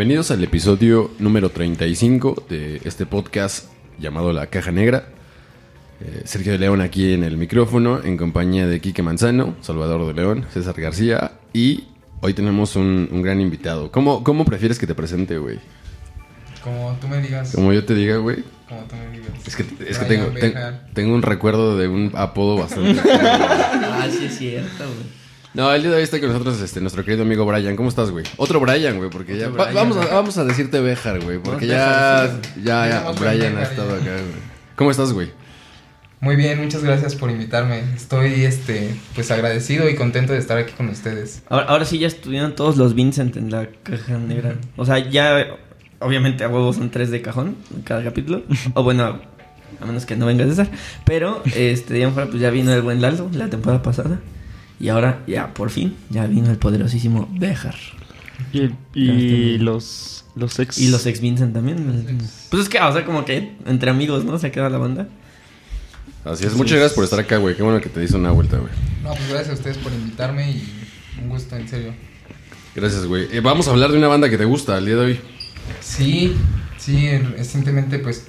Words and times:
Bienvenidos 0.00 0.30
al 0.30 0.42
episodio 0.42 1.10
número 1.18 1.50
35 1.50 2.46
de 2.48 2.80
este 2.84 3.04
podcast 3.04 3.66
llamado 3.98 4.32
La 4.32 4.46
Caja 4.46 4.72
Negra. 4.72 5.04
Eh, 6.00 6.22
Sergio 6.24 6.52
de 6.52 6.58
León 6.58 6.80
aquí 6.80 7.12
en 7.12 7.22
el 7.22 7.36
micrófono, 7.36 8.02
en 8.02 8.16
compañía 8.16 8.66
de 8.66 8.80
Quique 8.80 9.02
Manzano, 9.02 9.56
Salvador 9.60 10.06
de 10.06 10.14
León, 10.14 10.46
César 10.54 10.74
García 10.80 11.32
y 11.52 11.84
hoy 12.22 12.32
tenemos 12.32 12.76
un, 12.76 13.10
un 13.12 13.20
gran 13.20 13.42
invitado. 13.42 13.92
¿Cómo, 13.92 14.24
¿Cómo 14.24 14.46
prefieres 14.46 14.78
que 14.78 14.86
te 14.86 14.94
presente, 14.94 15.36
güey? 15.36 15.58
Como 16.64 16.96
tú 16.98 17.06
me 17.06 17.20
digas. 17.20 17.52
Como 17.54 17.70
yo 17.74 17.84
te 17.84 17.94
diga, 17.94 18.16
güey. 18.16 18.42
Como 18.70 18.80
tú 18.84 18.96
me 18.96 19.18
digas. 19.18 19.32
Es 19.46 19.54
que, 19.54 19.66
es 19.86 19.98
que 19.98 20.06
tengo, 20.06 20.28
ten- 20.28 20.54
tengo 20.94 21.14
un 21.14 21.20
recuerdo 21.20 21.76
de 21.76 21.88
un 21.88 22.10
apodo 22.14 22.56
bastante... 22.56 22.98
Ah, 23.12 24.08
sí 24.10 24.24
es 24.24 24.38
cierto, 24.38 24.84
güey. 24.84 25.20
No, 25.52 25.72
el 25.74 25.82
día 25.82 25.90
de 25.90 25.96
hoy 25.96 26.02
está 26.04 26.20
con 26.20 26.28
nosotros 26.28 26.60
este, 26.60 26.80
nuestro 26.80 27.04
querido 27.04 27.22
amigo 27.22 27.44
Brian. 27.44 27.74
¿Cómo 27.74 27.88
estás, 27.88 28.10
güey? 28.10 28.24
Otro 28.36 28.60
Brian, 28.60 28.98
güey, 28.98 29.10
porque 29.10 29.36
ya... 29.36 29.48
Otro 29.48 29.58
va- 29.58 29.64
Brian. 29.70 29.88
vamos, 29.90 30.06
a, 30.06 30.14
vamos 30.14 30.38
a 30.38 30.44
decirte 30.44 30.80
Bejar, 30.80 31.20
güey, 31.20 31.38
porque 31.38 31.66
ya, 31.66 32.30
ya, 32.62 32.88
ya, 32.88 33.10
Brian 33.18 33.56
ha 33.56 33.60
Bejar, 33.60 33.62
estado 33.72 33.94
acá, 33.94 34.12
güey. 34.12 34.50
¿Cómo 34.76 34.90
estás, 34.92 35.12
güey? 35.12 35.32
Muy 36.20 36.36
bien, 36.36 36.62
muchas 36.62 36.84
gracias 36.84 37.16
por 37.16 37.30
invitarme. 37.30 37.80
Estoy 37.96 38.44
este 38.44 38.94
pues 39.14 39.30
agradecido 39.30 39.88
y 39.88 39.94
contento 39.96 40.34
de 40.34 40.38
estar 40.38 40.58
aquí 40.58 40.72
con 40.74 40.88
ustedes. 40.90 41.42
Ahora, 41.48 41.66
ahora 41.66 41.84
sí 41.86 41.98
ya 41.98 42.06
estudiaron 42.08 42.54
todos 42.54 42.76
los 42.76 42.94
Vincent 42.94 43.36
en 43.36 43.50
la 43.50 43.68
caja 43.82 44.18
negra. 44.18 44.54
O 44.76 44.84
sea, 44.84 44.98
ya, 44.98 45.46
obviamente 45.98 46.44
a 46.44 46.48
huevos 46.48 46.76
son 46.76 46.90
tres 46.90 47.10
de 47.10 47.22
cajón 47.22 47.56
en 47.74 47.82
cada 47.82 48.04
capítulo. 48.04 48.42
o 48.74 48.82
bueno, 48.82 49.18
a 49.80 49.84
menos 49.86 50.04
que 50.04 50.14
no 50.14 50.26
venga 50.26 50.44
César. 50.44 50.68
Pero, 51.06 51.42
este, 51.56 52.06
fuera, 52.10 52.28
pues 52.28 52.40
ya 52.40 52.50
vino 52.50 52.72
el 52.72 52.82
buen 52.82 53.00
Lalo 53.00 53.30
la 53.32 53.48
temporada 53.48 53.82
pasada. 53.82 54.20
Y 54.80 54.88
ahora, 54.88 55.20
ya, 55.26 55.52
por 55.54 55.70
fin, 55.70 55.94
ya 56.08 56.26
vino 56.26 56.50
el 56.50 56.56
poderosísimo 56.56 57.28
Bejar. 57.32 57.74
Y, 58.52 58.70
y 58.94 59.58
los, 59.58 60.24
los 60.34 60.58
ex. 60.58 60.78
Y 60.78 60.88
los 60.88 61.04
ex 61.06 61.20
Vincent 61.20 61.52
también. 61.52 62.18
Pues 62.48 62.62
es 62.62 62.68
que, 62.68 62.80
o 62.80 62.92
sea, 62.92 63.04
como 63.04 63.24
que 63.26 63.52
entre 63.66 63.90
amigos, 63.90 64.24
¿no? 64.24 64.38
Se 64.38 64.50
queda 64.50 64.70
la 64.70 64.78
banda. 64.78 65.06
Así 66.24 66.44
es, 66.46 66.54
muchas 66.54 66.72
gracias 66.78 66.94
por 66.94 67.04
estar 67.04 67.18
acá, 67.20 67.36
güey. 67.36 67.54
Qué 67.56 67.62
bueno 67.62 67.80
que 67.80 67.88
te 67.88 68.02
hice 68.02 68.16
una 68.16 68.30
vuelta, 68.30 68.56
güey. 68.58 68.72
No, 69.02 69.10
pues 69.10 69.28
gracias 69.28 69.50
a 69.50 69.52
ustedes 69.54 69.76
por 69.78 69.92
invitarme 69.92 70.50
y 70.50 70.68
un 71.22 71.28
gusto, 71.28 71.56
en 71.56 71.68
serio. 71.68 71.92
Gracias, 72.74 73.04
güey. 73.06 73.28
Eh, 73.32 73.40
vamos 73.40 73.68
a 73.68 73.72
hablar 73.72 73.90
de 73.92 73.98
una 73.98 74.08
banda 74.08 74.28
que 74.30 74.38
te 74.38 74.44
gusta 74.44 74.78
el 74.78 74.86
día 74.86 74.96
de 74.96 75.00
hoy. 75.04 75.20
Sí, 75.80 76.34
sí, 76.78 77.16
recientemente 77.18 77.98
pues 77.98 78.26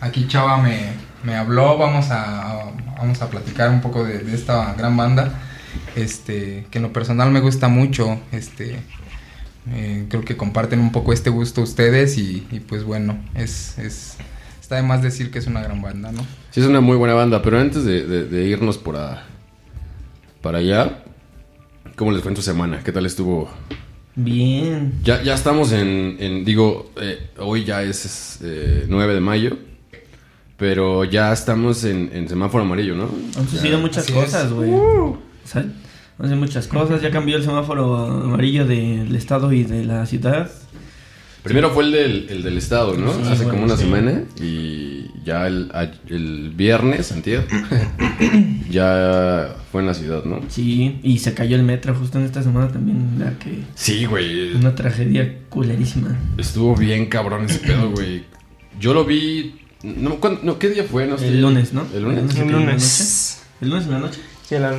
aquí 0.00 0.26
Chava 0.28 0.58
me, 0.62 0.88
me 1.22 1.34
habló, 1.36 1.78
vamos 1.78 2.10
a, 2.10 2.52
a- 2.60 2.72
vamos 2.98 3.20
a 3.22 3.30
platicar 3.30 3.70
un 3.70 3.80
poco 3.80 4.04
de, 4.04 4.18
de 4.18 4.34
esta 4.34 4.74
gran 4.74 4.96
banda, 4.96 5.40
este, 5.96 6.66
que 6.70 6.78
en 6.78 6.82
lo 6.82 6.92
personal 6.92 7.30
me 7.30 7.40
gusta 7.40 7.68
mucho, 7.68 8.18
este, 8.32 8.76
eh, 9.72 10.06
creo 10.08 10.24
que 10.24 10.36
comparten 10.36 10.80
un 10.80 10.92
poco 10.92 11.12
este 11.12 11.30
gusto 11.30 11.62
ustedes 11.62 12.18
y, 12.18 12.46
y, 12.50 12.60
pues 12.60 12.84
bueno, 12.84 13.18
es, 13.34 13.78
es, 13.78 14.16
está 14.60 14.76
de 14.76 14.82
más 14.82 15.02
decir 15.02 15.30
que 15.30 15.38
es 15.38 15.46
una 15.46 15.62
gran 15.62 15.80
banda, 15.82 16.12
¿no? 16.12 16.22
Sí, 16.50 16.60
es 16.60 16.66
una 16.66 16.80
muy 16.80 16.96
buena 16.96 17.14
banda, 17.14 17.42
pero 17.42 17.58
antes 17.58 17.84
de, 17.84 18.06
de- 18.06 18.24
de 18.26 18.44
irnos 18.46 18.78
por 18.78 18.96
a- 18.96 19.24
para 20.42 20.58
allá, 20.58 21.02
¿cómo 21.96 22.12
les 22.12 22.22
fue 22.22 22.30
en 22.30 22.36
tu 22.36 22.42
semana? 22.42 22.80
¿Qué 22.84 22.92
tal 22.92 23.06
estuvo? 23.06 23.48
Bien. 24.16 24.92
Ya, 25.02 25.22
ya 25.22 25.34
estamos 25.34 25.72
en, 25.72 26.16
en- 26.20 26.44
digo, 26.44 26.90
eh, 27.00 27.30
hoy 27.38 27.64
ya 27.64 27.82
es, 27.82 28.04
es, 28.04 28.38
eh, 28.42 28.84
9 28.88 29.14
de 29.14 29.20
mayo, 29.20 29.56
pero 30.56 31.04
ya 31.04 31.32
estamos 31.32 31.84
en, 31.84 32.10
en 32.12 32.28
semáforo 32.28 32.62
amarillo, 32.64 32.94
¿no? 32.94 33.08
Han 33.36 33.48
sucedido 33.48 33.78
muchas 33.78 34.04
así 34.04 34.12
cosas, 34.12 34.52
güey. 34.52 34.70
O 34.72 35.18
sucedido 35.44 36.36
muchas 36.36 36.66
cosas. 36.68 37.02
Ya 37.02 37.10
cambió 37.10 37.36
el 37.36 37.42
semáforo 37.44 37.96
amarillo 38.24 38.66
del 38.66 39.14
estado 39.14 39.52
y 39.52 39.64
de 39.64 39.84
la 39.84 40.06
ciudad. 40.06 40.50
Primero 41.42 41.70
fue 41.72 41.84
el 41.84 41.92
del, 41.92 42.26
el 42.30 42.42
del 42.42 42.56
estado, 42.56 42.96
¿no? 42.96 43.12
Sí, 43.12 43.20
Hace 43.24 43.44
bueno, 43.44 43.50
como 43.50 43.64
una 43.64 43.76
sí. 43.76 43.82
semana 43.82 44.22
y 44.40 45.10
ya 45.26 45.46
el, 45.46 45.70
el 46.08 46.52
viernes, 46.56 47.12
antier, 47.12 47.46
ya 48.70 49.54
fue 49.70 49.82
en 49.82 49.86
la 49.86 49.94
ciudad, 49.94 50.24
¿no? 50.24 50.40
Sí, 50.48 50.98
y 51.02 51.18
se 51.18 51.34
cayó 51.34 51.56
el 51.56 51.62
metro 51.62 51.94
justo 51.94 52.18
en 52.18 52.24
esta 52.24 52.42
semana 52.42 52.68
también. 52.68 53.16
La 53.18 53.38
que. 53.38 53.62
Sí, 53.74 54.06
güey. 54.06 54.54
Una 54.54 54.74
tragedia 54.74 55.38
culerísima. 55.50 56.16
Estuvo 56.38 56.74
bien 56.76 57.06
cabrón 57.06 57.44
ese 57.44 57.58
pedo, 57.58 57.90
güey. 57.90 58.24
Yo 58.80 58.94
lo 58.94 59.04
vi. 59.04 59.56
No, 59.82 60.16
¿cuándo- 60.16 60.40
no, 60.44 60.58
¿Qué 60.58 60.70
día 60.70 60.84
fue? 60.84 61.06
No 61.06 61.18
sé. 61.18 61.28
El 61.28 61.42
lunes, 61.42 61.74
¿no? 61.74 61.84
El 61.94 62.04
lunes. 62.04 62.34
El 62.36 62.50
lunes. 62.50 63.42
¿El 63.60 63.68
lunes 63.68 63.84
en 63.84 63.90
la 63.90 63.98
noche? 63.98 64.20
Sí, 64.46 64.56
la- 64.58 64.68
Ah, 64.70 64.74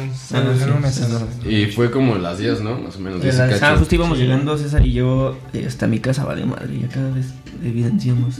el 0.51 0.59
sí, 0.59 0.65
lunes 0.69 0.93
sí, 0.93 1.03
sí. 1.43 1.49
Y 1.49 1.65
fue 1.71 1.89
como 1.89 2.15
las 2.17 2.37
10, 2.37 2.61
¿no? 2.61 2.77
Más 2.77 2.97
o 2.97 2.99
menos. 2.99 3.19
De 3.19 3.25
10 3.31 3.35
y 3.35 3.37
la- 3.39 3.49
cacho. 3.49 3.65
Ah, 3.65 3.75
justo 3.77 3.95
íbamos 3.95 4.19
llegando 4.19 4.55
César 4.59 4.85
y 4.85 4.93
yo 4.93 5.35
eh, 5.53 5.65
hasta 5.67 5.87
mi 5.87 5.97
casa 5.99 6.23
vale 6.23 6.45
madre. 6.45 6.79
Ya 6.79 6.87
cada 6.87 7.09
vez 7.09 7.33
evidenciamos 7.63 8.35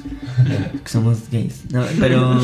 que 0.84 0.88
somos 0.90 1.18
gays. 1.31 1.63
No, 1.72 1.84
pero. 2.00 2.40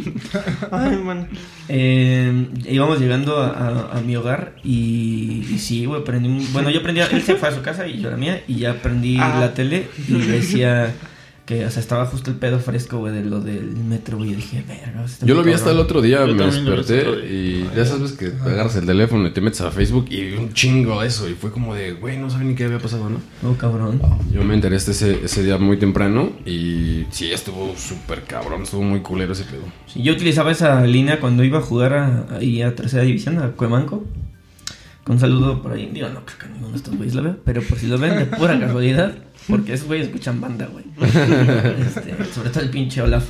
Ay, 0.72 0.96
man. 0.96 1.28
Eh, 1.68 2.48
íbamos 2.68 2.98
llegando 2.98 3.38
a, 3.38 3.48
a- 3.50 3.98
a 3.98 4.00
mi 4.00 4.16
hogar 4.16 4.56
y, 4.64 5.46
y 5.50 5.58
sí, 5.60 5.84
güey, 5.86 6.02
prendí 6.02 6.28
un- 6.28 6.52
Bueno, 6.52 6.70
yo 6.70 6.82
prendí... 6.82 7.00
Él 7.02 7.22
se 7.22 7.36
fue 7.36 7.48
a 7.48 7.54
su 7.54 7.62
casa 7.62 7.86
y 7.86 8.00
yo 8.00 8.08
a 8.08 8.12
la 8.12 8.16
mía 8.16 8.42
y 8.48 8.56
ya 8.56 8.74
prendí 8.82 9.18
Ah. 9.20 9.38
la 9.40 9.54
tele 9.54 9.88
y 10.08 10.14
decía 10.14 10.92
que, 11.46 11.64
o 11.64 11.70
sea, 11.70 11.80
estaba 11.80 12.04
justo 12.06 12.30
el 12.32 12.36
pedo 12.36 12.58
fresco, 12.58 12.98
güey, 12.98 13.14
de 13.14 13.24
lo 13.24 13.40
del 13.40 13.76
metro, 13.76 14.16
güey. 14.18 14.32
Y 14.32 14.34
dije, 14.34 14.64
verga, 14.66 15.04
está 15.04 15.24
Yo 15.24 15.36
lo 15.36 15.44
vi 15.44 15.52
hasta 15.52 15.70
el 15.70 15.76
cabrón". 15.76 15.84
otro 15.84 16.02
día, 16.02 16.26
Yo 16.26 16.34
me 16.34 16.44
desperté 16.44 17.02
y 17.32 17.62
de 17.72 17.82
esas 17.82 18.00
veces 18.00 18.18
que 18.18 18.30
te 18.30 18.50
agarras 18.50 18.74
el 18.74 18.84
teléfono 18.84 19.28
y 19.28 19.30
te 19.32 19.40
metes 19.40 19.60
a 19.60 19.70
Facebook 19.70 20.06
y 20.10 20.24
vi 20.24 20.36
un 20.36 20.52
chingo 20.52 21.00
de 21.00 21.06
eso 21.06 21.28
y 21.28 21.34
fue 21.34 21.52
como 21.52 21.74
de, 21.76 21.92
güey, 21.92 22.18
no 22.18 22.28
sabía 22.28 22.48
ni 22.48 22.56
qué 22.56 22.64
había 22.64 22.80
pasado, 22.80 23.08
¿no? 23.08 23.20
Oh, 23.48 23.54
cabrón. 23.54 24.02
Yo 24.32 24.42
me 24.42 24.54
enteré 24.54 24.74
este 24.74 24.90
ese, 24.90 25.24
ese 25.24 25.44
día 25.44 25.56
muy 25.56 25.78
temprano 25.78 26.32
y 26.44 27.04
sí, 27.10 27.30
estuvo 27.30 27.76
súper 27.76 28.24
cabrón, 28.24 28.62
estuvo 28.62 28.82
muy 28.82 29.00
culero 29.00 29.32
ese 29.32 29.44
pedo. 29.44 29.62
Sí, 29.86 30.02
yo 30.02 30.14
utilizaba 30.14 30.50
esa 30.50 30.84
línea 30.84 31.20
cuando 31.20 31.44
iba 31.44 31.58
a 31.58 31.62
jugar 31.62 31.92
a, 31.94 32.26
ahí 32.38 32.60
a 32.62 32.74
tercera 32.74 33.04
división, 33.04 33.38
a 33.38 33.52
Cuemanco. 33.52 34.04
Con 35.04 35.14
un 35.14 35.20
saludo 35.20 35.62
por 35.62 35.70
ahí. 35.70 35.88
Digo, 35.94 36.08
no 36.08 36.24
creo 36.26 36.38
que 36.40 36.48
ninguno 36.48 36.70
de 36.70 36.76
estos 36.78 36.96
güeyes 36.96 37.14
lo 37.14 37.22
vea, 37.22 37.36
pero 37.44 37.62
por 37.62 37.78
si 37.78 37.86
lo 37.86 37.96
ven, 37.96 38.18
de 38.18 38.26
pura 38.26 38.58
casualidad. 38.60 39.14
Porque 39.48 39.74
esos 39.74 39.86
güeyes 39.86 40.06
escuchan 40.06 40.40
banda, 40.40 40.66
güey. 40.66 40.84
Este, 41.80 42.14
sobre 42.32 42.50
todo 42.50 42.62
el 42.62 42.70
pinche 42.70 43.02
Olaf. 43.02 43.28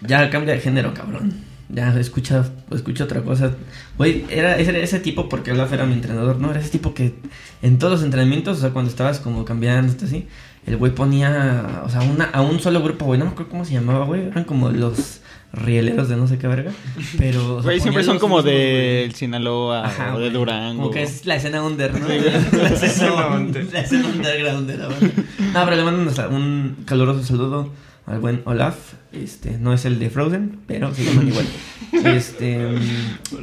Ya 0.00 0.28
cambia 0.30 0.54
de 0.54 0.60
género, 0.60 0.94
cabrón. 0.94 1.34
Ya 1.68 1.98
escucha, 1.98 2.44
escucha 2.70 3.04
otra 3.04 3.22
cosa. 3.22 3.52
Güey, 3.96 4.26
era 4.30 4.58
ese, 4.58 4.82
ese 4.82 5.00
tipo, 5.00 5.28
porque 5.28 5.52
Olaf 5.52 5.72
era 5.72 5.86
mi 5.86 5.94
entrenador, 5.94 6.38
¿no? 6.38 6.50
Era 6.50 6.60
ese 6.60 6.70
tipo 6.70 6.94
que 6.94 7.14
en 7.62 7.78
todos 7.78 7.94
los 7.94 8.02
entrenamientos, 8.02 8.58
o 8.58 8.60
sea, 8.60 8.70
cuando 8.70 8.90
estabas 8.90 9.18
como 9.18 9.44
cambiando, 9.44 9.92
así, 10.04 10.26
el 10.66 10.76
güey 10.76 10.94
ponía, 10.94 11.82
o 11.84 11.88
sea, 11.88 12.02
una, 12.02 12.26
a 12.26 12.42
un 12.42 12.60
solo 12.60 12.82
grupo, 12.82 13.06
güey. 13.06 13.18
No 13.18 13.26
me 13.26 13.32
acuerdo 13.32 13.50
cómo 13.50 13.64
se 13.64 13.72
llamaba, 13.72 14.04
güey. 14.04 14.26
Eran 14.26 14.44
como 14.44 14.70
los 14.70 15.20
rieleros 15.54 16.08
de 16.08 16.16
no 16.16 16.26
sé 16.26 16.38
qué 16.38 16.46
verga. 16.46 16.72
Pero. 17.18 17.56
o 17.56 17.62
sea, 17.62 17.70
Güey, 17.70 17.80
siempre 17.80 18.04
son 18.04 18.18
como 18.18 18.42
güey. 18.42 18.54
de 18.54 19.12
Sinaloa 19.14 19.86
Ajá, 19.86 20.14
o 20.14 20.18
de 20.18 20.24
güey. 20.24 20.32
Durango. 20.32 20.82
Como 20.82 20.90
que 20.90 21.02
es 21.02 21.26
la 21.26 21.36
escena 21.36 21.62
under, 21.62 21.92
¿no? 21.98 22.06
Sí. 22.08 22.56
la, 22.56 22.68
escena, 22.68 23.26
under, 23.36 23.72
la 23.72 23.80
escena 23.80 24.08
underground 24.08 24.66
de 24.68 24.76
la 24.78 24.88
banda. 24.88 25.10
No, 25.52 25.64
pero 25.64 25.76
le 25.76 25.84
mando 25.84 26.02
un, 26.02 26.34
un 26.34 26.76
caluroso 26.84 27.22
saludo 27.22 27.70
al 28.06 28.20
buen 28.20 28.42
Olaf. 28.44 28.76
Este, 29.12 29.58
no 29.58 29.72
es 29.72 29.84
el 29.84 30.00
de 30.00 30.10
Frozen, 30.10 30.58
pero 30.66 30.92
se 30.92 31.04
llaman 31.04 31.28
igual. 31.28 31.46
Este, 32.04 32.58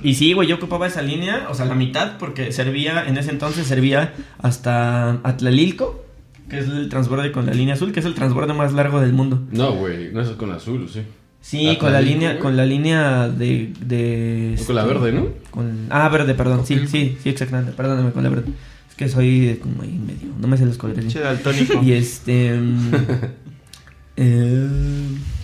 y 0.04 0.16
sí, 0.16 0.34
güey, 0.34 0.46
yo 0.50 0.58
ocupaba 0.58 0.86
esa 0.86 1.02
línea, 1.02 1.48
o 1.50 1.54
sea, 1.54 1.66
la 1.66 1.74
mitad, 1.74 2.18
porque 2.18 2.52
servía, 2.52 3.06
en 3.08 3.18
ese 3.18 3.32
entonces 3.32 3.66
servía 3.66 4.14
hasta 4.40 5.12
Atlalilco, 5.24 6.04
que 6.50 6.60
es 6.60 6.68
el 6.68 6.90
transborde 6.90 7.32
con 7.32 7.46
la 7.46 7.54
línea 7.54 7.76
azul, 7.76 7.94
que 7.94 8.02
es 8.02 8.06
el 8.06 8.14
transborde 8.14 8.54
más 8.54 8.74
largo 8.74 9.00
del 9.00 9.14
mundo. 9.14 9.42
No, 9.52 9.72
güey, 9.76 10.12
no 10.12 10.20
es 10.20 10.28
con 10.32 10.52
azul, 10.52 10.84
¿o 10.84 10.88
sí. 10.90 11.02
Sí, 11.42 11.76
con 11.80 11.92
la 11.92 12.02
línea, 12.02 12.38
con 12.40 12.56
la 12.56 12.66
línea 12.66 13.28
de, 13.28 13.74
de 13.84 14.56
Con 14.66 14.76
la 14.76 14.86
verde, 14.86 15.12
¿no? 15.12 15.28
con- 15.50 15.88
ah, 15.90 16.08
verde, 16.10 16.34
perdón, 16.36 16.66
sí, 16.66 16.80
sí, 16.88 17.18
sí, 17.22 17.30
exactamente, 17.30 17.72
perdóname 17.74 18.12
con 18.12 18.24
la 18.24 18.30
verde. 18.30 18.52
Es 18.90 18.96
que 18.96 19.10
soy 19.10 19.40
de 19.48 19.58
como 19.60 19.82
ahí 19.82 19.98
medio, 19.98 20.34
no 20.40 20.48
me 20.48 20.56
sé 20.58 20.66
los 20.66 20.78
colores. 20.78 21.08
Che, 21.08 21.20
daltónico. 21.20 21.82
Y 21.84 21.94
este. 21.94 22.54
mm, 22.54 22.92
eh, 24.18 24.68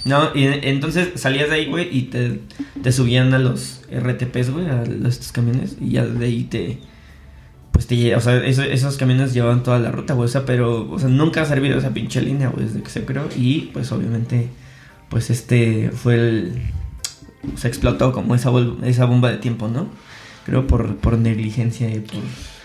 no, 0.05 0.29
y 0.35 0.43
entonces 0.45 1.09
salías 1.15 1.49
de 1.49 1.55
ahí, 1.55 1.65
güey, 1.65 1.89
y 1.91 2.03
te, 2.03 2.39
te 2.81 2.91
subían 2.91 3.33
a 3.33 3.39
los 3.39 3.81
RTPs, 3.91 4.51
güey, 4.51 4.67
a 4.69 4.83
los- 4.85 5.15
estos 5.15 5.31
camiones, 5.31 5.77
y 5.81 5.91
ya 5.91 6.05
de 6.05 6.25
ahí 6.25 6.43
te. 6.43 6.79
Pues 7.71 7.85
te 7.87 8.15
o 8.15 8.19
sea, 8.19 8.37
eso- 8.45 8.63
esos 8.63 8.97
camiones 8.97 9.33
llevaban 9.33 9.63
toda 9.63 9.79
la 9.79 9.91
ruta, 9.91 10.13
güey, 10.13 10.25
o 10.25 10.31
sea, 10.31 10.45
pero, 10.45 10.89
o 10.89 10.99
sea, 10.99 11.09
nunca 11.09 11.41
ha 11.41 11.45
servido 11.45 11.77
esa 11.77 11.93
pinche 11.93 12.21
línea, 12.21 12.49
güey, 12.49 12.65
desde 12.65 12.81
que 12.81 12.89
se 12.89 13.03
creó, 13.05 13.27
y 13.37 13.69
pues 13.73 13.91
obviamente, 13.91 14.49
pues 15.09 15.29
este 15.29 15.91
fue 15.91 16.15
el. 16.15 16.61
Se 17.55 17.67
explotó 17.67 18.11
como 18.11 18.35
esa, 18.35 18.51
esa 18.83 19.05
bomba 19.05 19.31
de 19.31 19.37
tiempo, 19.37 19.67
¿no? 19.67 19.87
Creo 20.45 20.67
por, 20.67 20.97
por 20.97 21.17
negligencia 21.17 21.89
y 21.89 21.99
por. 21.99 22.19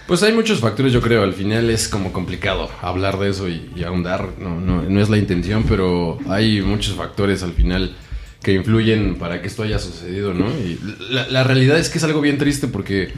Pues 0.07 0.23
hay 0.23 0.33
muchos 0.33 0.61
factores, 0.61 0.93
yo 0.93 1.01
creo. 1.01 1.23
Al 1.23 1.33
final 1.33 1.71
es 1.71 1.89
como 1.89 2.13
complicado 2.13 2.71
hablar 2.81 3.19
de 3.19 3.31
eso 3.31 3.49
y, 3.49 3.71
y 3.77 3.85
ahondar. 3.85 4.31
No, 4.39 4.61
no, 4.61 4.83
no 4.83 5.01
es 5.01 5.09
la 5.09 5.19
intención, 5.19 5.65
pero 5.69 6.19
hay 6.29 6.61
muchos 6.61 6.95
factores 6.95 7.43
al 7.43 7.53
final 7.53 7.95
que 8.43 8.53
influyen 8.53 9.17
para 9.17 9.41
que 9.41 9.47
esto 9.47 9.63
haya 9.63 9.79
sucedido, 9.79 10.35
¿no? 10.35 10.49
Y 10.51 10.79
la, 11.11 11.29
la 11.29 11.45
realidad 11.45 11.79
es 11.79 11.89
que 11.89 11.99
es 11.99 12.05
algo 12.05 12.21
bien 12.21 12.39
triste 12.39 12.67
porque, 12.67 13.13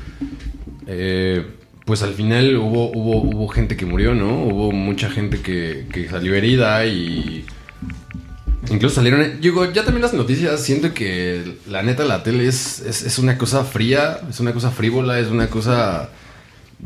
eh, 0.87 1.47
pues 1.87 2.03
al 2.03 2.13
final 2.13 2.57
hubo, 2.57 2.91
hubo, 2.91 3.23
hubo 3.23 3.49
gente 3.49 3.77
que 3.77 3.87
murió, 3.87 4.15
¿no? 4.15 4.45
Hubo 4.45 4.71
mucha 4.73 5.11
gente 5.11 5.41
que, 5.41 5.87
que 5.93 6.09
salió 6.09 6.35
herida 6.35 6.85
y... 6.87 7.47
Incluso 8.71 8.97
salieron... 8.97 9.41
Digo, 9.41 9.71
ya 9.73 9.85
también 9.85 10.03
las 10.03 10.15
noticias, 10.15 10.61
siento 10.63 10.95
que 10.95 11.59
la 11.69 11.83
neta 11.83 12.05
la 12.05 12.23
tele 12.23 12.47
es, 12.49 12.81
es, 12.81 13.03
es 13.03 13.19
una 13.19 13.37
cosa 13.39 13.65
fría, 13.65 14.21
es 14.29 14.41
una 14.41 14.53
cosa 14.53 14.71
frívola, 14.71 15.19
es 15.19 15.29
una 15.29 15.49
cosa 15.49 16.09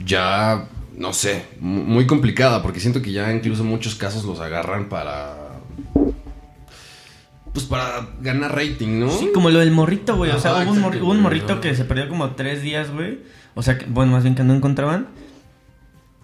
ya, 0.04 0.66
no 0.96 1.12
sé, 1.12 1.44
mu- 1.60 1.84
muy 1.84 2.06
complicada, 2.06 2.62
porque 2.62 2.80
siento 2.80 3.00
que 3.00 3.12
ya 3.12 3.32
incluso 3.32 3.62
muchos 3.64 3.94
casos 3.94 4.24
los 4.24 4.40
agarran 4.40 4.88
para... 4.88 5.36
Pues 7.52 7.64
para 7.64 8.08
ganar 8.20 8.54
rating, 8.54 9.00
¿no? 9.00 9.10
Sí, 9.10 9.30
como 9.32 9.50
lo 9.50 9.58
del 9.60 9.70
morrito, 9.70 10.16
güey. 10.16 10.30
O 10.30 10.38
sea, 10.38 10.52
hubo 10.64 10.70
un, 11.10 11.20
morrito 11.20 11.60
que 11.60 11.74
se 11.74 11.84
perdió 11.84 12.08
como 12.08 12.32
tres 12.32 12.62
días, 12.62 12.90
güey. 12.92 13.20
O 13.54 13.62
sea, 13.62 13.78
que- 13.78 13.86
bueno, 13.86 14.12
más 14.12 14.22
bien 14.22 14.34
que 14.34 14.44
no 14.44 14.54
encontraban. 14.54 15.08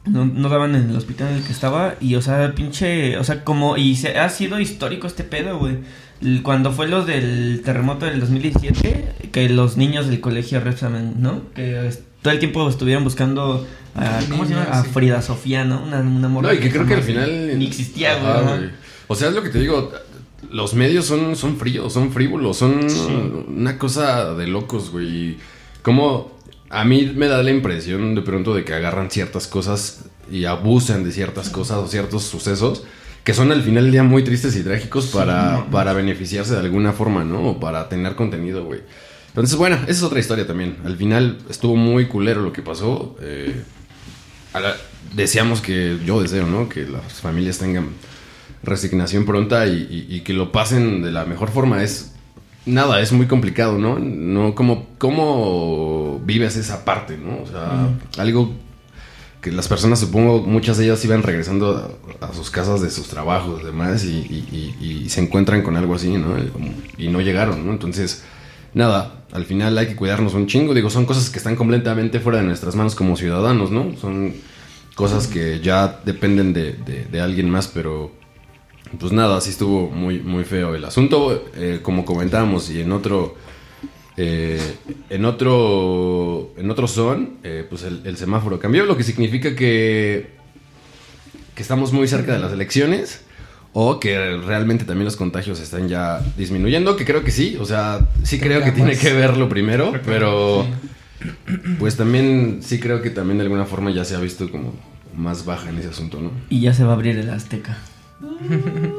No, 0.07 0.27
no 0.27 0.49
daban 0.49 0.75
en 0.75 0.91
el 0.91 0.97
hospital 0.97 1.29
en 1.31 1.37
el 1.37 1.45
que 1.45 1.53
estaba. 1.53 1.95
Y, 2.01 2.15
o 2.17 2.23
sea, 2.23 2.55
pinche. 2.55 3.17
O 3.19 3.25
sea, 3.25 3.45
como. 3.45 3.77
Y 3.77 3.97
se, 3.97 4.19
ha 4.19 4.29
sido 4.29 4.61
histórico 4.61 5.07
este 5.07 5.25
pedo, 5.25 5.59
güey. 5.59 5.79
Cuando 6.43 6.73
fue 6.73 6.89
lo 6.89 7.05
del 7.05 7.63
terremoto 7.65 8.07
del 8.07 8.21
2017, 8.21 9.31
que 9.33 9.49
los 9.49 9.77
niños 9.77 10.07
del 10.07 10.21
colegio 10.21 10.61
Repsamen, 10.61 11.15
¿no? 11.19 11.43
Que 11.55 11.91
todo 12.23 12.33
el 12.33 12.39
tiempo 12.39 12.69
estuvieron 12.69 13.05
buscando 13.05 13.67
a. 13.95 14.21
¿Cómo 14.31 14.45
se 14.45 14.55
llama? 14.55 14.67
A. 14.71 14.85
Frida 14.85 15.23
Sofía, 15.23 15.65
¿no? 15.65 15.83
Una, 15.83 16.01
una 16.01 16.29
morra 16.29 16.49
No, 16.49 16.55
y 16.55 16.59
que 16.59 16.71
creo 16.71 16.87
que 16.87 16.95
al 16.95 17.03
final... 17.03 17.59
Ni 17.59 17.67
existía, 17.67 18.17
güey. 18.17 18.33
Ajá. 18.33 18.57
güey. 18.57 18.71
O 19.07 19.15
sea, 19.15 19.29
es 19.29 19.35
lo 19.35 19.43
que 19.43 19.51
te 19.51 19.59
digo, 19.59 19.93
los 20.51 20.75
medios 20.75 21.05
son, 21.05 21.37
son 21.37 21.57
fríos, 21.57 21.93
son 21.93 22.13
frívolos, 22.13 22.57
son 22.57 22.87
una 23.49 23.79
cosa 23.79 24.35
de 24.35 24.47
locos, 24.47 24.91
güey. 24.91 25.07
Y 25.07 25.39
Como 25.83 26.34
a 26.81 26.85
mí 26.85 27.13
me 27.15 27.29
da 27.29 27.43
la 27.43 27.51
impresión 27.51 28.15
de 28.15 28.23
pronto 28.23 28.55
de 28.55 28.65
que 28.65 28.75
agarran 28.75 29.11
ciertas 29.11 29.47
cosas 29.47 30.05
y 30.31 30.45
abusan 30.47 31.05
de 31.05 31.13
ciertas 31.13 31.51
cosas 31.51 31.79
o 31.79 31.87
ciertos 31.89 32.25
sucesos 32.25 32.83
que 33.25 33.33
son 33.33 33.53
al 33.53 33.63
final 33.63 33.85
del 33.85 33.93
día 33.93 34.03
muy 34.03 34.23
tristes 34.23 34.55
y 34.57 34.63
trágicos 34.63 35.07
para, 35.07 35.65
para 35.71 35.93
beneficiarse 35.95 36.53
de 36.55 36.61
alguna 36.61 36.93
forma, 36.93 37.25
¿no? 37.25 37.43
O 37.51 37.61
para 37.61 37.89
tener 37.89 38.15
contenido, 38.17 38.65
güey. 38.67 38.81
Entonces, 39.29 39.57
bueno, 39.57 39.77
esa 39.85 39.91
es 39.91 40.03
otra 40.03 40.21
historia 40.21 40.47
también. 40.47 40.77
Al 40.85 40.97
final 40.97 41.39
estuvo 41.49 41.75
muy 41.75 42.07
culero 42.07 42.43
lo 42.43 42.53
que 42.53 42.61
pasó. 42.63 43.17
eh, 43.23 43.63
a 44.53 44.61
la- 44.61 44.77
deseamos 45.15 45.61
que, 45.63 45.99
yo 46.05 46.21
deseo, 46.21 46.47
¿no? 46.47 46.69
Que 46.69 46.87
las 46.87 47.15
familias 47.15 47.59
tengan 47.59 47.89
resignación 48.63 49.25
pronta 49.25 49.67
y, 49.67 50.07
y- 50.09 50.17
y 50.17 50.21
que 50.21 50.33
lo 50.35 50.53
pasen 50.53 51.03
de 51.03 51.11
la 51.11 51.25
mejor 51.25 51.51
forma. 51.51 51.83
Es 51.83 52.14
nada, 52.67 53.01
es 53.01 53.13
muy 53.13 53.27
complicado, 53.27 53.79
¿no? 53.79 53.99
No, 53.99 54.55
como, 54.55 54.87
¿cómo 54.99 56.21
vives 56.25 56.57
esa 56.57 56.85
parte, 56.85 57.17
¿no? 57.19 57.43
O 57.43 57.47
sea, 57.47 57.89
algo 58.19 58.53
que 59.41 59.53
las 59.53 59.69
personas, 59.69 59.99
supongo, 60.01 60.41
muchas 60.41 60.79
de 60.79 60.87
ellas 60.87 61.05
iban 61.05 61.23
regresando 61.23 61.97
a, 62.21 62.27
a 62.27 62.33
sus 62.33 62.51
casas 62.51 62.81
de 62.81 62.91
sus 62.91 63.09
trabajos 63.09 63.61
y 63.63 63.67
demás 63.67 64.05
y, 64.05 64.09
y- 64.09 64.75
y- 64.81 65.05
y 65.05 65.09
se 65.11 65.21
encuentran 65.21 65.63
con 65.63 65.77
algo 65.77 65.95
así, 65.95 66.09
¿no? 66.17 66.35
Y 66.97 67.09
no 67.09 67.21
llegaron, 67.21 67.67
¿no? 67.67 67.73
Entonces, 67.73 68.25
nada, 68.73 69.25
al 69.33 69.45
final 69.45 69.77
hay 69.77 69.89
que 69.89 69.97
cuidarnos 69.97 70.33
un 70.33 70.47
chingo. 70.47 70.73
Digo, 70.73 70.89
son 70.89 71.05
cosas 71.05 71.29
que 71.29 71.37
están 71.39 71.57
completamente 71.57 72.21
fuera 72.21 72.39
de 72.39 72.45
nuestras 72.45 72.75
manos 72.75 72.95
como 72.95 73.17
ciudadanos, 73.19 73.71
¿no? 73.71 73.95
Son 74.01 74.33
cosas 74.95 75.27
que 75.27 75.61
ya 75.61 76.01
dependen 76.07 76.55
de, 76.55 76.73
de- 76.73 77.05
de 77.05 77.21
alguien 77.21 77.51
más, 77.51 77.69
pero 77.69 78.13
pues 78.99 79.13
nada, 79.13 79.41
sí 79.41 79.51
estuvo 79.51 79.89
muy, 79.91 80.21
muy 80.21 80.45
feo 80.45 80.75
el 80.75 80.85
asunto. 80.85 81.45
eh, 81.57 81.81
como 81.83 82.05
comentábamos, 82.05 82.71
y 82.71 82.81
en 82.81 82.93
otro. 82.93 83.37
eh, 84.17 84.61
en 85.11 85.25
otro. 85.25 86.53
En 86.57 86.71
otro 86.71 86.87
son, 86.89 87.39
eh, 87.43 87.65
pues 87.69 87.83
el, 87.85 88.03
el 88.05 88.17
semáforo 88.17 88.59
cambió, 88.59 88.85
lo 88.85 88.97
que 88.97 89.03
significa 89.05 89.55
que. 89.55 90.33
que 91.55 91.63
estamos 91.63 91.93
muy 91.93 92.09
cerca 92.09 92.33
de 92.33 92.39
las 92.39 92.53
elecciones. 92.53 93.21
O 93.77 93.99
que 93.99 94.37
realmente 94.37 94.85
también 94.85 95.05
los 95.05 95.17
contagios 95.17 95.59
están 95.59 95.89
ya 95.89 96.21
disminuyendo, 96.39 96.95
que 96.95 97.05
creo 97.05 97.25
que 97.25 97.33
sí, 97.33 97.57
o 97.59 97.65
sea, 97.65 98.07
sí 98.23 98.39
creo 98.39 98.63
que 98.63 98.71
tiene 98.71 98.97
que 98.97 99.13
verlo 99.13 99.49
primero, 99.49 99.93
pero 100.07 100.65
pues 101.81 101.97
también 101.97 102.61
sí 102.63 102.79
creo 102.79 103.03
que 103.03 103.11
también 103.11 103.39
de 103.39 103.43
alguna 103.43 103.65
forma 103.65 103.91
ya 103.91 104.05
se 104.05 104.15
ha 104.15 104.21
visto 104.21 104.49
como 104.49 104.75
más 105.17 105.45
baja 105.45 105.71
en 105.71 105.79
ese 105.79 105.89
asunto, 105.89 106.21
¿no? 106.21 106.31
Y 106.51 106.61
ya 106.61 106.73
se 106.73 106.85
va 106.85 106.91
a 106.91 106.95
abrir 106.95 107.19
el 107.19 107.29
Azteca. 107.31 107.79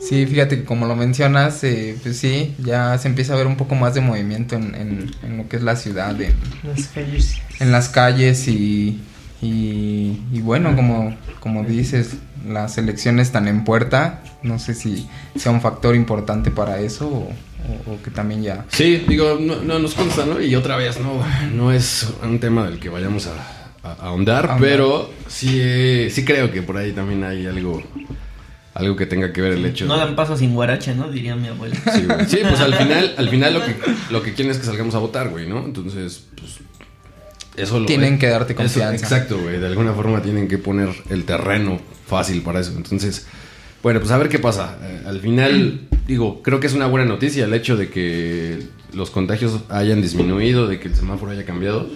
Sí, 0.00 0.24
fíjate 0.26 0.58
que 0.60 0.64
como 0.64 0.86
lo 0.86 0.96
mencionas, 0.96 1.62
eh, 1.64 1.96
pues 2.02 2.16
sí, 2.18 2.54
ya 2.58 2.96
se 2.98 3.08
empieza 3.08 3.34
a 3.34 3.36
ver 3.36 3.46
un 3.46 3.56
poco 3.56 3.74
más 3.74 3.94
de 3.94 4.00
movimiento 4.00 4.54
en, 4.56 4.74
en- 4.74 5.10
en 5.22 5.36
lo 5.38 5.48
que 5.48 5.56
es 5.56 5.62
la 5.62 5.76
ciudad, 5.76 6.18
en, 6.20 6.32
Las 6.62 6.86
calles. 6.88 7.34
en 7.60 7.72
las 7.72 7.88
calles 7.90 8.46
y, 8.48 9.00
y, 9.42 10.20
y 10.32 10.40
bueno, 10.40 10.74
como, 10.76 11.14
como 11.40 11.64
dices, 11.64 12.14
las 12.48 12.78
elecciones 12.78 13.26
están 13.26 13.48
en 13.48 13.64
puerta, 13.64 14.22
no 14.42 14.58
sé 14.58 14.74
si 14.74 15.08
sea 15.36 15.52
un 15.52 15.60
factor 15.60 15.94
importante 15.96 16.50
para 16.50 16.78
eso 16.80 17.08
o, 17.08 17.18
o- 17.28 17.92
o 17.94 18.02
que 18.02 18.10
también 18.10 18.42
ya... 18.42 18.64
Sí, 18.70 19.04
digo, 19.08 19.36
no, 19.40 19.56
no 19.62 19.78
nos 19.80 19.94
consta, 19.94 20.24
¿no? 20.24 20.40
Y 20.40 20.54
otra 20.54 20.76
vez, 20.76 20.98
no, 21.00 21.20
no 21.54 21.72
es 21.72 22.06
un 22.22 22.38
tema 22.38 22.64
del 22.70 22.78
que 22.78 22.88
vayamos 22.88 23.26
a, 23.26 23.32
a- 23.86 23.92
a 23.92 24.06
ahondar, 24.06 24.46
Ahondar. 24.48 24.60
pero 24.60 25.10
sí, 25.26 25.58
eh, 25.60 26.08
sí 26.10 26.24
creo 26.24 26.50
que 26.52 26.62
por 26.62 26.76
ahí 26.78 26.92
también 26.92 27.24
hay 27.24 27.46
algo, 27.46 27.82
algo 28.78 28.96
que 28.96 29.06
tenga 29.06 29.32
que 29.32 29.40
ver 29.42 29.52
el 29.52 29.66
hecho. 29.66 29.86
No 29.86 29.96
dan 29.96 30.14
paso 30.16 30.36
sin 30.36 30.54
guarache, 30.54 30.94
¿no? 30.94 31.10
Diría 31.10 31.36
mi 31.36 31.48
abuela. 31.48 31.76
Sí, 31.92 32.04
güey. 32.06 32.26
Sí, 32.26 32.38
pues 32.48 32.60
al 32.60 32.74
final, 32.78 33.14
al 33.16 33.28
final 33.28 33.54
lo 33.54 33.64
que, 33.64 33.76
lo 34.10 34.22
que 34.22 34.32
quieren 34.34 34.52
es 34.52 34.58
que 34.58 34.64
salgamos 34.64 34.94
a 34.94 34.98
votar, 34.98 35.28
güey, 35.28 35.48
¿no? 35.48 35.64
Entonces, 35.64 36.24
pues. 36.36 36.58
Eso 37.56 37.80
lo 37.80 37.86
Tienen 37.86 38.18
que 38.20 38.28
darte 38.28 38.52
eso- 38.52 38.62
confianza. 38.62 39.04
exacto, 39.04 39.38
güey. 39.38 39.58
De 39.58 39.66
alguna 39.66 39.92
forma 39.92 40.22
tienen 40.22 40.46
que 40.46 40.58
poner 40.58 40.90
el 41.10 41.24
terreno 41.24 41.80
fácil 42.06 42.40
para 42.42 42.60
eso. 42.60 42.72
Entonces, 42.76 43.26
bueno, 43.82 43.98
pues 43.98 44.12
a 44.12 44.18
ver 44.18 44.28
qué 44.28 44.38
pasa. 44.38 44.78
Eh, 44.80 45.02
al 45.04 45.20
final, 45.20 45.80
digo, 46.06 46.40
creo 46.42 46.60
que 46.60 46.68
es 46.68 46.74
una 46.74 46.86
buena 46.86 47.04
noticia 47.06 47.44
el 47.46 47.54
hecho 47.54 47.76
de 47.76 47.88
que 47.90 48.62
los 48.92 49.10
contagios 49.10 49.60
hayan 49.70 50.00
disminuido, 50.00 50.68
de 50.68 50.78
que 50.78 50.86
el 50.86 50.94
semáforo 50.94 51.32
haya 51.32 51.44
cambiado 51.44 51.90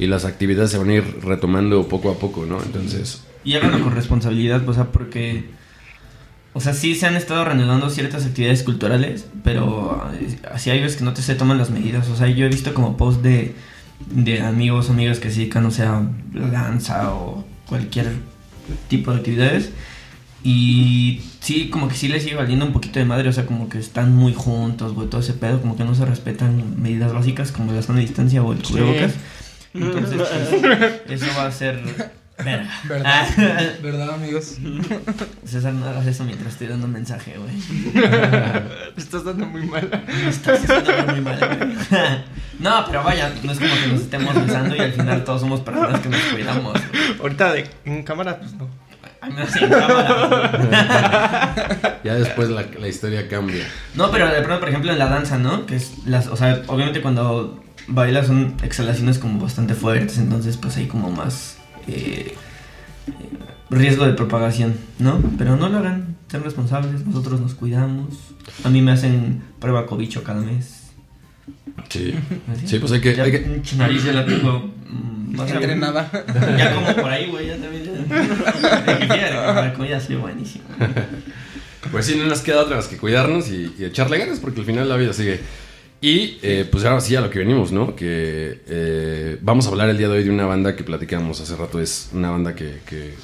y 0.00 0.06
las 0.08 0.24
actividades 0.24 0.72
se 0.72 0.78
van 0.78 0.90
a 0.90 0.94
ir 0.94 1.04
retomando 1.22 1.86
poco 1.86 2.10
a 2.10 2.18
poco, 2.18 2.44
¿no? 2.44 2.60
Entonces, 2.60 3.22
Y 3.44 3.54
háganlo 3.54 3.84
con 3.84 3.94
responsabilidad, 3.94 4.68
o 4.68 4.74
sea, 4.74 4.86
porque. 4.90 5.44
O 6.56 6.60
sea, 6.60 6.72
sí 6.72 6.94
se 6.94 7.04
han 7.06 7.16
estado 7.16 7.44
reanudando 7.44 7.90
ciertas 7.90 8.24
actividades 8.24 8.62
culturales, 8.62 9.26
pero 9.44 10.02
eh, 10.14 10.38
así 10.50 10.70
hay 10.70 10.80
veces 10.80 10.96
que 10.96 11.04
no 11.04 11.12
te 11.12 11.20
se 11.20 11.34
toman 11.34 11.58
las 11.58 11.68
medidas. 11.68 12.08
O 12.08 12.16
sea, 12.16 12.28
yo 12.28 12.46
he 12.46 12.48
visto 12.48 12.72
como 12.72 12.96
post 12.96 13.20
de, 13.20 13.54
de 14.10 14.40
amigos 14.40 14.88
o 14.88 14.92
amigas 14.92 15.18
que 15.20 15.30
se 15.30 15.40
dedican, 15.40 15.66
o 15.66 15.70
sea, 15.70 16.00
danza 16.32 17.12
o 17.12 17.44
cualquier 17.68 18.06
tipo 18.88 19.10
de 19.12 19.18
actividades. 19.18 19.70
Y 20.42 21.20
sí, 21.40 21.68
como 21.68 21.88
que 21.88 21.94
sí 21.94 22.08
les 22.08 22.22
sigue 22.22 22.36
valiendo 22.36 22.64
un 22.64 22.72
poquito 22.72 22.98
de 23.00 23.04
madre, 23.04 23.28
o 23.28 23.32
sea, 23.32 23.44
como 23.44 23.68
que 23.68 23.78
están 23.78 24.14
muy 24.14 24.32
juntos, 24.32 24.94
güey, 24.94 25.08
todo 25.10 25.20
ese 25.20 25.34
pedo, 25.34 25.60
como 25.60 25.76
que 25.76 25.84
no 25.84 25.94
se 25.94 26.06
respetan 26.06 26.80
medidas 26.80 27.12
básicas 27.12 27.52
como 27.52 27.72
la 27.72 27.82
zona 27.82 27.98
de 27.98 28.06
distancia 28.06 28.42
o 28.42 28.52
el 28.54 28.64
Sí. 28.64 28.72
cubrebocas. 28.72 29.12
Entonces, 29.74 30.16
pues, 30.16 31.20
eso 31.22 31.26
va 31.36 31.46
a 31.48 31.52
ser... 31.52 31.82
verga. 32.44 32.70
¿Verdad? 32.84 33.26
¿Verdad, 33.82 34.10
amigos? 34.14 34.56
César, 35.44 35.72
no 35.72 35.86
hagas 35.86 36.06
eso 36.06 36.24
mientras 36.24 36.52
estoy 36.52 36.68
dando 36.68 36.86
un 36.86 36.92
mensaje, 36.92 37.34
güey. 37.38 37.92
Te 38.94 39.00
estás 39.00 39.24
dando 39.24 39.46
muy 39.46 39.66
mal. 39.66 39.88
Me 40.06 40.28
estás 40.28 40.60
haciendo 40.68 41.12
muy 41.12 41.20
mal, 41.20 41.38
güey. 41.38 41.76
No, 42.58 42.84
pero 42.86 43.04
vaya, 43.04 43.32
no 43.42 43.52
es 43.52 43.58
como 43.58 43.74
que 43.74 43.86
nos 43.88 44.00
estemos 44.02 44.34
besando 44.34 44.76
y 44.76 44.80
al 44.80 44.92
final 44.92 45.24
todos 45.24 45.40
somos 45.40 45.60
personas 45.60 46.00
que 46.00 46.08
nos 46.08 46.20
cuidamos. 46.22 46.72
güey. 46.72 47.20
Ahorita 47.20 47.52
de, 47.52 47.68
en 47.84 48.02
cámara, 48.02 48.38
pues 48.38 48.54
no. 48.54 48.68
A 49.20 49.28
mí 49.28 49.34
me 49.34 49.42
hacen 49.42 49.68
cámara. 49.68 51.54
Ya 52.04 52.14
después 52.14 52.48
la, 52.50 52.64
la 52.78 52.88
historia 52.88 53.28
cambia. 53.28 53.64
No, 53.94 54.10
pero 54.10 54.28
de 54.28 54.40
pronto, 54.42 54.60
por 54.60 54.68
ejemplo, 54.68 54.92
en 54.92 54.98
la 54.98 55.06
danza, 55.08 55.38
¿no? 55.38 55.66
Que 55.66 55.76
es 55.76 56.06
las, 56.06 56.28
o 56.28 56.36
sea, 56.36 56.62
obviamente 56.68 57.02
cuando 57.02 57.62
bailas 57.88 58.26
son 58.26 58.56
exhalaciones 58.62 59.18
como 59.18 59.40
bastante 59.40 59.74
fuertes, 59.74 60.18
entonces 60.18 60.56
pues 60.56 60.76
hay 60.76 60.86
como 60.86 61.10
más 61.10 61.55
eh, 61.88 62.34
riesgo 63.70 64.06
de 64.06 64.12
propagación, 64.12 64.74
¿no? 64.98 65.20
Pero 65.38 65.56
no 65.56 65.68
lo 65.68 65.78
hagan, 65.78 66.16
sean 66.30 66.42
responsables, 66.44 67.04
nosotros 67.06 67.40
nos 67.40 67.54
cuidamos. 67.54 68.14
A 68.64 68.70
mí 68.70 68.82
me 68.82 68.92
hacen 68.92 69.42
prueba 69.60 69.86
cobicho 69.86 70.22
cada 70.22 70.40
mes. 70.40 70.84
Sí. 71.88 72.14
¿Así? 72.52 72.66
Sí, 72.68 72.78
pues 72.78 72.92
hay 72.92 73.00
que- 73.00 73.14
Ya 73.16 73.24
hay 73.24 73.32
que- 73.32 73.62
nariz 73.76 74.04
ya 74.04 74.12
la 74.12 74.24
tengo 74.26 74.70
mm, 74.88 75.36
más 75.36 75.50
Entrenada. 75.50 76.10
Ya 76.56 76.74
como 76.74 76.94
por 76.94 77.10
ahí, 77.10 77.26
güey, 77.30 77.48
ya 77.48 77.56
también. 77.56 77.84
Ya, 79.08 79.54
la 79.64 79.72
comida 79.74 79.98
ha 79.98 80.16
buenísima. 80.16 80.64
Pues 81.90 82.06
sí, 82.06 82.16
no 82.18 82.24
nos 82.26 82.40
queda 82.40 82.62
otra 82.62 82.76
más 82.76 82.88
que 82.88 82.96
cuidarnos 82.96 83.48
y, 83.48 83.72
y 83.78 83.84
echarle 83.84 84.18
ganas 84.18 84.40
porque 84.40 84.60
al 84.60 84.66
final 84.66 84.88
la 84.88 84.96
vida 84.96 85.12
sigue. 85.12 85.40
Y 86.00 86.38
eh, 86.42 86.66
pues 86.70 86.84
ahora 86.84 87.00
sí 87.00 87.16
a 87.16 87.20
lo 87.20 87.30
que 87.30 87.38
venimos, 87.38 87.72
¿no? 87.72 87.96
Que 87.96 88.60
eh, 88.68 89.38
vamos 89.40 89.66
a 89.66 89.70
hablar 89.70 89.88
el 89.88 89.96
día 89.98 90.08
de 90.08 90.18
hoy 90.18 90.24
de 90.24 90.30
una 90.30 90.44
banda 90.46 90.76
que 90.76 90.84
platicamos 90.84 91.40
hace 91.40 91.56
rato. 91.56 91.80
Es 91.80 92.10
una 92.12 92.30
banda 92.30 92.54
que, 92.54 92.78
que- 92.86 93.14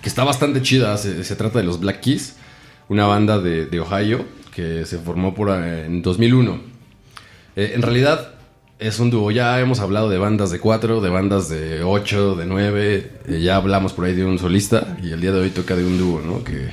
que 0.00 0.08
está 0.08 0.24
bastante 0.24 0.62
chida. 0.62 0.96
Se, 0.96 1.22
se 1.24 1.36
trata 1.36 1.58
de 1.58 1.64
los 1.64 1.78
Black 1.78 2.00
Keys, 2.00 2.36
una 2.88 3.06
banda 3.06 3.38
de, 3.38 3.66
de 3.66 3.80
Ohio 3.80 4.24
que 4.54 4.84
se 4.86 4.98
formó 4.98 5.34
por, 5.34 5.50
eh, 5.50 5.84
en 5.86 6.02
2001. 6.02 6.60
Eh, 7.56 7.72
en 7.74 7.82
realidad 7.82 8.34
es 8.78 8.98
un 8.98 9.10
dúo. 9.10 9.30
Ya 9.30 9.60
hemos 9.60 9.78
hablado 9.80 10.08
de 10.08 10.18
bandas 10.18 10.50
de 10.50 10.58
cuatro, 10.58 11.00
de 11.00 11.10
bandas 11.10 11.48
de 11.48 11.82
ocho, 11.84 12.34
de 12.34 12.46
nueve. 12.46 13.10
ya 13.28 13.56
hablamos 13.56 13.92
por 13.92 14.06
ahí 14.06 14.14
de 14.14 14.24
un 14.24 14.38
solista 14.38 14.96
y 15.02 15.12
el 15.12 15.20
día 15.20 15.32
de 15.32 15.40
hoy 15.40 15.50
toca 15.50 15.76
de 15.76 15.84
un 15.84 15.98
dúo, 15.98 16.20
¿no? 16.22 16.42
Que, 16.42 16.70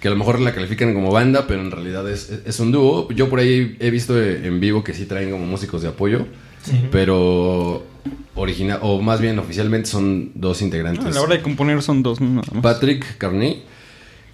que 0.00 0.08
a 0.08 0.10
lo 0.10 0.16
mejor 0.16 0.40
la 0.40 0.54
califican 0.54 0.94
como 0.94 1.10
banda, 1.12 1.46
pero 1.46 1.60
en 1.60 1.70
realidad 1.70 2.08
es, 2.10 2.30
es- 2.46 2.58
un 2.60 2.72
dúo. 2.72 3.08
Yo 3.12 3.28
por 3.28 3.38
ahí 3.38 3.76
he 3.80 3.90
visto 3.90 4.20
en 4.20 4.58
vivo 4.60 4.82
que 4.82 4.94
sí 4.94 5.04
traen 5.06 5.30
como 5.30 5.44
músicos 5.46 5.82
de 5.82 5.88
apoyo, 5.88 6.26
pero 6.90 7.84
original 8.34 8.78
o 8.82 9.00
más 9.02 9.20
bien 9.20 9.38
oficialmente 9.38 9.88
son 9.88 10.32
dos 10.34 10.62
integrantes. 10.62 11.04
No, 11.04 11.10
a 11.10 11.14
la 11.14 11.20
hora 11.22 11.36
de 11.36 11.42
componer 11.42 11.82
son 11.82 12.02
dos, 12.02 12.20
¿no? 12.20 12.28
Nada 12.40 12.48
más. 12.52 12.62
Patrick 12.62 13.18
Carney 13.18 13.62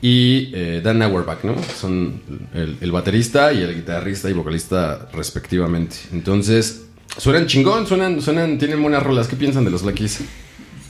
y 0.02 0.50
eh, 0.54 0.80
Dan 0.84 1.02
Auerbach, 1.02 1.42
¿no? 1.42 1.54
Son 1.78 2.20
el, 2.54 2.76
el 2.80 2.92
baterista 2.92 3.52
y 3.52 3.62
el 3.62 3.74
guitarrista 3.74 4.30
y 4.30 4.34
vocalista 4.34 5.08
respectivamente. 5.12 5.96
Entonces, 6.12 6.86
suenan 7.16 7.46
chingón, 7.46 7.86
suenan, 7.86 8.20
suenan, 8.20 8.58
tienen 8.58 8.80
buenas 8.82 9.02
rolas. 9.02 9.26
¿Qué 9.26 9.36
piensan 9.36 9.64
de 9.64 9.70
los 9.70 9.82
Black 9.82 9.96
Keys? 9.96 10.20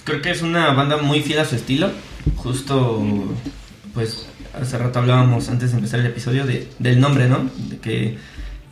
Creo 0.04 0.21
que 0.23 0.30
es 0.30 0.42
una 0.42 0.73
banda 0.73 0.99
muy 0.99 1.21
fiel 1.23 1.38
a 1.38 1.45
su 1.45 1.54
estilo. 1.56 1.90
Justo, 2.37 3.02
pues, 3.95 4.26
hace 4.61 4.79
rato 4.79 4.99
hablábamos 4.99 5.49
antes 5.49 5.71
de 5.71 5.77
empezar 5.77 6.01
el 6.01 6.07
episodio 6.07 6.47
de, 6.47 6.69
del 6.79 7.01
nombre, 7.01 7.29
¿no? 7.29 7.51
De 7.69 7.79
que, 7.79 8.19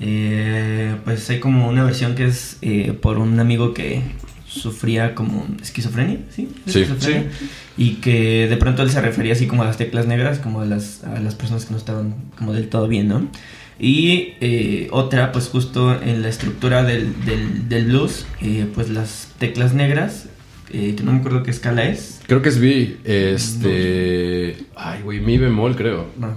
eh, 0.00 0.96
pues, 1.04 1.28
hay 1.30 1.40
como 1.40 1.68
una 1.68 1.84
versión 1.84 2.14
que 2.14 2.26
es 2.26 2.58
eh, 2.62 2.92
por 2.92 3.18
un 3.18 3.38
amigo 3.40 3.74
que 3.74 4.02
sufría 4.46 5.14
como 5.14 5.46
esquizofrenia, 5.62 6.18
¿sí? 6.30 6.48
Sí. 6.66 6.80
Esquizofrenia. 6.80 7.30
Y 7.76 7.94
que 7.96 8.46
de 8.48 8.56
pronto 8.56 8.82
él 8.82 8.90
se 8.90 9.00
refería 9.00 9.32
así 9.32 9.46
como 9.46 9.62
a 9.62 9.66
las 9.66 9.76
teclas 9.76 10.06
negras, 10.06 10.38
como 10.38 10.60
a 10.60 10.64
las, 10.64 11.02
a 11.04 11.18
las 11.20 11.34
personas 11.34 11.64
que 11.64 11.72
no 11.72 11.78
estaban 11.78 12.14
como 12.36 12.52
del 12.52 12.68
todo 12.68 12.86
bien, 12.86 13.08
¿no? 13.08 13.28
Y 13.78 14.34
eh, 14.40 14.88
otra, 14.92 15.32
pues 15.32 15.48
justo 15.48 16.00
en 16.00 16.22
la 16.22 16.28
estructura 16.28 16.84
del, 16.84 17.24
del, 17.24 17.68
del 17.68 17.86
blues, 17.86 18.26
eh, 18.40 18.68
pues 18.72 18.88
las 18.88 19.28
teclas 19.38 19.74
negras, 19.74 20.26
eh, 20.74 20.96
no 21.04 21.12
me 21.12 21.18
acuerdo 21.20 21.42
qué 21.42 21.50
escala 21.50 21.84
es. 21.84 22.20
Creo 22.26 22.42
que 22.42 22.48
es 22.48 22.58
B, 22.60 22.96
este... 23.04 24.56
Ay, 24.76 25.02
güey, 25.02 25.20
mi 25.20 25.38
bemol, 25.38 25.76
creo. 25.76 26.06
No, 26.18 26.28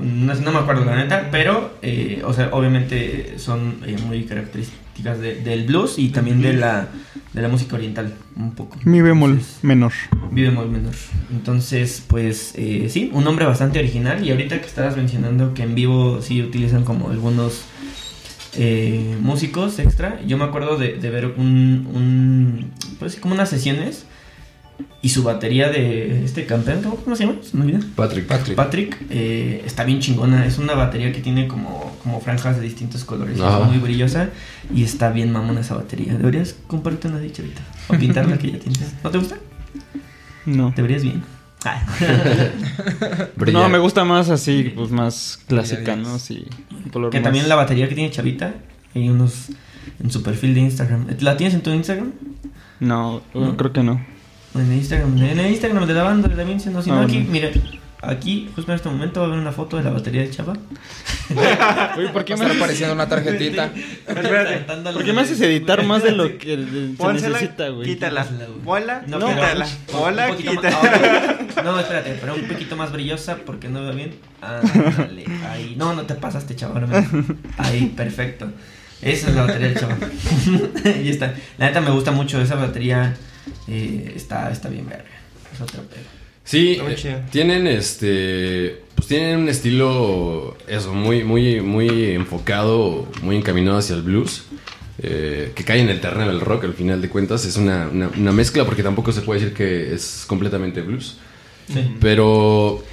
no, 0.00 0.34
no 0.34 0.52
me 0.52 0.58
acuerdo 0.58 0.84
la 0.84 0.96
neta, 0.96 1.28
pero, 1.30 1.74
eh, 1.82 2.22
o 2.24 2.32
sea, 2.32 2.48
obviamente 2.52 3.34
son 3.38 3.76
eh, 3.86 3.96
muy 4.06 4.24
características 4.24 5.20
de- 5.20 5.36
del 5.42 5.64
blues 5.66 5.98
y 5.98 6.08
también 6.08 6.40
de 6.40 6.52
la, 6.54 6.88
de 7.32 7.42
la 7.42 7.48
música 7.48 7.76
oriental, 7.76 8.14
un 8.36 8.52
poco. 8.54 8.78
Mi 8.84 9.02
bemol 9.02 9.32
Entonces, 9.32 9.58
menor. 9.62 9.92
Mi 10.30 10.42
bemol 10.42 10.70
menor. 10.70 10.94
Entonces, 11.32 12.02
pues 12.06 12.54
eh, 12.56 12.88
sí, 12.90 13.10
un 13.12 13.24
nombre 13.24 13.44
bastante 13.44 13.78
original. 13.78 14.24
Y 14.24 14.30
ahorita 14.30 14.60
que 14.60 14.66
estabas 14.66 14.96
mencionando 14.96 15.52
que 15.54 15.62
en 15.62 15.74
vivo 15.74 16.20
sí 16.22 16.42
utilizan 16.42 16.84
como 16.84 17.10
algunos 17.10 17.64
eh, 18.56 19.16
músicos 19.20 19.78
extra, 19.78 20.20
yo 20.26 20.36
me 20.38 20.44
acuerdo 20.44 20.76
de, 20.76 20.94
de 20.94 21.10
ver 21.10 21.26
un, 21.26 21.88
un, 21.92 22.70
pues 22.98 23.14
sí, 23.14 23.20
como 23.20 23.34
unas 23.34 23.50
sesiones 23.50 24.06
y 25.02 25.10
su 25.10 25.22
batería 25.22 25.68
de 25.68 26.24
este 26.24 26.46
campeón, 26.46 26.80
¿cómo, 27.04 27.14
se 27.14 27.26
llama? 27.26 27.38
¿Se 27.42 27.56
me? 27.56 27.78
Patrick. 27.94 28.26
Patrick. 28.26 28.56
Patrick 28.56 29.02
eh, 29.10 29.62
está 29.66 29.84
bien 29.84 30.00
chingona. 30.00 30.46
Es 30.46 30.58
una 30.58 30.74
batería 30.74 31.12
que 31.12 31.20
tiene 31.20 31.46
como, 31.46 31.94
como 32.02 32.20
franjas 32.20 32.56
de 32.56 32.62
distintos 32.62 33.04
colores. 33.04 33.38
Ajá. 33.38 33.60
Es 33.60 33.66
muy 33.66 33.78
brillosa 33.78 34.30
y 34.74 34.82
está 34.82 35.10
bien 35.10 35.30
mamona 35.30 35.60
esa 35.60 35.74
batería. 35.74 36.14
Deberías 36.14 36.56
comprarte 36.66 37.08
una 37.08 37.18
dicha 37.18 37.42
ahorita. 37.42 37.60
O 37.88 37.98
pintarla 37.98 38.38
que 38.38 38.52
ya 38.52 38.58
tienes. 38.58 38.94
¿No 39.04 39.10
te 39.10 39.18
gusta? 39.18 39.36
No. 40.46 40.72
Deberías 40.74 41.02
bien. 41.02 41.22
Ah. 41.64 41.82
No, 43.52 43.68
me 43.68 43.78
gusta 43.78 44.04
más 44.04 44.30
así, 44.30 44.72
pues 44.74 44.90
más 44.90 45.38
clásica. 45.46 45.96
¿no? 45.96 46.18
Sí. 46.18 46.46
color 46.92 47.10
que 47.10 47.18
más- 47.18 47.24
también 47.24 47.48
la 47.48 47.54
batería 47.56 47.88
que 47.88 47.94
tiene 47.94 48.10
Chavita. 48.10 48.54
Hay 48.94 49.08
unos 49.08 49.48
en 50.02 50.10
su 50.10 50.22
perfil 50.22 50.54
de 50.54 50.60
Instagram. 50.60 51.06
¿La 51.20 51.36
tienes 51.36 51.54
en 51.54 51.62
tu 51.62 51.70
Instagram? 51.70 52.12
No, 52.80 53.22
¿No? 53.34 53.56
creo 53.56 53.72
que 53.72 53.82
no. 53.82 54.04
En 54.54 54.60
el 54.70 54.72
Instagram, 54.78 55.16
en 55.18 55.38
el 55.40 55.50
Instagram 55.50 55.86
de 55.86 55.94
la 55.94 56.02
banda 56.04 56.28
de 56.28 56.36
la 56.36 56.44
Vinci, 56.44 56.70
no, 56.70 56.80
sino 56.82 56.96
Ah, 57.00 57.04
aquí, 57.04 57.18
mira, 57.28 57.50
aquí, 58.02 58.50
justo 58.54 58.70
en 58.72 58.76
este 58.76 58.88
momento 58.88 59.20
va 59.20 59.26
a 59.26 59.28
haber 59.30 59.40
una 59.40 59.52
foto 59.52 59.76
de 59.76 59.82
la 59.84 59.90
batería 59.90 60.22
de 60.22 60.30
Chava. 60.30 60.52
Oye, 61.96 62.08
¿por 62.08 62.24
qué 62.24 62.36
me 62.36 62.44
haces, 62.44 62.56
apareciendo 62.56 62.94
una 62.94 63.08
tarjetita. 63.08 63.70
¿por 64.92 65.04
qué 65.04 65.12
me 65.12 65.20
haces 65.22 65.40
editar 65.40 65.84
más 65.84 66.02
de 66.02 66.12
lo 66.12 66.36
que 66.38 66.56
se 66.98 67.12
necesita, 67.12 67.68
güey? 67.70 67.88
quítala. 67.88 68.26
Hola, 68.64 69.02
No, 69.06 69.18
quítala. 69.26 69.66
Hola, 69.92 70.36
quítala. 70.36 70.70
ahora- 70.76 71.38
no, 71.64 71.80
espérate, 71.80 72.16
pero 72.20 72.34
un 72.34 72.44
poquito 72.48 72.76
más 72.76 72.92
brillosa 72.92 73.36
porque 73.46 73.68
no 73.68 73.82
veo 73.82 73.94
bien. 73.94 74.14
Ándale, 74.42 75.24
ahí. 75.50 75.74
No, 75.76 75.94
no 75.94 76.02
te 76.02 76.14
pasaste, 76.14 76.54
chaval. 76.56 76.88
no. 76.90 77.36
Ahí, 77.58 77.92
perfecto. 77.96 78.50
Esa 79.00 79.28
es 79.28 79.34
la 79.34 79.42
batería 79.46 79.68
del 79.68 79.78
chaval. 79.80 79.98
y 81.02 81.08
está. 81.08 81.34
La 81.58 81.66
neta 81.66 81.80
me 81.80 81.90
gusta 81.90 82.10
mucho 82.10 82.40
esa 82.40 82.54
batería. 82.56 83.14
eh, 83.68 84.12
está, 84.16 84.50
está 84.50 84.68
bien 84.68 84.86
verga. 84.88 85.04
Es 85.52 85.60
otro 85.60 85.82
pedo. 85.82 86.23
Sí, 86.44 86.78
eh, 86.80 87.22
tienen 87.30 87.66
este, 87.66 88.82
pues 88.94 89.08
tienen 89.08 89.40
un 89.40 89.48
estilo 89.48 90.56
eso 90.68 90.92
muy 90.92 91.24
muy 91.24 91.60
muy 91.62 92.10
enfocado, 92.12 93.08
muy 93.22 93.36
encaminado 93.36 93.78
hacia 93.78 93.96
el 93.96 94.02
blues, 94.02 94.44
eh, 95.02 95.52
que 95.54 95.64
cae 95.64 95.80
en 95.80 95.88
el 95.88 96.00
terreno 96.00 96.26
del 96.28 96.40
rock. 96.40 96.64
Al 96.64 96.74
final 96.74 97.00
de 97.00 97.08
cuentas 97.08 97.46
es 97.46 97.56
una, 97.56 97.88
una- 97.90 98.10
una 98.16 98.32
mezcla 98.32 98.64
porque 98.66 98.82
tampoco 98.82 99.10
se 99.12 99.22
puede 99.22 99.40
decir 99.40 99.56
que 99.56 99.94
es 99.94 100.24
completamente 100.26 100.82
blues, 100.82 101.16
Sí. 101.72 101.94
pero 101.98 102.84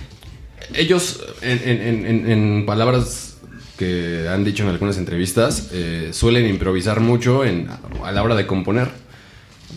ellos 0.74 1.22
en, 1.42 1.60
en- 1.66 1.82
en- 1.82 2.06
en- 2.06 2.32
en 2.32 2.66
palabras 2.66 3.38
que 3.78 4.28
han 4.30 4.46
dicho 4.46 4.64
en 4.64 4.70
algunas 4.70 4.98
entrevistas 4.98 5.70
eh, 5.74 6.12
suelen 6.14 6.46
improvisar 6.48 7.02
mucho 7.02 7.44
en, 7.44 7.68
a 8.04 8.12
la 8.14 8.24
hora 8.24 8.36
de 8.36 8.48
componer. 8.48 9.01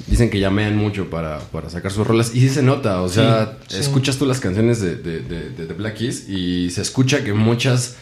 Dicen 0.07 0.29
que 0.31 0.39
llamean 0.39 0.77
mucho 0.77 1.09
para, 1.09 1.39
para 1.39 1.71
sacar 1.71 1.91
sus 1.91 2.07
rolas. 2.07 2.35
Y 2.35 2.41
sí 2.41 2.49
se 2.51 2.63
nota, 2.63 3.01
o 3.01 3.09
sea, 3.09 3.57
Sí, 3.69 3.77
sí. 3.77 3.81
escuchas 3.81 4.17
tú 4.19 4.27
las 4.27 4.39
canciones 4.41 4.81
de, 4.81 4.97
de, 4.97 5.21
de, 5.21 5.51
de 5.51 5.67
The 5.67 5.73
Black 5.75 5.97
Keys 5.97 6.29
y 6.29 6.71
se 6.71 6.83
escucha 6.83 7.25
que 7.25 7.33
muchas, 7.33 7.97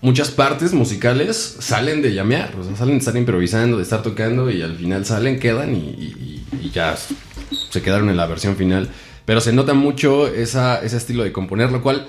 muchas 0.00 0.30
partes 0.30 0.72
musicales 0.72 1.56
salen 1.58 2.00
de 2.00 2.14
llamear, 2.14 2.54
o 2.56 2.62
sea, 2.64 2.76
salen 2.76 2.94
de 2.94 2.98
estar 3.00 3.16
improvisando, 3.16 3.76
de 3.78 3.82
estar 3.82 4.02
tocando 4.02 4.50
y 4.50 4.62
al 4.62 4.76
final 4.76 5.04
salen, 5.04 5.40
quedan 5.40 5.74
y, 5.74 5.78
y- 5.78 6.46
y 6.62 6.70
ya 6.70 6.96
se 7.70 7.82
quedaron 7.82 8.08
en 8.08 8.16
la 8.16 8.26
versión 8.26 8.56
final. 8.56 8.88
Pero 9.24 9.40
se 9.40 9.52
nota 9.52 9.74
mucho 9.74 10.28
esa, 10.28 10.80
ese 10.84 10.96
estilo 10.96 11.24
de 11.24 11.32
componer, 11.32 11.72
lo 11.72 11.82
cual 11.82 12.06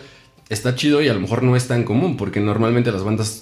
está 0.49 0.75
chido 0.75 1.01
y 1.01 1.07
a 1.09 1.13
lo 1.15 1.19
mejor 1.19 1.41
no 1.41 1.55
es 1.55 1.67
tan 1.67 1.83
común, 1.83 2.15
porque 2.17 2.39
normalmente 2.39 2.91
las 2.91 3.03
bandas 3.03 3.41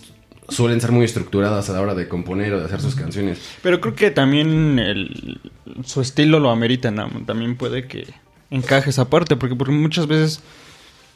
suelen 0.50 0.82
ser 0.82 0.92
muy 0.92 1.06
estructuradas 1.06 1.70
a 1.70 1.74
la 1.74 1.82
hora 1.82 1.96
de 1.96 2.08
componer 2.08 2.54
o 2.54 2.60
de 2.60 2.66
hacer 2.66 2.82
sus 2.82 2.96
canciones. 2.96 3.40
Pero 3.62 3.82
creo 3.82 3.96
que 3.96 4.12
también 4.12 4.80
el, 4.80 5.40
su 5.86 6.02
estilo 6.02 6.40
lo 6.40 6.50
amerita, 6.52 6.92
¿no? 6.92 7.10
También 7.26 7.56
puede 7.56 7.88
que 7.88 8.08
encaje 8.52 8.90
esa 8.90 9.10
parte, 9.10 9.36
porque, 9.36 9.56
porque 9.56 9.74
muchas 9.74 10.08
veces, 10.08 10.42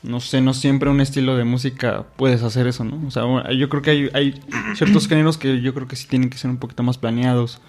no 0.03 0.19
sé, 0.19 0.41
no 0.41 0.53
siempre 0.53 0.89
un 0.89 1.01
estilo 1.01 1.37
de 1.37 1.43
música 1.43 2.05
puedes 2.15 2.41
hacer 2.43 2.67
eso, 2.67 2.83
¿no? 2.83 3.01
O 3.07 3.11
sea, 3.11 3.23
yo 3.53 3.69
creo 3.69 3.81
que 3.81 3.89
hay, 3.91 4.09
hay 4.13 4.41
ciertos 4.75 5.07
géneros 5.07 5.37
que 5.37 5.61
yo 5.61 5.73
creo 5.73 5.87
que 5.87 5.95
sí 5.95 6.07
tienen 6.07 6.29
que 6.29 6.37
ser 6.37 6.49
un 6.49 6.57
poquito 6.57 6.83
más 6.83 6.97
planeados. 6.97 7.59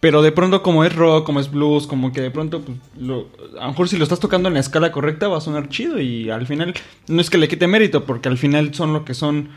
Pero 0.00 0.22
de 0.22 0.32
pronto 0.32 0.62
como 0.62 0.82
es 0.84 0.94
rock, 0.96 1.26
como 1.26 1.40
es 1.40 1.50
blues, 1.50 1.86
como 1.86 2.10
que 2.10 2.22
de 2.22 2.30
pronto, 2.30 2.62
pues, 2.62 2.78
lo- 2.98 3.28
a 3.60 3.64
lo 3.64 3.68
mejor 3.68 3.86
si 3.86 3.98
lo 3.98 4.04
estás 4.04 4.18
tocando 4.18 4.48
en 4.48 4.54
la 4.54 4.60
escala 4.60 4.92
correcta 4.92 5.28
va 5.28 5.36
a 5.36 5.40
sonar 5.42 5.68
chido 5.68 6.00
y 6.00 6.30
al 6.30 6.46
final 6.46 6.72
no 7.06 7.20
es 7.20 7.28
que 7.28 7.36
le 7.36 7.48
quite 7.48 7.66
mérito, 7.66 8.04
porque 8.06 8.30
al 8.30 8.38
final 8.38 8.72
son 8.72 8.94
lo 8.94 9.04
que 9.04 9.12
son, 9.12 9.50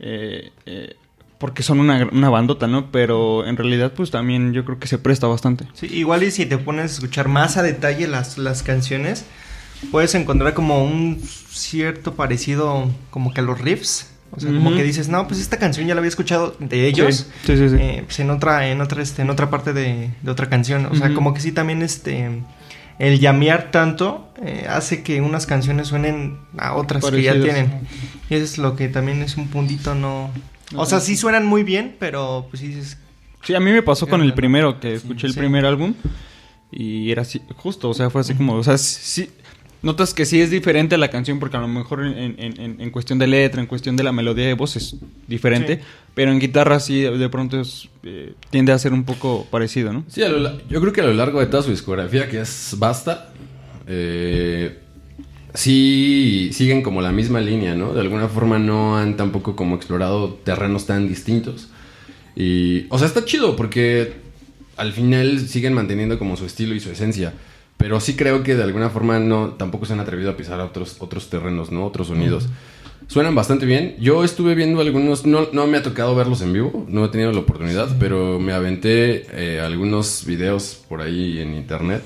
eh, 0.00 0.50
eh, 0.66 0.96
porque 1.38 1.62
son 1.62 1.80
una, 1.80 2.08
una 2.10 2.30
bandota, 2.30 2.66
¿no? 2.66 2.90
Pero 2.90 3.46
en 3.46 3.56
realidad 3.56 3.92
pues 3.94 4.10
también 4.10 4.52
yo 4.52 4.64
creo 4.64 4.78
que 4.78 4.86
se 4.86 4.98
presta 4.98 5.26
bastante. 5.26 5.66
Sí, 5.74 5.86
igual 5.86 6.22
y 6.22 6.30
si 6.30 6.46
te 6.46 6.58
pones 6.58 6.84
a 6.84 6.94
escuchar 6.94 7.28
más 7.28 7.56
a 7.56 7.62
detalle 7.62 8.06
las, 8.06 8.38
las 8.38 8.62
canciones, 8.62 9.26
puedes 9.90 10.14
encontrar 10.14 10.54
como 10.54 10.82
un 10.84 11.20
cierto 11.50 12.14
parecido 12.14 12.90
como 13.10 13.32
que 13.34 13.40
a 13.40 13.44
los 13.44 13.60
riffs. 13.60 14.10
O 14.32 14.40
sea, 14.40 14.50
como 14.52 14.74
que 14.74 14.82
dices, 14.82 15.08
no, 15.08 15.26
pues 15.28 15.40
esta 15.40 15.56
canción 15.56 15.86
ya 15.86 15.94
la 15.94 16.00
había 16.00 16.08
escuchado 16.08 16.56
de 16.58 16.86
ellos. 16.88 17.28
Sí, 17.44 17.56
sí, 17.56 17.70
sí. 17.70 17.76
eh, 17.78 18.02
pues 18.04 18.18
en 18.18 18.28
otra, 18.28 18.68
en 18.68 18.80
otra, 18.80 19.00
este, 19.00 19.22
en 19.22 19.30
otra 19.30 19.48
parte 19.48 19.72
de, 19.72 20.10
de 20.20 20.30
otra 20.30 20.50
canción. 20.50 20.84
O 20.86 20.94
sea, 20.94 21.14
como 21.14 21.32
que 21.32 21.40
sí 21.40 21.52
también 21.52 21.80
este 21.80 22.42
el 22.98 23.20
llamear 23.20 23.70
tanto 23.70 24.28
eh, 24.42 24.66
hace 24.68 25.02
que 25.02 25.20
unas 25.20 25.46
canciones 25.46 25.88
suenen 25.88 26.38
a 26.58 26.74
otras 26.74 27.04
que 27.04 27.22
ya 27.22 27.32
tienen. 27.40 27.86
Y 28.30 28.34
eso 28.34 28.44
es 28.44 28.58
lo 28.58 28.76
que 28.76 28.88
también 28.88 29.22
es 29.22 29.36
un 29.36 29.48
puntito 29.48 29.94
no. 29.94 30.30
O 30.74 30.86
sea, 30.86 31.00
sí 31.00 31.16
suenan 31.16 31.46
muy 31.46 31.62
bien, 31.62 31.94
pero 31.98 32.46
pues 32.50 32.60
sí 32.60 32.68
dices. 32.68 32.98
Sí, 33.44 33.54
a 33.54 33.60
mí 33.60 33.70
me 33.70 33.82
pasó 33.82 34.06
con 34.08 34.22
el 34.22 34.34
primero, 34.34 34.80
que 34.80 34.94
escuché 34.94 35.26
el 35.28 35.32
Sí. 35.34 35.38
primer 35.38 35.64
álbum 35.64 35.94
y 36.72 37.10
era 37.12 37.22
así, 37.22 37.40
justo, 37.56 37.88
o 37.88 37.94
sea, 37.94 38.10
fue 38.10 38.20
así 38.22 38.34
como, 38.34 38.54
o 38.54 38.64
sea, 38.64 38.76
sí, 38.76 39.30
notas 39.86 40.12
que 40.12 40.26
sí 40.26 40.40
es 40.42 40.50
diferente 40.50 40.98
la 40.98 41.08
canción 41.08 41.38
porque 41.38 41.56
a 41.56 41.60
lo 41.60 41.68
mejor 41.68 42.04
en, 42.04 42.34
en- 42.38 42.60
en- 42.60 42.80
en 42.80 42.90
cuestión 42.90 43.18
de 43.18 43.26
letra, 43.26 43.60
en 43.62 43.66
cuestión 43.66 43.96
de 43.96 44.02
la 44.04 44.12
melodía 44.12 44.46
de 44.46 44.52
voz 44.54 44.76
es 44.76 44.96
diferente, 45.26 45.76
Sí. 45.76 45.82
pero 46.14 46.30
en 46.32 46.38
guitarra 46.38 46.78
sí 46.80 47.00
de, 47.00 47.28
pronto 47.30 47.58
es, 47.60 47.88
eh, 48.02 48.34
tiende 48.50 48.72
a 48.72 48.78
ser 48.78 48.92
un 48.92 49.04
poco 49.04 49.46
parecido, 49.50 49.92
¿no? 49.94 50.04
Sí, 50.08 50.22
a 50.22 50.28
lo 50.28 50.58
yo 50.68 50.80
creo 50.82 50.92
que 50.92 51.00
a 51.00 51.04
lo 51.04 51.14
largo 51.14 51.40
de 51.40 51.46
toda 51.46 51.62
su 51.62 51.70
discografía, 51.70 52.28
que 52.28 52.40
es 52.40 52.74
Basta, 52.78 53.32
eh, 53.86 54.78
sí 55.54 56.50
siguen 56.52 56.82
como 56.82 57.00
la 57.00 57.12
misma 57.12 57.40
línea, 57.40 57.74
¿no? 57.74 57.94
De 57.94 58.00
alguna 58.00 58.28
forma 58.28 58.58
no 58.58 58.96
han 58.98 59.16
tampoco 59.16 59.56
como 59.56 59.76
explorado 59.76 60.34
terrenos 60.44 60.86
tan 60.86 61.08
distintos. 61.08 61.68
Y, 62.34 62.86
o 62.90 62.98
sea, 62.98 63.06
está 63.06 63.24
chido 63.24 63.56
porque 63.56 64.12
al 64.76 64.92
final 64.92 65.40
siguen 65.48 65.72
manteniendo 65.72 66.18
como 66.18 66.36
su 66.36 66.44
estilo 66.44 66.74
y 66.74 66.80
su 66.80 66.90
esencia. 66.90 67.32
Pero 67.76 68.00
sí 68.00 68.14
creo 68.16 68.42
que 68.42 68.54
de 68.54 68.62
alguna 68.62 68.88
forma 68.90 69.18
no 69.18 69.48
tampoco 69.50 69.84
se 69.86 69.92
han 69.92 70.00
atrevido 70.00 70.30
a 70.30 70.36
pisar 70.36 70.60
a 70.60 70.64
otros, 70.64 70.96
otros 71.00 71.28
terrenos, 71.28 71.70
¿no? 71.70 71.84
Otros 71.86 72.08
sonidos. 72.08 72.48
Suenan 73.08 73.34
bastante 73.34 73.66
bien. 73.66 73.94
Yo 74.00 74.24
estuve 74.24 74.54
viendo 74.54 74.80
algunos, 74.80 75.26
no, 75.26 75.48
no 75.52 75.66
me 75.66 75.76
ha 75.78 75.82
tocado 75.82 76.16
verlos 76.16 76.40
en 76.42 76.52
vivo, 76.52 76.86
no 76.88 77.04
he 77.04 77.08
tenido 77.08 77.30
la 77.32 77.40
oportunidad, 77.40 77.96
pero 78.00 78.40
me 78.40 78.52
aventé 78.52 79.26
eh, 79.32 79.60
algunos 79.60 80.24
videos 80.26 80.80
por 80.88 81.02
ahí 81.02 81.38
en 81.38 81.54
internet. 81.54 82.02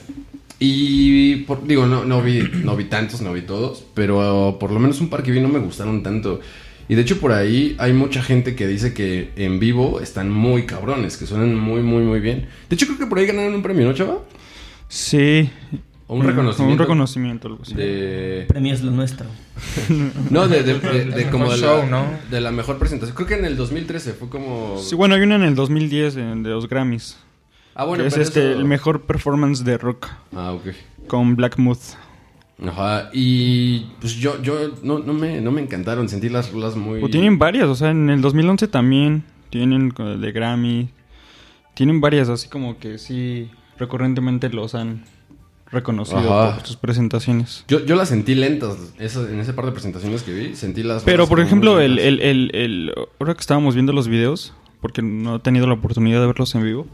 Y 0.59 1.37
por- 1.47 1.67
digo, 1.67 1.87
no, 1.87 2.05
no, 2.05 2.21
vi, 2.23 2.43
no 2.65 2.77
vi 2.77 2.85
tantos, 2.85 3.23
no 3.23 3.33
vi 3.33 3.43
todos, 3.43 3.83
pero 3.95 4.57
por 4.61 4.71
lo 4.73 4.79
menos 4.79 5.01
un 5.01 5.09
par 5.09 5.23
que 5.23 5.31
vi 5.31 5.41
no 5.41 5.49
me 5.49 5.59
gustaron 5.59 6.03
tanto. 6.03 6.41
Y 6.89 6.97
de 6.97 7.03
hecho 7.03 7.19
por 7.21 7.33
ahí 7.33 7.77
hay 7.79 7.93
mucha 7.93 8.21
gente 8.23 8.55
que 8.57 8.67
dice 8.67 8.93
que 8.93 9.31
en 9.37 9.59
vivo 9.61 10.01
están 10.01 10.31
muy 10.31 10.65
cabrones, 10.67 11.17
que 11.17 11.25
suenan 11.27 11.55
muy, 11.55 11.81
muy, 11.83 12.03
muy 12.03 12.21
bien. 12.21 12.49
De 12.69 12.75
hecho 12.75 12.87
creo 12.87 12.99
que 12.99 13.07
por 13.07 13.19
ahí 13.19 13.27
ganaron 13.27 13.55
un 13.55 13.63
premio, 13.63 13.87
¿no, 13.87 13.95
chava? 13.95 14.19
Sí. 14.91 15.49
O 16.09 16.17
un 16.17 16.27
reconocimiento. 16.27 16.73
Un 16.73 16.79
reconocimiento, 16.81 17.47
algo 17.49 17.63
así. 17.63 17.75
De... 17.75 18.45
Premio 18.49 18.75
es 18.75 18.83
lo 18.83 18.91
nuestro. 18.91 19.27
No, 20.31 20.49
de, 20.49 20.63
de, 20.65 20.75
de- 21.05 21.31
como 21.31 21.47
show, 21.55 21.83
la, 21.83 21.87
¿no? 21.87 22.07
de 22.31 22.41
la 22.41 22.51
mejor 22.51 22.79
presentación. 22.79 23.15
Creo 23.15 23.29
que 23.29 23.35
en 23.35 23.45
el 23.45 23.57
2013 23.57 24.15
fue 24.15 24.29
como... 24.29 24.79
Sí, 24.79 24.97
bueno, 24.97 25.15
hay 25.15 25.23
una 25.23 25.37
en 25.37 25.43
el 25.43 25.55
2010 25.55 26.17
en- 26.17 26.43
de 26.43 26.51
los 26.51 26.69
Grammys. 26.69 27.17
ah, 27.77 27.85
bueno, 27.85 28.03
que 28.03 28.09
es 28.09 28.15
pero 28.15 28.25
este, 28.25 28.51
eso- 28.51 28.59
el 28.59 28.65
mejor 28.65 29.03
performance 29.03 29.63
de 29.65 29.79
rock 29.79 30.09
Ah, 30.35 30.53
ok. 30.53 30.75
con 31.07 31.37
Black 31.37 31.57
Mood. 31.59 31.79
Ajá, 32.67 33.09
y 33.13 33.87
pues 34.01 34.15
yo, 34.17 34.43
yo 34.43 34.73
no, 34.83 34.99
no, 34.99 35.13
me, 35.15 35.41
no 35.41 35.51
me 35.53 35.63
encantaron, 35.63 36.09
sentí 36.09 36.29
las 36.29 36.51
rolas 36.53 36.75
muy... 36.77 37.03
O 37.03 37.09
tienen 37.09 37.39
varias, 37.39 37.67
o 37.69 37.75
sea, 37.77 37.91
en 37.91 38.11
el 38.11 38.21
2011 38.21 38.67
también 38.69 39.23
tienen 39.51 39.95
el 39.97 40.21
de 40.21 40.33
Grammy. 40.33 40.91
Tienen 41.75 42.01
varias, 42.01 42.29
así 42.29 42.49
como 42.49 42.79
que 42.79 42.99
sí, 42.99 43.49
recurrentemente 43.81 44.49
los 44.51 44.75
han 44.77 45.03
reconocido 45.73 46.19
Ajá. 46.41 46.57
por 46.59 46.67
sus 46.67 46.77
presentaciones. 46.77 47.65
Yo, 47.69 47.85
yo 47.85 47.97
las 47.97 48.09
sentí 48.11 48.35
lentas, 48.35 48.77
esas- 48.99 49.29
en 49.31 49.39
ese 49.41 49.53
par 49.53 49.67
de 49.67 49.73
presentaciones 49.73 50.23
que 50.23 50.33
vi, 50.33 50.55
sentí 50.57 50.83
las... 50.83 51.03
Pero, 51.05 51.27
por 51.29 51.41
ejemplo, 51.41 51.81
el, 51.81 51.99
el, 51.99 52.21
el, 52.21 52.51
el- 52.55 52.95
ahora 53.21 53.35
que 53.35 53.41
estábamos 53.41 53.75
viendo 53.75 53.93
los 53.93 54.07
videos, 54.09 54.53
porque 54.81 55.03
no 55.03 55.37
he 55.37 55.39
tenido 55.41 55.67
la 55.67 55.75
oportunidad 55.75 56.21
de 56.21 56.27
verlos 56.27 56.55
en 56.55 56.65
vivo, 56.65 56.87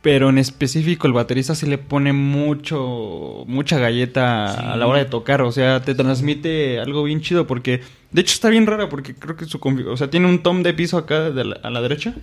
pero 0.00 0.30
en 0.30 0.38
específico 0.38 1.06
el 1.06 1.12
baterista 1.12 1.54
se 1.54 1.66
le 1.66 1.76
pone 1.76 2.12
mucho, 2.12 3.44
mucha 3.46 3.78
galleta 3.78 4.72
a 4.72 4.76
la 4.76 4.86
hora 4.86 4.98
de 5.00 5.04
tocar, 5.06 5.42
o 5.42 5.50
sea, 5.52 5.82
te 5.82 5.94
transmite 5.94 6.78
algo 6.80 7.02
bien 7.02 7.20
chido, 7.20 7.46
porque, 7.46 7.82
de 8.12 8.20
hecho 8.20 8.32
está 8.34 8.48
bien 8.48 8.66
rara, 8.66 8.88
porque 8.88 9.14
creo 9.14 9.36
que 9.36 9.44
su, 9.44 9.58
o 9.88 9.96
sea, 9.96 10.08
tiene 10.08 10.28
un 10.28 10.38
tom 10.42 10.62
de 10.62 10.72
piso 10.72 10.96
acá 10.98 11.30
de 11.30 11.44
la- 11.44 11.56
a 11.62 11.70
la 11.70 11.80
derecha, 11.82 12.14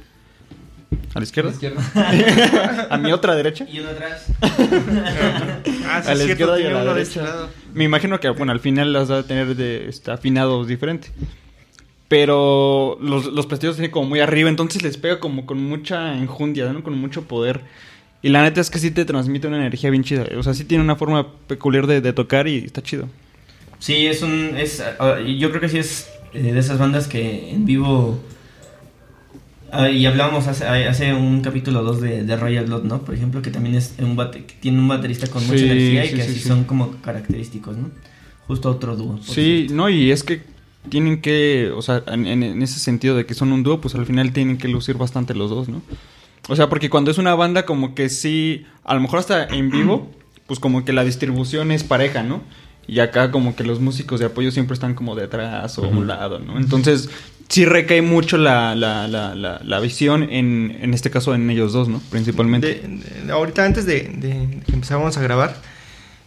a 1.13 1.19
la 1.19 1.23
izquierda, 1.23 1.51
a 2.89 2.97
mi 2.97 3.12
otra 3.12 3.36
derecha. 3.36 3.65
Y 3.71 3.79
uno 3.79 3.89
atrás. 3.89 4.27
Ah, 5.88 6.01
sí, 6.03 6.10
A 6.10 6.15
la 6.15 6.23
cierto, 6.23 6.31
izquierda 6.31 6.60
y 6.60 6.65
a 6.65 6.71
la 6.71 6.79
de 6.81 6.86
derecha. 6.88 7.01
este 7.01 7.21
lado. 7.21 7.49
Me 7.73 7.84
imagino 7.84 8.19
que, 8.19 8.29
bueno, 8.29 8.51
al 8.51 8.60
final 8.60 8.91
las 8.91 9.10
va 9.10 9.19
a 9.19 9.23
tener 9.23 9.55
de, 9.55 9.88
este, 9.88 10.12
afinados 10.12 10.67
diferente. 10.67 11.10
Pero 12.08 12.97
los, 13.01 13.25
los 13.27 13.45
platillos 13.47 13.75
tienen 13.75 13.91
como 13.91 14.08
muy 14.10 14.19
arriba, 14.19 14.49
entonces 14.49 14.84
les 14.84 14.97
pega 14.97 15.19
como 15.19 15.45
con 15.45 15.62
mucha 15.63 16.17
enjundia, 16.17 16.71
¿no? 16.73 16.84
Con 16.84 16.97
mucho 16.97 17.23
poder. 17.23 17.62
Y 18.21 18.29
la 18.29 18.43
neta 18.43 18.62
es 18.62 18.69
que 18.69 18.79
sí 18.79 18.91
te 18.91 19.05
transmite 19.05 19.47
una 19.47 19.58
energía 19.58 19.89
bien 19.89 20.03
chida. 20.03 20.25
O 20.38 20.43
sea, 20.43 20.53
sí 20.53 20.65
tiene 20.65 20.84
una 20.84 20.95
forma 20.95 21.27
peculiar 21.47 21.88
de, 21.88 22.01
de 22.01 22.13
tocar 22.13 22.47
y 22.47 22.58
está 22.65 22.81
chido. 22.81 23.08
Sí, 23.79 24.08
es 24.08 24.21
un. 24.21 24.55
Es, 24.58 24.81
ah, 24.99 25.19
yo 25.19 25.49
creo 25.49 25.62
que 25.62 25.69
sí 25.69 25.77
es 25.77 26.10
eh, 26.34 26.41
de 26.53 26.60
esas 26.60 26.77
bandas 26.79 27.08
que 27.08 27.51
en 27.51 27.65
vivo. 27.65 28.19
Ah, 29.83 29.89
y 29.89 30.05
hablábamos 30.05 30.47
hace, 30.47 30.65
hace 30.65 31.13
un 31.13 31.41
capítulo 31.41 31.83
2 31.83 32.01
de, 32.01 32.23
de 32.23 32.35
Royal 32.35 32.65
Blood, 32.65 32.83
¿no? 32.83 33.01
Por 33.03 33.15
ejemplo, 33.15 33.41
que 33.41 33.51
también 33.51 33.75
es 33.75 33.95
un 33.99 34.15
bate, 34.15 34.45
que 34.45 34.55
tiene 34.55 34.79
un 34.79 34.88
baterista 34.88 35.27
con 35.27 35.45
mucha 35.45 35.57
Sí, 35.59 35.65
energía 35.65 36.05
y 36.05 36.09
sí, 36.09 36.15
que 36.15 36.21
sí, 36.23 36.29
así 36.31 36.39
sí. 36.41 36.47
son 36.47 36.63
como 36.65 36.91
característicos, 37.01 37.77
¿no? 37.77 37.89
Justo 38.47 38.69
otro 38.69 38.95
dúo. 38.95 39.17
Sí, 39.21 39.33
cierto. 39.67 39.73
no, 39.75 39.89
y 39.89 40.11
es 40.11 40.23
que 40.23 40.41
tienen 40.89 41.21
que, 41.21 41.71
o 41.75 41.81
sea, 41.81 42.03
en, 42.07 42.25
en- 42.27 42.61
ese 42.61 42.79
sentido 42.79 43.15
de 43.15 43.25
que 43.25 43.33
son 43.33 43.51
un 43.51 43.63
dúo, 43.63 43.81
pues 43.81 43.95
al 43.95 44.05
final 44.05 44.31
tienen 44.33 44.57
que 44.57 44.67
lucir 44.67 44.97
bastante 44.97 45.33
los 45.33 45.49
dos, 45.49 45.67
¿no? 45.69 45.81
O 46.47 46.55
sea, 46.55 46.69
porque 46.69 46.89
cuando 46.91 47.09
es 47.09 47.17
una 47.17 47.33
banda 47.33 47.65
como 47.65 47.95
que 47.95 48.07
sí, 48.09 48.65
a 48.83 48.93
lo 48.93 49.01
mejor 49.01 49.17
hasta 49.19 49.45
en 49.45 49.71
vivo, 49.71 50.11
pues 50.45 50.59
como 50.59 50.85
que 50.85 50.93
la 50.93 51.03
distribución 51.03 51.71
es 51.71 51.83
pareja, 51.83 52.21
¿no? 52.21 52.43
Y 52.88 52.99
acá 52.99 53.31
como 53.31 53.55
que 53.55 53.63
los 53.63 53.79
músicos 53.79 54.19
de 54.19 54.27
apoyo 54.27 54.51
siempre 54.51 54.75
están 54.75 54.93
como 54.93 55.15
detrás 55.15 55.75
o 55.79 55.85
a 55.85 55.88
un 55.88 56.05
lado, 56.05 56.38
¿no? 56.38 56.59
Entonces 56.59 57.09
sí 57.49 57.65
recae 57.65 58.01
mucho 58.01 58.38
la, 58.38 58.75
la, 58.75 59.08
la, 59.08 59.36
la, 59.36 59.60
la 59.63 59.79
visión 59.79 60.23
en, 60.23 60.77
en 60.81 60.93
este 60.93 61.10
caso 61.12 61.34
en 61.36 61.49
ellos 61.49 61.73
dos, 61.73 61.88
¿no? 61.88 61.99
Principalmente. 62.10 62.67
De- 62.88 63.23
de- 63.25 63.31
ahorita 63.31 63.63
antes 63.65 63.86
de, 63.86 64.01
de 64.17 64.62
que 64.65 64.73
empezáramos 64.73 65.17
a 65.17 65.21
grabar, 65.21 65.55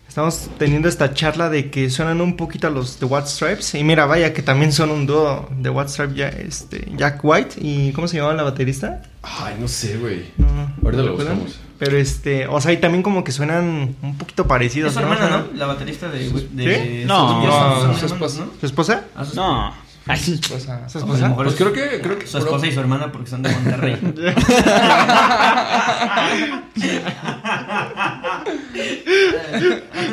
estamos 0.08 0.48
teniendo 0.58 0.88
esta 0.88 1.12
charla 1.14 1.48
de 1.50 1.70
que 1.70 1.90
suenan 1.90 2.20
un 2.20 2.36
poquito 2.36 2.66
a 2.66 2.70
los 2.70 2.98
de 3.00 3.06
White 3.06 3.26
Stripes. 3.28 3.74
Y 3.74 3.84
mira, 3.84 4.06
vaya 4.06 4.32
que 4.32 4.42
también 4.42 4.72
son 4.72 4.90
un 4.90 5.06
dúo 5.06 5.48
de 5.58 5.70
White 5.70 5.90
Stripes, 5.90 6.16
ya, 6.16 6.28
este, 6.28 6.88
Jack 6.96 7.20
White. 7.22 7.56
¿Y 7.60 7.92
cómo 7.92 8.08
se 8.08 8.16
llamaba 8.16 8.34
la 8.34 8.42
baterista? 8.44 9.02
Ay, 9.22 9.56
no 9.60 9.68
sé, 9.68 9.96
güey. 9.98 10.24
No, 10.38 10.46
Ahorita 10.84 11.02
lo 11.02 11.14
buscamos. 11.14 11.58
Pero 11.78 11.96
este, 11.96 12.48
o 12.48 12.60
sea, 12.60 12.72
y 12.72 12.78
también 12.78 13.04
como 13.04 13.22
que 13.22 13.30
suenan 13.30 13.94
un 14.02 14.18
poquito 14.18 14.48
parecidos. 14.48 14.90
Es 14.90 14.94
su 14.94 15.00
¿no? 15.06 15.12
hermana, 15.12 15.44
¿no? 15.52 15.58
La 15.58 15.66
baterista 15.66 16.08
de. 16.08 16.28
de 16.52 17.00
¿Sí? 17.02 17.04
No, 17.06 17.82
son 17.82 17.96
su 17.96 18.06
esposa. 18.06 18.40
¿no? 18.46 18.50
¿Su 18.58 18.66
esposa? 18.66 19.04
No. 19.36 19.72
Ay, 20.12 20.18
¿Su 20.18 20.32
esposa? 20.34 20.86
Pues 21.34 21.48
es- 21.50 21.54
creo 21.56 21.72
que- 21.72 22.00
creo 22.00 22.18
que- 22.18 22.26
Su 22.26 22.38
esposa 22.38 22.66
y 22.66 22.72
su 22.72 22.80
hermana 22.80 23.12
porque 23.12 23.30
son 23.30 23.42
de 23.42 23.50
Monterrey. 23.50 23.98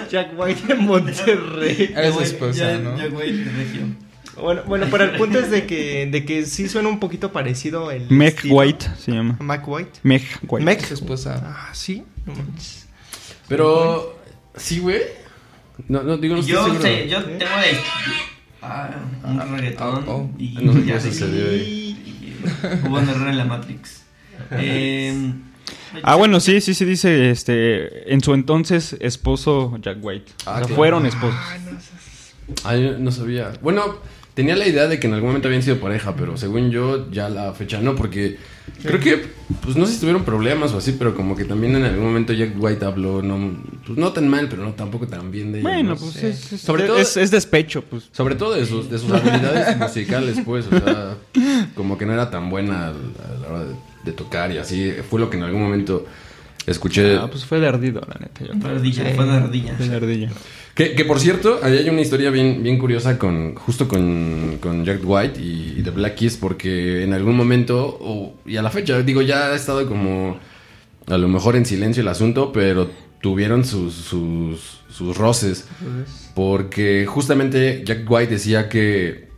Jack 0.09 0.29
White 0.37 0.67
de 0.67 0.75
Monterrey. 0.75 1.93
Es 1.95 2.17
esposa, 2.17 2.77
¿no? 2.77 2.97
ya, 2.97 3.07
güey, 3.07 3.43
de 3.43 3.51
regio. 3.51 3.81
Bueno, 4.41 4.63
bueno, 4.65 4.87
pero 4.91 5.05
el 5.05 5.11
punto 5.17 5.39
es 5.39 5.49
de 5.49 5.65
que, 5.65 6.07
de 6.11 6.25
que 6.25 6.45
sí 6.45 6.67
suena 6.67 6.89
un 6.89 6.99
poquito 6.99 7.31
parecido 7.31 7.89
el 7.91 8.09
Meg 8.09 8.35
estilo. 8.35 8.55
White 8.55 8.85
se 8.99 9.11
llama. 9.13 9.37
Mac 9.39 9.63
White. 9.67 9.99
Meg 10.03 10.23
White. 10.47 10.65
Meg. 10.65 10.85
Su 10.85 10.93
esposa. 10.95 11.41
Ah, 11.45 11.69
sí. 11.73 12.03
Pero, 13.47 14.19
sí, 14.55 14.79
güey. 14.79 15.01
No, 15.87 16.03
no, 16.03 16.17
digo, 16.17 16.35
no 16.35 16.41
estoy 16.41 16.53
Yo, 16.53 16.63
seguro. 16.65 16.81
sé, 16.81 17.07
yo 17.09 17.23
tengo 17.23 17.37
de. 17.37 17.77
Ah, 18.67 18.89
un 19.23 19.39
reggaetón. 19.57 20.03
oh, 20.07 20.11
oh. 20.11 20.29
Y 20.39 20.57
No 20.61 20.73
sé 20.73 20.83
qué 20.85 20.99
sucedió 20.99 21.49
ahí. 21.49 22.39
Hubo 22.85 22.97
un 22.99 23.09
error 23.09 23.27
en 23.29 23.37
la 23.37 23.45
Matrix. 23.45 24.01
Eh, 24.51 25.31
Ah, 26.03 26.15
bueno, 26.15 26.39
sí, 26.39 26.59
sí, 26.61 26.73
sí 26.73 26.85
dice, 26.85 27.31
este, 27.31 28.13
en 28.13 28.21
su 28.21 28.33
entonces 28.33 28.97
esposo 28.99 29.77
Jack 29.81 29.97
White. 30.01 30.31
Ah, 30.39 30.41
o 30.41 30.43
sea, 30.43 30.59
claro. 30.61 30.75
fueron 30.75 31.05
esposos. 31.05 31.39
Ay, 32.63 32.97
no 32.99 33.11
sabía. 33.11 33.53
Bueno, 33.61 33.99
tenía 34.35 34.55
la 34.55 34.67
idea 34.67 34.87
de 34.87 34.99
que 34.99 35.07
en 35.07 35.13
algún 35.13 35.29
momento 35.29 35.47
habían 35.47 35.63
sido 35.63 35.79
pareja, 35.79 36.15
pero 36.15 36.37
según 36.37 36.69
yo, 36.69 37.09
ya 37.09 37.29
la 37.29 37.53
fecha 37.53 37.81
no, 37.81 37.95
porque 37.95 38.37
creo 38.83 38.99
que, 38.99 39.23
pues 39.63 39.75
no 39.77 39.85
sé 39.85 39.93
si 39.93 39.99
tuvieron 40.01 40.23
problemas 40.25 40.71
o 40.73 40.77
así, 40.77 40.91
pero 40.91 41.15
como 41.15 41.35
que 41.35 41.45
también 41.45 41.75
en 41.75 41.83
algún 41.83 42.05
momento 42.05 42.33
Jack 42.33 42.51
White 42.57 42.85
habló, 42.85 43.21
no, 43.23 43.57
pues 43.87 43.97
no 43.97 44.11
tan 44.11 44.27
mal, 44.27 44.47
pero 44.49 44.63
no 44.63 44.73
tampoco 44.73 45.07
tan 45.07 45.31
bien 45.31 45.51
de 45.53 45.59
ella. 45.61 45.69
Bueno, 45.69 45.89
¿no? 45.93 45.95
pues 45.95 46.17
es, 46.17 46.51
es- 46.53 46.61
Sobre 46.61 46.83
es- 46.83 46.87
todo- 46.89 46.99
es, 46.99 47.17
es 47.17 47.31
despecho, 47.31 47.81
pues. 47.81 48.09
Sobre 48.11 48.35
todo 48.35 48.53
de 48.53 48.65
sus, 48.65 48.89
de 48.89 48.99
sus 48.99 49.09
habilidades 49.11 49.77
musicales, 49.79 50.37
pues, 50.45 50.65
o 50.67 50.69
sea, 50.79 51.15
como 51.73 51.97
que 51.97 52.05
no 52.05 52.13
era 52.13 52.29
tan 52.29 52.49
buena 52.49 52.87
a 52.89 52.93
la 53.41 53.47
hora 53.49 53.59
de, 53.65 53.75
de 54.03 54.11
tocar 54.11 54.51
y 54.51 54.57
así. 54.57 54.93
Fue 55.09 55.19
lo 55.19 55.29
que 55.29 55.37
en 55.37 55.43
algún 55.43 55.61
momento 55.61 56.05
escuché... 56.71 57.15
Ah, 57.15 57.27
pues 57.29 57.45
fue 57.45 57.59
de 57.59 57.67
ardido, 57.67 58.01
la 58.07 58.15
neta. 58.19 58.43
yo 58.45 58.53
ardilla, 58.69 59.03
fue 59.15 59.25
de 59.25 59.31
ardilla. 59.31 59.73
Fue 59.75 59.87
de 59.89 59.95
ardilla. 59.95 60.29
Que, 60.73 60.93
que, 60.93 61.05
por 61.05 61.19
cierto, 61.19 61.59
ahí 61.63 61.77
hay 61.77 61.89
una 61.89 62.01
historia 62.01 62.29
bien, 62.31 62.61
bien 62.61 62.77
curiosa 62.77 63.17
con 63.17 63.55
justo 63.55 63.87
con, 63.87 64.57
con 64.59 64.83
Jack 64.83 64.99
White 65.03 65.39
y, 65.39 65.75
y 65.77 65.83
The 65.83 65.91
Black 65.91 66.15
Keys, 66.15 66.35
porque 66.37 67.03
en 67.03 67.13
algún 67.13 67.35
momento, 67.37 67.97
o- 68.01 68.35
y 68.45 68.57
a 68.57 68.61
la 68.61 68.69
fecha, 68.69 69.01
digo, 69.01 69.21
ya 69.21 69.47
ha 69.51 69.55
estado 69.55 69.87
como 69.87 70.37
a 71.07 71.17
lo 71.17 71.27
mejor 71.29 71.55
en 71.55 71.65
silencio 71.65 72.01
el 72.01 72.07
asunto, 72.09 72.51
pero 72.51 72.89
tuvieron 73.21 73.63
sus, 73.63 73.93
sus, 73.93 74.79
sus 74.89 75.15
roces, 75.17 75.65
porque 76.33 77.05
justamente 77.07 77.83
Jack 77.85 78.09
White 78.09 78.33
decía 78.33 78.67
que, 78.69 79.29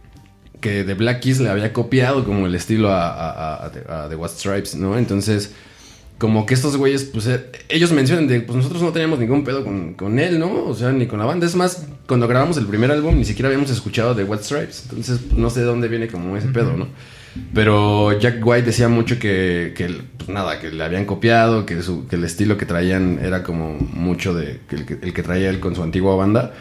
que 0.59 0.83
The 0.83 0.93
Black 0.95 1.19
Keys 1.21 1.39
le 1.39 1.49
había 1.49 1.71
copiado 1.73 2.23
como 2.25 2.47
el 2.47 2.55
estilo 2.55 2.89
a, 2.91 3.09
a, 3.09 3.65
a- 3.67 4.05
a 4.05 4.09
The 4.09 4.15
White 4.15 4.33
Stripes, 4.35 4.75
¿no? 4.75 4.97
Entonces 4.97 5.53
como 6.17 6.45
que 6.45 6.53
estos 6.55 6.77
güeyes, 6.77 7.03
pues 7.05 7.27
eh, 7.27 7.45
ellos 7.69 7.91
mencionan 7.91 8.27
de, 8.27 8.41
pues 8.41 8.55
nosotros 8.55 8.81
no 8.81 8.91
teníamos 8.91 9.19
ningún 9.19 9.43
pedo 9.43 9.63
con, 9.63 9.93
con 9.93 10.17
él, 10.19 10.39
¿no? 10.39 10.65
O 10.65 10.73
sea, 10.73 10.91
ni 10.91 11.05
con 11.05 11.19
la 11.19 11.25
banda. 11.25 11.45
Es 11.45 11.55
más, 11.55 11.87
cuando 12.07 12.27
grabamos 12.27 12.57
el 12.57 12.65
primer 12.65 12.91
álbum 12.91 13.15
ni 13.17 13.25
siquiera 13.25 13.47
habíamos 13.49 13.69
escuchado 13.69 14.15
de 14.15 14.23
White 14.23 14.43
Stripes. 14.43 14.83
Entonces, 14.89 15.19
pues, 15.27 15.37
no 15.39 15.49
sé 15.49 15.59
de 15.59 15.67
dónde 15.67 15.87
viene 15.87 16.07
como 16.07 16.35
ese 16.35 16.47
pedo, 16.47 16.75
¿no? 16.75 16.87
Pero 17.53 18.17
Jack 18.19 18.43
White 18.43 18.65
decía 18.65 18.89
mucho 18.89 19.19
que, 19.19 19.73
que, 19.75 19.89
pues 20.17 20.29
nada, 20.29 20.59
que 20.59 20.71
le 20.71 20.83
habían 20.83 21.05
copiado, 21.05 21.67
que, 21.67 21.83
su- 21.83 22.07
que 22.07 22.15
el 22.15 22.23
estilo 22.23 22.57
que 22.57 22.65
traían 22.65 23.19
era 23.21 23.43
como 23.43 23.73
mucho 23.77 24.33
de 24.33 24.59
que 24.67 24.75
el, 24.75 24.85
que 24.87 24.93
el 24.95 25.13
que 25.13 25.21
traía 25.21 25.49
él 25.51 25.59
con 25.59 25.75
su 25.75 25.83
antigua 25.83 26.15
banda. 26.15 26.53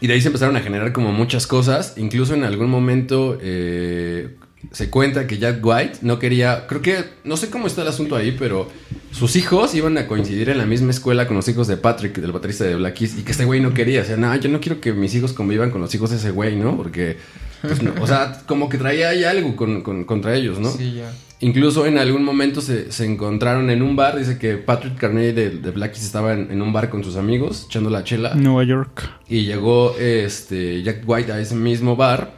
Y 0.00 0.06
de 0.06 0.14
ahí 0.14 0.20
se 0.20 0.28
empezaron 0.28 0.56
a 0.56 0.60
generar 0.60 0.92
como 0.92 1.10
muchas 1.12 1.48
cosas. 1.48 1.94
Incluso 1.96 2.34
en 2.34 2.44
algún 2.44 2.70
momento 2.70 3.36
eh, 3.42 4.36
se 4.72 4.90
cuenta 4.90 5.26
que 5.26 5.38
Jack 5.38 5.64
White 5.64 5.98
no 6.02 6.18
quería. 6.18 6.66
Creo 6.66 6.82
que. 6.82 7.04
No 7.24 7.36
sé 7.36 7.50
cómo 7.50 7.66
está 7.66 7.82
el 7.82 7.88
asunto 7.88 8.16
ahí, 8.16 8.34
pero 8.38 8.68
sus 9.12 9.36
hijos 9.36 9.74
iban 9.74 9.96
a 9.98 10.06
coincidir 10.06 10.48
en 10.50 10.58
la 10.58 10.66
misma 10.66 10.90
escuela 10.90 11.26
con 11.26 11.36
los 11.36 11.48
hijos 11.48 11.66
de 11.68 11.76
Patrick, 11.76 12.16
del 12.18 12.32
baterista 12.32 12.64
de 12.64 12.74
Black 12.76 12.94
Keys, 12.94 13.18
y 13.18 13.22
que 13.22 13.32
este 13.32 13.44
güey 13.44 13.60
no 13.60 13.72
quería. 13.74 14.02
O 14.02 14.04
sea, 14.04 14.16
no, 14.16 14.34
yo 14.36 14.48
no 14.48 14.60
quiero 14.60 14.80
que 14.80 14.92
mis 14.92 15.14
hijos 15.14 15.32
convivan 15.32 15.70
con 15.70 15.80
los 15.80 15.94
hijos 15.94 16.10
de 16.10 16.16
ese 16.16 16.30
güey, 16.30 16.56
¿no? 16.56 16.76
Porque. 16.76 17.16
pues, 17.62 17.82
no, 17.82 17.92
o 18.02 18.06
sea, 18.06 18.42
como 18.46 18.68
que 18.68 18.76
traía 18.78 19.08
ahí 19.10 19.24
algo 19.24 19.56
con- 19.56 19.82
con- 19.82 20.04
contra 20.04 20.34
ellos, 20.34 20.58
¿no? 20.58 20.70
Sí, 20.70 20.94
ya. 20.96 21.12
Incluso 21.40 21.84
en 21.84 21.98
algún 21.98 22.24
momento 22.24 22.60
se, 22.62 22.90
se 22.92 23.04
encontraron 23.04 23.68
en 23.68 23.82
un 23.82 23.96
bar. 23.96 24.16
Dice 24.18 24.38
que 24.38 24.56
Patrick 24.56 24.96
Carney 24.96 25.32
de, 25.32 25.50
de 25.50 25.70
Black 25.72 25.92
Keys 25.92 26.04
estaba 26.04 26.32
en, 26.32 26.50
en 26.50 26.62
un 26.62 26.72
bar 26.72 26.88
con 26.88 27.04
sus 27.04 27.16
amigos, 27.16 27.66
echando 27.68 27.90
la 27.90 28.02
chela. 28.04 28.34
Nueva 28.34 28.64
York. 28.64 29.10
Y 29.28 29.44
llegó 29.44 29.94
este 29.98 30.82
Jack 30.82 31.02
White 31.06 31.32
a 31.32 31.40
ese 31.40 31.54
mismo 31.54 31.96
bar. 31.96 32.32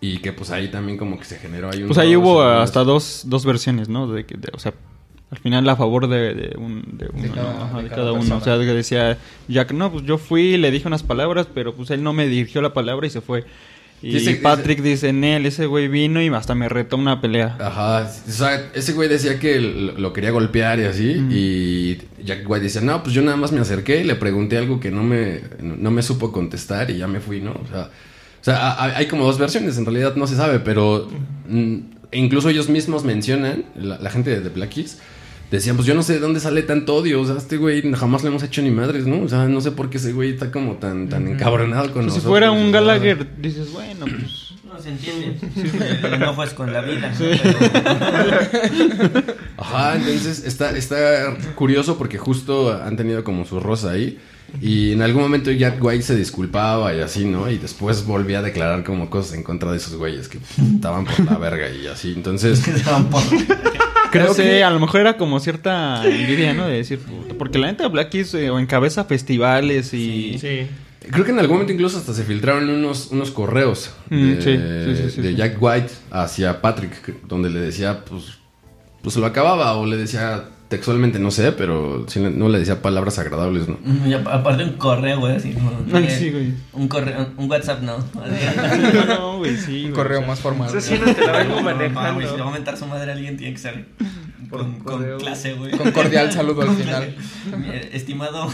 Y 0.00 0.18
que 0.18 0.32
pues 0.32 0.50
ahí 0.50 0.68
también 0.68 0.96
como 0.96 1.18
que 1.18 1.24
se 1.24 1.36
generó 1.36 1.70
ahí 1.70 1.82
un 1.82 1.88
Pues 1.88 1.98
ahí 1.98 2.16
hubo 2.16 2.42
hasta 2.42 2.84
dos, 2.84 3.24
dos 3.26 3.44
versiones, 3.44 3.88
¿no? 3.88 4.06
De, 4.10 4.24
que- 4.24 4.36
de- 4.36 4.50
o 4.54 4.58
sea, 4.58 4.72
al 5.30 5.38
final 5.38 5.68
a 5.68 5.76
favor 5.76 6.08
de, 6.08 6.34
de 6.34 6.56
un, 6.56 6.82
de 6.98 7.08
uno, 7.12 7.34
cada- 7.34 7.52
¿no? 7.52 7.62
Ajá, 7.64 7.76
de 7.78 7.82
de 7.84 7.88
cada 7.90 8.00
cada 8.02 8.12
uno. 8.12 8.36
O 8.36 8.40
sea, 8.40 8.56
que 8.58 8.64
decía 8.64 9.18
Jack, 9.48 9.72
no, 9.72 9.92
pues 9.92 10.04
yo 10.06 10.16
fui, 10.18 10.56
le 10.56 10.70
dije 10.70 10.88
unas 10.88 11.02
palabras, 11.02 11.46
pero 11.54 11.74
pues 11.74 11.90
él 11.90 12.02
no 12.02 12.12
me 12.14 12.26
dirigió 12.28 12.62
la 12.62 12.72
palabra 12.72 13.06
y 13.06 13.10
se 13.10 13.20
fue. 13.20 13.44
Y 14.02 14.12
Dice- 14.14 14.36
Patrick 14.36 14.80
dice, 14.80 15.12
Nel, 15.12 15.44
ese 15.44 15.66
güey 15.66 15.86
vino 15.88 16.22
y 16.22 16.28
hasta 16.28 16.54
me 16.54 16.70
retó 16.70 16.96
una 16.96 17.20
pelea. 17.20 17.58
Ajá, 17.60 18.10
o 18.26 18.30
sea, 18.32 18.70
ese 18.72 18.94
güey 18.94 19.10
decía 19.10 19.38
que 19.38 19.60
lo, 19.60 19.92
lo 19.98 20.12
quería 20.14 20.30
golpear 20.30 20.80
y 20.80 20.84
así. 20.84 21.22
Y 21.30 21.98
Jack 22.24 22.48
White 22.48 22.64
decía, 22.64 22.80
no, 22.80 23.02
pues 23.02 23.14
yo 23.14 23.20
nada 23.20 23.36
más 23.36 23.52
me 23.52 23.60
acerqué 23.60 24.00
y 24.00 24.04
le 24.04 24.14
pregunté 24.14 24.56
algo 24.56 24.80
que 24.80 24.90
no 24.90 25.02
me, 25.02 25.42
no 25.60 25.90
me 25.90 26.00
supo 26.02 26.32
contestar 26.32 26.90
y 26.90 26.96
ya 26.96 27.06
me 27.06 27.20
fui, 27.20 27.42
¿no? 27.42 27.50
O 27.52 27.66
sea, 27.70 27.90
o 28.40 28.44
sea 28.44 28.70
ha- 28.72 28.96
hay 28.96 29.06
como 29.06 29.24
dos 29.24 29.38
versiones, 29.38 29.76
en 29.78 29.84
realidad 29.84 30.14
no 30.16 30.26
se 30.26 30.36
sabe, 30.36 30.58
pero 30.60 31.08
mm, 31.48 31.76
incluso 32.12 32.48
ellos 32.48 32.68
mismos 32.68 33.04
mencionan, 33.04 33.64
la, 33.76 33.98
la 33.98 34.10
gente 34.10 34.30
de 34.30 34.40
The 34.40 34.48
Black 34.48 34.70
Keys, 34.70 34.98
decían, 35.50 35.76
pues 35.76 35.86
yo 35.86 35.94
no 35.94 36.02
sé 36.02 36.14
de 36.14 36.20
dónde 36.20 36.40
sale 36.40 36.62
tanto 36.62 36.94
odio, 36.96 37.20
o 37.20 37.26
sea, 37.26 37.36
este 37.36 37.56
güey 37.56 37.82
jamás 37.94 38.22
le 38.22 38.28
hemos 38.28 38.42
hecho 38.42 38.62
ni 38.62 38.70
madres, 38.70 39.06
¿no? 39.06 39.20
O 39.22 39.28
sea, 39.28 39.46
no 39.46 39.60
sé 39.60 39.72
por 39.72 39.90
qué 39.90 39.98
ese 39.98 40.12
güey 40.12 40.30
está 40.30 40.50
como 40.52 40.74
tan, 40.76 41.08
tan 41.08 41.26
encabronado 41.26 41.92
con 41.92 42.02
Pues 42.04 42.14
si 42.14 42.18
nosotros. 42.18 42.30
fuera 42.30 42.52
o 42.52 42.54
un. 42.54 42.70
Gallagher, 42.72 43.26
dices, 43.40 43.72
bueno, 43.72 44.06
pues... 44.06 44.46
No 44.64 44.80
se 44.80 44.90
entiende. 44.90 45.36
El 46.04 46.14
enojo 46.14 46.44
es 46.44 46.54
con 46.54 46.72
la 46.72 46.80
vida. 46.82 47.10
¿no? 47.10 47.16
Pero- 47.18 47.40
Ajá, 49.72 49.96
entonces 49.96 50.44
está, 50.44 50.76
está 50.76 51.36
curioso 51.54 51.96
porque 51.98 52.18
justo 52.18 52.72
han 52.72 52.96
tenido 52.96 53.24
como 53.24 53.44
su 53.44 53.60
rosa 53.60 53.92
ahí. 53.92 54.18
Y 54.60 54.92
en 54.92 55.02
algún 55.02 55.22
momento 55.22 55.52
Jack 55.52 55.76
White 55.80 56.02
se 56.02 56.16
disculpaba 56.16 56.92
y 56.92 57.00
así, 57.00 57.24
¿no? 57.24 57.48
Y 57.48 57.58
después 57.58 58.04
volvía 58.04 58.40
a 58.40 58.42
declarar 58.42 58.82
como 58.82 59.08
cosas 59.08 59.34
en 59.34 59.44
contra 59.44 59.70
de 59.70 59.76
esos 59.76 59.94
güeyes 59.94 60.26
que 60.28 60.38
estaban 60.74 61.04
por 61.04 61.20
la 61.24 61.38
verga 61.38 61.70
y 61.70 61.86
así. 61.86 62.12
Entonces, 62.16 62.60
Creo 64.10 64.34
que 64.34 64.42
que- 64.42 64.64
a 64.64 64.70
lo 64.70 64.80
mejor 64.80 65.02
era 65.02 65.16
como 65.16 65.38
cierta 65.38 66.04
envidia, 66.04 66.52
¿no? 66.52 66.66
De 66.66 66.78
decir, 66.78 66.98
puta, 66.98 67.34
porque 67.38 67.58
la 67.58 67.68
neta 67.68 67.86
Black 67.88 68.10
Keys 68.10 68.34
eh, 68.34 68.50
o 68.50 68.58
encabeza 68.58 69.04
festivales 69.04 69.94
y... 69.94 70.36
Sí. 70.40 70.66
creo 71.12 71.24
que 71.24 71.30
en 71.30 71.38
algún 71.38 71.56
momento 71.58 71.72
incluso 71.72 71.98
hasta 71.98 72.12
se 72.12 72.24
filtraron 72.24 72.68
unos, 72.68 73.08
unos 73.12 73.30
correos 73.30 73.92
Mm, 74.10 74.30
de, 74.32 74.42
sí, 74.42 74.96
sí, 74.96 75.02
sí, 75.04 75.10
sí, 75.14 75.22
de 75.22 75.28
sí. 75.30 75.36
Jack 75.36 75.56
White 75.62 75.92
hacia 76.10 76.60
Patrick, 76.60 77.22
donde 77.28 77.50
le 77.50 77.60
decía, 77.60 78.04
pues, 78.04 78.24
pues 79.02 79.16
lo 79.16 79.26
acababa 79.26 79.74
o 79.74 79.86
le 79.86 79.96
decía 79.96 80.44
textualmente, 80.68 81.18
no 81.18 81.32
sé, 81.32 81.50
pero 81.50 82.06
no 82.16 82.48
le 82.48 82.58
decía 82.60 82.80
palabras 82.80 83.18
agradables, 83.18 83.66
¿no? 83.66 83.76
Y 84.06 84.12
apa- 84.14 84.34
aparte 84.34 84.62
un 84.62 84.74
correo, 84.74 85.18
güey, 85.18 85.34
así. 85.36 85.52
¿no? 85.52 85.98
Sí, 86.08 86.30
güey. 86.30 86.54
Un 86.72 86.86
correo, 86.86 87.28
un 87.36 87.50
WhatsApp, 87.50 87.82
no. 87.82 87.98
No, 88.94 89.04
no, 89.06 89.38
güey, 89.38 89.56
sí. 89.56 89.86
Un 89.86 89.92
correo 89.92 90.18
o 90.18 90.22
sea, 90.22 90.28
más 90.28 90.38
formal. 90.40 90.68
Eso 90.68 90.80
sí 90.80 90.94
no 91.04 91.12
te 91.12 91.26
la 91.26 91.32
vengo 91.38 91.60
No, 91.60 91.72
no, 91.72 91.88
no, 92.02 92.14
güey, 92.14 92.26
si 92.28 92.36
le 92.36 92.42
va 92.42 92.48
a 92.50 92.52
mentar 92.52 92.76
su 92.76 92.86
madre 92.86 93.10
a 93.10 93.14
alguien, 93.14 93.36
tiene 93.36 93.52
que 93.52 93.58
ser 93.58 93.84
Por 94.48 94.60
con, 94.60 94.78
con 94.80 95.18
clase, 95.18 95.54
güey. 95.54 95.72
Con 95.72 95.90
cordial 95.90 96.30
saludo 96.30 96.62
al 96.62 96.76
final. 96.76 97.16
Estimado. 97.92 98.48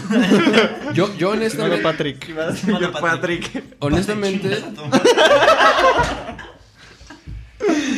Yo, 0.95 1.15
yo 1.17 1.33
Estimado 1.33 1.33
honestamente, 1.33 1.83
Patrick. 1.83 2.29
Estimado 2.29 2.81
Yo, 2.81 2.91
Patrick. 2.93 3.63
honestamente, 3.79 4.55
Chingas 4.55 4.63
a 4.63 4.73
tu 4.73 4.85
madre. 4.87 5.09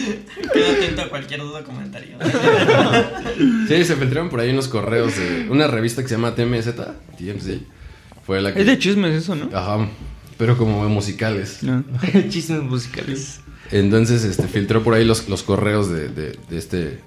Quedo 0.54 0.72
atento 0.72 1.02
a 1.04 1.10
cualquier 1.10 1.42
duda 1.42 1.60
o 1.60 1.64
comentario. 1.64 2.18
Sí, 3.68 3.86
se 3.86 3.96
filtraron 3.96 4.30
por 4.30 4.40
ahí 4.40 4.50
unos 4.52 4.68
correos 4.68 5.16
de 5.16 5.48
una 5.50 5.68
revista 5.68 6.02
que 6.02 6.08
se 6.08 6.16
llama 6.16 6.36
TMZ, 6.36 6.70
TMZ. 7.18 7.60
Fue 8.26 8.42
la 8.42 8.54
que... 8.54 8.62
Es 8.62 8.66
de 8.68 8.78
chismes 8.80 9.14
eso, 9.16 9.36
¿no? 9.36 9.50
Ajá, 9.56 9.88
pero 10.38 10.58
como 10.58 10.88
musicales. 10.90 11.64
No. 11.64 11.84
Chismes 12.30 12.64
musicales. 12.64 13.40
Entonces, 13.72 14.24
este, 14.24 14.48
filtró 14.48 14.84
por 14.84 14.96
ahí 14.96 15.06
los, 15.06 15.30
los 15.30 15.44
correos 15.44 15.90
de, 15.90 16.10
de- 16.10 16.40
de 16.50 16.58
este... 16.58 17.00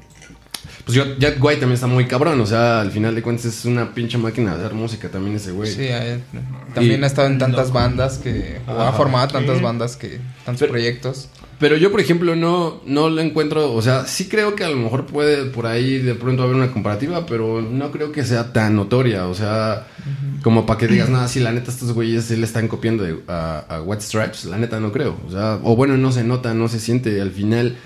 Pues 0.84 0.96
yo, 0.96 1.16
Jack 1.18 1.42
White 1.42 1.60
también 1.60 1.74
está 1.74 1.86
muy 1.86 2.06
cabrón, 2.06 2.40
o 2.40 2.46
sea, 2.46 2.80
al 2.80 2.90
final 2.90 3.14
de 3.14 3.22
cuentas 3.22 3.46
es 3.46 3.64
una 3.64 3.94
pinche 3.94 4.18
máquina 4.18 4.56
de 4.56 4.64
hacer 4.64 4.74
música 4.74 5.08
también 5.08 5.36
ese 5.36 5.52
güey. 5.52 5.70
Sí, 5.72 5.88
también 6.74 7.00
Y- 7.00 7.04
ha 7.04 7.06
estado 7.06 7.28
en 7.28 7.38
tantas 7.38 7.72
bandas 7.72 8.18
que. 8.18 8.60
O 8.66 8.80
ha 8.80 8.92
formado 8.92 9.28
tantas 9.28 9.60
bandas 9.60 9.96
que. 9.96 10.18
Tantos 10.44 10.60
Pero- 10.60 10.72
proyectos. 10.72 11.28
Pero 11.62 11.76
yo, 11.76 11.92
por 11.92 12.00
ejemplo, 12.00 12.34
no, 12.34 12.80
no 12.86 13.08
lo 13.08 13.20
encuentro, 13.20 13.72
o 13.72 13.80
sea, 13.80 14.04
sí 14.04 14.28
creo 14.28 14.56
que 14.56 14.64
a 14.64 14.68
lo 14.68 14.74
mejor 14.76 15.06
puede 15.06 15.44
por 15.44 15.66
ahí 15.66 15.98
de 15.98 16.16
pronto 16.16 16.42
haber 16.42 16.56
una 16.56 16.72
comparativa, 16.72 17.24
pero 17.24 17.62
no 17.62 17.92
creo 17.92 18.10
que 18.10 18.24
sea 18.24 18.52
tan 18.52 18.74
notoria, 18.74 19.28
o 19.28 19.34
sea, 19.34 19.86
como 20.42 20.66
para 20.66 20.80
que 20.80 20.88
digas, 20.88 21.08
nada, 21.08 21.28
sí, 21.28 21.38
la 21.38 21.52
neta, 21.52 21.70
estos 21.70 21.92
güeyes 21.92 22.24
sí 22.24 22.34
le 22.36 22.46
están 22.46 22.66
copiando 22.66 23.04
de- 23.04 23.20
a, 23.28 23.60
a 23.76 23.80
White 23.80 24.02
Stripes, 24.02 24.46
la 24.46 24.58
neta 24.58 24.80
no 24.80 24.90
creo, 24.90 25.16
o 25.24 25.30
sea, 25.30 25.60
o 25.62 25.76
bueno, 25.76 25.96
no 25.96 26.10
se 26.10 26.24
nota, 26.24 26.52
no 26.52 26.66
se 26.66 26.80
siente, 26.80 27.20
al 27.20 27.30
final, 27.30 27.76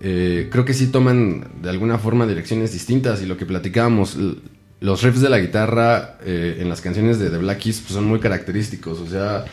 eh, 0.00 0.46
creo 0.52 0.64
que 0.64 0.72
sí 0.72 0.86
toman 0.86 1.48
de 1.60 1.68
alguna 1.70 1.98
forma 1.98 2.28
direcciones 2.28 2.72
distintas 2.72 3.20
y 3.22 3.26
lo 3.26 3.36
que 3.36 3.44
platicábamos, 3.44 4.16
los 4.78 5.02
riffs 5.02 5.20
de 5.20 5.30
la 5.30 5.40
guitarra 5.40 6.18
eh, 6.24 6.58
en 6.60 6.68
las 6.68 6.80
canciones 6.80 7.18
de 7.18 7.30
The 7.30 7.38
Black 7.38 7.58
Keys 7.58 7.80
pues, 7.80 7.92
son 7.94 8.04
muy 8.04 8.20
característicos, 8.20 9.00
o 9.00 9.08
sea, 9.08 9.44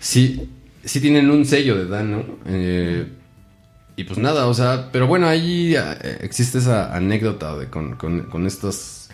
sí, 0.00 0.50
sí 0.84 1.00
tienen 1.00 1.30
un 1.30 1.46
sello 1.46 1.78
de 1.78 1.86
Dan, 1.86 2.10
¿no? 2.10 2.24
Eh, 2.44 3.06
y 3.96 4.04
pues 4.04 4.18
nada, 4.18 4.46
o 4.46 4.54
sea, 4.54 4.88
pero 4.92 5.06
bueno, 5.06 5.26
ahí 5.28 5.74
eh, 5.76 6.18
existe 6.22 6.58
esa 6.58 6.94
anécdota 6.94 7.56
de 7.56 7.68
con, 7.68 7.96
con- 7.96 8.22
con 8.24 8.46
estas 8.46 9.10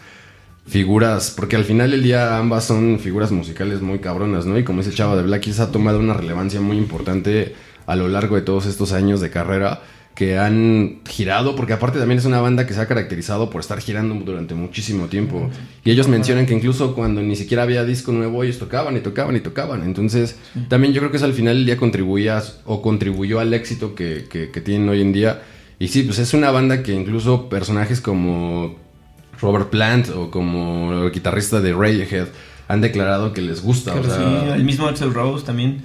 figuras, 0.66 1.32
porque 1.36 1.56
al 1.56 1.64
final 1.64 1.90
del 1.90 2.02
día 2.02 2.36
ambas 2.38 2.64
son 2.64 2.98
figuras 2.98 3.30
musicales 3.32 3.80
muy 3.80 3.98
cabronas, 4.00 4.46
¿no? 4.46 4.58
Y 4.58 4.64
como 4.64 4.82
ese 4.82 4.92
chavo 4.92 5.16
de 5.16 5.22
Black 5.22 5.48
ha 5.58 5.70
tomado 5.72 5.98
una 5.98 6.14
relevancia 6.14 6.60
muy 6.60 6.76
importante 6.76 7.54
a 7.86 7.96
lo 7.96 8.08
largo 8.08 8.36
de 8.36 8.42
todos 8.42 8.66
estos 8.66 8.92
años 8.92 9.20
de 9.20 9.30
carrera 9.30 9.80
que 10.18 10.36
han 10.36 10.98
girado, 11.08 11.54
porque 11.54 11.74
aparte 11.74 12.00
también 12.00 12.18
es 12.18 12.24
una 12.24 12.40
banda 12.40 12.66
que 12.66 12.74
se 12.74 12.80
ha 12.80 12.86
caracterizado 12.88 13.50
por 13.50 13.60
estar 13.60 13.78
girando 13.80 14.16
durante 14.16 14.52
muchísimo 14.56 15.06
tiempo. 15.06 15.48
Y 15.84 15.92
ellos 15.92 16.08
mencionan 16.08 16.44
que 16.44 16.54
incluso 16.54 16.96
cuando 16.96 17.22
ni 17.22 17.36
siquiera 17.36 17.62
había 17.62 17.84
disco 17.84 18.10
nuevo, 18.10 18.42
ellos 18.42 18.58
tocaban 18.58 18.96
y 18.96 19.00
tocaban 19.00 19.36
y 19.36 19.40
tocaban. 19.40 19.84
Entonces, 19.84 20.36
también 20.68 20.92
yo 20.92 21.00
creo 21.00 21.12
que 21.12 21.18
eso 21.18 21.26
al 21.26 21.34
final 21.34 21.64
día 21.64 21.76
contribuía 21.76 22.42
o 22.64 22.82
contribuyó 22.82 23.38
al 23.38 23.54
éxito 23.54 23.94
que, 23.94 24.24
que- 24.28 24.50
que 24.50 24.60
tienen 24.60 24.88
hoy 24.88 25.02
en 25.02 25.12
día. 25.12 25.40
Y 25.78 25.86
sí, 25.86 26.02
pues 26.02 26.18
es 26.18 26.34
una 26.34 26.50
banda 26.50 26.82
que 26.82 26.92
incluso 26.94 27.48
personajes 27.48 28.00
como 28.00 28.74
Robert 29.40 29.70
Plant 29.70 30.08
o 30.10 30.32
como 30.32 31.04
el 31.04 31.12
guitarrista 31.12 31.60
de 31.60 31.72
Radiohead 31.74 32.26
han 32.66 32.80
declarado 32.80 33.32
que 33.32 33.40
les 33.40 33.62
gusta. 33.62 33.94
o 33.94 34.02
Sí, 34.02 34.10
sea, 34.10 34.56
el 34.56 34.64
mismo 34.64 34.88
Axel 34.88 35.14
Rose 35.14 35.46
también. 35.46 35.80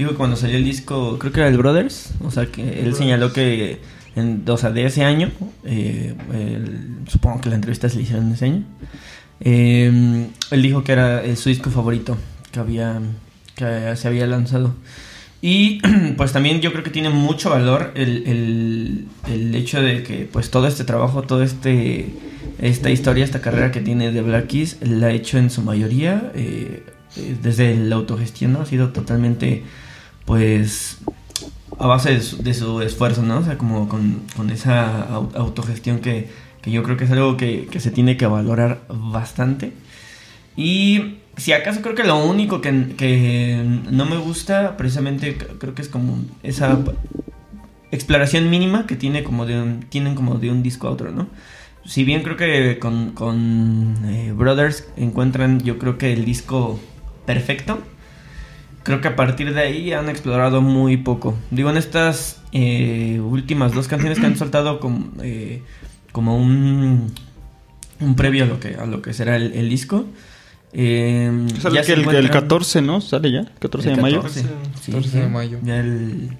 Digo, 0.00 0.14
cuando 0.16 0.34
salió 0.34 0.56
el 0.56 0.64
disco, 0.64 1.18
creo 1.18 1.30
que 1.30 1.40
era 1.40 1.48
el 1.50 1.58
Brothers. 1.58 2.14
O 2.24 2.30
sea, 2.30 2.46
que 2.46 2.80
él 2.80 2.94
señaló 2.94 3.34
que 3.34 3.80
en- 4.16 4.42
o 4.48 4.56
sea, 4.56 4.70
de 4.70 4.86
ese 4.86 5.04
año, 5.04 5.30
eh, 5.62 6.14
el- 6.32 7.00
supongo 7.06 7.42
que 7.42 7.50
la 7.50 7.56
entrevista 7.56 7.86
se 7.90 7.96
le 7.96 8.02
hicieron 8.04 8.32
ese 8.32 8.46
año, 8.46 8.64
eh, 9.40 10.26
él 10.50 10.62
dijo 10.62 10.82
que 10.84 10.92
era 10.92 11.22
eh, 11.22 11.36
su 11.36 11.50
disco 11.50 11.68
favorito 11.70 12.16
que 12.50 12.60
había, 12.60 12.98
que 13.54 13.94
se 13.96 14.08
había 14.08 14.26
lanzado. 14.26 14.74
Y 15.42 15.80
pues 16.16 16.32
también 16.32 16.62
yo 16.62 16.72
creo 16.72 16.82
que 16.82 16.90
tiene 16.90 17.10
mucho 17.10 17.50
valor 17.50 17.92
el, 17.94 18.26
el, 18.26 19.06
el 19.28 19.54
hecho 19.54 19.82
de 19.82 20.02
que 20.02 20.26
pues 20.32 20.50
todo 20.50 20.66
este 20.66 20.84
trabajo, 20.84 21.22
todo 21.24 21.42
este 21.42 22.08
esta 22.58 22.90
historia, 22.90 23.22
esta 23.24 23.42
carrera 23.42 23.70
que 23.70 23.80
tiene 23.82 24.12
de 24.12 24.22
Black 24.22 24.46
Keys, 24.46 24.78
la 24.82 25.08
ha 25.08 25.12
hecho 25.12 25.36
en 25.36 25.50
su 25.50 25.60
mayoría 25.62 26.32
eh, 26.34 26.84
desde 27.42 27.74
la 27.76 27.96
autogestión, 27.96 28.52
¿no? 28.54 28.60
Ha 28.62 28.66
sido 28.66 28.90
totalmente 28.90 29.62
pues 30.30 30.98
a 31.80 31.86
base 31.88 32.10
de 32.12 32.54
su, 32.54 32.82
esfuerzo, 32.82 33.22
¿no? 33.22 33.38
O 33.38 33.42
sea, 33.44 33.58
como 33.58 33.88
con, 33.88 34.22
con 34.36 34.50
esa 34.50 35.08
au- 35.10 35.34
autogestión 35.34 35.98
que, 35.98 36.28
que 36.62 36.70
yo 36.70 36.84
creo 36.84 36.96
que 36.96 37.04
es 37.04 37.10
algo 37.10 37.36
que, 37.36 37.66
que 37.68 37.80
se 37.80 37.90
tiene 37.90 38.16
que 38.16 38.26
valorar 38.26 38.82
bastante. 38.88 39.72
Y 40.56 41.16
si 41.36 41.52
acaso 41.52 41.82
creo 41.82 41.96
que 41.96 42.04
lo 42.04 42.24
único 42.24 42.60
que, 42.60 42.94
que 42.96 43.64
no 43.90 44.06
me 44.06 44.18
gusta, 44.18 44.76
precisamente 44.76 45.36
creo 45.36 45.74
que 45.74 45.82
es 45.82 45.88
como 45.88 46.18
esa 46.44 46.78
exploración 47.90 48.50
mínima 48.50 48.86
que 48.86 48.96
tiene 48.96 49.24
como 49.24 49.46
de 49.46 49.60
un, 49.60 49.80
tienen 49.88 50.14
como 50.14 50.36
de 50.36 50.50
un 50.50 50.62
disco 50.62 50.88
a 50.88 50.90
otro, 50.92 51.10
¿no? 51.10 51.28
Si 51.84 52.04
bien 52.04 52.22
creo 52.22 52.36
que 52.36 52.78
con, 52.78 53.12
con 53.12 53.96
eh, 54.06 54.32
Brothers 54.32 54.86
encuentran 54.96 55.60
yo 55.60 55.78
creo 55.78 55.98
que 55.98 56.12
el 56.12 56.24
disco 56.24 56.78
perfecto, 57.26 57.80
creo 58.82 59.00
que 59.00 59.08
a 59.08 59.16
partir 59.16 59.52
de 59.54 59.60
ahí 59.60 59.92
han 59.92 60.08
explorado 60.08 60.60
muy 60.62 60.96
poco. 60.96 61.36
Digo, 61.50 61.70
en 61.70 61.76
estas 61.76 62.40
eh, 62.52 63.20
últimas 63.22 63.72
dos 63.74 63.88
canciones 63.88 64.18
que 64.18 64.26
han 64.26 64.36
soltado 64.38 64.80
como, 64.80 65.10
eh, 65.22 65.62
como 66.12 66.36
un, 66.36 67.12
un 68.00 68.16
previo 68.16 68.44
a 68.44 68.46
lo 68.46 68.60
que, 68.60 68.74
a 68.76 68.86
lo 68.86 69.02
que 69.02 69.12
será 69.14 69.36
el, 69.36 69.52
el 69.52 69.68
disco. 69.68 70.06
eh, 70.72 71.46
Sale 71.60 71.74
ya 71.76 71.82
que 71.82 71.92
el, 71.92 72.00
el 72.00 72.06
encuentran- 72.06 72.30
14, 72.30 72.82
¿no? 72.82 73.00
Sale 73.00 73.30
ya, 73.32 73.44
14 73.58 73.88
de 73.88 73.94
el 73.94 74.00
mayo. 74.00 74.22
14, 74.22 74.40
sí, 74.80 74.92
14 74.92 75.08
sí. 75.10 75.18
de 75.18 75.28
mayo. 75.28 75.58
Ya 75.62 75.80
el, 75.80 76.36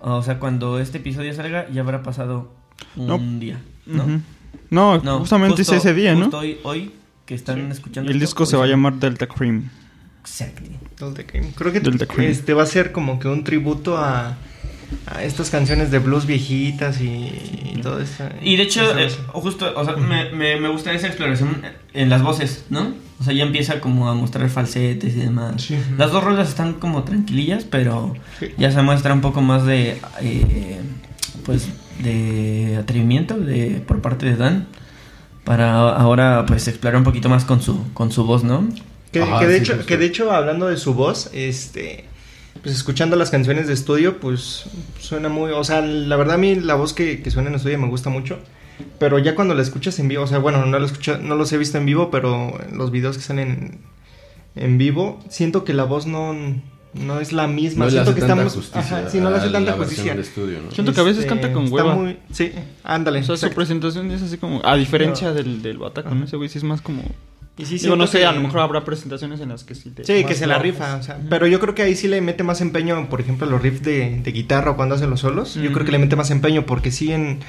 o 0.00 0.22
sea, 0.22 0.38
cuando 0.38 0.78
este 0.78 0.98
episodio 0.98 1.32
salga, 1.34 1.68
ya 1.70 1.80
habrá 1.82 2.02
pasado 2.02 2.52
un 2.96 3.06
No. 3.06 3.18
día. 3.40 3.60
¿no? 3.86 4.20
No, 4.70 4.98
No, 5.02 5.18
justamente 5.20 5.56
justo- 5.56 5.74
es 5.74 5.80
ese 5.84 5.94
día, 5.94 6.14
¿no? 6.14 6.28
hoy, 6.36 6.58
hoy 6.62 6.92
que 7.26 7.34
están 7.34 7.70
escuchando. 7.72 8.10
Y 8.10 8.12
el 8.14 8.18
esto, 8.22 8.26
disco 8.26 8.46
se 8.46 8.56
va 8.56 8.64
a 8.64 8.66
llamar 8.68 8.94
Delta 8.94 9.26
Cream. 9.26 9.70
Exacto. 10.28 10.62
Delta 10.98 11.24
Cream. 11.26 11.52
Creo 11.54 11.72
que 11.72 11.80
Delta 11.80 12.06
Cream. 12.06 12.30
este 12.30 12.54
va 12.54 12.62
a 12.62 12.66
ser 12.66 12.92
como 12.92 13.18
que 13.18 13.28
un 13.28 13.44
tributo 13.44 13.96
a, 13.96 14.36
a 15.06 15.22
estas 15.22 15.50
canciones 15.50 15.90
de 15.90 15.98
blues 16.00 16.26
viejitas 16.26 17.00
y, 17.00 17.06
y 17.74 17.80
todo 17.82 18.00
eso. 18.00 18.24
Y 18.42 18.56
de 18.56 18.62
hecho, 18.64 18.98
eh, 18.98 19.08
justo, 19.32 19.72
o 19.76 19.84
sea, 19.84 19.96
me, 19.96 20.30
me, 20.32 20.60
me 20.60 20.68
gusta 20.68 20.92
esa 20.92 21.06
exploración 21.06 21.62
en 21.94 22.08
las 22.10 22.22
voces, 22.22 22.64
¿no? 22.70 22.92
O 23.20 23.24
sea, 23.24 23.32
ya 23.32 23.42
empieza 23.44 23.80
como 23.80 24.08
a 24.08 24.14
mostrar 24.14 24.48
falsetes 24.48 25.16
y 25.16 25.20
demás. 25.20 25.62
Sí. 25.62 25.76
Las 25.96 26.12
dos 26.12 26.22
rolas 26.22 26.48
están 26.48 26.74
como 26.74 27.02
tranquilillas, 27.04 27.64
pero 27.64 28.14
Sí. 28.38 28.50
ya 28.58 28.70
se 28.70 28.80
muestra 28.82 29.12
un 29.12 29.20
poco 29.20 29.40
más 29.40 29.64
de, 29.66 30.00
eh, 30.20 30.80
pues, 31.44 31.68
de 32.02 32.76
atrevimiento 32.80 33.34
de, 33.36 33.82
por 33.86 34.00
parte 34.00 34.26
de 34.26 34.36
Dan. 34.36 34.66
Para 35.44 35.72
ahora, 35.96 36.44
pues, 36.46 36.68
explorar 36.68 36.98
un 36.98 37.04
poquito 37.04 37.28
más 37.28 37.44
con 37.44 37.60
su, 37.62 37.92
con 37.94 38.12
su 38.12 38.24
voz, 38.24 38.44
¿no? 38.44 38.68
Que, 39.12 39.22
Ajá, 39.22 39.38
que 39.40 39.46
de 39.46 39.56
sí, 39.56 39.62
hecho, 39.62 39.86
que 39.86 39.96
de 39.96 40.04
hecho, 40.06 40.32
hablando 40.32 40.66
de 40.68 40.76
su 40.76 40.94
voz, 40.94 41.30
este 41.32 42.04
pues 42.62 42.74
escuchando 42.74 43.14
las 43.16 43.30
canciones 43.30 43.68
de 43.68 43.72
estudio, 43.72 44.18
pues 44.18 44.64
suena 44.98 45.28
muy, 45.28 45.52
o 45.52 45.62
sea, 45.62 45.80
la 45.80 46.16
verdad 46.16 46.34
a 46.34 46.38
mí 46.38 46.56
la 46.56 46.74
voz 46.74 46.92
que, 46.92 47.22
que 47.22 47.30
suena 47.30 47.48
en 47.50 47.54
estudio 47.54 47.78
me 47.78 47.86
gusta 47.86 48.10
mucho, 48.10 48.40
pero 48.98 49.18
ya 49.20 49.34
cuando 49.36 49.54
la 49.54 49.62
escuchas 49.62 49.98
en 50.00 50.08
vivo, 50.08 50.24
o 50.24 50.26
sea, 50.26 50.38
bueno, 50.38 50.66
no 50.66 50.78
lo 50.78 50.84
escucho, 50.84 51.18
no 51.18 51.36
los 51.36 51.52
he 51.52 51.58
visto 51.58 51.78
en 51.78 51.86
vivo, 51.86 52.10
pero 52.10 52.58
los 52.72 52.90
videos 52.90 53.16
que 53.16 53.22
salen 53.22 53.80
en, 54.56 54.62
en 54.64 54.76
vivo, 54.76 55.20
siento 55.30 55.62
que 55.64 55.72
la 55.72 55.84
voz 55.84 56.06
no, 56.06 56.34
no 56.94 57.20
es 57.20 57.32
la 57.32 57.46
misma, 57.46 57.84
No 57.84 57.84
le 57.86 57.92
siento 57.92 58.10
hace 58.10 58.20
que 58.20 58.26
tanta 58.26 58.42
estamos, 58.44 58.54
justicia 58.54 58.98
ajá, 58.98 59.08
sí, 59.10 59.20
no 59.20 59.30
le 59.30 59.36
hace 59.36 59.46
a 59.48 59.52
tanta 59.52 59.70
la 59.70 59.76
justicia. 59.76 60.14
estudio, 60.14 60.58
¿no? 60.60 60.70
Siento 60.72 60.92
que 60.92 61.00
a 61.00 61.04
veces 61.04 61.18
Este, 61.24 61.28
canta 61.28 61.52
con 61.52 61.64
está 61.64 61.76
hueva. 61.76 61.94
muy- 61.94 62.18
sí, 62.32 62.50
ándale. 62.82 63.20
O 63.20 63.22
sea, 63.22 63.26
su 63.36 63.46
exacto. 63.46 63.54
presentación 63.54 64.10
es 64.10 64.20
así 64.22 64.36
como. 64.36 64.60
A 64.64 64.74
diferencia 64.74 65.32
del, 65.32 65.62
del 65.62 65.78
Bataco, 65.78 66.12
¿no? 66.12 66.24
Ese 66.24 66.36
güey 66.36 66.48
sí 66.48 66.58
es 66.58 66.64
más 66.64 66.80
como. 66.82 67.02
Y 67.58 67.64
sí, 67.66 67.78
Digo, 67.78 67.96
no 67.96 68.06
sé, 68.06 68.18
que- 68.18 68.26
a 68.26 68.32
lo 68.32 68.40
mejor 68.40 68.60
habrá 68.60 68.84
presentaciones 68.84 69.40
en 69.40 69.48
las 69.48 69.64
que 69.64 69.74
sí 69.74 69.90
te. 69.90 70.04
Sí, 70.04 70.24
que 70.24 70.34
se 70.34 70.46
la 70.46 70.58
rifa, 70.58 70.96
o 70.96 71.02
sea, 71.02 71.18
pero 71.28 71.46
yo 71.46 71.58
creo 71.60 71.74
que 71.74 71.82
ahí 71.82 71.96
sí 71.96 72.06
le 72.08 72.20
mete 72.20 72.44
más 72.44 72.60
empeño, 72.60 73.08
por 73.08 73.20
ejemplo, 73.20 73.46
los 73.48 73.60
riffs 73.60 73.82
de, 73.82 74.20
de 74.22 74.32
guitarra 74.32 74.70
o 74.72 74.76
cuando 74.76 74.94
hace 74.94 75.06
los 75.08 75.20
solos, 75.20 75.54
yo 75.54 75.72
creo 75.72 75.84
que 75.84 75.92
le 75.92 75.98
mete 75.98 76.14
más 76.16 76.30
empeño 76.30 76.64
porque 76.66 76.90
sí 76.92 77.10
en, 77.12 77.40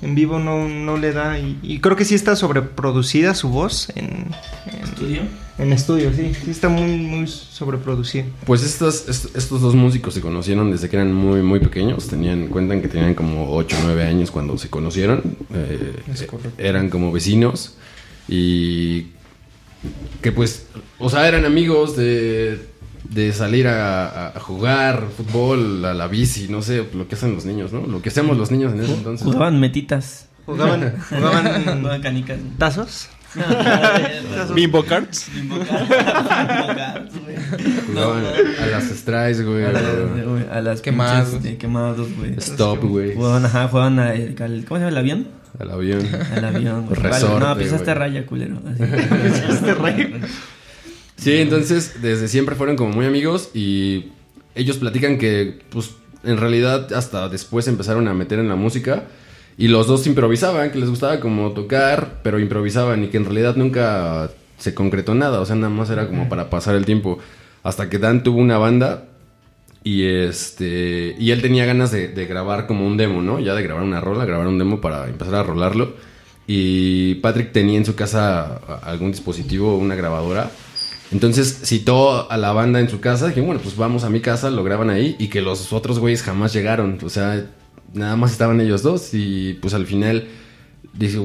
en 0.00 0.14
vivo 0.14 0.38
no, 0.38 0.68
no 0.68 0.96
le 0.96 1.12
da 1.12 1.38
y, 1.40 1.58
y 1.62 1.80
creo 1.80 1.96
que 1.96 2.04
sí 2.04 2.14
está 2.14 2.36
sobreproducida 2.36 3.34
su 3.34 3.48
voz 3.48 3.88
en, 3.96 4.26
en, 4.66 4.84
Estudio. 4.84 5.22
en 5.58 5.72
estudio, 5.72 6.12
sí, 6.14 6.32
sí 6.44 6.52
está 6.52 6.68
muy, 6.68 6.96
muy 6.98 7.26
sobreproducida. 7.26 8.26
Pues 8.46 8.62
estas, 8.62 9.08
est- 9.08 9.36
estos 9.36 9.60
dos 9.60 9.74
músicos 9.74 10.14
se 10.14 10.20
conocieron 10.20 10.70
desde 10.70 10.88
que 10.88 10.94
eran 10.94 11.12
muy, 11.12 11.42
muy 11.42 11.58
pequeños. 11.58 12.06
Tenían, 12.06 12.46
cuentan 12.46 12.80
que 12.80 12.86
tenían 12.86 13.14
como 13.14 13.52
8 13.56 13.76
o 13.80 13.84
9 13.86 14.04
años 14.04 14.30
cuando 14.30 14.56
se 14.56 14.70
conocieron. 14.70 15.20
Eh, 15.52 15.96
Es 16.12 16.22
correcto. 16.22 16.52
eran 16.62 16.90
como 16.90 17.10
vecinos. 17.10 17.74
Y 18.28 19.06
que 20.22 20.32
pues, 20.32 20.66
o 20.98 21.08
sea, 21.10 21.26
eran 21.28 21.44
amigos 21.44 21.96
de, 21.96 22.66
de 23.08 23.32
salir 23.32 23.68
a, 23.68 24.28
a 24.36 24.40
jugar 24.40 25.06
fútbol, 25.16 25.84
a 25.84 25.94
la 25.94 26.08
bici, 26.08 26.48
no 26.48 26.62
sé, 26.62 26.86
lo 26.94 27.06
que 27.08 27.14
hacen 27.14 27.34
los 27.34 27.44
niños, 27.44 27.72
¿no? 27.72 27.86
Lo 27.86 28.02
que 28.02 28.08
hacemos 28.08 28.36
los 28.36 28.50
niños 28.50 28.72
en 28.72 28.80
ese 28.80 28.94
entonces. 28.94 29.24
Jugaban 29.24 29.60
metitas. 29.60 30.28
Jugaban, 30.46 30.94
jugaban 31.08 31.64
Jugaban 31.80 32.02
canicas. 32.02 32.38
tazos. 32.58 33.08
Bimbo 34.54 34.84
Cards. 34.84 35.28
A 37.96 38.80
strikes, 38.80 39.42
güey. 39.44 39.64
A 39.64 39.72
las, 39.72 39.82
o 39.82 40.30
güey, 40.30 40.44
a 40.50 40.60
las 40.60 40.80
Quemados. 40.80 41.30
pinches, 41.30 41.52
eh, 41.52 41.56
quemados, 41.58 42.08
güey. 42.16 42.34
Stop, 42.38 42.84
güey. 42.84 43.14
Jugaban, 43.14 43.44
ajá, 43.44 43.68
jugaban 43.68 43.98
a- 43.98 44.10
al, 44.10 44.64
¿cómo 44.66 44.78
se 44.80 44.84
llama 44.84 44.88
el 44.88 44.96
avión? 44.96 45.28
Al 45.58 45.70
avión. 45.70 46.06
Al 46.34 46.44
avión. 46.44 46.86
güey. 46.86 47.00
Resorte, 47.00 47.44
no, 47.46 47.56
pisaste 47.56 47.84
güey. 47.84 47.94
raya, 47.96 48.26
culero. 48.26 48.60
Este 49.48 49.74
rey. 49.74 50.20
Sí, 51.16 51.36
entonces 51.36 52.00
desde 52.00 52.28
siempre 52.28 52.54
fueron 52.54 52.76
como 52.76 52.92
muy 52.92 53.06
amigos 53.06 53.50
y 53.54 54.06
ellos 54.54 54.76
platican 54.76 55.18
que 55.18 55.58
pues 55.70 55.90
en 56.22 56.36
realidad 56.36 56.92
hasta 56.92 57.28
después 57.28 57.66
empezaron 57.68 58.06
a 58.08 58.14
meter 58.14 58.38
en 58.38 58.48
la 58.48 58.54
música 58.56 59.04
y 59.58 59.68
los 59.68 59.88
dos 59.88 60.06
improvisaban, 60.06 60.70
que 60.70 60.78
les 60.78 60.88
gustaba 60.88 61.18
como 61.20 61.50
tocar, 61.50 62.20
pero 62.22 62.38
improvisaban 62.38 63.04
y 63.04 63.08
que 63.08 63.16
en 63.16 63.24
realidad 63.24 63.56
nunca 63.56 64.30
se 64.56 64.72
concretó 64.72 65.14
nada, 65.14 65.40
o 65.40 65.46
sea, 65.46 65.56
nada 65.56 65.68
más 65.68 65.90
era 65.90 66.06
como 66.06 66.28
para 66.28 66.48
pasar 66.48 66.76
el 66.76 66.86
tiempo. 66.86 67.18
Hasta 67.64 67.90
que 67.90 67.98
Dan 67.98 68.22
tuvo 68.22 68.38
una 68.38 68.56
banda 68.56 69.08
y 69.82 70.04
este 70.04 71.16
y 71.18 71.32
él 71.32 71.42
tenía 71.42 71.66
ganas 71.66 71.90
de, 71.90 72.08
de 72.08 72.26
grabar 72.26 72.66
como 72.66 72.86
un 72.86 72.96
demo, 72.96 73.20
¿no? 73.20 73.40
Ya 73.40 73.54
de 73.54 73.62
grabar 73.62 73.82
una 73.82 74.00
rola, 74.00 74.24
grabar 74.24 74.46
un 74.46 74.58
demo 74.58 74.80
para 74.80 75.08
empezar 75.08 75.34
a 75.34 75.42
rolarlo. 75.42 75.94
Y 76.46 77.16
Patrick 77.16 77.52
tenía 77.52 77.76
en 77.76 77.84
su 77.84 77.94
casa 77.94 78.56
algún 78.82 79.10
dispositivo, 79.10 79.76
una 79.76 79.96
grabadora. 79.96 80.50
Entonces 81.12 81.62
citó 81.64 82.30
a 82.30 82.36
la 82.38 82.52
banda 82.52 82.80
en 82.80 82.88
su 82.88 83.00
casa. 83.00 83.28
Dije, 83.28 83.42
bueno, 83.42 83.60
pues 83.62 83.76
vamos 83.76 84.04
a 84.04 84.10
mi 84.10 84.20
casa, 84.20 84.50
lo 84.50 84.64
graban 84.64 84.88
ahí. 84.88 85.14
Y 85.18 85.28
que 85.28 85.42
los 85.42 85.72
otros 85.74 85.98
güeyes 85.98 86.22
jamás 86.22 86.54
llegaron. 86.54 86.98
O 87.04 87.10
sea, 87.10 87.44
nada 87.94 88.16
más 88.16 88.32
estaban 88.32 88.60
ellos 88.60 88.82
dos. 88.82 89.10
Y 89.14 89.58
pues 89.60 89.74
al 89.74 89.86
final 89.86 90.26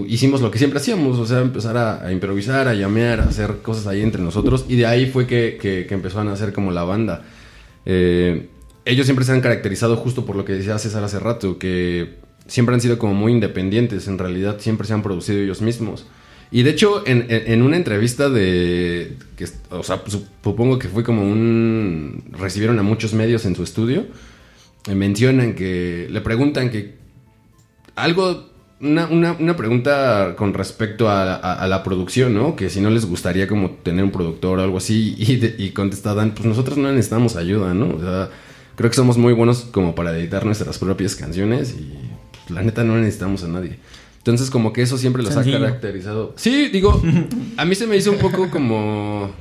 hicimos 0.08 0.42
lo 0.42 0.52
que 0.52 0.58
siempre 0.60 0.80
hacíamos. 0.80 1.18
O 1.20 1.26
sea, 1.26 1.42
empezar 1.42 1.78
a, 1.78 2.12
improvisar, 2.12 2.68
a 2.68 2.74
llamear, 2.74 3.22
a 3.22 3.26
hacer 3.26 3.58
cosas 3.62 3.88
ahí 3.88 4.02
entre 4.02 4.22
nosotros. 4.22 4.66
Y 4.68 4.76
de 4.76 4.86
ahí 4.86 5.06
fue 5.08 5.28
que, 5.28 5.58
que, 5.62 5.86
que 5.88 5.94
empezaron 5.94 6.28
a 6.30 6.34
hacer 6.34 6.54
como 6.54 6.72
la 6.72 6.84
banda. 6.84 7.24
Eh, 7.86 8.50
ellos 8.86 9.06
siempre 9.06 9.26
se 9.26 9.32
han 9.32 9.42
caracterizado 9.42 9.96
justo 9.96 10.26
por 10.26 10.36
lo 10.36 10.44
que 10.46 10.54
decía 10.54 10.78
César 10.78 11.04
hace 11.04 11.20
rato, 11.20 11.58
que 11.58 12.16
siempre 12.48 12.76
han 12.76 12.82
sido 12.82 12.98
como 12.98 13.14
muy 13.14 13.32
independientes, 13.32 14.08
en 14.10 14.18
realidad 14.18 14.58
siempre 14.60 14.86
se 14.86 14.94
han 14.94 15.02
producido 15.04 15.40
ellos 15.40 15.62
mismos. 15.62 16.06
Y 16.52 16.64
de 16.64 16.72
hecho, 16.72 17.02
en, 17.08 17.26
en- 17.30 17.52
en 17.54 17.62
una 17.62 17.78
entrevista 17.78 18.30
de, 18.30 19.16
o 19.70 19.84
sea, 19.84 20.02
su- 20.06 20.26
supongo 20.44 20.78
que 20.80 20.90
fue 20.90 21.04
como 21.04 21.24
un, 21.24 22.26
recibieron 22.38 22.78
a 22.78 22.84
muchos 22.84 23.14
medios 23.14 23.46
en 23.46 23.56
su 23.56 23.64
estudio, 23.64 24.06
mencionan 24.88 25.54
que, 25.56 26.08
le 26.10 26.22
preguntan 26.22 26.70
que 26.70 26.96
algo, 27.96 28.50
una, 28.82 29.08
una- 29.08 29.34
una 29.34 29.56
pregunta 29.56 30.36
con 30.38 30.54
respecto 30.54 31.10
a, 31.10 31.36
a- 31.36 31.54
a 31.64 31.68
la 31.68 31.84
producción, 31.84 32.34
¿no? 32.34 32.56
Que 32.56 32.70
si 32.70 32.82
no 32.82 32.90
les 32.90 33.06
gustaría 33.06 33.48
como 33.48 33.72
tener 33.72 34.04
un 34.04 34.12
productor 34.12 34.60
o 34.60 34.64
algo 34.64 34.78
así, 34.78 35.16
y, 35.18 35.38
de- 35.38 35.56
y 35.58 35.70
contesta 35.72 36.14
Dan, 36.14 36.32
pues 36.32 36.46
nosotros 36.46 36.78
no 36.78 36.90
necesitamos 36.92 37.36
ayuda, 37.36 37.74
¿no? 37.74 37.96
O 37.96 38.00
sea, 38.02 38.30
creo 38.76 38.90
que 38.90 38.96
somos 38.96 39.18
muy 39.18 39.34
buenos 39.34 39.62
como 39.72 39.96
para 39.96 40.18
editar 40.18 40.46
nuestras 40.46 40.78
propias 40.80 41.16
canciones 41.16 41.76
y 41.80 41.94
pues, 42.32 42.52
la 42.52 42.62
neta 42.62 42.84
no 42.84 42.98
necesitamos 42.98 43.44
a 43.44 43.48
nadie. 43.48 43.78
Entonces 44.18 44.50
como 44.50 44.72
que 44.74 44.82
eso 44.82 44.98
siempre 44.98 45.22
los 45.22 45.34
Sencillo. 45.34 45.58
ha 45.58 45.62
caracterizado. 45.62 46.34
Sí, 46.38 46.70
digo, 46.70 47.02
a 47.58 47.66
mí 47.66 47.76
se 47.76 47.88
me 47.88 47.96
hizo 47.98 48.12
un 48.12 48.18
poco 48.20 48.50
como... 48.50 49.32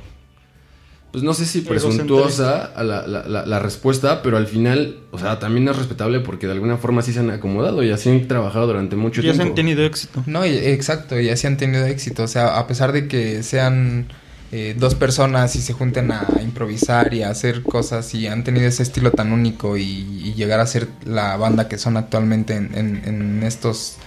pues 1.13 1.23
no 1.23 1.35
sé 1.35 1.45
si 1.45 1.61
presuntuosa 1.61 2.65
a 2.65 2.83
la, 2.83 3.05
la, 3.05 3.45
la, 3.45 3.59
respuesta, 3.59 4.23
pero 4.23 4.35
al 4.35 4.47
final, 4.47 4.97
o 5.11 5.19
sea, 5.19 5.37
también 5.37 5.67
es 5.67 5.75
respetable 5.75 6.21
porque 6.21 6.47
de 6.47 6.53
alguna 6.53 6.77
forma 6.77 7.03
sí 7.03 7.13
se 7.13 7.19
han 7.19 7.29
acomodado 7.29 7.83
y 7.83 7.91
así 7.91 8.09
han 8.09 8.27
trabajado 8.27 8.65
durante 8.65 8.95
mucho 8.95 9.21
tiempo. 9.21 9.37
Y 9.37 9.39
así 9.39 9.49
han 9.49 9.53
tenido 9.53 9.85
éxito. 9.85 10.23
No, 10.25 10.43
exacto, 10.43 11.19
y 11.19 11.29
así 11.29 11.45
han 11.45 11.57
tenido 11.57 11.85
éxito. 11.85 12.23
O 12.23 12.27
sea, 12.27 12.57
a 12.57 12.65
pesar 12.65 12.93
de 12.93 13.07
que 13.07 13.43
sean 13.43 14.07
eh, 14.51 14.73
dos 14.75 14.95
personas 14.95 15.55
y 15.55 15.61
se 15.61 15.73
junten 15.73 16.11
a 16.11 16.25
improvisar 16.41 17.13
y 17.13 17.21
a 17.21 17.29
hacer 17.29 17.61
cosas 17.61 18.11
y 18.15 18.25
han 18.25 18.43
tenido 18.43 18.65
ese 18.65 18.81
estilo 18.81 19.11
tan 19.11 19.33
único 19.33 19.77
y, 19.77 20.33
llegar 20.33 20.61
a 20.61 20.65
ser 20.65 20.87
la 21.05 21.37
banda 21.37 21.67
que 21.67 21.77
son 21.77 21.95
actualmente 21.95 22.55
en, 22.55 22.73
en 22.73 23.43
estos 23.43 23.97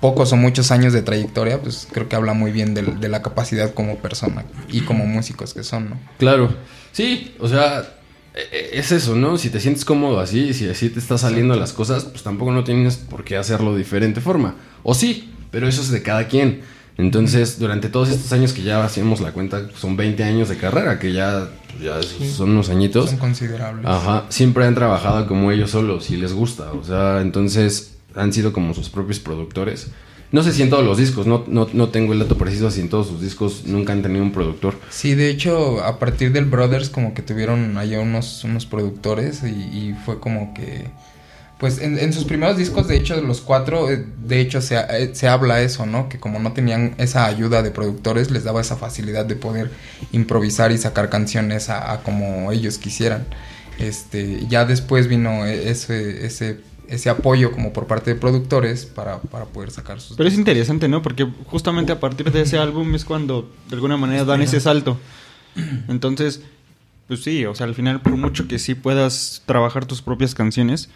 pocos 0.00 0.32
o 0.32 0.36
muchos 0.36 0.70
años 0.70 0.92
de 0.92 1.02
trayectoria, 1.02 1.60
pues 1.60 1.88
creo 1.90 2.08
que 2.08 2.16
habla 2.16 2.34
muy 2.34 2.52
bien 2.52 2.74
de, 2.74 3.08
la 3.08 3.22
capacidad 3.22 3.72
como 3.72 3.96
persona 3.98 4.44
y 4.68 4.82
como 4.82 5.06
músicos 5.06 5.54
que 5.54 5.62
son, 5.62 5.90
¿no? 5.90 6.00
Claro, 6.18 6.54
sí, 6.92 7.34
o 7.38 7.48
sea, 7.48 7.84
e, 8.34 8.40
e, 8.40 8.78
es 8.78 8.92
eso, 8.92 9.14
¿no? 9.14 9.38
Si 9.38 9.50
te 9.50 9.60
sientes 9.60 9.84
cómodo 9.84 10.20
así, 10.20 10.52
si 10.52 10.68
así 10.68 10.90
te 10.90 10.98
están 10.98 11.18
saliendo 11.18 11.56
las 11.56 11.72
cosas, 11.72 12.04
pues 12.04 12.22
tampoco 12.22 12.52
no 12.52 12.64
tienes 12.64 12.96
por 12.96 13.24
qué 13.24 13.36
hacerlo 13.36 13.72
de 13.72 13.78
diferente 13.78 14.20
forma. 14.20 14.56
O 14.82 14.94
sí, 14.94 15.32
pero 15.50 15.68
eso 15.68 15.80
es 15.80 15.90
de 15.90 16.02
cada 16.02 16.28
quien. 16.28 16.62
Entonces, 16.96 17.58
durante 17.58 17.88
todos 17.88 18.08
estos 18.10 18.32
años 18.32 18.52
que 18.52 18.62
ya 18.62 18.84
hacíamos 18.84 19.20
la 19.20 19.32
cuenta, 19.32 19.68
son 19.76 19.96
20 19.96 20.22
años 20.22 20.48
de 20.48 20.56
carrera, 20.56 20.98
que 20.98 21.12
ya, 21.12 21.48
pues, 21.72 21.82
ya 21.82 22.26
son 22.28 22.50
unos 22.50 22.68
añitos. 22.68 23.10
Son 23.10 23.18
considerables. 23.18 23.84
Ajá, 23.84 24.26
siempre 24.28 24.64
han 24.64 24.74
trabajado 24.74 25.26
como 25.26 25.50
ellos 25.50 25.70
solos 25.70 26.10
y 26.10 26.16
les 26.16 26.32
gusta. 26.32 26.72
O 26.72 26.84
sea, 26.84 27.20
entonces 27.20 27.93
han 28.16 28.32
sido 28.32 28.52
como 28.52 28.74
sus 28.74 28.88
propios 28.88 29.20
productores. 29.20 29.88
No 30.34 30.42
sé 30.42 30.52
si 30.52 30.62
en 30.62 30.70
todos 30.70 30.84
los 30.84 30.98
discos, 30.98 31.28
no, 31.28 31.44
no, 31.46 31.68
no, 31.72 31.90
tengo 31.90 32.12
el 32.12 32.18
dato 32.18 32.36
preciso 32.36 32.68
si 32.68 32.80
en 32.80 32.88
todos 32.88 33.06
sus 33.06 33.20
discos 33.20 33.66
nunca 33.66 33.92
han 33.92 34.02
tenido 34.02 34.24
un 34.24 34.32
productor. 34.32 34.74
Sí, 34.90 35.14
de 35.14 35.30
hecho, 35.30 35.84
a 35.84 36.00
partir 36.00 36.32
del 36.32 36.46
Brothers 36.46 36.90
como 36.90 37.14
que 37.14 37.22
tuvieron 37.22 37.78
allá 37.78 38.00
unos, 38.00 38.42
unos 38.42 38.66
productores 38.66 39.42
y, 39.44 39.94
fue 40.04 40.18
como 40.18 40.52
que... 40.52 40.86
Pues 41.60 41.78
en, 41.78 42.12
sus 42.12 42.24
primeros 42.24 42.56
discos, 42.56 42.88
de 42.88 42.96
hecho, 42.96 43.20
los 43.22 43.40
cuatro, 43.40 43.88
eh, 43.88 44.04
de 44.26 44.40
hecho, 44.40 44.60
se, 44.60 44.74
eh, 44.76 45.14
se 45.14 45.28
habla 45.28 45.62
eso, 45.62 45.86
¿no? 45.86 46.08
Que 46.08 46.18
como 46.18 46.40
no 46.40 46.52
tenían 46.52 46.96
esa 46.98 47.26
ayuda 47.26 47.62
de 47.62 47.70
productores, 47.70 48.32
les 48.32 48.42
daba 48.42 48.60
esa 48.60 48.76
facilidad 48.76 49.24
de 49.24 49.36
poder 49.36 49.70
improvisar 50.10 50.72
y 50.72 50.78
sacar 50.78 51.10
canciones 51.10 51.70
a, 51.70 52.00
como 52.04 52.50
ellos 52.50 52.78
quisieran. 52.78 53.24
Este, 53.78 54.44
ya 54.48 54.64
después 54.64 55.06
vino 55.06 55.46
e, 55.46 55.70
ese 55.70 56.58
ese 56.88 57.10
apoyo 57.10 57.50
como 57.52 57.72
por 57.72 57.86
parte 57.86 58.14
de 58.14 58.20
productores 58.20 58.86
para, 58.86 59.18
poder 59.18 59.70
sacar 59.70 60.00
sus... 60.00 60.16
Pero 60.16 60.28
es 60.28 60.34
interesante, 60.36 60.88
¿no? 60.88 61.02
Porque 61.02 61.26
justamente 61.46 61.92
a 61.92 62.00
partir 62.00 62.30
de 62.30 62.42
ese 62.42 62.58
álbum 62.58 62.94
es 62.94 63.04
cuando 63.04 63.50
de 63.68 63.74
alguna 63.74 63.96
manera 63.96 64.24
dan 64.24 64.42
ese 64.42 64.60
salto. 64.60 64.98
Entonces, 65.88 66.42
pues 67.06 67.22
sí, 67.22 67.44
o 67.46 67.54
sea, 67.54 67.66
al 67.66 67.74
final 67.74 68.00
por 68.00 68.16
mucho 68.16 68.48
que 68.48 68.58
sí 68.58 68.74
puedas 68.74 69.42
trabajar 69.46 69.86
tus 69.86 70.02
propias 70.02 70.34
canciones, 70.34 70.90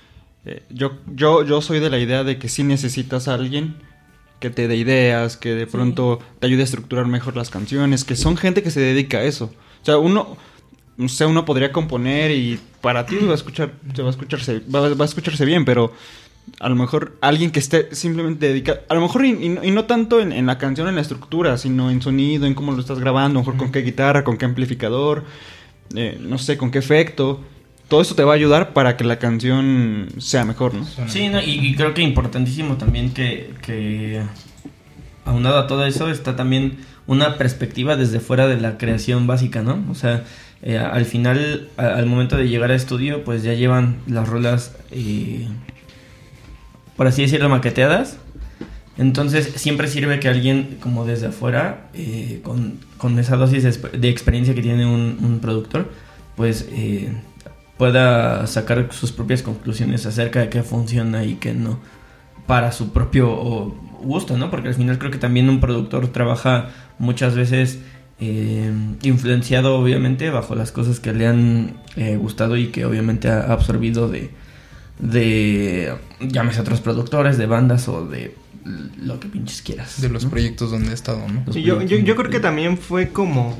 eh, 0.44 0.62
yo, 0.70 0.98
yo, 1.14 1.44
yo 1.44 1.60
soy 1.60 1.80
de 1.80 1.90
la 1.90 1.98
idea 1.98 2.24
de 2.24 2.38
que 2.38 2.48
sí 2.48 2.62
necesitas 2.62 3.28
a 3.28 3.34
alguien 3.34 3.76
que 4.40 4.50
te 4.50 4.68
dé 4.68 4.76
ideas, 4.76 5.36
que 5.36 5.54
de 5.54 5.66
pronto 5.66 6.20
te 6.38 6.46
ayude 6.46 6.62
a 6.62 6.64
estructurar 6.64 7.06
mejor 7.06 7.36
las 7.36 7.50
canciones, 7.50 8.04
que 8.04 8.16
son 8.16 8.36
gente 8.36 8.62
que 8.62 8.70
se 8.70 8.80
dedica 8.80 9.18
a 9.18 9.24
eso. 9.24 9.46
O 9.82 9.84
sea, 9.84 9.98
uno, 9.98 10.36
no 10.98 11.08
sé, 11.08 11.24
uno 11.24 11.44
podría 11.44 11.70
componer 11.70 12.32
y 12.32 12.58
para 12.80 13.06
ti 13.06 13.16
va 13.22 13.30
a 13.30 13.36
escuchar, 13.36 13.72
va 13.98 14.08
a 14.08 14.10
escucharse, 14.10 14.60
va, 14.74 14.88
a 14.88 15.04
escucharse 15.04 15.44
bien, 15.44 15.64
pero 15.64 15.92
a 16.58 16.68
lo 16.68 16.74
mejor 16.74 17.16
alguien 17.20 17.52
que 17.52 17.60
esté 17.60 17.94
simplemente 17.94 18.48
dedicado, 18.48 18.80
a 18.88 18.94
lo 18.94 19.00
mejor 19.00 19.24
y, 19.24 19.48
no 19.48 19.84
tanto 19.84 20.20
en, 20.20 20.44
la 20.44 20.58
canción, 20.58 20.88
en 20.88 20.96
la 20.96 21.00
estructura, 21.00 21.56
sino 21.56 21.88
en 21.90 22.02
sonido, 22.02 22.46
en 22.46 22.54
cómo 22.54 22.72
lo 22.72 22.80
estás 22.80 22.98
grabando, 22.98 23.38
a 23.38 23.42
lo 23.42 23.46
mejor 23.46 23.56
con 23.56 23.70
qué 23.70 23.82
guitarra, 23.82 24.24
con 24.24 24.36
qué 24.36 24.44
amplificador, 24.44 25.24
eh, 25.94 26.18
no 26.20 26.36
sé, 26.36 26.58
con 26.58 26.72
qué 26.72 26.80
efecto. 26.80 27.44
Todo 27.86 28.00
eso 28.02 28.16
te 28.16 28.24
va 28.24 28.32
a 28.32 28.36
ayudar 28.36 28.72
para 28.72 28.96
que 28.96 29.04
la 29.04 29.20
canción 29.20 30.08
sea 30.18 30.44
mejor, 30.44 30.74
¿no? 30.74 30.84
Sí, 31.06 31.30
y, 31.46 31.76
creo 31.76 31.94
que 31.94 32.02
importantísimo 32.02 32.76
también 32.76 33.14
que, 33.14 33.54
que 33.62 34.20
aunado 35.24 35.58
a 35.58 35.68
todo 35.68 35.86
eso 35.86 36.10
está 36.10 36.34
también 36.34 36.78
una 37.06 37.38
perspectiva 37.38 37.96
desde 37.96 38.20
fuera 38.20 38.48
de 38.48 38.60
la 38.60 38.78
creación 38.78 39.26
básica, 39.26 39.62
¿no? 39.62 39.82
O 39.90 39.94
sea, 39.94 40.24
eh, 40.62 40.78
al 40.78 41.04
final, 41.04 41.68
al 41.76 42.06
momento 42.06 42.36
de 42.36 42.48
llegar 42.48 42.70
al 42.70 42.76
estudio, 42.76 43.22
pues 43.24 43.42
ya 43.42 43.54
llevan 43.54 43.98
las 44.06 44.28
rolas, 44.28 44.74
eh, 44.90 45.46
por 46.96 47.06
así 47.06 47.22
decirlo, 47.22 47.48
maqueteadas. 47.48 48.18
Entonces 48.96 49.52
siempre 49.54 49.86
sirve 49.86 50.18
que 50.18 50.28
alguien 50.28 50.78
como 50.80 51.06
desde 51.06 51.28
afuera, 51.28 51.88
eh, 51.94 52.40
con, 52.42 52.80
con, 52.96 53.16
esa 53.20 53.36
dosis 53.36 53.62
de, 53.92 54.08
experiencia 54.08 54.56
que 54.56 54.62
tiene 54.62 54.86
un, 54.86 55.38
productor, 55.40 55.88
pues 56.34 56.68
pueda 57.76 58.44
sacar 58.48 58.88
sus 58.90 59.12
propias 59.12 59.42
conclusiones 59.42 60.04
acerca 60.06 60.40
de 60.40 60.48
qué 60.48 60.64
funciona 60.64 61.22
y 61.24 61.36
qué 61.36 61.54
no, 61.54 61.78
para 62.48 62.72
su 62.72 62.92
propio 62.92 63.72
gusto, 64.02 64.36
¿no? 64.36 64.50
Porque 64.50 64.66
al 64.66 64.74
final 64.74 64.98
creo 64.98 65.12
que 65.12 65.18
también 65.18 65.48
un 65.48 65.60
productor 65.60 66.08
trabaja 66.08 66.70
muchas 66.98 67.36
veces 67.36 67.78
eh, 68.20 68.72
influenciado 69.02 69.78
obviamente 69.78 70.30
bajo 70.30 70.54
las 70.54 70.72
cosas 70.72 70.98
que 70.98 71.12
le 71.12 71.26
han 71.26 71.76
eh, 71.96 72.16
gustado 72.16 72.56
y 72.56 72.68
que 72.68 72.84
obviamente 72.84 73.28
ha 73.28 73.52
absorbido 73.52 74.08
de, 74.08 74.30
de, 74.98 75.94
llámese 76.20 76.60
otros 76.60 76.80
productores, 76.80 77.38
de 77.38 77.46
bandas 77.46 77.88
o 77.88 78.06
de 78.06 78.34
lo 79.00 79.20
que 79.20 79.28
pinches 79.28 79.62
quieras. 79.62 80.00
De 80.00 80.08
los 80.08 80.26
proyectos 80.26 80.70
donde 80.70 80.90
he 80.90 80.94
estado, 80.94 81.22
¿no? 81.28 81.50
yo, 81.52 81.80
yo, 81.82 81.98
yo 81.98 82.16
creo 82.16 82.30
que 82.30 82.40
también 82.40 82.76
fue 82.76 83.10
como 83.10 83.56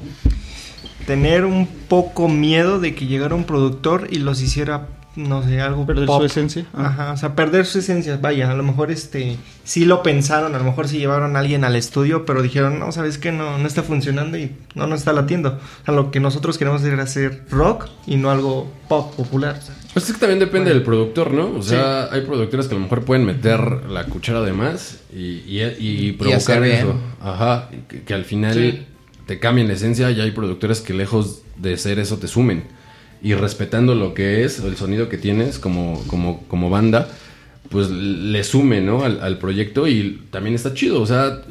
tener 1.06 1.44
un 1.44 1.66
poco 1.66 2.28
miedo 2.28 2.80
de 2.80 2.94
que 2.94 3.06
llegara 3.06 3.34
un 3.34 3.44
productor 3.44 4.08
y 4.10 4.18
los 4.18 4.42
hiciera 4.42 4.88
no 5.18 5.42
sé, 5.42 5.60
algo 5.60 5.84
perder 5.84 6.06
su 6.06 6.24
esencia. 6.24 6.64
Ajá, 6.72 7.12
o 7.12 7.16
sea, 7.16 7.34
perder 7.34 7.66
su 7.66 7.80
esencia. 7.80 8.18
Vaya, 8.22 8.50
a 8.50 8.54
lo 8.54 8.62
mejor 8.62 8.92
este 8.92 9.36
sí 9.64 9.84
lo 9.84 10.02
pensaron, 10.02 10.54
a 10.54 10.58
lo 10.58 10.64
mejor 10.64 10.86
sí 10.86 10.98
llevaron 10.98 11.34
a 11.34 11.40
alguien 11.40 11.64
al 11.64 11.74
estudio, 11.74 12.24
pero 12.24 12.40
dijeron, 12.40 12.78
"No, 12.78 12.92
sabes 12.92 13.18
que 13.18 13.32
no 13.32 13.58
no 13.58 13.66
está 13.66 13.82
funcionando 13.82 14.38
y 14.38 14.52
no 14.76 14.86
nos 14.86 15.00
está 15.00 15.12
latiendo." 15.12 15.58
O 15.82 15.84
sea, 15.84 15.92
lo 15.92 16.12
que 16.12 16.20
nosotros 16.20 16.56
queremos 16.56 16.82
es 16.82 16.98
hacer 16.98 17.42
rock 17.50 17.86
y 18.06 18.16
no 18.16 18.30
algo 18.30 18.72
pop 18.88 19.14
popular. 19.16 19.60
Pues 19.92 20.08
es 20.08 20.14
que 20.14 20.20
también 20.20 20.38
depende 20.38 20.70
del 20.70 20.84
productor, 20.84 21.32
¿no? 21.32 21.50
O 21.50 21.62
sea, 21.62 22.08
hay 22.12 22.20
productores 22.20 22.68
que 22.68 22.74
a 22.74 22.78
lo 22.78 22.84
mejor 22.84 23.04
pueden 23.04 23.26
meter 23.26 23.90
la 23.90 24.04
cuchara 24.04 24.42
de 24.42 24.52
más 24.52 25.00
y, 25.12 25.42
y, 25.48 26.12
provocar 26.12 26.64
eso. 26.64 26.94
Ajá, 27.20 27.70
que, 28.06 28.14
al 28.14 28.24
final 28.24 28.86
te 29.26 29.40
cambien 29.40 29.66
la 29.66 29.74
esencia 29.74 30.10
y 30.12 30.20
hay 30.20 30.30
productores 30.30 30.80
que 30.80 30.94
lejos 30.94 31.42
de 31.56 31.76
ser 31.76 31.98
eso 31.98 32.18
te 32.18 32.28
sumen 32.28 32.77
y 33.22 33.34
respetando 33.34 33.94
lo 33.94 34.14
que 34.14 34.44
es 34.44 34.60
el 34.60 34.76
sonido 34.76 35.08
que 35.08 35.18
tienes 35.18 35.58
como, 35.58 36.02
como, 36.06 36.44
como 36.48 36.70
banda, 36.70 37.08
pues 37.70 37.90
le 37.90 38.42
sume, 38.44 38.80
¿no? 38.80 39.04
Al, 39.04 39.38
proyecto 39.38 39.86
y 39.86 40.22
también 40.30 40.54
está 40.54 40.72
chido, 40.74 41.00
o 41.02 41.06
sea, 41.06 41.42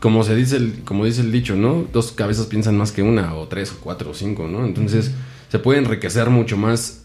como 0.00 0.22
se 0.22 0.36
dice 0.36 0.56
el, 0.56 0.82
como 0.84 1.04
dice 1.04 1.22
el 1.22 1.32
dicho, 1.32 1.56
¿no? 1.56 1.86
Dos 1.92 2.12
cabezas 2.12 2.46
piensan 2.46 2.76
más 2.76 2.92
que 2.92 3.02
una, 3.02 3.34
o 3.34 3.48
tres, 3.48 3.72
o 3.72 3.76
cuatro, 3.80 4.10
o 4.10 4.14
cinco, 4.14 4.46
¿no? 4.46 4.64
Entonces 4.64 5.12
se 5.48 5.58
puede 5.58 5.78
enriquecer 5.78 6.30
mucho 6.30 6.56
más, 6.56 7.04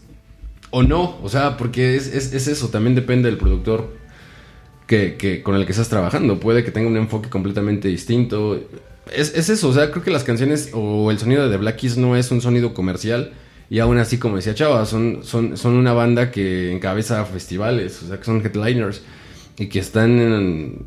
o 0.70 0.82
no, 0.82 1.18
o 1.22 1.28
sea, 1.28 1.56
porque 1.56 1.96
es, 1.96 2.06
es, 2.14 2.46
eso, 2.46 2.68
también 2.68 2.94
depende 2.94 3.28
del 3.28 3.38
productor 3.38 3.96
que, 4.86 5.16
que, 5.16 5.42
con 5.42 5.56
el 5.56 5.64
que 5.64 5.72
estás 5.72 5.88
trabajando. 5.88 6.38
Puede 6.38 6.62
que 6.62 6.70
tenga 6.70 6.88
un 6.88 6.96
enfoque 6.96 7.28
completamente 7.28 7.88
distinto 7.88 8.60
es, 9.12 9.48
eso, 9.48 9.68
o 9.68 9.72
sea, 9.72 9.90
creo 9.90 10.02
que 10.02 10.10
las 10.10 10.24
canciones 10.24 10.70
o 10.72 11.10
el 11.10 11.18
sonido 11.18 11.44
de 11.44 11.50
The 11.50 11.56
Black 11.56 11.76
Keys 11.76 11.96
no 11.96 12.16
es 12.16 12.30
un 12.30 12.40
sonido 12.40 12.74
comercial. 12.74 13.32
Y 13.68 13.78
aún 13.78 13.98
así, 13.98 14.18
como 14.18 14.36
decía 14.36 14.54
Chava, 14.54 14.84
son, 14.84 15.20
son, 15.22 15.56
son 15.56 15.74
una 15.74 15.92
banda 15.92 16.32
que 16.32 16.72
encabeza 16.72 17.24
festivales, 17.24 18.02
o 18.02 18.08
sea, 18.08 18.18
que 18.18 18.24
son 18.24 18.44
headliners 18.44 19.02
y 19.58 19.68
que 19.68 19.78
están 19.78 20.18
en, 20.18 20.86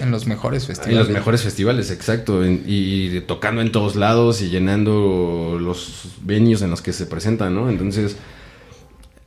en 0.00 0.10
los 0.10 0.26
mejores 0.26 0.66
festivales. 0.66 0.92
En 0.92 0.98
los 0.98 1.10
mejores 1.10 1.42
festivales, 1.42 1.90
exacto. 1.90 2.44
y, 2.46 3.22
tocando 3.26 3.60
en 3.60 3.72
todos 3.72 3.96
lados 3.96 4.40
y 4.40 4.48
llenando 4.48 5.58
los 5.60 6.12
venues 6.22 6.62
en 6.62 6.70
los 6.70 6.80
que 6.80 6.92
se 6.92 7.06
presentan, 7.06 7.54
¿no? 7.54 7.68
Entonces, 7.68 8.16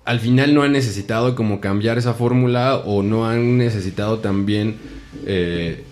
al 0.05 0.19
final 0.19 0.53
no 0.53 0.63
han 0.63 0.71
necesitado 0.71 1.35
como 1.35 1.59
cambiar 1.59 1.97
esa 1.97 2.13
fórmula 2.13 2.77
o 2.77 3.03
no 3.03 3.27
han 3.27 3.57
necesitado 3.57 4.19
también 4.19 4.77
eh, 5.25 5.83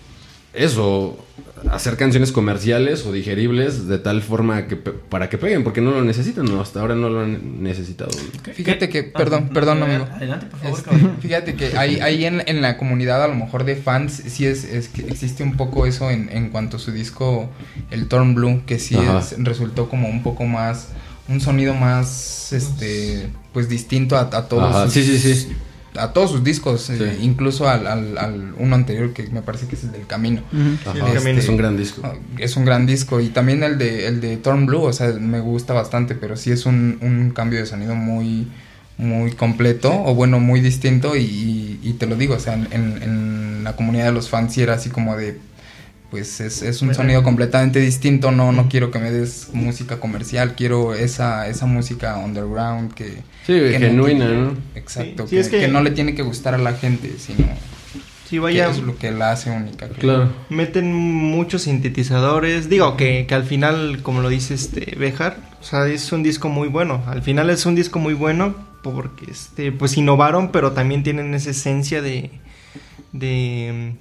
eso, 0.53 1.22
hacer 1.71 1.97
canciones 1.97 2.31
comerciales 2.31 3.05
o 3.05 3.11
digeribles 3.11 3.87
de 3.87 3.97
tal 3.99 4.21
forma 4.21 4.67
que 4.67 4.75
para 4.75 5.29
que 5.29 5.37
peguen, 5.37 5.63
porque 5.63 5.81
no 5.81 5.91
lo 5.91 6.03
necesitan, 6.03 6.45
¿no? 6.45 6.61
hasta 6.61 6.81
ahora 6.81 6.95
no 6.95 7.09
lo 7.09 7.21
han 7.21 7.63
necesitado. 7.63 8.11
Fíjate 8.53 8.89
que, 8.89 9.03
perdón, 9.03 9.47
ah, 9.49 9.53
perdón, 9.53 9.83
amigo. 9.83 10.07
Adelante, 10.11 10.47
por 10.47 10.59
favor. 10.59 10.79
Este, 10.79 11.21
fíjate 11.21 11.55
que 11.55 11.77
ahí, 11.77 11.99
ahí 11.99 12.25
en, 12.25 12.43
en, 12.45 12.61
la 12.61 12.77
comunidad, 12.77 13.23
a 13.23 13.27
lo 13.27 13.35
mejor 13.35 13.63
de 13.63 13.75
fans, 13.75 14.23
sí 14.25 14.45
es, 14.45 14.63
es 14.65 14.89
que 14.89 15.03
existe 15.03 15.43
un 15.43 15.57
poco 15.57 15.85
eso 15.85 16.09
en, 16.09 16.29
en 16.29 16.49
cuanto 16.49 16.77
a 16.77 16.79
su 16.79 16.91
disco, 16.91 17.49
el 17.91 18.07
Torn 18.07 18.35
Blue, 18.35 18.63
que 18.65 18.79
sí 18.79 18.97
resultó 19.37 19.89
como 19.89 20.09
un 20.09 20.23
poco 20.23 20.45
más, 20.45 20.89
un 21.27 21.41
sonido 21.41 21.73
más, 21.73 22.53
este, 22.53 23.29
pues 23.53 23.69
distinto 23.69 24.17
a, 24.17 24.21
a 24.21 24.47
todos. 24.47 24.91
sí, 24.91 25.03
sí, 25.03 25.17
sí 25.17 25.55
a 25.97 26.13
todos 26.13 26.31
sus 26.31 26.43
discos, 26.43 26.89
eh, 26.89 27.17
incluso 27.21 27.69
al, 27.69 27.85
al, 27.87 28.17
al 28.17 28.53
uno 28.57 28.75
anterior 28.75 29.13
que 29.13 29.27
me 29.27 29.41
parece 29.41 29.67
que 29.67 29.75
es 29.75 29.83
el 29.83 29.91
del 29.91 30.05
Camino. 30.07 30.41
Ujú. 30.51 30.89
Ajá, 30.89 31.07
el 31.09 31.13
camino. 31.15 31.39
es 31.39 31.47
un 31.49 31.57
gran 31.57 31.77
disco. 31.77 32.01
Ah, 32.03 32.13
Es 32.37 32.55
un 32.57 32.65
gran 32.65 32.85
disco 32.85 33.19
y 33.21 33.29
también 33.29 33.63
el 33.63 33.77
de 33.77 34.07
el 34.07 34.21
de 34.21 34.37
Torn 34.37 34.65
Blue, 34.65 34.81
o 34.83 34.93
sea, 34.93 35.07
me 35.13 35.39
gusta 35.39 35.73
bastante, 35.73 36.15
pero 36.15 36.35
sí 36.37 36.51
es 36.51 36.65
un, 36.65 36.97
un 37.01 37.31
cambio 37.31 37.59
de 37.59 37.65
sonido 37.65 37.95
muy 37.95 38.47
muy 38.97 39.31
completo 39.31 39.91
o 39.91 40.13
bueno, 40.13 40.39
muy 40.39 40.61
distinto 40.61 41.15
y, 41.15 41.21
y- 41.23 41.79
y 41.83 41.93
te 41.93 42.05
lo 42.05 42.15
digo, 42.15 42.35
o 42.35 42.39
sea, 42.39 42.53
en, 42.53 42.67
en 42.71 43.63
la 43.63 43.75
comunidad 43.75 44.05
de 44.05 44.11
los 44.11 44.29
fans 44.29 44.53
sí 44.53 44.61
era 44.61 44.75
así 44.75 44.89
como 44.89 45.17
de 45.17 45.39
pues 46.13 46.39
es, 46.41 46.61
es 46.61 46.83
un 46.83 46.93
sonido 46.93 47.23
completamente 47.23 47.79
distinto, 47.79 48.29
no 48.29 48.51
no 48.51 48.69
quiero 48.69 48.91
que 48.91 48.99
me 48.99 49.09
des 49.09 49.47
música 49.51 49.99
comercial, 49.99 50.53
quiero 50.55 50.93
esa 50.93 51.47
esa 51.47 51.65
música 51.65 52.17
underground 52.17 52.93
que 52.93 53.07
Sí, 53.47 53.53
que 53.53 53.79
no 53.79 53.87
genuina, 53.87 54.27
¿no? 54.27 54.55
Exacto, 54.75 55.23
Sí, 55.23 55.29
sí, 55.29 55.35
que, 55.35 55.39
es 55.41 55.49
que- 55.49 55.59
que 55.61 55.67
no 55.69 55.81
le 55.81 55.89
tiene 55.89 56.13
que 56.13 56.21
gustar 56.21 56.53
a 56.53 56.59
la 56.59 56.73
gente, 56.73 57.15
sino 57.17 57.47
Sí, 58.29 58.35
que 58.35 58.39
vaya, 58.41 58.69
es 58.69 58.77
lo 58.77 58.95
que 58.95 59.09
la 59.09 59.31
hace 59.31 59.49
única. 59.49 59.87
creo. 59.87 59.99
Claro. 59.99 60.33
meten 60.51 60.93
muchos 60.93 61.63
sintetizadores. 61.63 62.69
Digo 62.69 62.95
que, 62.95 63.25
que 63.27 63.33
al 63.33 63.43
final, 63.43 64.01
como 64.03 64.21
lo 64.21 64.29
dice 64.29 64.53
este 64.53 64.95
Bejar, 64.97 65.37
o 65.61 65.63
sea, 65.63 65.87
es 65.87 66.11
un 66.11 66.21
disco 66.21 66.47
muy 66.47 66.67
bueno. 66.67 67.01
Al 67.07 67.23
final 67.23 67.49
es 67.49 67.65
un 67.65 67.73
disco 67.73 67.97
muy 67.97 68.13
bueno 68.13 68.53
porque 68.83 69.31
este, 69.31 69.71
pues 69.71 69.97
innovaron, 69.97 70.51
pero 70.51 70.73
también 70.73 71.01
tienen 71.01 71.33
esa 71.33 71.49
esencia 71.49 72.01
de, 72.03 72.29
de 73.13 73.95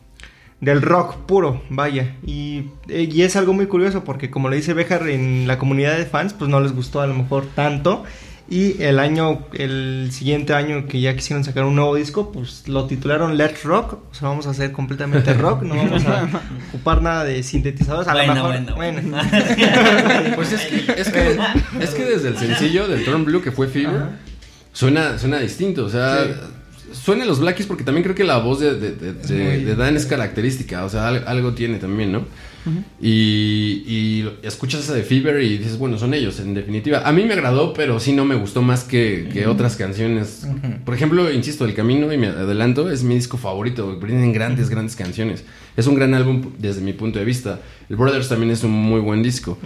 del 0.62 0.80
rock 0.80 1.16
puro, 1.26 1.60
vaya. 1.68 2.16
Y, 2.24 2.70
eh, 2.88 3.08
y 3.10 3.22
es 3.22 3.34
algo 3.36 3.52
muy 3.52 3.66
curioso 3.66 4.04
porque 4.04 4.30
como 4.30 4.48
le 4.48 4.56
dice 4.56 4.72
Bejar 4.72 5.08
en 5.08 5.46
la 5.48 5.58
comunidad 5.58 5.98
de 5.98 6.06
fans, 6.06 6.32
pues 6.32 6.48
no 6.48 6.60
les 6.60 6.72
gustó 6.72 7.00
a 7.00 7.06
lo 7.06 7.14
mejor 7.14 7.46
tanto. 7.54 8.04
Y 8.48 8.80
el 8.82 8.98
año, 8.98 9.46
el 9.54 10.10
siguiente 10.12 10.54
año 10.54 10.86
que 10.86 11.00
ya 11.00 11.16
quisieron 11.16 11.42
sacar 11.42 11.64
un 11.64 11.74
nuevo 11.74 11.96
disco, 11.96 12.30
pues 12.30 12.68
lo 12.68 12.86
titularon 12.86 13.36
Let's 13.36 13.64
Rock. 13.64 13.94
O 14.10 14.14
sea, 14.14 14.28
vamos 14.28 14.46
a 14.46 14.50
hacer 14.50 14.70
completamente 14.70 15.34
rock, 15.34 15.62
no 15.62 15.74
vamos 15.74 16.04
a 16.06 16.28
ocupar 16.68 17.02
nada 17.02 17.24
de 17.24 17.42
sintetizadores. 17.42 18.06
A 18.06 18.12
Bueno, 18.12 18.34
lo 18.34 18.60
mejor, 18.60 18.76
bueno, 18.76 19.00
bueno. 19.02 19.18
Pues 20.36 20.52
es 20.52 20.60
que, 20.60 21.00
es 21.00 21.10
que, 21.10 21.38
es 21.80 21.90
que 21.90 22.04
desde 22.04 22.28
el 22.28 22.36
sencillo 22.36 22.86
del 22.86 23.04
Turn 23.04 23.24
Blue 23.24 23.42
que 23.42 23.50
fue 23.50 23.66
Fever, 23.66 24.10
suena, 24.72 25.18
suena 25.18 25.38
distinto. 25.38 25.86
O 25.86 25.88
sea, 25.88 26.24
suena 26.94 27.24
los 27.24 27.40
Blackies 27.40 27.66
porque 27.66 27.84
también 27.84 28.02
creo 28.04 28.14
que 28.14 28.24
la 28.24 28.38
voz 28.38 28.60
de, 28.60 28.78
de- 28.78 28.92
de- 28.92 29.10
Es 29.10 29.28
de- 29.28 29.44
muy- 29.44 29.64
de 29.64 29.74
Dan 29.76 29.96
es 29.96 30.06
característica. 30.06 30.84
O 30.84 30.88
sea, 30.88 31.08
al- 31.08 31.24
algo 31.26 31.54
tiene 31.54 31.78
también, 31.78 32.12
¿no? 32.12 32.24
y, 33.00 33.82
y 33.86 34.28
escuchas 34.42 34.84
esa 34.84 34.94
de 34.94 35.02
Fever 35.02 35.42
y 35.42 35.58
dices, 35.58 35.78
bueno, 35.78 35.98
son 35.98 36.14
ellos, 36.14 36.38
en 36.40 36.54
definitiva. 36.54 37.02
A 37.04 37.12
mí 37.12 37.24
me 37.24 37.32
agradó, 37.34 37.72
pero 37.72 37.98
sí 37.98 38.12
no 38.12 38.24
me 38.24 38.34
gustó 38.36 38.62
más 38.62 38.84
que, 38.84 39.28
que 39.32 39.46
otras 39.46 39.76
canciones. 39.76 40.46
Por 40.84 40.94
ejemplo, 40.94 41.30
insisto, 41.32 41.64
El 41.64 41.74
Camino, 41.74 42.12
y 42.12 42.18
me 42.18 42.28
adelanto, 42.28 42.90
es 42.90 43.02
mi 43.02 43.14
disco 43.16 43.36
favorito. 43.36 43.98
Tienen 44.04 44.32
grandes, 44.32 44.70
grandes 44.70 44.94
canciones. 44.96 45.44
Es 45.76 45.86
un 45.86 45.94
gran 45.96 46.14
álbum 46.14 46.52
desde 46.58 46.80
mi 46.82 46.92
punto 46.92 47.18
de 47.18 47.24
vista. 47.24 47.60
El 47.88 47.96
Brothers 47.96 48.28
también 48.28 48.52
es 48.52 48.62
un 48.62 48.70
muy 48.72 49.00
buen 49.00 49.22
disco. 49.22 49.58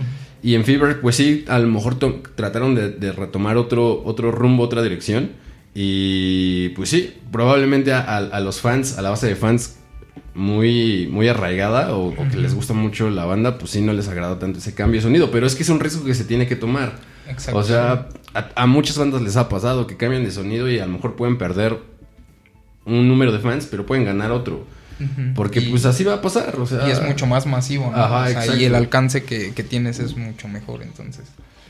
Y 0.43 0.55
en 0.55 0.64
Fever, 0.64 1.01
pues 1.01 1.16
sí, 1.16 1.45
a 1.49 1.59
lo 1.59 1.68
mejor 1.68 1.97
trataron 2.35 2.74
de, 2.74 2.91
de 2.93 3.12
retomar 3.12 3.57
otro, 3.57 4.03
otro 4.05 4.31
rumbo, 4.33 4.62
otra 4.64 4.83
dirección. 4.83 5.31
Y 5.79 6.70
pues 6.70 6.89
sí, 6.89 7.12
probablemente 7.31 7.93
a, 7.93 8.01
a- 8.01 8.16
a 8.16 8.41
los 8.41 8.62
fans, 8.62 8.97
a 8.97 9.03
la 9.03 9.11
base 9.11 9.27
de 9.27 9.37
fans 9.37 9.77
muy, 10.35 11.07
muy 11.11 11.29
arraigada 11.29 11.95
o, 11.95 12.09
o 12.09 12.29
que 12.31 12.39
les 12.39 12.55
gusta 12.55 12.72
mucho 12.72 13.11
la 13.11 13.27
banda, 13.27 13.59
pues 13.59 13.72
sí 13.72 13.83
no 13.83 13.93
les 13.93 14.09
agrada 14.09 14.39
tanto 14.39 14.59
ese 14.59 14.74
cambio 14.74 15.01
de 15.01 15.03
sonido. 15.03 15.31
Pero 15.31 15.47
es 15.47 15.55
que 15.55 15.64
es 15.64 15.68
un 15.68 15.79
riesgo 15.79 16.03
que 16.07 16.14
se 16.14 16.24
tiene 16.24 16.47
que 16.47 16.57
tomar. 16.57 16.95
Exacto. 17.29 17.59
O 17.61 17.62
sea, 17.62 18.09
a, 18.33 18.49
a 18.55 18.66
muchas 18.66 18.97
bandas 18.97 19.20
les 19.20 19.37
ha 19.37 19.51
pasado 19.51 19.87
que 19.87 19.99
cambian 19.99 20.24
de 20.24 20.31
sonido 20.31 20.66
y 20.70 20.79
a 20.79 20.87
lo 20.87 20.93
mejor 20.95 21.14
pueden 21.14 21.37
perder 21.37 21.79
un 22.87 23.07
número 23.07 23.31
de 23.33 23.41
fans, 23.41 23.68
pero 23.70 23.85
pueden 23.85 24.07
ganar 24.07 24.31
otro. 24.31 24.66
Porque 25.35 25.61
Y- 25.61 25.68
pues 25.68 25.85
así 25.85 26.05
va 26.05 26.14
a 26.14 26.22
pasar. 26.22 26.57
O 26.59 26.64
sea, 26.66 26.89
y 26.89 26.91
es 26.91 27.03
mucho 27.03 27.27
más 27.27 27.45
masivo, 27.45 27.91
¿no? 27.91 27.97
Ajá, 28.03 28.22
O 28.22 28.29
sea, 28.29 28.41
exacto. 28.41 28.57
y 28.62 28.64
el 28.64 28.74
alcance 28.74 29.24
que, 29.24 29.53
que 29.53 29.62
tienes 29.62 29.99
es 29.99 30.16
mucho 30.16 30.49
mejor, 30.49 30.83
entonces. 30.83 31.24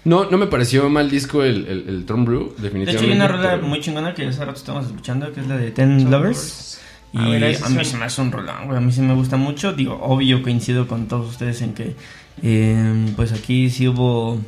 No, 0.07 0.30
no 0.30 0.38
me 0.38 0.46
pareció 0.46 0.88
mal 0.88 1.11
disco 1.11 1.42
el, 1.42 1.66
el, 1.66 1.88
el 1.88 2.04
Tron 2.07 2.24
Blue, 2.24 2.54
De 2.57 2.62
definitivamente. 2.64 2.92
hecho, 2.92 3.04
hay 3.04 3.12
una 3.12 3.28
rola 3.28 3.50
pero- 3.57 3.66
muy 3.66 3.80
chingona 3.80 4.14
que 4.14 4.26
hace 4.26 4.44
rato 4.44 4.59
estamos 4.59 4.86
escuchando, 4.86 5.32
que 5.32 5.40
es 5.40 5.46
la 5.48 5.57
de 5.57 5.70
Ten 5.72 6.11
Lovers. 6.11 6.80
Y 7.12 7.18
Ah, 7.18 7.22
a 7.22 7.28
mí 7.28 7.54
suena. 7.54 7.84
se 7.84 7.96
me 7.96 8.04
hace 8.04 8.20
un 8.22 8.30
rolón, 8.32 8.66
güey. 8.66 8.76
A 8.76 8.80
mí 8.80 8.92
sí 8.92 9.00
me 9.00 9.14
gusta 9.14 9.36
mucho. 9.36 9.72
Digo, 9.72 9.98
obvio, 10.02 10.42
coincido 10.42 10.86
con 10.86 11.07
todos 11.09 11.30
ustedes 11.30 11.62
en 11.62 11.72
que, 11.74 11.94
eh, 12.42 13.07
pues 13.16 13.32
aquí 13.32 13.70
sí 13.70 13.88
hubo, 13.88 14.38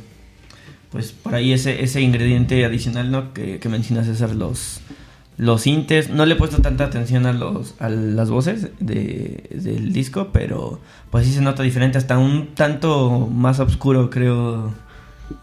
pues 0.91 1.11
por 1.11 1.35
ahí 1.35 1.51
ese, 1.51 1.83
ese 1.83 2.01
ingrediente 2.01 2.63
adicional, 2.65 3.11
¿no? 3.11 3.33
Que, 3.33 3.59
que 3.59 3.69
menciona 3.69 4.03
César, 4.03 4.35
los, 4.35 4.81
los 5.37 5.61
sintes. 5.61 6.09
No 6.09 6.25
le 6.25 6.33
he 6.33 6.37
puesto 6.37 6.61
tanta 6.61 6.85
atención 6.85 7.25
a, 7.25 7.33
los, 7.33 7.75
a 7.79 7.89
las 7.89 8.29
voces 8.29 8.69
de, 8.79 9.43
del 9.51 9.91
disco, 9.91 10.29
pero 10.31 10.79
pues 11.11 11.25
sí 11.25 11.33
se 11.33 11.41
nota 11.41 11.63
diferente, 11.63 11.97
hasta 11.97 12.17
un 12.17 12.53
tanto 12.55 13.27
más 13.33 13.59
oscuro, 13.59 14.09
creo, 14.09 14.73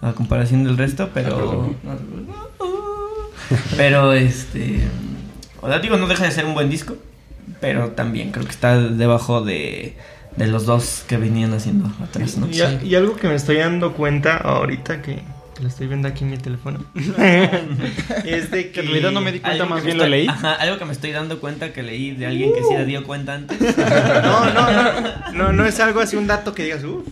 a 0.02 0.12
comparación 0.12 0.64
del 0.64 0.76
resto, 0.76 1.10
pero... 1.14 1.74
Pero 3.76 4.12
este. 4.12 4.80
O 5.60 5.68
sea, 5.68 5.78
digo, 5.78 5.96
no 5.96 6.06
deja 6.08 6.24
de 6.24 6.30
ser 6.32 6.44
un 6.46 6.54
buen 6.54 6.68
disco. 6.68 6.96
Pero 7.60 7.90
también 7.92 8.32
creo 8.32 8.44
que 8.44 8.50
está 8.50 8.76
debajo 8.78 9.40
de, 9.40 9.96
de 10.36 10.46
los 10.48 10.66
dos 10.66 11.04
que 11.06 11.16
venían 11.16 11.54
haciendo 11.54 11.90
atrás, 12.02 12.36
¿no? 12.38 12.48
Y, 12.50 12.60
a- 12.60 12.82
y 12.82 12.94
algo 12.96 13.16
que 13.16 13.28
me 13.28 13.34
estoy 13.36 13.56
dando 13.58 13.92
cuenta 13.92 14.36
ahorita 14.36 15.00
que, 15.00 15.22
que 15.54 15.62
lo 15.62 15.68
estoy 15.68 15.86
viendo 15.86 16.08
aquí 16.08 16.24
en 16.24 16.30
mi 16.30 16.38
teléfono 16.38 16.80
es 18.24 18.50
de 18.50 18.72
Que 18.72 18.80
en 18.80 18.86
realidad 18.86 19.12
no 19.12 19.20
me 19.20 19.30
di 19.32 19.38
cuenta, 19.40 19.64
más 19.64 19.84
bien 19.84 19.98
lo 19.98 20.06
leí. 20.08 20.26
Ajá, 20.26 20.54
algo 20.54 20.78
que 20.78 20.84
me 20.84 20.92
estoy 20.92 21.12
dando 21.12 21.38
cuenta 21.40 21.72
que 21.72 21.82
leí 21.84 22.10
de 22.10 22.26
alguien 22.26 22.52
que 22.52 22.62
sí 22.62 22.68
se 22.76 22.84
dio 22.84 23.04
cuenta 23.04 23.34
antes. 23.34 23.58
no, 23.78 24.50
no, 24.52 24.72
no, 24.72 25.32
no, 25.32 25.52
no 25.52 25.64
es 25.66 25.78
algo 25.80 26.00
así 26.00 26.16
un 26.16 26.26
dato 26.26 26.52
que 26.52 26.64
digas, 26.64 26.82
uff. 26.84 27.06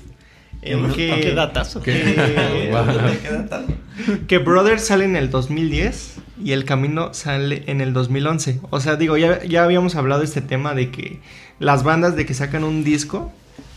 Qué 0.64 0.76
bruto, 0.76 0.94
qué 0.94 1.32
datazo. 1.34 1.82
Que, 1.82 1.94
que 4.26 4.38
Brothers 4.38 4.84
sale 4.84 5.04
en 5.04 5.16
el 5.16 5.30
2010 5.30 6.16
y 6.42 6.52
El 6.52 6.64
Camino 6.64 7.12
sale 7.12 7.64
en 7.66 7.80
el 7.80 7.92
2011. 7.92 8.60
O 8.70 8.80
sea, 8.80 8.96
digo, 8.96 9.16
ya, 9.16 9.42
ya 9.44 9.64
habíamos 9.64 9.94
hablado 9.94 10.20
de 10.20 10.26
este 10.26 10.40
tema 10.40 10.74
de 10.74 10.90
que 10.90 11.20
las 11.58 11.84
bandas 11.84 12.16
de 12.16 12.26
que 12.26 12.34
sacan 12.34 12.64
un 12.64 12.82
disco 12.82 13.32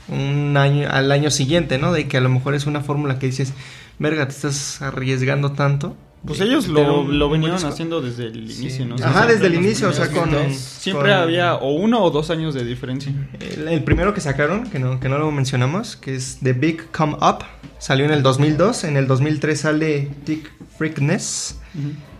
un 0.07 0.55
año 0.55 0.87
al 0.89 1.11
año 1.11 1.29
siguiente, 1.29 1.77
¿no? 1.77 1.91
De 1.91 2.07
que 2.07 2.17
a 2.17 2.21
lo 2.21 2.29
mejor 2.29 2.55
es 2.55 2.65
una 2.65 2.81
fórmula 2.81 3.19
que 3.19 3.27
dices, 3.27 3.53
verga, 3.99 4.27
te 4.27 4.33
estás 4.33 4.81
arriesgando 4.81 5.51
tanto. 5.51 5.95
Pues 6.27 6.41
ellos 6.41 6.67
lo, 6.67 7.03
lo 7.07 7.29
venían 7.29 7.53
haciendo 7.53 8.01
desde 8.01 8.25
el 8.27 8.51
Sí. 8.51 8.61
inicio, 8.63 8.85
¿no? 8.85 8.95
Ajá, 8.95 9.11
siempre 9.13 9.33
desde 9.33 9.47
el 9.47 9.55
inicio, 9.55 9.89
o 9.89 9.93
sea, 9.93 10.09
con... 10.11 10.29
Siempre 10.53 11.09
con- 11.11 11.19
había 11.19 11.55
o 11.55 11.71
uno 11.73 12.03
o 12.03 12.11
dos 12.11 12.29
años 12.29 12.53
de 12.53 12.63
diferencia. 12.65 13.11
El, 13.39 13.67
el 13.67 13.83
primero 13.83 14.13
que 14.13 14.21
sacaron, 14.21 14.69
que 14.69 14.79
no, 14.79 14.99
que 14.99 15.09
no 15.09 15.17
lo 15.17 15.31
mencionamos, 15.31 15.95
que 15.95 16.15
es 16.15 16.39
The 16.43 16.53
Big 16.53 16.91
Come 16.91 17.13
Up, 17.15 17.45
salió 17.79 18.05
en 18.05 18.11
el 18.11 18.21
2002. 18.23 18.83
En 18.83 18.97
el 18.97 19.07
2003 19.07 19.59
sale 19.59 20.09
Dick 20.25 20.51
Freakness. 20.77 21.59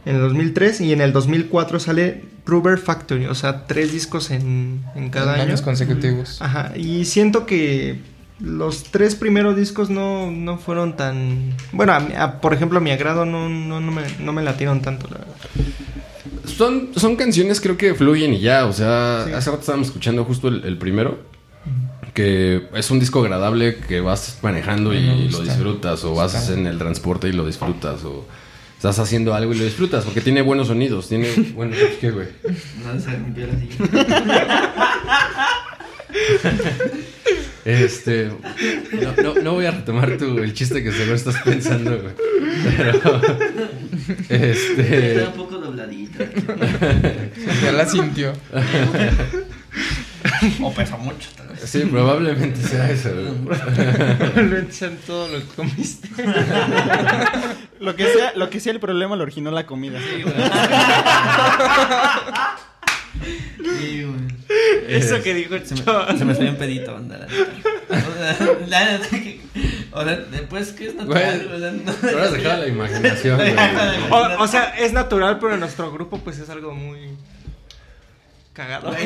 En 0.05 0.15
el 0.15 0.21
2003 0.21 0.81
y 0.81 0.93
en 0.93 1.01
el 1.01 1.11
2004 1.11 1.79
sale 1.79 2.23
Rubber 2.45 2.77
Factory. 2.77 3.25
O 3.25 3.35
sea, 3.35 3.65
tres 3.67 3.91
discos 3.91 4.31
en, 4.31 4.83
en 4.95 5.09
cada 5.09 5.33
En 5.35 5.41
año. 5.41 5.49
años 5.49 5.61
consecutivos. 5.61 6.41
Ajá, 6.41 6.71
y 6.77 7.03
siento 7.05 7.45
que 7.45 7.99
los 8.39 8.83
tres 8.83 9.15
primeros 9.15 9.55
discos 9.55 9.89
no, 9.89 10.29
no 10.31 10.57
fueron 10.57 10.95
tan... 10.95 11.53
Bueno, 11.71 11.93
a 11.93 11.99
mí- 11.99 12.13
a- 12.15 12.39
por 12.39 12.53
ejemplo, 12.53 12.77
a 12.77 12.81
mi 12.81 12.91
agrado 12.91 13.25
no, 13.25 13.49
no, 13.49 13.79
no, 13.79 13.91
me, 13.91 14.03
no 14.19 14.31
me 14.33 14.43
latieron 14.43 14.81
tanto, 14.81 15.07
la 15.09 15.17
verdad. 15.19 15.35
Son, 16.45 16.89
son 16.95 17.15
canciones 17.15 17.59
creo 17.61 17.77
que 17.77 17.93
fluyen 17.95 18.33
y 18.33 18.39
ya, 18.39 18.65
o 18.65 18.73
sea, 18.73 19.23
Sí. 19.25 19.31
hace 19.33 19.49
rato 19.49 19.61
estábamos 19.61 19.87
escuchando 19.87 20.23
justo 20.23 20.47
el, 20.47 20.63
el 20.65 20.77
primero, 20.77 21.19
que 22.13 22.67
es 22.73 22.89
un 22.89 22.99
disco 22.99 23.19
agradable 23.21 23.77
que 23.77 24.01
vas 24.01 24.39
manejando 24.41 24.93
y 24.93 25.23
gusta. 25.23 25.37
lo 25.39 25.43
disfrutas, 25.43 26.03
o 26.03 26.13
vas 26.15 26.33
Está. 26.35 26.53
en 26.53 26.65
el 26.67 26.77
transporte 26.79 27.27
y 27.27 27.33
lo 27.33 27.45
disfrutas, 27.45 28.03
o 28.05 28.25
estás 28.75 28.97
haciendo 28.99 29.33
algo 29.35 29.53
y 29.53 29.57
lo 29.57 29.65
disfrutas, 29.65 30.03
porque 30.05 30.21
tiene 30.21 30.41
buenos 30.41 30.67
sonidos, 30.67 31.07
tiene... 31.09 31.27
Bueno, 31.55 31.75
¿qué, 31.99 32.09
güey? 32.11 32.27
No 32.83 32.99
se 32.99 33.11
rompió 33.11 33.45
la 33.47 33.59
silla. 33.59 34.87
Este... 37.67 38.31
No, 38.93 39.13
no, 39.21 39.33
no 39.41 39.53
voy 39.55 39.65
a 39.65 39.71
retomar 39.71 40.17
tu, 40.17 40.37
el 40.37 40.53
chiste 40.53 40.81
que 40.81 40.93
seguro 40.93 41.15
estás 41.15 41.35
pensando, 41.43 41.99
güey. 41.99 42.13
Pero... 42.77 43.21
Este... 44.29 45.17
Está 45.17 45.29
un 45.31 45.35
poco 45.35 45.57
dobladito. 45.57 46.23
Ya 47.61 47.73
la 47.73 47.85
sintió. 47.85 48.31
O 50.61 50.73
pesa 50.73 50.95
mucho, 50.95 51.29
tal 51.35 51.49
vez. 51.49 51.59
Sí, 51.69 51.81
probablemente 51.81 52.61
sea 52.61 52.89
eso, 52.89 53.09
güey. 53.13 53.59
Probablemente 53.59 54.71
sean 54.71 54.97
todo 55.05 55.27
lo 55.27 55.39
que 55.39 55.47
comiste. 55.55 56.07
Lo 57.81 57.97
que 57.97 58.05
sea, 58.05 58.31
lo 58.35 58.49
que 58.49 58.61
sea 58.61 58.71
el 58.71 58.79
problema 58.79 59.17
lo 59.17 59.23
originó 59.23 59.51
la 59.51 59.65
comida. 59.65 59.99
Sí, 59.99 60.23
güey. 60.23 60.35
Sí, 63.79 64.03
güey. 64.03 64.19
Eso 64.87 65.21
que 65.21 65.33
dijo 65.33 65.55
Se 65.63 65.75
me, 65.75 66.17
se 66.17 66.25
me 66.25 66.35
fue 66.35 66.49
un 66.49 66.55
pedito, 66.55 66.93
banda. 66.93 67.27
La 68.67 68.85
neta. 68.91 69.07
O 69.91 70.03
sea, 70.03 70.13
o 70.19 70.31
después 70.31 70.71
que 70.73 70.87
es 70.87 70.95
natural. 70.95 71.43
Güey, 71.47 71.55
o 71.55 71.59
sea, 71.59 71.71
no- 71.71 71.93
Pero 72.01 72.23
has 72.23 72.31
dejado 72.31 72.57
la 72.61 72.67
imaginación, 72.73 73.37
güey. 73.37 73.53
O, 74.11 74.43
o 74.43 74.47
sea, 74.47 74.75
es 74.77 74.93
natural, 74.93 75.37
pero 75.39 75.53
en 75.53 75.59
nuestro 75.59 75.91
grupo 75.91 76.19
pues 76.19 76.39
es 76.39 76.49
algo 76.49 76.73
muy... 76.73 77.09
Cagado. 78.53 78.91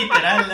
Literal, 0.00 0.46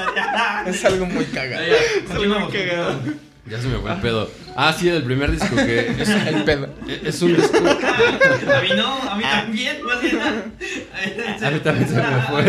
¿no? 0.64 0.70
Es 0.70 0.84
algo 0.84 1.06
muy 1.06 1.24
cagado. 1.26 1.64
Continuamos, 2.08 2.52
cagado. 2.52 3.00
Ya 3.48 3.60
se 3.60 3.68
me 3.68 3.78
fue 3.78 3.92
el 3.92 4.00
pedo. 4.00 4.30
Ah, 4.56 4.74
sí, 4.76 4.88
el 4.88 5.02
primer 5.04 5.30
disco 5.30 5.54
que 5.54 5.88
es, 6.02 6.08
El 6.08 6.42
pedo. 6.44 6.68
es 7.04 7.22
un 7.22 7.36
disco. 7.36 7.56
A 7.58 8.60
mí 8.60 8.68
no, 8.76 9.10
a 9.10 9.16
mí 9.16 9.22
también, 9.22 9.82
más 9.84 10.02
bien. 10.02 10.18
A 10.20 11.50
mí 11.50 11.60
también 11.60 11.88
se 11.88 11.94
me 11.94 12.02
fue. 12.28 12.42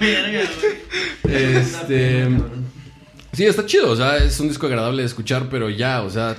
Verga, 0.00 0.40
güey. 1.22 1.36
Este. 1.56 2.28
Sí, 3.32 3.44
está 3.44 3.66
chido, 3.66 3.90
o 3.90 3.96
sea, 3.96 4.16
es 4.16 4.40
un 4.40 4.48
disco 4.48 4.66
agradable 4.66 5.02
de 5.02 5.06
escuchar, 5.06 5.48
pero 5.50 5.68
ya, 5.68 6.02
o 6.02 6.10
sea. 6.10 6.36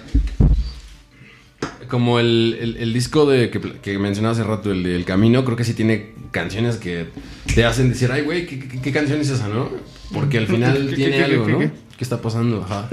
Como 1.90 2.20
el, 2.20 2.58
el- 2.60 2.78
el 2.78 2.94
disco 2.94 3.26
de 3.26 3.50
que, 3.50 3.60
que 3.60 3.98
mencionaba 4.00 4.34
hace 4.34 4.44
rato, 4.44 4.72
el 4.72 4.84
de 4.84 4.96
El 4.96 5.06
Camino, 5.06 5.44
creo 5.44 5.58
que 5.58 5.64
sí 5.64 5.74
tiene 5.74 6.12
canciones 6.32 6.78
que 6.78 7.08
te 7.56 7.66
hacen 7.66 7.90
decir, 7.90 8.12
ay, 8.12 8.22
güey, 8.22 8.46
¿qué, 8.46 8.60
qué, 8.60 8.80
qué 8.82 8.92
canción 8.92 9.20
es 9.20 9.30
esa, 9.30 9.48
no? 9.48 9.70
Porque 10.14 10.38
al 10.38 10.48
final 10.48 10.88
¿Qué, 10.90 10.96
tiene 10.96 11.24
algo, 11.24 11.46
qué, 11.46 11.52
¿no? 11.52 11.60
qué? 11.60 11.72
¿Qué 11.98 12.04
está 12.04 12.22
pasando? 12.22 12.64
Ajá. 12.64 12.88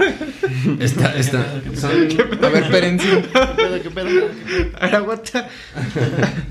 Está, 0.79 1.15
está. 1.17 1.61
Son, 1.75 1.91
A 2.43 2.49
ver, 2.49 2.63
espérense. 2.63 3.23
¿Qué 3.83 3.89
pedo? 3.91 4.27
Ahora. 4.81 5.49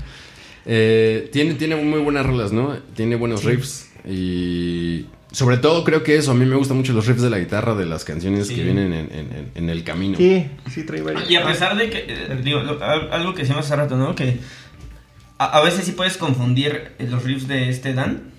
Eh, 0.69 1.29
tiene, 1.31 1.53
tiene 1.53 1.77
muy 1.77 2.01
buenas 2.01 2.25
rolas, 2.25 2.51
¿no? 2.51 2.75
Tiene 2.93 3.15
buenos 3.15 3.45
riffs. 3.45 3.89
Y 4.05 5.05
sobre 5.31 5.57
todo 5.57 5.83
creo 5.83 6.03
que 6.03 6.15
eso, 6.17 6.31
a 6.31 6.33
mí 6.35 6.45
me 6.45 6.55
gustan 6.55 6.77
mucho 6.77 6.93
los 6.93 7.05
riffs 7.07 7.21
de 7.21 7.29
la 7.29 7.37
guitarra 7.39 7.75
de 7.75 7.85
las 7.85 8.05
canciones 8.05 8.47
Sí. 8.47 8.55
que 8.55 8.63
vienen 8.63 8.93
en, 8.93 9.05
en- 9.11 9.31
en- 9.33 9.51
en 9.55 9.69
el 9.69 9.83
camino. 9.83 10.17
Sí, 10.17 10.47
sí 10.71 10.83
trae 10.85 11.01
varios. 11.01 11.29
Y 11.29 11.35
a 11.35 11.45
pesar 11.45 11.75
de 11.77 11.89
que, 11.89 12.05
eh, 12.07 12.41
digo, 12.43 12.59
lo- 12.61 12.81
al- 12.83 13.11
algo 13.11 13.33
que 13.33 13.41
decíamos 13.41 13.65
hace 13.65 13.75
rato, 13.75 13.97
¿no? 13.97 14.15
Que 14.15 14.39
a, 15.37 15.45
a 15.57 15.61
veces 15.63 15.85
sí 15.85 15.91
puedes 15.91 16.17
confundir 16.17 16.91
eh, 16.97 17.07
los 17.09 17.23
riffs 17.23 17.47
de 17.47 17.69
este 17.69 17.93
Dan. 17.93 18.31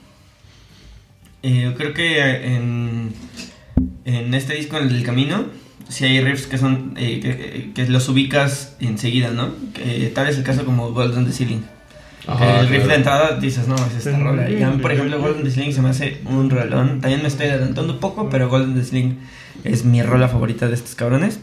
Eh, 1.42 1.72
creo 1.76 1.94
que 1.94 2.20
en, 2.56 3.12
en 4.04 4.34
este 4.34 4.54
disco, 4.54 4.76
en 4.76 4.84
el 4.84 4.92
del 4.92 5.02
camino, 5.04 5.46
sí 5.88 6.04
hay 6.04 6.20
riffs 6.20 6.46
que 6.46 6.58
son, 6.58 6.94
eh, 6.96 7.20
que, 7.20 7.70
que 7.74 7.88
los 7.90 8.08
ubicas 8.08 8.76
enseguida, 8.80 9.30
¿no? 9.30 9.52
Que 9.74 10.10
tal 10.14 10.28
es 10.28 10.36
el 10.36 10.42
caso 10.42 10.64
como 10.64 10.92
Golden 10.92 11.26
the 11.26 11.32
Ceiling. 11.32 11.62
Ajá, 12.26 12.60
el 12.60 12.68
riff 12.68 12.86
de 12.86 12.94
entrada 12.94 13.36
dices, 13.38 13.68
no, 13.68 13.76
es 13.76 13.94
esta 14.06 14.18
rola. 14.18 14.50
Y 14.50 14.62
a 14.62 14.70
mí, 14.70 14.82
por 14.82 14.92
ejemplo, 14.92 15.18
Golden 15.20 15.50
Ceiling 15.50 15.72
se 15.72 15.80
me 15.82 15.88
hace 15.90 16.20
un 16.26 16.50
rolón. 16.50 17.00
También 17.00 17.22
me 17.22 17.28
estoy 17.28 17.46
adelantando 17.46 17.94
un 17.94 18.00
poco, 18.00 18.28
pero 18.28 18.48
Golden 18.48 18.84
Ceiling 18.84 19.18
es 19.64 19.84
mi 19.84 20.02
rola 20.02 20.28
favorita 20.28 20.68
de 20.68 20.74
estos 20.74 20.94
cabrones. 20.94 21.40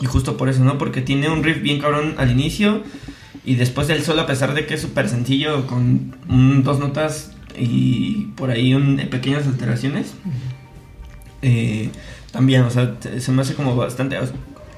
Y 0.00 0.06
justo 0.06 0.36
por 0.36 0.48
eso, 0.48 0.64
¿no? 0.64 0.78
Porque 0.78 1.02
tiene 1.02 1.28
un 1.28 1.44
riff 1.44 1.62
bien 1.62 1.80
cabrón 1.80 2.14
al 2.18 2.30
inicio. 2.30 2.82
Y 3.44 3.54
después 3.56 3.86
del 3.88 4.02
solo, 4.02 4.22
a 4.22 4.26
pesar 4.26 4.54
de 4.54 4.66
que 4.66 4.74
es 4.74 4.80
súper 4.80 5.08
sencillo, 5.08 5.66
con 5.66 6.14
un- 6.28 6.62
dos 6.64 6.78
notas 6.78 7.32
y 7.58 8.26
por 8.36 8.50
ahí 8.50 8.74
un, 8.74 8.96
pequeñas 9.10 9.46
alteraciones. 9.46 10.14
eh, 11.42 11.90
también, 12.30 12.62
o 12.62 12.70
sea, 12.70 12.94
se 13.18 13.32
me 13.32 13.42
hace 13.42 13.54
como 13.54 13.76
bastante. 13.76 14.16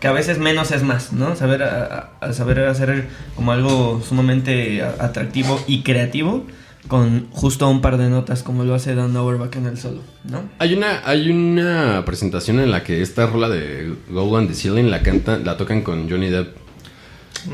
Que 0.04 0.08
a 0.08 0.12
veces 0.12 0.36
menos 0.38 0.70
es 0.70 0.82
más, 0.82 1.14
¿no? 1.14 1.34
Saber, 1.34 1.62
a- 1.62 2.10
a- 2.20 2.26
a 2.26 2.32
saber 2.34 2.58
hacer 2.66 3.06
como 3.36 3.52
algo 3.52 4.02
sumamente 4.06 4.82
atractivo 4.82 5.58
y 5.66 5.82
creativo 5.82 6.44
con 6.88 7.30
justo 7.30 7.66
un 7.70 7.80
par 7.80 7.96
de 7.96 8.10
notas 8.10 8.42
como 8.42 8.64
lo 8.64 8.74
hace 8.74 8.94
Dan 8.94 9.16
Auerbach 9.16 9.56
en 9.56 9.64
el 9.64 9.78
solo, 9.78 10.02
¿no? 10.24 10.42
Hay 10.58 10.74
una, 10.74 11.00
hay 11.06 11.30
una 11.30 12.02
presentación 12.04 12.60
en 12.60 12.70
la 12.70 12.84
que 12.84 13.00
esta 13.00 13.26
rola 13.28 13.48
de 13.48 13.94
Go 14.10 14.24
on 14.24 14.46
the 14.46 14.52
Ceiling 14.54 14.90
la 14.90 15.00
cantan, 15.02 15.42
la 15.42 15.56
tocan 15.56 15.80
con 15.80 16.10
Johnny 16.10 16.28
Depp. 16.28 16.54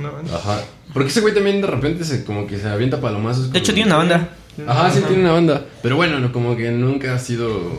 No, 0.02 0.08
Ajá. 0.36 0.62
Porque 0.92 1.10
ese 1.10 1.20
güey 1.20 1.32
también 1.32 1.60
de 1.60 1.68
repente 1.68 2.02
se 2.04 2.24
como 2.24 2.48
que 2.48 2.58
se 2.58 2.68
avienta 2.68 3.00
palomazos. 3.00 3.52
De 3.52 3.60
hecho, 3.60 3.72
tiene 3.72 3.90
una 3.90 3.98
banda. 3.98 4.28
Ajá, 4.66 4.90
sí 4.90 5.00
tiene 5.06 5.22
una 5.22 5.34
banda. 5.34 5.64
Pero 5.84 5.94
bueno, 5.94 6.18
no, 6.18 6.32
como 6.32 6.56
que 6.56 6.72
nunca 6.72 7.14
ha 7.14 7.18
sido 7.20 7.78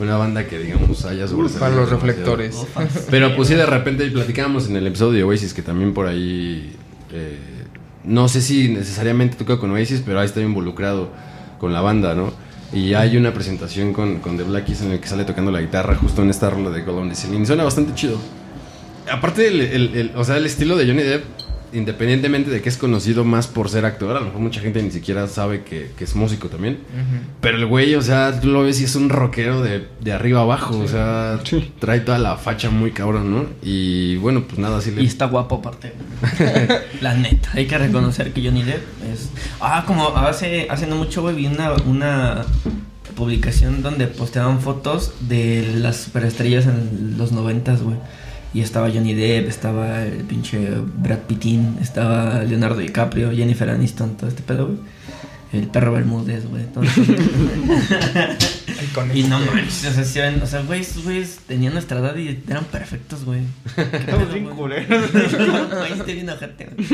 una 0.00 0.16
banda 0.16 0.46
que 0.46 0.58
digamos 0.58 1.04
haya 1.04 1.26
sobresalido 1.28 1.60
Para 1.60 1.74
los 1.76 1.90
demasiado. 1.90 2.36
reflectores. 2.36 2.66
Pero 3.10 3.34
pues 3.36 3.48
sí, 3.48 3.54
de 3.54 3.66
repente 3.66 4.06
platicábamos 4.10 4.68
en 4.68 4.76
el 4.76 4.86
episodio 4.86 5.12
de 5.12 5.24
Oasis 5.24 5.54
que 5.54 5.62
también 5.62 5.94
por 5.94 6.06
ahí. 6.06 6.74
eh, 7.12 7.38
no 8.04 8.28
sé 8.28 8.42
si 8.42 8.68
necesariamente 8.68 9.36
toca 9.36 9.58
con 9.58 9.70
Oasis, 9.70 10.02
pero 10.04 10.20
ahí 10.20 10.26
está 10.26 10.40
involucrado 10.40 11.08
con 11.58 11.72
la 11.72 11.80
banda, 11.80 12.14
¿no? 12.14 12.32
Y 12.72 12.94
hay 12.94 13.16
una 13.16 13.32
presentación 13.32 13.92
con, 13.92 14.18
con 14.18 14.36
The 14.36 14.42
Black 14.42 14.66
Keys 14.66 14.82
en 14.82 14.90
el 14.92 15.00
que 15.00 15.06
sale 15.08 15.24
tocando 15.24 15.50
la 15.52 15.60
guitarra 15.60 15.94
justo 15.94 16.22
en 16.22 16.28
esta 16.30 16.50
rola 16.50 16.70
de 16.70 16.82
Gold 16.82 16.98
on 16.98 17.08
the 17.08 17.14
Ceiling. 17.14 17.42
Y 17.42 17.46
Suena 17.46 17.62
bastante 17.64 17.94
chido. 17.94 18.18
Aparte, 19.10 19.46
el, 19.48 19.60
el- 19.60 19.96
el- 19.96 20.12
o 20.16 20.24
sea, 20.24 20.36
el 20.38 20.46
estilo 20.46 20.76
de 20.76 20.86
Johnny 20.86 21.02
Depp, 21.02 21.24
independientemente 21.74 22.50
de 22.50 22.62
que 22.62 22.68
es 22.68 22.76
conocido 22.76 23.24
más 23.24 23.46
por 23.46 23.68
ser 23.68 23.84
actor, 23.84 24.16
a 24.16 24.20
lo 24.20 24.26
mejor 24.26 24.40
mucha 24.40 24.60
gente 24.60 24.82
ni 24.82 24.90
siquiera 24.90 25.26
sabe 25.28 25.62
que, 25.64 25.90
que 25.98 26.04
es 26.04 26.14
músico 26.16 26.48
también. 26.48 26.78
Pero 27.40 27.56
el 27.58 27.66
güey, 27.66 27.94
o 27.94 28.02
sea, 28.02 28.40
tú 28.40 28.48
lo 28.48 28.62
ves 28.62 28.80
y 28.80 28.84
es 28.84 28.94
un 28.96 29.08
rockero 29.10 29.62
de, 29.62 29.86
de 30.00 30.12
arriba 30.12 30.40
abajo, 30.40 30.78
o 30.78 30.88
sea, 30.88 31.40
Sí. 31.44 31.72
trae 31.78 32.00
toda 32.00 32.18
la 32.18 32.36
facha 32.36 32.70
muy 32.70 32.92
cabrón, 32.92 33.30
¿no? 33.30 33.46
Y 33.62 34.16
bueno, 34.16 34.44
pues 34.46 34.58
nada, 34.58 34.78
así 34.78 34.90
le... 34.90 35.02
Y 35.02 35.06
está 35.06 35.26
guapo 35.26 35.56
aparte. 35.56 35.92
La 37.00 37.14
neta. 37.14 37.50
Hay 37.54 37.66
que 37.66 37.76
reconocer 37.78 38.32
que 38.32 38.42
Johnny 38.44 38.62
Depp 38.62 38.82
es... 39.12 39.30
Ah, 39.60 39.84
como 39.86 40.08
hace, 40.16 40.66
hace 40.70 40.86
no 40.86 40.96
mucho, 40.96 41.22
güey, 41.22 41.34
vi 41.36 41.46
una, 41.46 41.72
una 41.86 42.44
publicación 43.16 43.82
donde 43.82 44.06
posteaban 44.08 44.60
fotos 44.60 45.12
de 45.20 45.72
las 45.76 45.96
superestrellas 45.98 46.66
en 46.66 47.16
los 47.16 47.32
noventas, 47.32 47.82
güey. 47.82 47.96
Y 48.54 48.60
estaba 48.60 48.88
Johnny 48.88 49.14
Depp, 49.14 49.48
estaba 49.48 50.04
el 50.04 50.22
pinche 50.24 50.68
Brad 50.96 51.18
Pittin, 51.26 51.76
estaba 51.82 52.42
Leonardo 52.44 52.78
DiCaprio, 52.78 53.32
Jennifer 53.32 53.68
Aniston, 53.68 54.16
todo 54.16 54.28
este 54.28 54.42
pedo, 54.42 54.66
güey. 54.66 54.78
El 55.54 55.68
perro 55.68 55.92
Bermúdez, 55.92 56.46
güey. 56.48 56.64
y 59.14 59.22
no 59.24 59.38
manches, 59.38 59.86
o 59.86 59.92
sea, 59.92 60.04
sí 60.04 60.18
eran- 60.18 60.42
o 60.42 60.46
sea, 60.46 60.62
güey, 60.62 60.80
esos 60.80 61.04
güeyes 61.04 61.38
tenían 61.46 61.72
nuestra 61.74 61.98
edad 62.00 62.16
y 62.16 62.42
eran 62.48 62.64
perfectos, 62.64 63.24
güey. 63.24 63.40
¿Qué 63.74 63.82
Estamos 63.82 64.24
pedo, 64.24 64.32
bien 64.34 64.44
güey? 64.44 64.56
culeros. 64.56 65.14
Ahí 65.14 65.92
estoy 65.92 66.14
bien 66.14 66.30
ojete, 66.30 66.70
güey. 66.76 66.88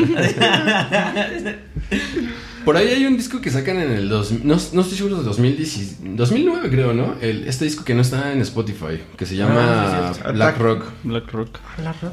Por 2.64 2.76
ahí 2.76 2.88
hay 2.88 3.06
un 3.06 3.16
disco 3.16 3.40
que 3.40 3.50
sacan 3.50 3.78
en 3.78 3.90
el... 3.92 4.08
Dos, 4.10 4.32
no, 4.32 4.56
no 4.72 4.80
estoy 4.82 4.96
seguro 4.98 5.16
de 5.18 5.22
2010, 5.24 6.16
2009 6.16 6.68
creo, 6.70 6.92
¿no? 6.92 7.14
El, 7.20 7.48
este 7.48 7.64
disco 7.64 7.84
que 7.84 7.94
no 7.94 8.02
está 8.02 8.32
en 8.32 8.42
Spotify, 8.42 9.00
que 9.16 9.24
se 9.24 9.34
llama 9.36 9.54
Ah, 9.58 10.12
sí, 10.14 10.20
sí, 10.20 10.26
sí. 10.26 10.32
Black 10.34 10.58
Rock. 10.58 10.84
Black 11.02 11.32
Rock. 11.32 11.58
La 11.82 11.92
rock. 11.94 12.12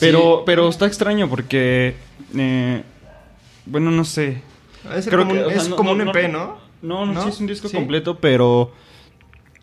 Pero, 0.00 0.42
pero 0.46 0.68
está 0.70 0.86
extraño 0.86 1.28
porque. 1.28 1.94
eh, 2.34 2.82
bueno, 3.66 3.90
no 3.90 4.04
sé. 4.06 4.40
Es 4.96 5.06
Creo 5.06 5.20
como, 5.20 5.32
que, 5.34 5.44
un, 5.44 5.48
sea, 5.50 5.56
es 5.62 5.68
no- 5.68 5.76
como 5.76 5.94
no- 5.94 6.02
un 6.02 6.08
EP, 6.08 6.28
¿no? 6.28 6.58
No, 6.82 7.06
no, 7.06 7.12
¿No? 7.12 7.22
sí 7.22 7.28
es 7.28 7.40
un 7.40 7.46
disco 7.46 7.68
Sí. 7.68 7.76
completo, 7.76 8.18
pero. 8.18 8.72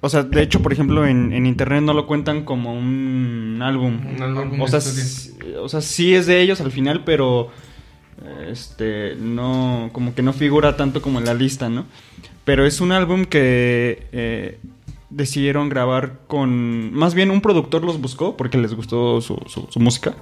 O 0.02 0.08
sea, 0.08 0.24
de 0.24 0.42
hecho, 0.42 0.62
por 0.62 0.72
ejemplo, 0.72 1.06
en, 1.06 1.34
en 1.34 1.46
internet 1.46 1.82
no 1.84 1.94
lo 1.94 2.08
cuentan 2.08 2.46
como 2.46 2.74
un 2.74 3.60
álbum. 3.62 4.00
Un 4.16 4.22
álbum 4.24 4.62
O 4.62 4.68
sea, 4.70 4.80
o 5.62 5.68
sea, 5.68 5.82
sí 5.82 6.16
es 6.16 6.26
de 6.26 6.42
ellos 6.42 6.62
al 6.62 6.72
final, 6.72 7.04
pero. 7.04 7.50
Este. 8.48 9.16
No. 9.18 9.90
Como 9.92 10.16
que 10.16 10.22
no 10.22 10.32
figura 10.34 10.78
tanto 10.78 11.02
como 11.02 11.20
en 11.20 11.26
la 11.26 11.34
lista, 11.34 11.68
¿no? 11.70 11.86
Pero 12.46 12.66
es 12.66 12.80
un 12.80 12.92
álbum 12.94 13.26
que. 13.26 14.08
eh, 14.14 14.60
decidieron 15.10 15.68
grabar 15.68 16.20
con. 16.28 16.94
Más 16.94 17.14
bien 17.14 17.30
un 17.32 17.42
productor 17.42 17.84
los 17.84 18.00
buscó 18.00 18.38
porque 18.38 18.58
les 18.58 18.74
gustó 18.74 19.20
su, 19.20 19.38
su- 19.48 19.68
su 19.70 19.80
música. 19.82 20.16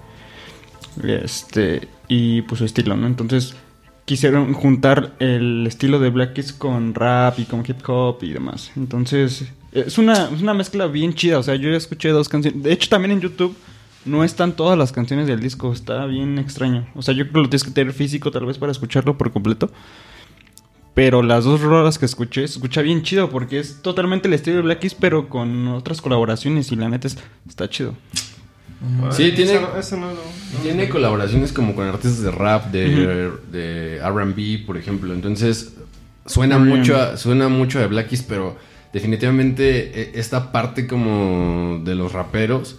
Este. 1.03 1.87
Y 2.07 2.41
pues 2.43 2.59
su 2.59 2.65
estilo, 2.65 2.95
¿no? 2.97 3.05
Entonces. 3.07 3.55
Quisieron 4.07 4.53
juntar 4.53 5.15
el 5.19 5.67
estilo 5.67 5.99
de 5.99 6.09
Black 6.09 6.55
con 6.57 6.93
rap 6.93 7.39
y 7.39 7.43
con 7.43 7.61
hip 7.67 7.77
hop 7.89 8.19
y 8.21 8.31
demás. 8.31 8.71
Entonces, 8.77 9.51
es 9.73 9.97
una, 9.97 10.29
es 10.33 10.41
una 10.41 10.53
mezcla 10.53 10.87
bien 10.87 11.13
chida. 11.13 11.37
O 11.39 11.43
sea, 11.43 11.55
yo 11.55 11.69
ya 11.69 11.75
escuché 11.75 12.07
dos 12.09 12.29
canciones. 12.29 12.63
De 12.63 12.71
hecho, 12.71 12.87
también 12.87 13.11
en 13.11 13.19
YouTube 13.19 13.53
no 14.05 14.23
están 14.23 14.53
todas 14.55 14.77
las 14.77 14.93
canciones 14.93 15.27
del 15.27 15.41
disco. 15.41 15.73
Está 15.73 16.05
bien 16.05 16.39
extraño. 16.39 16.87
O 16.95 17.01
sea, 17.01 17.13
yo 17.13 17.25
creo 17.25 17.33
que 17.33 17.39
lo 17.41 17.49
tienes 17.49 17.65
que 17.65 17.71
tener 17.71 17.93
físico 17.93 18.31
tal 18.31 18.45
vez 18.45 18.57
para 18.57 18.71
escucharlo 18.71 19.17
por 19.17 19.29
completo. 19.33 19.69
Pero 20.93 21.21
las 21.21 21.43
dos 21.43 21.59
rolas 21.59 21.99
que 21.99 22.05
escuché, 22.05 22.45
escucha 22.45 22.81
bien 22.81 23.03
chido 23.03 23.29
porque 23.29 23.59
es 23.59 23.81
totalmente 23.81 24.29
el 24.29 24.33
estilo 24.35 24.55
de 24.55 24.61
Black 24.63 24.95
pero 25.01 25.27
con 25.27 25.67
otras 25.67 26.01
colaboraciones. 26.01 26.71
Y 26.71 26.77
la 26.77 26.87
neta 26.87 27.07
es- 27.07 27.17
está 27.45 27.69
chido. 27.69 27.93
Sí, 29.11 29.31
tiene- 29.31 29.55
no, 29.55 29.61
no 29.61 30.13
Tiene 30.61 30.87
colaboraciones 30.89 31.51
como 31.51 31.73
con 31.75 31.87
artistas 31.87 32.21
de 32.21 32.31
rap, 32.31 32.71
de, 32.71 33.31
de 33.51 33.97
R&B, 33.97 34.63
por 34.65 34.77
ejemplo. 34.77 35.13
Entonces, 35.13 35.73
suena 36.25 36.59
Muy 36.59 36.77
mucho, 36.79 36.95
a, 36.95 37.17
suena 37.17 37.49
mucho 37.49 37.79
de 37.79 37.87
Black 37.87 38.09
Keys, 38.09 38.23
pero 38.23 38.55
definitivamente 38.93 40.01
eh, 40.01 40.11
esta 40.15 40.51
parte 40.51 40.85
como 40.87 41.81
de 41.83 41.95
los 41.95 42.13
raperos 42.13 42.77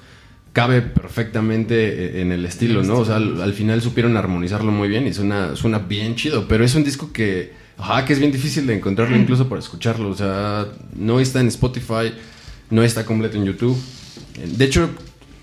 cabe 0.52 0.82
perfectamente 0.82 1.74
eh, 2.18 2.22
en 2.22 2.32
el 2.32 2.44
estilo, 2.44 2.82
¿no? 2.82 2.98
O 2.98 3.04
sea, 3.04 3.16
al, 3.16 3.40
al 3.42 3.52
final 3.52 3.80
supieron 3.82 4.16
armonizarlo 4.16 4.70
muy 4.72 4.88
bien 4.88 5.06
y 5.06 5.12
suena, 5.12 5.56
suena 5.56 5.78
bien 5.78 6.14
chido. 6.14 6.46
Pero 6.48 6.64
es 6.64 6.74
un 6.74 6.84
disco 6.84 7.12
que, 7.12 7.52
ajá, 7.76 8.04
que 8.04 8.12
es 8.12 8.18
bien 8.20 8.30
difícil 8.32 8.66
de 8.66 8.74
encontrarlo 8.76 9.16
incluso 9.16 9.48
para 9.48 9.60
escucharlo. 9.60 10.10
O 10.10 10.14
sea, 10.16 10.66
no 10.96 11.18
está 11.20 11.40
en 11.40 11.48
Spotify, 11.48 12.12
no 12.70 12.82
está 12.82 13.04
completo 13.04 13.36
en 13.36 13.44
YouTube. 13.44 13.76
De 14.56 14.64
hecho, 14.64 14.90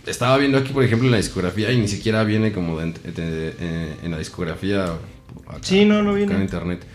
estaba 0.05 0.37
viendo 0.37 0.57
aquí, 0.57 0.71
por 0.73 0.83
ejemplo, 0.83 1.09
la 1.09 1.17
discografía 1.17 1.71
y 1.71 1.77
ni 1.77 1.87
siquiera 1.87 2.23
viene 2.23 2.51
como 2.51 2.79
de- 2.79 2.91
de- 2.93 3.11
de- 3.51 3.95
en 4.03 4.11
la 4.11 4.17
discografía 4.17 4.85
acá, 5.47 5.57
Sí, 5.61 5.85
no, 5.85 6.01
no 6.03 6.09
acá 6.11 6.17
viene. 6.17 6.35
en 6.35 6.41
internet. 6.41 6.85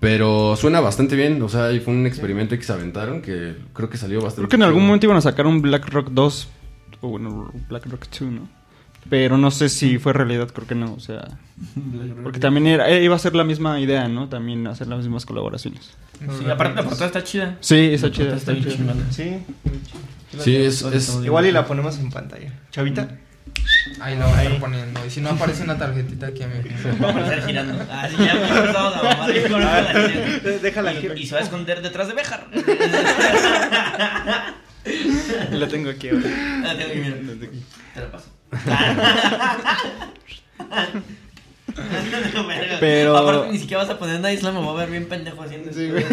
Pero 0.00 0.56
suena 0.56 0.80
bastante 0.80 1.14
bien, 1.14 1.40
o 1.42 1.48
sea, 1.48 1.68
fue 1.80 1.94
un 1.94 2.06
experimento 2.06 2.56
que 2.56 2.64
se 2.64 2.72
aventaron 2.72 3.22
que 3.22 3.54
creo 3.72 3.88
que 3.88 3.96
salió 3.96 4.18
bastante 4.20 4.40
Creo 4.40 4.48
que 4.48 4.56
en 4.56 4.62
algún 4.64 4.84
momento 4.84 5.06
iban 5.06 5.16
a 5.16 5.20
sacar 5.20 5.46
un 5.46 5.62
Black 5.62 5.88
Rock 5.90 6.08
2, 6.10 6.48
o 7.02 7.08
bueno, 7.08 7.52
Black 7.68 7.86
Rock 7.86 8.06
2, 8.10 8.22
¿no? 8.32 8.48
Pero 9.08 9.36
no 9.38 9.50
sé 9.52 9.68
si 9.68 9.98
fue 9.98 10.12
realidad, 10.12 10.48
creo 10.52 10.66
que 10.66 10.74
no, 10.74 10.94
o 10.94 11.00
sea... 11.00 11.28
Porque 12.24 12.40
también 12.40 12.66
era, 12.66 12.88
eh, 12.90 13.02
iba 13.04 13.14
a 13.14 13.18
ser 13.18 13.34
la 13.36 13.44
misma 13.44 13.78
idea, 13.80 14.08
¿no? 14.08 14.28
También 14.28 14.66
hacer 14.66 14.88
las 14.88 14.98
mismas 15.00 15.24
colaboraciones. 15.24 15.90
Sí, 16.18 16.50
aparte 16.50 16.74
la 16.76 16.82
portada 16.84 17.06
está 17.06 17.22
chida. 17.24 17.56
Sí, 17.60 17.76
está 17.92 18.10
chida, 18.10 18.36
está 18.36 18.54
chida. 18.58 18.94
Sí. 19.10 19.38
Sí, 20.38 20.56
es, 20.56 20.82
es- 20.82 21.18
Igual 21.24 21.46
y 21.46 21.52
la 21.52 21.66
ponemos 21.66 21.98
en 21.98 22.10
pantalla. 22.10 22.52
Chavita. 22.70 23.08
Ahí 24.00 24.16
lo 24.16 24.26
voy 24.28 24.38
a 24.38 24.42
estar 24.44 24.60
poniendo. 24.60 25.04
Y 25.06 25.10
si 25.10 25.20
no 25.20 25.30
aparece 25.30 25.62
una 25.64 25.76
tarjetita 25.76 26.28
aquí 26.28 26.42
a 26.42 26.46
mi 26.48 26.54
Vamos 27.00 27.16
a 27.16 27.20
estar 27.34 27.46
girando. 27.46 27.84
Así 27.92 28.16
ya 28.18 28.32
empezamos 28.32 28.96
a 28.96 29.02
mamar 29.02 29.28
la. 29.30 30.50
Déjala 30.62 30.92
Y- 30.94 30.96
aquí. 30.96 31.08
Y 31.22 31.26
se 31.26 31.34
va 31.34 31.40
a 31.40 31.44
esconder 31.44 31.82
detrás 31.82 32.08
de 32.08 32.14
Béjar. 32.14 32.46
La 35.52 35.68
tengo 35.68 35.90
aquí 35.90 36.08
ahora. 36.08 36.22
Ah, 36.66 36.74
tengo 36.76 36.92
que 36.92 36.98
mirar. 36.98 37.18
Te 37.94 38.00
la 38.00 38.10
paso. 38.10 38.26
Pero- 42.80 43.16
Aparte, 43.16 43.52
ni 43.52 43.58
siquiera 43.58 43.82
vas 43.82 43.90
a 43.92 43.98
poner 43.98 44.18
una 44.18 44.32
isla, 44.32 44.52
me 44.52 44.60
voy 44.60 44.74
a 44.76 44.80
ver 44.80 44.90
bien 44.90 45.08
pendejo 45.08 45.42
haciendo 45.42 45.72
Sí, 45.72 45.88
güey. 45.90 46.04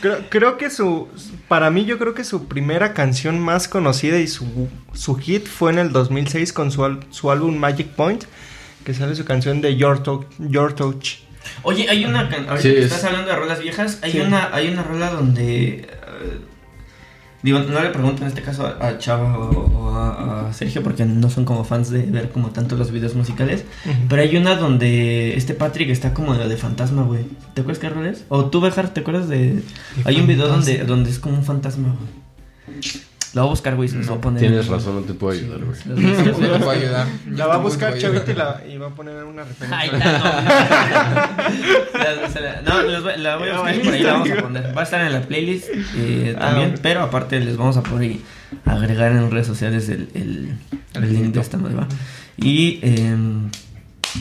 Creo, 0.00 0.18
creo 0.28 0.56
que 0.58 0.70
su. 0.70 1.08
Para 1.48 1.70
mí, 1.70 1.84
yo 1.84 1.98
creo 1.98 2.14
que 2.14 2.24
su 2.24 2.48
primera 2.48 2.94
canción 2.94 3.38
más 3.38 3.68
conocida 3.68 4.18
y 4.18 4.26
su, 4.26 4.68
su 4.94 5.16
hit 5.16 5.46
fue 5.46 5.70
en 5.72 5.78
el 5.78 5.92
2006 5.92 6.52
con 6.52 6.70
su, 6.70 6.84
al- 6.84 7.00
su 7.10 7.30
álbum 7.30 7.56
Magic 7.56 7.88
Point. 7.88 8.24
Que 8.84 8.94
sale 8.94 9.14
su 9.14 9.24
canción 9.24 9.60
de 9.60 9.76
Your, 9.76 10.02
Touch- 10.02 10.26
Your 10.38 10.72
Touch. 10.72 11.18
Oye, 11.62 11.88
hay 11.88 12.04
una 12.04 12.20
ahorita 12.20 12.56
Sí, 12.58 12.68
que 12.72 12.78
es- 12.80 12.84
estás 12.86 13.04
hablando 13.04 13.28
de 13.30 13.36
rolas 13.36 13.60
viejas, 13.60 13.98
hay 14.02 14.12
Sí. 14.12 14.20
una 14.20 14.48
hay 14.54 14.68
una 14.68 14.82
rola 14.82 15.10
donde 15.10 15.88
digo, 17.42 17.58
no 17.60 17.82
le 17.82 17.90
pregunto 17.90 18.22
en 18.22 18.28
este 18.28 18.42
caso 18.42 18.66
a, 18.66 18.98
Chava 18.98 19.38
o, 19.38 19.66
o 19.76 19.90
a, 19.90 20.48
a 20.48 20.52
Sergio 20.52 20.82
porque 20.82 21.04
no 21.04 21.30
son 21.30 21.44
como 21.44 21.64
fans 21.64 21.90
de 21.90 22.02
ver 22.02 22.30
como 22.30 22.50
tanto 22.50 22.76
los 22.76 22.90
videos 22.90 23.14
musicales, 23.14 23.64
pero 24.08 24.22
hay 24.22 24.36
una 24.36 24.56
donde 24.56 25.36
este 25.36 25.54
Patrick 25.54 25.90
está 25.90 26.14
como 26.14 26.34
de, 26.34 26.48
de 26.48 26.56
fantasma, 26.56 27.02
güey. 27.02 27.24
¿Te 27.54 27.62
acuerdas 27.62 27.80
qué 27.80 27.88
rola 27.88 28.10
es? 28.10 28.24
O 28.28 28.46
tú, 28.46 28.60
Bejar, 28.60 28.90
¿te 28.94 29.00
acuerdas 29.00 29.28
de 29.28 29.62
Hay 30.04 30.20
un 30.20 30.26
video 30.26 30.48
donde 30.48 30.84
donde 30.84 31.10
es 31.10 31.18
como 31.18 31.36
un 31.36 31.44
fantasma, 31.44 31.94
güey. 31.98 33.02
Lo 33.34 33.42
voy 33.42 33.48
a 33.48 33.50
buscar, 33.50 33.76
güey, 33.76 33.88
se 33.88 33.96
los 33.96 34.06
voy 34.08 34.18
a 34.18 34.20
poner. 34.20 34.40
Tienes 34.40 34.68
razón, 34.68 34.96
no 34.96 35.00
te 35.02 35.14
puedo 35.14 35.32
ayudar, 35.38 35.60
güey. 35.64 35.78
No 35.86 35.94
te 36.24 36.32
puedo 36.32 36.70
ayudar. 36.70 37.06
La 37.30 37.46
va 37.46 37.54
a 37.54 37.58
buscar 37.58 37.96
Chavita 37.96 38.30
y, 38.30 38.34
la, 38.34 38.62
y 38.70 38.76
va 38.76 38.88
a 38.88 38.90
poner 38.94 39.24
una 39.24 39.42
referencia. 39.44 39.78
Ahí 39.78 39.90
está, 39.92 41.32
no. 42.64 42.72
No, 42.72 42.82
los 42.82 43.18
la 43.18 43.36
voy 43.36 43.48
a 43.48 43.58
buscar 43.60 43.80
por 43.82 43.94
ahí 43.94 44.02
la 44.02 44.12
vamos 44.12 44.30
a 44.30 44.36
poner. 44.42 44.76
Va 44.76 44.80
a 44.80 44.84
estar 44.84 45.00
en 45.06 45.12
la 45.12 45.20
playlist 45.22 45.68
eh, 45.96 46.34
Ah, 46.38 46.50
también, 46.50 46.74
pero 46.82 47.02
aparte 47.02 47.40
les 47.40 47.56
vamos 47.56 47.76
a 47.76 47.82
poner 47.82 48.12
y 48.12 48.22
agregar 48.64 49.12
en 49.12 49.30
redes 49.30 49.46
sociales 49.46 49.88
el, 49.88 50.08
el, 50.14 50.54
el 50.94 51.12
link 51.12 51.34
de 51.34 51.40
esta 51.40 51.56
nueva. 51.56 51.86
Y 52.36 52.80
em, 52.82 53.50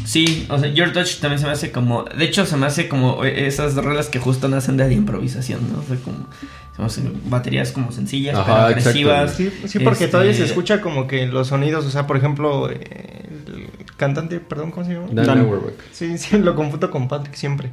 sí, 0.05 0.45
o 0.49 0.59
sea, 0.59 0.69
Your 0.69 0.93
Touch 0.93 1.19
también 1.19 1.39
se 1.39 1.45
me 1.45 1.51
hace 1.51 1.71
como. 1.71 2.03
De 2.03 2.25
hecho, 2.25 2.45
se 2.45 2.57
me 2.57 2.65
hace 2.65 2.87
como 2.87 3.23
esas 3.23 3.75
rolas 3.75 4.07
que 4.09 4.19
justo 4.19 4.47
nacen 4.47 4.77
de 4.77 4.87
la 4.87 4.93
improvisación, 4.93 5.71
¿no? 5.71 5.79
O 5.79 5.83
sea, 5.83 5.97
como. 5.97 6.27
Se 6.75 6.81
me 6.81 6.85
hacen 6.85 7.21
baterías 7.25 7.71
como 7.71 7.91
sencillas, 7.91 8.35
Ajá, 8.35 8.67
pero 8.67 8.79
agresivas. 8.79 9.35
Sí, 9.35 9.51
sí, 9.67 9.79
porque 9.79 10.05
Este, 10.05 10.11
todavía 10.11 10.33
se 10.33 10.45
escucha 10.45 10.81
como 10.81 11.07
que 11.07 11.27
los 11.27 11.47
sonidos, 11.47 11.85
o 11.85 11.89
sea, 11.89 12.07
por 12.07 12.17
ejemplo, 12.17 12.69
eh, 12.69 13.27
el 13.47 13.67
cantante, 13.97 14.39
perdón, 14.39 14.71
¿cómo 14.71 14.85
se 14.85 14.93
llama? 14.93 15.07
Dan 15.11 15.25
Dan. 15.25 15.47
Sí, 15.91 16.17
sí, 16.17 16.37
lo 16.39 16.55
confundo 16.55 16.89
con 16.89 17.07
Patrick 17.07 17.35
siempre. 17.35 17.71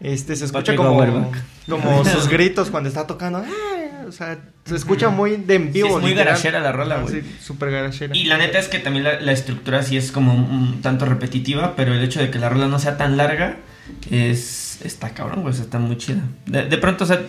Este, 0.00 0.36
se 0.36 0.44
escucha 0.44 0.74
Patrick 0.76 0.76
como, 0.76 1.30
como 1.68 2.04
sus 2.06 2.28
gritos 2.28 2.70
cuando 2.70 2.88
está 2.88 3.06
tocando. 3.06 3.38
"Ah", 3.38 4.04
O 4.06 4.12
sea, 4.12 4.38
se 4.64 4.76
escucha 4.76 5.08
muy 5.10 5.36
de 5.36 5.56
en 5.56 5.64
Sí, 5.66 5.68
vivo. 5.82 5.88
es 5.96 6.02
muy 6.02 6.10
literal. 6.12 6.26
garachera 6.34 6.60
la 6.60 6.72
rola, 6.72 6.94
Ajá, 6.96 7.04
güey. 7.04 7.20
Sí, 7.22 7.36
súper 7.42 7.70
garachera. 7.70 8.16
Y 8.16 8.24
la 8.24 8.38
neta 8.38 8.58
es 8.58 8.68
que 8.68 8.78
también 8.78 9.04
la, 9.04 9.20
la 9.20 9.32
estructura 9.32 9.82
sí 9.82 9.96
es 9.96 10.12
como 10.12 10.32
un 10.34 10.80
tanto 10.82 11.04
repetitiva, 11.04 11.74
pero 11.76 11.92
el 11.92 12.02
hecho 12.02 12.20
de 12.20 12.30
que 12.30 12.38
la 12.38 12.48
rola 12.48 12.68
no 12.68 12.78
sea 12.78 12.96
tan 12.96 13.16
larga 13.16 13.56
es 14.10 14.80
está 14.84 15.10
cabrón, 15.10 15.42
güey, 15.42 15.54
está 15.54 15.78
muy 15.78 15.96
chida. 15.98 16.22
De, 16.46 16.64
de 16.66 16.78
pronto, 16.78 17.04
o 17.04 17.06
sea, 17.06 17.20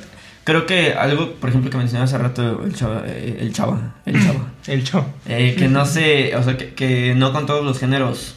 creo 0.43 0.65
que 0.65 0.93
algo, 0.93 1.33
por 1.33 1.49
ejemplo, 1.49 1.69
que 1.71 1.77
mencionaba 1.77 2.05
hace 2.05 2.17
rato 2.17 2.63
el 2.63 2.73
chava, 2.75 3.03
eh, 3.05 3.37
el 3.41 3.51
chava, 3.53 3.95
el 4.05 4.13
chava, 4.25 4.51
El 4.67 4.83
show. 4.83 5.03
eh, 5.27 5.55
que 5.57 5.67
no 5.67 5.85
se, 5.85 6.35
o 6.35 6.43
sea, 6.43 6.57
que, 6.57 6.73
que 6.73 7.15
no 7.15 7.33
con 7.33 7.45
todos 7.45 7.65
los 7.65 7.79
géneros 7.79 8.35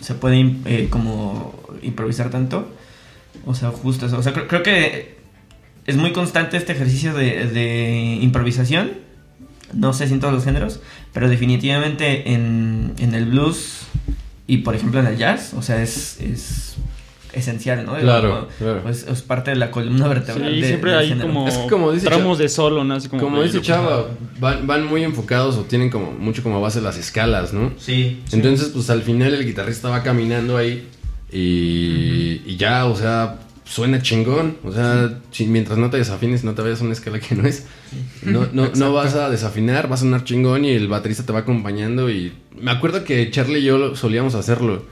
se 0.00 0.14
puede 0.14 0.54
eh, 0.66 0.88
como 0.90 1.54
improvisar 1.82 2.30
tanto. 2.30 2.68
O 3.46 3.54
sea, 3.54 3.70
justo 3.70 4.06
eso. 4.06 4.18
O 4.18 4.22
sea, 4.22 4.32
creo, 4.32 4.46
creo 4.48 4.62
que 4.62 5.16
es 5.86 5.96
muy 5.96 6.12
constante 6.12 6.56
este 6.56 6.72
ejercicio 6.72 7.14
de, 7.14 7.46
de 7.46 8.18
improvisación. 8.20 8.92
No 9.72 9.92
sé 9.92 10.08
si 10.08 10.14
en 10.14 10.20
todos 10.20 10.34
los 10.34 10.44
géneros, 10.44 10.80
pero 11.12 11.28
definitivamente 11.28 12.32
en, 12.32 12.92
en 12.98 13.14
el 13.14 13.26
blues 13.26 13.82
y 14.48 14.58
por 14.58 14.74
ejemplo 14.74 14.98
en 14.98 15.06
el 15.06 15.16
jazz, 15.16 15.54
o 15.56 15.62
sea, 15.62 15.80
es, 15.80 16.20
es 16.20 16.74
esencial, 17.32 17.86
¿no? 17.86 17.96
Claro, 17.96 18.48
Es- 18.50 18.56
claro. 18.56 18.88
Es, 18.90 19.06
es 19.06 19.22
parte 19.22 19.52
de 19.52 19.56
la 19.56 19.70
columna 19.70 20.08
vertebral. 20.08 20.50
Sí, 20.52 20.60
de- 20.60 20.66
siempre 20.66 20.96
hay 20.96 21.08
género. 21.10 21.28
como, 21.28 21.46
Es 21.46 21.56
que 21.56 21.66
como 21.68 21.92
dice 21.92 22.06
tramos 22.06 22.38
de 22.38 22.48
solo, 22.48 22.82
¿no? 22.82 22.94
Así 22.94 23.08
como, 23.08 23.22
Como 23.22 23.42
dice 23.44 23.60
Chava, 23.62 24.06
van, 24.40 24.66
van 24.66 24.86
muy 24.86 25.04
enfocados 25.04 25.56
o 25.56 25.62
tienen 25.62 25.88
como 25.88 26.10
mucho 26.10 26.42
como 26.42 26.60
base 26.60 26.80
las 26.80 26.98
escalas, 26.98 27.52
¿no? 27.52 27.70
Sí. 27.78 28.22
Entonces, 28.32 28.70
pues 28.74 28.90
al 28.90 29.02
final 29.02 29.32
el 29.34 29.44
guitarrista 29.46 29.88
va 29.88 30.02
caminando 30.02 30.56
ahí 30.56 30.88
y, 31.32 32.42
y 32.46 32.56
ya, 32.56 32.86
o 32.86 32.96
sea, 32.96 33.40
suena 33.64 34.02
chingón. 34.02 34.56
O 34.64 34.72
sea, 34.72 35.20
mientras 35.46 35.78
no 35.78 35.90
te 35.90 35.96
desafines, 35.96 36.44
no 36.44 36.54
te 36.54 36.62
vayas 36.62 36.80
a 36.80 36.84
una 36.84 36.92
escala 36.92 37.20
que 37.20 37.34
no 37.34 37.46
es. 37.46 37.66
No, 38.22 38.48
no, 38.52 38.70
no 38.74 38.92
vas 38.92 39.14
a 39.14 39.30
desafinar, 39.30 39.90
va 39.90 39.94
a 39.94 39.98
sonar 39.98 40.24
chingón 40.24 40.64
y 40.64 40.70
el 40.70 40.88
baterista 40.88 41.24
te 41.24 41.32
va 41.32 41.40
acompañando. 41.40 42.10
Y 42.10 42.32
me 42.60 42.72
acuerdo 42.72 43.04
que 43.04 43.30
Charlie 43.30 43.60
y 43.60 43.64
yo 43.64 43.94
solíamos 43.96 44.34
hacerlo. 44.34 44.84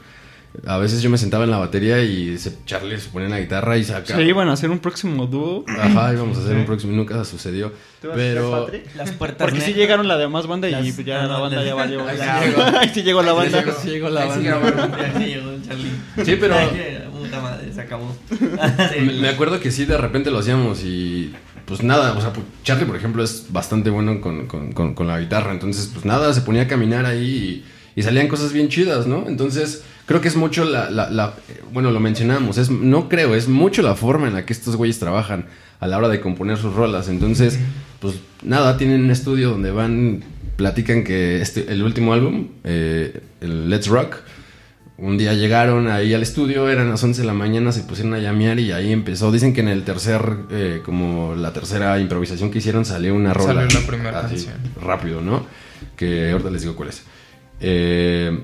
A 0.66 0.78
veces 0.78 1.02
yo 1.02 1.10
me 1.10 1.18
sentaba 1.18 1.44
en 1.44 1.50
la 1.50 1.58
batería 1.58 2.02
y 2.02 2.36
se- 2.38 2.56
Charlie 2.64 2.98
se 2.98 3.10
ponía 3.10 3.26
en 3.26 3.32
la 3.32 3.40
guitarra 3.40 3.76
y 3.76 3.84
sacaba. 3.84 4.18
Se 4.18 4.24
iban 4.24 4.48
a 4.48 4.54
hacer 4.54 4.70
un 4.70 4.78
próximo 4.80 5.26
dúo. 5.26 5.64
Ajá, 5.68 6.12
íbamos 6.12 6.36
a 6.38 6.40
hacer 6.40 6.56
un 6.56 6.64
próximo, 6.66 6.94
nunca 6.94 7.22
sucedió. 7.24 7.72
¿Tú 8.00 8.08
vas 8.08 8.14
a 8.14 8.18
Pero 8.18 8.50
Patrick? 8.64 8.94
Las 8.96 9.10
puertas 9.12 9.46
Porque 9.48 9.60
sí 9.60 9.72
llegaron 9.74 10.08
la 10.08 10.16
demás 10.18 10.46
banda 10.46 10.68
y 10.68 10.72
Las- 10.72 10.82
pues 10.94 11.06
ya 11.06 11.22
ah, 11.22 11.26
la 11.26 11.38
banda 11.38 11.62
ya 11.64 11.74
valió. 11.74 12.06
Ahí 12.08 12.16
sí 12.18 12.24
Ya. 12.24 12.40
llegó. 12.44 12.62
Ahí 12.78 12.88
sí 12.92 13.02
llegó 13.02 13.22
la 13.22 13.30
sí 13.32 13.36
banda. 13.36 13.60
llegó. 13.60 13.72
Sí 13.80 13.88
llegó 13.90 14.08
la 14.08 14.20
Ahí 14.22 14.28
sí 14.30 14.48
banda. 14.48 14.70
grabaron. 14.70 14.98
Ya 15.14 15.26
llegó 15.26 15.50
el 15.50 15.62
Charlie. 15.68 15.90
Sí, 16.24 16.36
pero- 16.40 16.56
Puta 17.18 17.40
madre, 17.40 17.72
se 17.72 17.80
acabó. 17.80 18.16
Me, 19.00 19.12
me 19.12 19.28
acuerdo 19.28 19.60
que 19.60 19.70
sí, 19.70 19.84
de 19.84 19.98
repente 19.98 20.30
lo 20.30 20.38
hacíamos 20.38 20.82
y 20.82 21.32
pues 21.66 21.82
nada, 21.82 22.12
o 22.14 22.20
sea, 22.20 22.32
pues, 22.32 22.46
Charlie, 22.64 22.86
por 22.86 22.96
ejemplo, 22.96 23.22
es 23.22 23.46
bastante 23.50 23.90
bueno 23.90 24.20
con, 24.22 24.46
con- 24.46 24.72
con- 24.72 24.94
con 24.94 25.06
la 25.06 25.20
guitarra, 25.20 25.52
entonces 25.52 25.90
pues 25.92 26.04
nada, 26.06 26.32
se 26.32 26.40
ponía 26.40 26.62
a 26.62 26.68
caminar 26.68 27.04
ahí 27.04 27.64
y, 27.98 28.02
salían 28.02 28.28
cosas 28.28 28.52
bien 28.52 28.68
chidas, 28.68 29.06
¿no? 29.06 29.24
Entonces 29.28 29.82
creo 30.06 30.20
que 30.20 30.28
es 30.28 30.36
mucho 30.36 30.64
la, 30.64 30.90
la- 30.90 31.10
la- 31.10 31.34
bueno, 31.72 31.90
lo 31.90 32.00
mencionamos, 32.00 32.58
es, 32.58 32.70
no 32.70 33.08
creo, 33.08 33.34
es 33.34 33.48
mucho 33.48 33.82
la 33.82 33.94
forma 33.94 34.28
en 34.28 34.34
la 34.34 34.46
que 34.46 34.52
estos 34.52 34.76
güeyes 34.76 34.98
trabajan 34.98 35.46
a 35.80 35.86
la 35.86 35.98
hora 35.98 36.08
de 36.08 36.20
componer 36.20 36.56
sus 36.58 36.74
rolas, 36.74 37.08
entonces 37.08 37.58
pues 38.00 38.14
nada, 38.42 38.76
tienen 38.76 39.02
un 39.02 39.10
estudio 39.10 39.50
donde 39.50 39.70
van, 39.70 40.22
platican 40.56 41.04
que 41.04 41.40
este, 41.40 41.72
el 41.72 41.82
último 41.82 42.12
álbum, 42.14 42.48
eh, 42.64 43.20
el 43.40 43.68
Let's 43.70 43.86
Rock, 43.88 44.16
un 44.96 45.16
día 45.16 45.32
llegaron 45.34 45.86
ahí 45.88 46.12
al 46.12 46.22
estudio, 46.22 46.68
eran 46.68 46.90
las 46.90 47.04
11 47.04 47.20
de 47.20 47.26
la 47.28 47.32
mañana, 47.32 47.70
se 47.70 47.82
pusieron 47.82 48.14
a 48.14 48.18
llamear 48.18 48.58
y 48.58 48.72
ahí 48.72 48.90
empezó. 48.92 49.30
Dicen 49.30 49.54
que 49.54 49.60
en 49.60 49.68
el 49.68 49.84
tercer, 49.84 50.20
eh, 50.50 50.80
como 50.84 51.36
la 51.36 51.52
tercera 51.52 52.00
improvisación 52.00 52.50
que 52.50 52.58
hicieron, 52.58 52.84
salió 52.84 53.14
una 53.14 53.32
rola. 53.32 53.62
Salió 53.68 53.80
la 53.80 53.86
primera 53.86 54.18
así, 54.18 54.34
canción. 54.46 54.54
Rápido, 54.82 55.20
¿no? 55.20 55.46
Que 55.96 56.32
ahorita 56.32 56.50
les 56.50 56.62
digo 56.62 56.74
cuál 56.74 56.88
es. 56.88 57.04
Eh, 57.60 58.38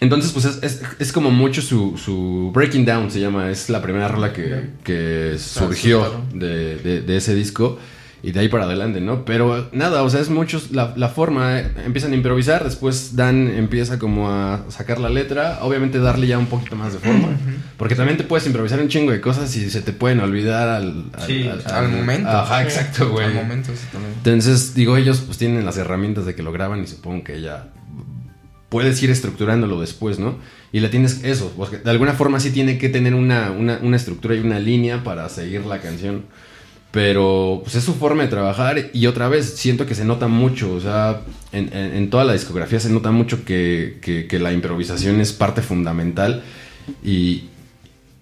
entonces, 0.00 0.30
pues 0.32 0.44
es, 0.44 0.62
es- 0.62 0.82
es 1.00 1.12
como 1.12 1.30
mucho 1.30 1.60
su, 1.60 1.96
su 2.02 2.52
Breaking 2.54 2.84
Down, 2.84 3.10
se 3.10 3.20
llama. 3.20 3.50
Es 3.50 3.68
la 3.68 3.82
primera 3.82 4.06
rola 4.08 4.32
que, 4.32 4.70
que 4.84 5.36
surgió 5.38 6.24
de, 6.32 6.76
de- 6.76 7.00
de 7.02 7.16
ese 7.16 7.34
disco. 7.34 7.78
Y 8.20 8.32
de 8.32 8.40
ahí 8.40 8.48
para 8.48 8.64
adelante, 8.64 9.00
¿no? 9.00 9.24
Pero 9.24 9.68
nada, 9.70 10.02
o 10.02 10.10
sea, 10.10 10.20
es 10.20 10.28
mucho 10.28 10.60
la, 10.72 10.92
la 10.96 11.08
forma. 11.08 11.60
eh, 11.60 11.70
Empiezan 11.86 12.10
a 12.12 12.16
improvisar, 12.16 12.64
después 12.64 13.14
Dan 13.14 13.46
empieza 13.48 14.00
como 14.00 14.28
a 14.28 14.64
sacar 14.70 14.98
la 14.98 15.08
letra. 15.08 15.60
Obviamente 15.62 16.00
darle 16.00 16.26
ya 16.26 16.36
un 16.36 16.46
poquito 16.46 16.74
más 16.74 16.92
de 16.94 16.98
forma. 16.98 17.28
Porque 17.76 17.94
también 17.94 18.18
te 18.18 18.24
puedes 18.24 18.44
improvisar 18.46 18.80
un 18.80 18.88
chingo 18.88 19.12
de 19.12 19.20
cosas 19.20 19.54
y 19.56 19.70
se 19.70 19.82
te 19.82 19.92
pueden 19.92 20.18
olvidar 20.18 20.68
al, 20.68 21.04
al, 21.14 21.26
Sí, 21.28 21.48
Al 21.66 21.88
momento. 21.90 22.28
Ajá, 22.28 22.62
exacto, 22.64 23.08
güey. 23.10 23.26
Al 23.26 23.34
momento, 23.34 23.70
sí, 23.74 23.86
también. 23.92 24.12
Entonces, 24.16 24.74
digo, 24.74 24.96
ellos 24.96 25.20
pues 25.24 25.38
tienen 25.38 25.64
las 25.64 25.76
herramientas 25.76 26.26
de 26.26 26.34
que 26.34 26.42
lo 26.42 26.50
graban 26.50 26.82
y 26.82 26.88
supongo 26.88 27.22
que 27.22 27.40
ya 27.40 27.68
puedes 28.68 29.02
ir 29.02 29.10
estructurándolo 29.10 29.80
después, 29.80 30.18
¿no? 30.18 30.36
Y 30.72 30.80
le 30.80 30.88
tienes 30.88 31.24
eso, 31.24 31.52
porque 31.56 31.78
de 31.78 31.90
alguna 31.90 32.12
forma 32.12 32.38
sí 32.40 32.50
tiene 32.50 32.76
que 32.78 32.88
tener 32.88 33.14
una, 33.14 33.50
una, 33.50 33.78
una 33.82 33.96
estructura 33.96 34.34
y 34.34 34.40
una 34.40 34.58
línea 34.58 35.02
para 35.04 35.28
seguir 35.28 35.64
la 35.66 35.80
canción. 35.80 36.24
Pero 36.90 37.60
pues 37.62 37.74
es 37.74 37.84
su 37.84 37.94
forma 37.94 38.22
de 38.22 38.28
trabajar 38.28 38.90
y 38.94 39.06
otra 39.06 39.28
vez 39.28 39.54
siento 39.56 39.84
que 39.84 39.94
se 39.94 40.06
nota 40.06 40.26
mucho, 40.26 40.72
o 40.72 40.80
sea, 40.80 41.20
en, 41.52 41.70
en- 41.74 42.08
toda 42.08 42.24
la 42.24 42.32
discografía 42.32 42.80
se 42.80 42.88
nota 42.88 43.10
mucho 43.10 43.44
que, 43.44 43.98
que- 44.00 44.26
que 44.26 44.38
la 44.38 44.52
improvisación 44.54 45.20
es 45.20 45.34
parte 45.34 45.60
fundamental 45.60 46.42
y, 47.04 47.44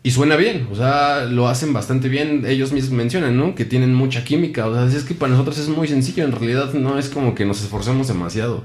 y 0.02 0.10
suena 0.10 0.34
bien, 0.34 0.66
o 0.72 0.74
sea, 0.74 1.26
lo 1.26 1.46
hacen 1.48 1.72
bastante 1.72 2.08
bien, 2.08 2.44
ellos 2.44 2.72
mismos 2.72 2.92
mencionan, 2.92 3.36
¿no? 3.36 3.54
Que 3.54 3.64
tienen 3.64 3.94
mucha 3.94 4.24
química, 4.24 4.66
o 4.66 4.74
sea, 4.74 4.84
es 4.98 5.04
que 5.04 5.14
para 5.14 5.30
nosotros 5.32 5.58
es 5.58 5.68
muy 5.68 5.86
sencillo, 5.86 6.24
en 6.24 6.32
realidad 6.32 6.74
no 6.74 6.98
es 6.98 7.08
como 7.08 7.36
que 7.36 7.44
nos 7.44 7.62
esforzamos 7.62 8.08
demasiado. 8.08 8.64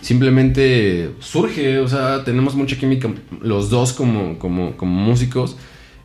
Simplemente 0.00 1.10
surge, 1.20 1.78
o 1.78 1.88
sea, 1.88 2.22
tenemos 2.24 2.54
mucha 2.54 2.76
química 2.76 3.10
los 3.40 3.70
dos 3.70 3.92
como, 3.92 4.38
como, 4.38 4.76
como 4.76 5.00
músicos 5.00 5.56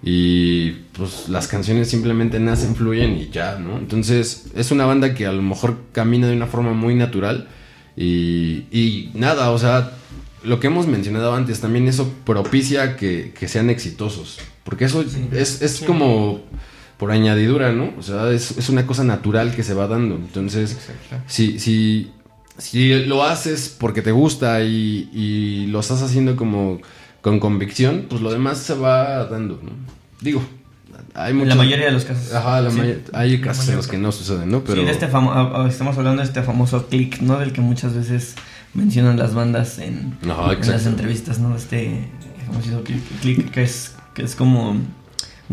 y 0.04 0.72
pues 0.94 1.30
las 1.30 1.48
canciones 1.48 1.90
simplemente 1.90 2.40
nacen, 2.40 2.76
fluyen 2.76 3.18
y 3.18 3.30
ya, 3.30 3.60
¿no? 3.60 3.78
Entonces 3.78 4.48
es 4.56 4.72
una 4.72 4.86
banda 4.86 5.14
que 5.14 5.28
a 5.28 5.32
lo 5.32 5.42
mejor 5.42 5.78
camina 5.92 6.28
de 6.28 6.36
una 6.36 6.48
forma 6.48 6.74
muy 6.74 6.96
natural 6.96 7.48
y, 7.96 8.66
y 8.72 9.12
nada, 9.14 9.52
o 9.52 9.60
sea, 9.60 9.92
lo 10.44 10.60
que 10.60 10.68
hemos 10.68 10.88
mencionado 10.88 11.36
antes, 11.36 11.60
también 11.60 11.88
eso 11.88 12.12
propicia 12.26 12.96
que, 12.96 13.34
que 13.38 13.48
sean 13.48 13.70
exitosos, 13.70 14.40
porque 14.64 14.86
eso 14.86 15.04
es, 15.32 15.62
es 15.62 15.82
como 15.86 16.42
por 17.02 17.12
añadidura, 17.12 17.72
¿no? 17.72 17.94
O 17.98 18.04
sea, 18.04 18.30
es, 18.32 18.58
es 18.60 18.70
una 18.70 18.86
cosa 18.86 19.04
natural 19.04 19.56
que 19.56 19.64
se 19.64 19.74
va 19.74 19.88
dando. 19.88 20.14
Entonces, 20.14 20.78
si, 21.26 21.58
si, 21.58 22.12
si 22.58 23.06
lo 23.06 23.24
haces 23.24 23.76
porque 23.80 24.02
te 24.02 24.12
gusta 24.12 24.62
y, 24.64 25.10
y 25.14 25.68
lo 25.68 25.80
estás 25.80 26.02
haciendo 26.02 26.36
como 26.36 26.80
con 27.22 27.40
convicción, 27.40 28.06
pues 28.10 28.22
lo 28.22 28.32
demás 28.32 28.58
se 28.60 28.74
va 28.74 29.26
dando, 29.26 29.60
¿no? 29.64 29.72
Digo, 30.22 30.44
hay 31.14 31.32
En 31.32 31.38
muchos... 31.38 31.50
la 31.50 31.56
mayoría 31.56 31.86
de 31.88 31.92
los 31.92 32.06
casos. 32.06 32.34
Ajá, 32.34 32.62
la 32.62 32.72
Sí. 32.72 32.78
may- 32.78 33.04
hay 33.14 33.42
casos 33.42 33.68
en 33.70 33.76
los 33.78 33.88
que 33.88 33.98
no 33.98 34.12
suceden, 34.12 34.50
¿no? 34.52 34.64
Pero... 34.64 34.80
Sí, 34.82 34.86
de 34.86 34.92
este 34.92 35.08
famo- 35.10 35.32
ah, 35.34 35.52
ah, 35.64 35.68
estamos 35.70 35.98
hablando 35.98 36.22
de 36.22 36.28
este 36.28 36.42
famoso 36.44 36.88
click, 36.88 37.22
¿no? 37.22 37.40
Del 37.40 37.54
que 37.54 37.62
muchas 37.62 37.94
veces 37.96 38.36
mencionan 38.74 39.18
las 39.18 39.34
bandas 39.34 39.80
en, 39.80 40.18
Ajá, 40.30 40.54
en 40.54 40.68
las 40.72 40.86
entrevistas, 40.86 41.40
¿no? 41.40 41.56
Este 41.56 42.08
famoso 42.48 42.84
click, 42.84 43.02
click, 43.22 43.52
que 43.52 43.64
es 43.64 43.96
que 44.14 44.24
es 44.24 44.36
como 44.36 44.76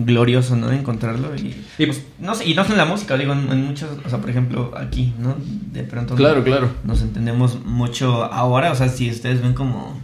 glorioso, 0.04 0.56
¿no? 0.56 0.70
Encontrarlo 0.72 1.34
y, 1.36 1.54
Y- 1.78 1.86
pues, 1.86 2.02
no 2.18 2.34
sé, 2.34 2.46
y 2.48 2.54
no 2.54 2.62
solo 2.62 2.74
en 2.74 2.78
la 2.78 2.84
música, 2.86 3.16
digo, 3.16 3.32
en, 3.32 3.50
en 3.50 3.64
muchas, 3.66 3.90
o 4.04 4.08
sea, 4.08 4.18
por 4.20 4.30
ejemplo, 4.30 4.72
aquí, 4.76 5.12
¿no? 5.18 5.36
De 5.72 5.82
pronto 5.84 6.14
Claro, 6.14 6.42
claro. 6.44 6.70
nos 6.84 7.02
entendemos 7.02 7.64
mucho 7.64 8.24
ahora, 8.24 8.72
o 8.72 8.74
sea, 8.74 8.88
si 8.88 9.10
ustedes 9.10 9.40
ven 9.42 9.54
como... 9.54 10.00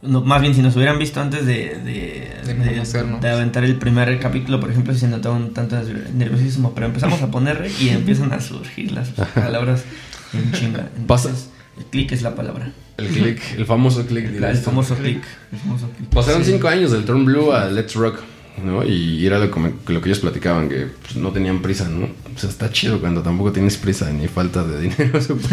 No, 0.00 0.20
más 0.20 0.40
bien, 0.40 0.54
si 0.54 0.62
nos 0.62 0.76
hubieran 0.76 0.96
visto 0.98 1.20
antes 1.20 1.44
de, 1.44 1.54
de, 1.84 2.30
De 2.46 2.54
de- 3.20 3.28
aventar 3.30 3.64
el 3.64 3.76
primer 3.78 4.20
capítulo, 4.20 4.60
por 4.60 4.70
ejemplo, 4.70 4.94
si 4.94 5.00
se 5.00 5.08
notaba 5.08 5.34
un 5.34 5.52
tanto 5.52 5.74
de 5.74 6.10
nerviosismo, 6.14 6.72
pero 6.72 6.86
empezamos 6.86 7.20
a 7.20 7.30
ponerle 7.32 7.68
y 7.80 7.88
empiezan 7.88 8.32
a 8.32 8.40
surgir 8.40 8.92
las 8.92 9.08
palabras 9.10 9.82
en 10.32 10.52
chinga. 10.52 10.88
Pasa. 11.08 11.30
Entonces, 11.30 11.50
el 11.78 11.84
click 11.86 12.12
es 12.12 12.22
la 12.22 12.34
palabra. 12.34 12.72
El 12.96 13.06
click, 13.08 13.40
el 13.56 13.64
famoso 13.64 14.04
click. 14.06 14.24
El, 14.26 14.32
directo. 14.34 14.62
famoso 14.62 14.96
click. 14.96 15.22
El 15.52 15.58
famoso 15.58 15.88
click. 15.96 16.10
Pasaron 16.10 16.44
Sí. 16.44 16.52
cinco 16.52 16.68
años 16.68 16.90
del 16.90 17.04
Turn 17.04 17.24
Blue 17.24 17.52
a 17.52 17.66
Let's 17.70 17.94
Rock, 17.94 18.20
¿no? 18.64 18.84
Y 18.84 19.24
era 19.24 19.38
lo, 19.38 19.50
que 19.50 19.92
ellos 20.04 20.18
platicaban, 20.18 20.68
que 20.68 20.88
pues, 21.02 21.16
no 21.16 21.30
tenían 21.30 21.62
prisa, 21.62 21.88
¿no? 21.88 22.06
O 22.06 22.38
sea, 22.38 22.50
está 22.50 22.70
chido 22.70 23.00
cuando 23.00 23.22
tampoco 23.22 23.52
tienes 23.52 23.76
prisa 23.76 24.10
ni 24.10 24.26
falta 24.26 24.64
de 24.64 24.80
dinero, 24.80 25.20
supongo. 25.20 25.48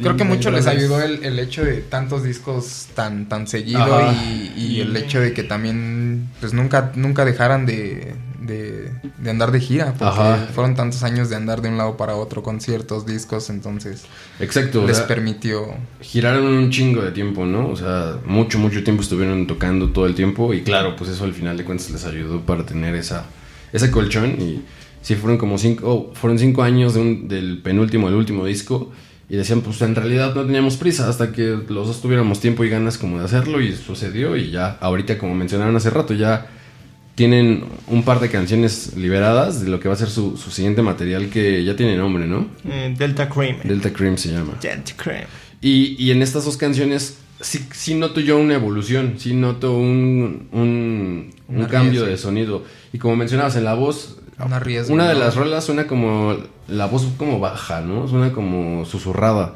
Creo 0.00 0.16
que 0.16 0.24
mucho 0.24 0.50
les 0.50 0.66
ayudó 0.66 1.02
el, 1.02 1.22
el 1.24 1.38
hecho 1.38 1.64
de 1.64 1.82
tantos 1.82 2.22
discos 2.22 2.88
tan 2.94 3.28
tan 3.28 3.46
seguido 3.46 4.12
y, 4.12 4.52
y 4.56 4.80
el 4.80 4.96
hecho 4.96 5.20
de 5.20 5.32
que 5.32 5.42
también 5.42 6.28
pues 6.40 6.54
nunca 6.54 6.92
nunca 6.94 7.24
dejaran 7.24 7.66
de, 7.66 8.14
de, 8.46 8.90
de 9.18 9.30
andar 9.30 9.50
de 9.52 9.60
gira 9.60 9.94
porque 9.98 10.04
Ajá. 10.20 10.48
fueron 10.54 10.74
tantos 10.74 11.02
años 11.02 11.30
de 11.30 11.36
andar 11.36 11.62
de 11.62 11.68
un 11.68 11.76
lado 11.78 11.96
para 11.96 12.14
otro 12.16 12.42
con 12.42 12.60
ciertos 12.60 13.06
discos 13.06 13.50
entonces 13.50 14.04
Exacto, 14.40 14.82
o 14.82 14.86
les 14.86 14.96
sea, 14.98 15.06
permitió 15.06 15.74
giraron 16.00 16.44
un 16.46 16.70
chingo 16.70 17.02
de 17.02 17.10
tiempo, 17.12 17.46
¿no? 17.46 17.68
O 17.68 17.76
sea, 17.76 18.18
mucho, 18.26 18.58
mucho 18.58 18.82
tiempo 18.84 19.02
estuvieron 19.02 19.46
tocando 19.46 19.90
todo 19.90 20.06
el 20.06 20.14
tiempo 20.14 20.52
y 20.54 20.62
claro, 20.62 20.96
pues 20.96 21.10
eso 21.10 21.24
al 21.24 21.32
final 21.32 21.56
de 21.56 21.64
cuentas 21.64 21.90
les 21.90 22.04
ayudó 22.04 22.40
para 22.40 22.64
tener 22.66 22.94
esa, 22.94 23.24
ese 23.72 23.90
colchón 23.90 24.40
y 24.40 24.62
sí 25.02 25.14
fueron 25.16 25.38
como 25.38 25.58
cinco, 25.58 25.86
oh, 25.90 26.14
fueron 26.14 26.38
cinco 26.38 26.62
años 26.62 26.94
de 26.94 27.00
un- 27.00 27.28
del 27.28 27.58
penúltimo 27.62 28.08
al 28.08 28.14
último 28.14 28.44
disco 28.46 28.90
y 29.28 29.36
decían, 29.36 29.62
pues 29.62 29.80
en 29.82 29.94
realidad 29.94 30.34
no 30.34 30.44
teníamos 30.44 30.76
prisa 30.76 31.08
hasta 31.08 31.32
que 31.32 31.58
los 31.68 31.86
dos 31.86 32.02
tuviéramos 32.02 32.40
tiempo 32.40 32.62
y 32.64 32.68
ganas 32.68 32.98
como 32.98 33.18
de 33.18 33.24
hacerlo 33.24 33.60
y 33.60 33.72
sucedió 33.74 34.36
y 34.36 34.50
ya, 34.50 34.76
ahorita 34.80 35.16
como 35.18 35.34
mencionaron 35.34 35.74
hace 35.76 35.88
rato, 35.90 36.12
ya 36.14 36.46
tienen 37.14 37.64
un 37.86 38.02
par 38.02 38.20
de 38.20 38.28
canciones 38.28 38.96
liberadas 38.96 39.60
de 39.62 39.68
lo 39.70 39.78
que 39.80 39.88
va 39.88 39.94
a 39.94 39.98
ser 39.98 40.08
su, 40.08 40.36
su 40.36 40.50
siguiente 40.50 40.82
material 40.82 41.28
que 41.30 41.64
ya 41.64 41.76
tiene 41.76 41.96
nombre, 41.96 42.26
¿no? 42.26 42.48
Eh, 42.68 42.94
Delta 42.96 43.28
Cream. 43.28 43.58
Delta 43.64 43.92
Cream 43.92 44.18
se 44.18 44.32
llama. 44.32 44.54
Delta 44.60 44.92
Cream. 44.96 45.26
Y, 45.60 45.96
y 46.02 46.10
en 46.10 46.22
estas 46.22 46.44
dos 46.44 46.56
canciones 46.56 47.18
sí, 47.40 47.66
sí 47.72 47.94
noto 47.94 48.20
yo 48.20 48.38
una 48.38 48.54
evolución, 48.54 49.14
sí 49.18 49.34
noto 49.34 49.76
un, 49.78 50.48
un, 50.52 51.30
un 51.48 51.64
cambio 51.66 52.04
de 52.04 52.16
sonido. 52.16 52.64
Y 52.92 52.98
como 52.98 53.16
mencionabas, 53.16 53.56
en 53.56 53.64
la 53.64 53.74
voz, 53.74 54.18
Un 54.44 54.52
arriesgue, 54.52 54.92
una 54.92 55.08
de 55.08 55.14
¿no? 55.14 55.20
las 55.20 55.36
rolas 55.36 55.64
suena 55.64 55.86
como, 55.86 56.36
la 56.68 56.86
voz 56.86 57.06
como 57.16 57.38
baja, 57.38 57.80
¿no? 57.80 58.08
Suena 58.08 58.32
como 58.32 58.84
susurrada, 58.84 59.54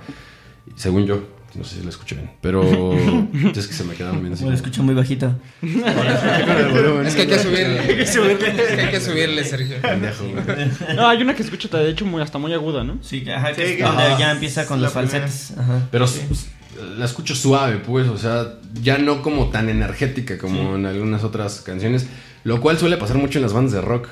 según 0.77 1.07
yo. 1.07 1.38
No 1.55 1.65
sé 1.65 1.77
si 1.77 1.83
la 1.83 1.89
escuché 1.89 2.15
bien, 2.17 2.31
pero 2.41 2.63
es 3.57 3.67
que 3.67 3.73
se 3.75 3.83
me 3.85 3.95
quedaron 3.95 4.21
bien. 4.21 4.35
así. 4.35 4.45
Lo 4.45 4.53
escucho 4.53 4.83
muy 4.83 4.95
bajita. 4.95 5.37
es 5.63 7.15
que 7.15 7.23
hay 7.23 7.27
que 7.27 7.39
subirle 7.39 7.79
es 8.03 8.11
que 8.75 8.81
hay 8.83 8.91
que 8.91 9.01
subirle 9.01 9.45
Sergio 9.45 9.77
Pendejo. 9.81 10.25
No, 10.95 11.09
hay 11.09 11.23
una 11.23 11.33
que 11.35 11.43
se 11.43 11.51
escucha 11.51 11.77
de 11.79 11.91
hecho 11.91 12.05
muy 12.07 12.23
hasta 12.23 12.39
muy 12.39 12.53
aguda, 12.53 12.85
¿no? 12.85 12.99
Sí, 13.03 13.23
que- 13.25 13.33
ajá, 13.33 13.53
que 13.53 13.55
Sí, 13.67 13.71
es 13.73 13.77
que- 13.79 13.83
donde 13.83 14.03
ajá. 14.03 14.19
ya 14.19 14.33
empieza 14.33 14.67
con 14.67 14.81
los 14.81 14.95
la 14.95 15.01
primera. 15.01 15.27
falsetes. 15.27 15.59
Ajá. 15.59 15.89
Pero 15.91 16.05
s- 16.05 16.23
s- 16.31 16.47
la 16.99 17.05
escucho 17.07 17.35
suave, 17.35 17.79
pues, 17.79 18.09
o 18.09 18.19
sea, 18.19 18.55
ya 18.83 18.99
no 18.99 19.23
como 19.23 19.49
tan 19.49 19.69
energética 19.69 20.39
como 20.39 20.77
en 20.77 20.87
algunas 20.87 21.25
otras 21.25 21.61
canciones, 21.63 22.07
lo 22.45 22.61
cual 22.61 22.79
suele 22.79 22.97
pasar 22.99 23.17
mucho 23.17 23.39
en 23.39 23.43
las 23.43 23.53
bandas 23.53 23.73
de 23.73 23.81
rock. 23.81 24.09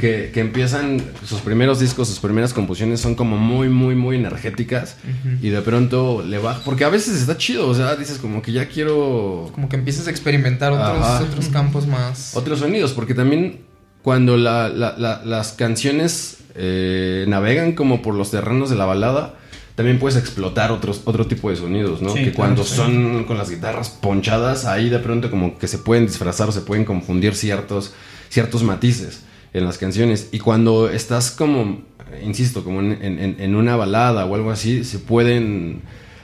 Que, 0.00 0.30
que 0.32 0.40
empiezan 0.40 1.02
sus 1.26 1.40
primeros 1.40 1.78
discos, 1.78 2.08
sus 2.08 2.18
primeras 2.18 2.54
composiciones 2.54 3.00
son 3.00 3.14
como 3.14 3.36
muy, 3.36 3.68
muy, 3.68 3.94
muy 3.94 4.16
energéticas 4.16 4.96
y 5.42 5.50
de 5.50 5.60
pronto 5.60 6.22
le 6.26 6.38
baja. 6.38 6.62
Porque 6.64 6.84
a 6.84 6.88
veces 6.88 7.20
está 7.20 7.36
chido, 7.36 7.68
o 7.68 7.74
sea, 7.74 7.94
dices 7.94 8.16
como 8.18 8.40
que 8.40 8.52
ya 8.52 8.66
quiero 8.68 9.50
como 9.54 9.68
que 9.68 9.76
empiezas 9.76 10.06
a 10.06 10.10
experimentar 10.10 10.72
otros 10.72 11.28
otros 11.28 11.48
campos 11.50 11.86
más 11.86 12.34
otros 12.34 12.60
sonidos, 12.60 12.92
porque 12.92 13.12
también 13.14 13.60
cuando 14.02 14.38
la- 14.38 14.70
la- 14.70 14.94
la- 14.96 15.22
las 15.24 15.52
canciones 15.52 16.38
eh, 16.54 17.26
navegan 17.28 17.72
como 17.72 18.00
por 18.00 18.14
los 18.14 18.30
terrenos 18.30 18.70
de 18.70 18.76
la 18.76 18.86
balada, 18.86 19.34
también 19.74 19.98
puedes 19.98 20.16
explotar 20.16 20.70
otros, 20.72 21.02
otro 21.04 21.26
tipo 21.26 21.50
de 21.50 21.56
sonidos, 21.56 22.00
¿no? 22.00 22.08
Sí, 22.10 22.20
que 22.20 22.22
claro, 22.32 22.36
cuando 22.36 22.64
sí. 22.64 22.74
son 22.76 23.24
con 23.24 23.36
las 23.36 23.50
guitarras 23.50 23.90
ponchadas, 23.90 24.64
ahí 24.64 24.88
de 24.88 24.98
pronto 25.00 25.30
como 25.30 25.58
que 25.58 25.68
se 25.68 25.76
pueden 25.78 26.06
disfrazar 26.06 26.48
o 26.48 26.52
se 26.52 26.60
pueden 26.62 26.84
confundir 26.86 27.34
ciertos, 27.34 27.92
ciertos 28.30 28.62
matices 28.62 29.22
en 29.54 29.64
las 29.64 29.78
canciones. 29.78 30.28
Y 30.32 30.38
cuando 30.40 30.90
estás 30.90 31.30
como, 31.30 31.82
insisto, 32.22 32.62
como 32.64 32.80
en, 32.80 32.92
en- 33.02 33.36
en 33.38 33.54
una 33.54 33.76
balada 33.76 34.26
o 34.26 34.34
algo 34.34 34.50
así, 34.50 34.84
se 34.84 34.98
pueden 34.98 35.80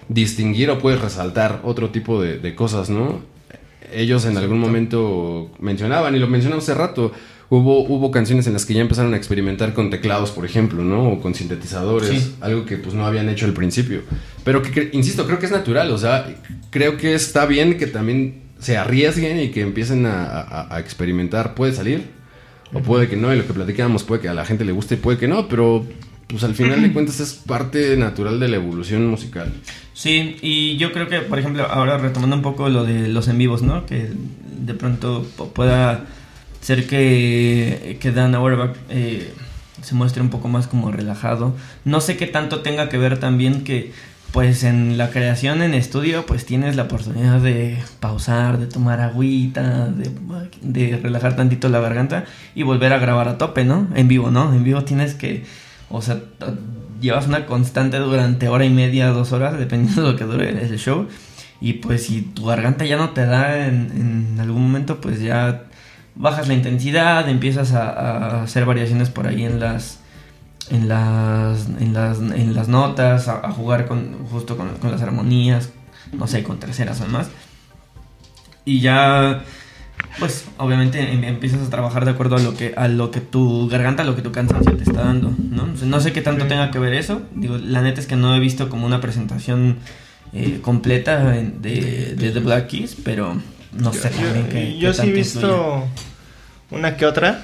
distinguir 0.08 0.68
o 0.70 0.78
puedes 0.78 1.00
resaltar 1.00 1.60
otro 1.64 1.90
tipo 1.90 2.20
de, 2.20 2.38
de 2.38 2.54
cosas, 2.54 2.90
¿no? 2.90 3.20
Ellos 3.92 4.24
en 4.24 4.36
algún 4.36 4.58
momento 4.58 5.50
mencionaban, 5.58 6.14
y 6.14 6.18
lo 6.18 6.26
mencionamos 6.28 6.64
hace 6.64 6.74
rato, 6.78 7.12
hubo, 7.48 7.80
hubo 7.84 8.10
canciones 8.12 8.46
en 8.46 8.52
las 8.52 8.64
que 8.66 8.74
ya 8.74 8.80
empezaron 8.82 9.14
a 9.14 9.16
experimentar 9.16 9.72
con 9.74 9.90
teclados, 9.90 10.30
por 10.30 10.44
ejemplo, 10.44 10.84
¿no? 10.84 11.08
O 11.10 11.20
con 11.20 11.34
sintetizadores, 11.34 12.08
Sí. 12.10 12.36
algo 12.40 12.64
que 12.66 12.76
pues 12.76 12.94
no 12.94 13.04
habían 13.06 13.28
hecho 13.28 13.46
al 13.46 13.52
principio. 13.52 14.02
Pero 14.44 14.62
que, 14.62 14.90
insisto, 14.92 15.26
creo 15.26 15.38
que 15.38 15.46
es 15.46 15.52
natural, 15.52 15.90
o 15.90 15.98
sea, 15.98 16.26
creo 16.70 16.96
que 16.96 17.14
está 17.14 17.46
bien 17.46 17.78
que 17.78 17.86
también 17.88 18.42
se 18.60 18.76
arriesguen 18.76 19.40
y 19.40 19.48
que 19.50 19.62
empiecen 19.62 20.06
a, 20.06 20.24
a- 20.40 20.74
a 20.76 20.80
experimentar. 20.80 21.54
Puede 21.54 21.72
salir, 21.72 22.04
o 22.72 22.80
puede 22.80 23.08
que 23.08 23.16
no, 23.16 23.32
y 23.32 23.36
lo 23.38 23.46
que 23.46 23.52
platicábamos 23.52 24.04
puede 24.04 24.20
que 24.22 24.28
a 24.28 24.34
la 24.34 24.44
gente 24.44 24.64
le 24.64 24.72
guste 24.72 24.94
y 24.94 24.98
puede 24.98 25.18
que 25.18 25.28
no, 25.28 25.48
pero 25.48 25.84
pues 26.28 26.44
al 26.44 26.54
final 26.54 26.80
de 26.82 26.92
cuentas 26.92 27.20
es 27.20 27.34
parte 27.34 27.96
natural 27.96 28.38
de 28.40 28.48
la 28.48 28.56
evolución 28.56 29.06
musical. 29.06 29.52
Sí, 29.94 30.36
y 30.40 30.76
yo 30.76 30.92
creo 30.92 31.08
que, 31.08 31.20
por 31.20 31.38
ejemplo, 31.38 31.66
ahora 31.66 31.98
retomando 31.98 32.36
un 32.36 32.42
poco 32.42 32.68
lo 32.68 32.84
de 32.84 33.08
los 33.08 33.28
en 33.28 33.38
vivos, 33.38 33.62
¿no? 33.62 33.84
Que 33.86 34.08
de 34.60 34.74
pronto 34.74 35.26
pu- 35.36 35.50
pueda 35.52 36.06
ser 36.60 36.86
que, 36.86 37.96
que 38.00 38.12
Dan 38.12 38.34
Auerbach 38.34 38.76
eh, 38.90 39.32
se 39.82 39.94
muestre 39.94 40.22
un 40.22 40.30
poco 40.30 40.48
más 40.48 40.66
como 40.68 40.90
relajado. 40.92 41.54
No 41.84 42.00
sé 42.00 42.16
qué 42.16 42.26
tanto 42.26 42.60
tenga 42.60 42.88
que 42.88 42.98
ver 42.98 43.18
también 43.18 43.64
que, 43.64 43.92
pues 44.32 44.62
en 44.62 44.96
la 44.96 45.10
creación 45.10 45.60
en 45.62 45.74
estudio, 45.74 46.24
pues 46.24 46.46
tienes 46.46 46.76
la 46.76 46.84
oportunidad 46.84 47.40
de 47.40 47.78
pausar, 47.98 48.58
de 48.58 48.66
tomar 48.66 49.00
agüita, 49.00 49.88
de, 49.88 50.96
relajar 51.02 51.34
tantito 51.34 51.68
la 51.68 51.80
garganta 51.80 52.24
y 52.54 52.62
volver 52.62 52.92
a 52.92 52.98
grabar 52.98 53.28
a 53.28 53.38
tope, 53.38 53.64
¿no? 53.64 53.88
En 53.94 54.06
vivo, 54.08 54.30
¿no? 54.30 54.54
En 54.54 54.62
vivo 54.62 54.84
tienes 54.84 55.14
que, 55.14 55.44
o 55.88 56.00
sea, 56.00 56.20
llevas 57.00 57.26
una 57.26 57.46
constante 57.46 57.98
durante 57.98 58.48
hora 58.48 58.64
y 58.64 58.70
media, 58.70 59.08
dos 59.08 59.32
horas, 59.32 59.58
dependiendo 59.58 60.02
de 60.02 60.12
lo 60.12 60.16
que 60.16 60.24
dure 60.24 60.64
ese 60.64 60.78
show. 60.78 61.08
Y 61.60 61.74
pues 61.74 62.06
si 62.06 62.22
tu 62.22 62.46
garganta 62.46 62.84
ya 62.84 62.96
no 62.96 63.10
te 63.10 63.26
da 63.26 63.66
en, 63.66 63.90
en 64.34 64.40
algún 64.40 64.62
momento, 64.62 65.00
pues 65.00 65.20
ya 65.20 65.64
bajas 66.14 66.46
la 66.48 66.54
intensidad, 66.54 67.28
empiezas 67.28 67.72
a, 67.72 67.90
a 67.90 68.42
hacer 68.44 68.64
variaciones 68.64 69.10
por 69.10 69.26
ahí 69.26 69.44
en 69.44 69.60
las 69.60 69.99
en 70.70 70.88
las 70.88 71.66
en 71.80 71.92
las, 71.92 72.18
en 72.18 72.54
las 72.54 72.68
notas, 72.68 73.28
a, 73.28 73.46
a 73.46 73.50
jugar 73.52 73.86
con 73.86 74.26
justo 74.30 74.56
con, 74.56 74.68
con 74.78 74.90
las 74.90 75.02
armonías, 75.02 75.70
no 76.12 76.26
sé, 76.26 76.42
con 76.42 76.58
terceras 76.58 77.00
o 77.00 77.04
demás. 77.04 77.28
Y 78.64 78.80
ya 78.80 79.42
pues 80.18 80.44
obviamente 80.58 81.12
em- 81.12 81.24
empiezas 81.24 81.66
a 81.66 81.70
trabajar 81.70 82.04
de 82.04 82.10
acuerdo 82.12 82.36
a 82.36 82.40
lo 82.40 82.54
que 82.56 82.74
a 82.76 82.88
lo 82.88 83.10
que 83.10 83.20
tu 83.20 83.68
garganta, 83.68 84.02
a 84.02 84.06
lo 84.06 84.16
que 84.16 84.22
tu 84.22 84.32
cansancio 84.32 84.76
te 84.76 84.82
está 84.84 85.02
dando, 85.02 85.32
¿no? 85.38 85.66
No 85.66 86.00
sé 86.00 86.12
qué 86.12 86.20
tanto 86.22 86.44
Sí. 86.44 86.48
tenga 86.48 86.70
que 86.70 86.78
ver 86.78 86.94
eso. 86.94 87.22
Digo, 87.34 87.58
la 87.58 87.82
neta 87.82 88.00
es 88.00 88.06
que 88.06 88.16
no 88.16 88.34
he 88.34 88.40
visto 88.40 88.68
como 88.68 88.86
una 88.86 89.00
presentación 89.00 89.78
eh, 90.32 90.60
completa 90.62 91.18
de, 91.30 92.14
de 92.16 92.30
The 92.32 92.40
Black 92.40 92.68
Keys, 92.68 92.96
pero 93.04 93.36
no 93.72 93.92
sé 93.92 94.08
también 94.10 94.44
Yo, 94.44 94.48
qué, 94.50 94.78
yo 94.78 94.88
qué 94.90 94.94
sí 94.94 95.08
he 95.08 95.12
visto 95.12 95.84
una 96.70 96.96
que 96.96 97.06
otra. 97.06 97.42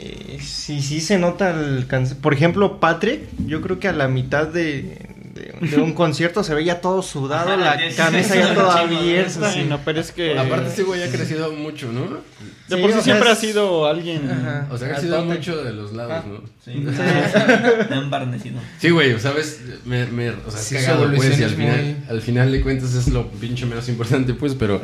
Eh, 0.00 0.38
sí, 0.40 0.80
sí 0.80 1.00
se 1.00 1.18
nota 1.18 1.50
el 1.50 1.86
cansa- 1.88 2.14
Por 2.20 2.32
ejemplo, 2.34 2.78
Patrick, 2.78 3.22
yo 3.46 3.60
creo 3.60 3.78
que 3.80 3.88
a 3.88 3.92
la 3.92 4.06
mitad 4.06 4.46
de, 4.46 4.96
de- 5.34 5.54
de 5.68 5.76
un 5.80 5.92
concierto 6.02 6.44
se 6.44 6.54
ve 6.54 6.64
ya 6.64 6.80
todo 6.80 7.02
sudado, 7.02 7.50
Ajá, 7.52 7.56
la 7.76 7.94
camisa 7.96 8.34
sí, 8.34 8.38
ya 8.38 8.54
toda 8.54 8.80
abierta. 8.80 9.52
Sí, 9.52 9.64
no, 9.68 9.78
pero 9.84 10.00
es 10.00 10.12
que... 10.12 10.38
Aparte, 10.38 10.68
este 10.68 10.82
güey 10.84 11.02
ha 11.02 11.10
crecido 11.10 11.52
mucho, 11.52 11.90
¿no? 11.92 12.02
de 12.02 12.76
Sí, 12.76 12.82
por 12.82 12.92
sí 12.92 13.00
siempre 13.00 13.28
ha 13.30 13.32
es- 13.32 13.38
sido 13.38 13.86
alguien... 13.86 14.30
Ajá. 14.30 14.68
O 14.70 14.76
sea, 14.78 14.88
ha 14.88 14.90
crecido 14.92 15.24
mucho 15.24 15.56
de 15.64 15.72
los 15.72 15.92
lados, 15.94 16.26
¿no? 16.26 16.38
Sí, 16.64 16.72
Sí. 16.74 16.80
me 17.90 17.96
han 17.96 18.02
embarnecido. 18.04 18.60
Sí, 18.78 18.90
güey, 18.90 19.18
¿sabes? 19.18 19.62
Me, 19.84 20.04
me, 20.06 20.30
o 20.30 20.50
sea, 20.50 20.60
Sí, 20.60 20.74
cagado, 20.76 21.10
pues, 21.14 21.40
y 21.40 21.42
al 21.44 21.50
final, 21.50 21.82
muy- 21.82 21.96
al 22.10 22.20
final 22.20 22.52
de 22.52 22.60
cuentas 22.60 22.94
es 22.94 23.08
lo 23.08 23.28
pinche 23.32 23.64
menos 23.66 23.88
importante, 23.88 24.34
pues, 24.34 24.54
pero 24.54 24.80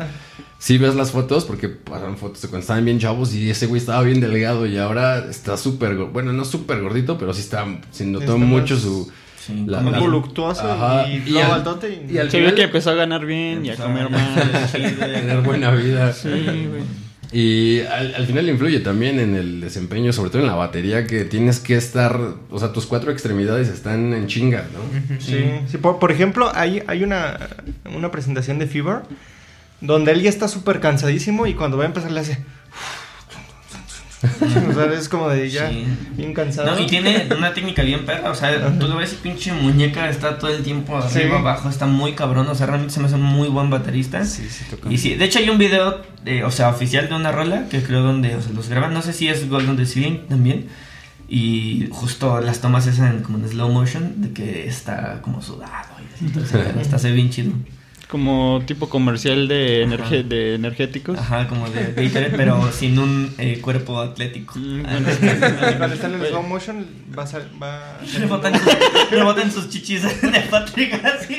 sí 0.65 0.79
ves 0.79 0.95
las 0.95 1.11
fotos, 1.11 1.45
porque 1.45 1.69
pasaron 1.69 2.17
fotos 2.17 2.41
de 2.41 2.49
cuando 2.49 2.63
estaban 2.63 2.85
bien 2.87 2.99
chavos 2.99 3.35
y 3.35 3.51
ese 3.51 3.67
güey 3.67 3.79
estaba 3.81 4.01
bien 4.03 4.21
delgado 4.21 4.65
y 4.67 4.79
ahora 4.79 5.19
está 5.29 5.59
súper, 5.59 5.95
bueno, 5.97 6.33
no 6.33 6.45
súper 6.47 6.81
gordito, 6.81 7.19
pero 7.19 7.35
sí 7.35 7.41
está, 7.43 7.67
se 7.91 8.07
notó 8.07 8.39
mucho 8.39 8.75
más- 8.75 8.83
su... 8.83 9.13
Sí, 9.47 9.65
La- 9.67 9.83
como 9.83 10.01
voluptuoso 10.01 10.63
Ajá. 10.73 11.07
y 11.07 11.17
Y 11.31 11.37
al- 11.39 11.63
y- 12.09 12.15
y 12.15 12.19
al 12.19 12.31
Se 12.31 12.39
final- 12.39 12.53
ve 12.53 12.55
que 12.57 12.63
empezó 12.63 12.91
a 12.93 12.95
ganar 12.95 13.27
bien 13.27 13.67
y 13.67 13.71
a 13.71 13.77
comer 13.77 14.07
a 14.07 14.09
más. 14.09 14.73
chido, 14.73 14.91
Tener 15.07 15.43
buena 15.43 15.71
vida. 15.73 16.15
Sí, 16.15 16.31
güey. 16.31 16.83
Y 17.31 17.81
al, 17.81 18.15
al 18.15 18.27
final 18.27 18.49
influye 18.49 18.81
también 18.81 19.19
en 19.21 19.35
el 19.35 19.61
desempeño, 19.61 20.15
sobre 20.15 20.31
todo 20.31 20.41
en 20.41 20.49
la 20.49 20.55
batería, 20.55 21.07
que 21.07 21.25
tienes 21.25 21.59
que 21.61 21.77
estar, 21.77 22.19
o 22.51 22.59
sea, 22.59 22.73
tus 22.73 22.87
cuatro 22.87 23.11
extremidades 23.13 23.69
están 23.69 24.15
en 24.15 24.29
chinga, 24.29 24.65
¿no? 24.73 25.19
Sí, 25.21 25.45
sí, 25.69 25.77
por, 25.79 25.99
por 25.99 26.11
ejemplo, 26.11 26.51
hay, 26.55 26.83
hay 26.87 27.03
una, 27.03 27.39
una 27.95 28.11
presentación 28.11 28.59
de 28.59 28.67
Fever 28.67 29.01
donde 29.81 30.13
él 30.13 30.23
ya 30.23 30.31
está 30.31 30.49
súper 30.49 30.81
cansadísimo 30.81 31.47
y 31.47 31.55
cuando 31.55 31.77
va 31.77 31.85
a 31.85 31.87
empezar 31.87 32.11
le 32.11 32.21
hace... 32.21 32.39
o 34.71 34.73
sea, 34.73 34.87
es 34.95 35.11
como 35.11 35.29
de 35.29 35.51
ya 35.51 35.69
Sí. 35.69 35.85
bien 36.17 36.33
cansado. 36.33 36.71
No, 36.75 36.81
y 36.81 36.87
tiene 36.87 37.29
una 37.37 37.53
técnica 37.53 37.83
bien 37.83 38.07
perra, 38.07 38.31
o 38.31 38.35
sea, 38.35 38.79
tú 38.79 38.89
lo 38.89 38.97
ves 38.97 39.13
y 39.13 39.17
pinche 39.17 39.53
muñeca 39.53 40.09
está 40.09 40.39
todo 40.39 40.51
el 40.51 40.63
tiempo 40.63 40.99
Sí. 41.03 41.19
arriba, 41.19 41.41
abajo, 41.41 41.69
está 41.69 41.85
muy 41.87 42.15
cabrón, 42.15 42.49
o 42.49 42.55
sea, 42.55 42.67
realmente 42.67 42.95
se 42.95 43.01
me 43.01 43.07
hace 43.07 43.17
un 43.17 43.23
muy 43.23 43.49
buen 43.49 43.69
baterista. 43.69 44.25
Sí, 44.25 44.49
sí, 44.49 44.65
toca. 44.71 44.91
Y 44.91 44.97
sí, 44.97 45.15
de 45.15 45.27
hecho 45.27 45.41
hay 45.41 45.51
un 45.51 45.59
video, 45.59 46.01
o 46.47 46.51
sea, 46.51 46.71
oficial 46.71 47.09
de 47.11 47.15
una 47.17 47.33
rola 47.33 47.67
que 47.69 47.83
creo 47.83 48.03
donde 48.03 48.35
o 48.35 48.41
sea, 48.41 48.53
los 48.53 48.69
graban, 48.71 48.95
no 48.95 49.03
sé 49.03 49.13
si 49.13 49.29
es 49.29 49.47
Golden 49.49 49.77
Ceiling 49.87 50.27
también. 50.27 50.69
Y 51.29 51.89
justo 51.91 52.41
las 52.41 52.61
tomas 52.61 52.87
esas 52.87 53.11
en, 53.11 53.21
como 53.23 53.39
en 53.39 53.49
slow 53.49 53.71
motion, 53.71 54.23
de 54.23 54.33
que 54.33 54.67
está 54.67 55.21
como 55.21 55.43
sudado 55.43 55.89
y 56.01 56.15
así, 56.15 56.29
pedo, 56.33 56.71
está 56.81 56.99
se 56.99 57.13
bien 57.13 57.29
chido. 57.29 57.53
Como 58.15 58.63
tipo 58.65 58.89
comercial 58.89 59.49
de, 59.49 59.85
energe- 59.85 60.23
de 60.23 60.55
energéticos. 60.55 61.19
Ajá, 61.19 61.49
como 61.49 61.69
de 61.69 61.81
Gatorade, 61.97 62.33
pero 62.37 62.71
sin 62.71 62.97
un 63.01 63.35
eh, 63.39 63.59
cuerpo 63.61 63.99
atlético. 64.01 64.55
Mm, 64.57 64.87
Ah, 64.87 65.01
bueno. 65.03 65.77
Cuando 65.79 65.95
está 65.97 66.07
en 66.07 66.15
el 66.15 66.27
slow 66.29 66.43
motion 66.45 66.87
va 67.19 67.25
a 67.25 67.27
sal- 67.27 67.51
va 67.61 67.99
Rebotan 68.17 68.55
sus, 68.57 69.11
rebotan 69.11 69.51
sus 69.51 69.69
chichis 69.69 70.03
de 70.23 70.41
Patrick 70.49 71.05
así. 71.05 71.39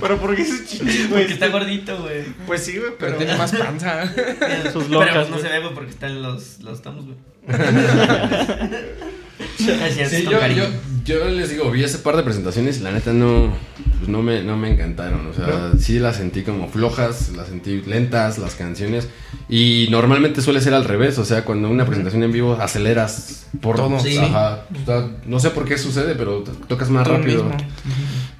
Pero 0.00 0.18
¿por 0.18 0.34
qué 0.34 0.42
sus 0.46 0.64
chichis, 0.64 1.10
güey? 1.10 1.20
Porque 1.24 1.34
está 1.34 1.48
gordito, 1.48 2.00
güey. 2.00 2.22
Pues 2.46 2.64
sí, 2.64 2.78
güey, 2.78 2.92
Pero 2.98 3.12
pero... 3.12 3.18
tiene 3.18 3.36
más 3.36 3.52
panza. 3.52 4.06
Sus 4.72 4.84
Pero 4.84 5.00
locas, 5.00 5.14
pues 5.16 5.30
no 5.30 5.38
se 5.38 5.48
ve, 5.50 5.60
güey, 5.60 5.74
porque 5.74 5.90
están 5.90 6.22
los, 6.22 6.60
los 6.60 6.80
thumbs, 6.80 7.04
güey. 7.04 7.16
Sí, 9.56 10.24
yo, 10.30 10.38
cariño. 10.38 10.64
yo, 11.04 11.18
yo 11.18 11.28
les 11.28 11.50
digo, 11.50 11.70
vi 11.70 11.84
ese 11.84 11.98
par 11.98 12.16
de 12.16 12.22
presentaciones 12.22 12.78
y 12.78 12.82
la 12.82 12.92
neta 12.92 13.12
no, 13.12 13.52
pues 13.98 14.08
no, 14.08 14.22
me, 14.22 14.42
no 14.42 14.56
me 14.56 14.70
encantaron. 14.70 15.26
O 15.26 15.32
sea, 15.32 15.72
sí 15.78 15.98
las 15.98 16.16
sentí 16.16 16.42
como 16.42 16.68
flojas, 16.68 17.30
las 17.36 17.48
sentí 17.48 17.82
lentas, 17.82 18.38
las 18.38 18.54
canciones. 18.54 19.08
Y 19.48 19.88
normalmente 19.90 20.42
suele 20.42 20.60
ser 20.60 20.74
al 20.74 20.84
revés. 20.84 21.18
O 21.18 21.24
sea, 21.24 21.44
cuando 21.44 21.68
una 21.68 21.84
presentación 21.86 22.22
en 22.22 22.32
vivo 22.32 22.54
aceleras 22.54 23.46
por 23.60 23.76
Todo. 23.76 24.00
Sí. 24.00 24.16
Ajá, 24.18 24.64
o 24.82 24.86
sea, 24.86 25.10
no 25.26 25.38
sé 25.38 25.50
por 25.50 25.64
qué 25.64 25.78
sucede, 25.78 26.14
pero 26.14 26.42
tocas 26.68 26.90
más 26.90 27.04
Todo 27.04 27.18
rápido. 27.18 27.44
mismo. 27.44 27.58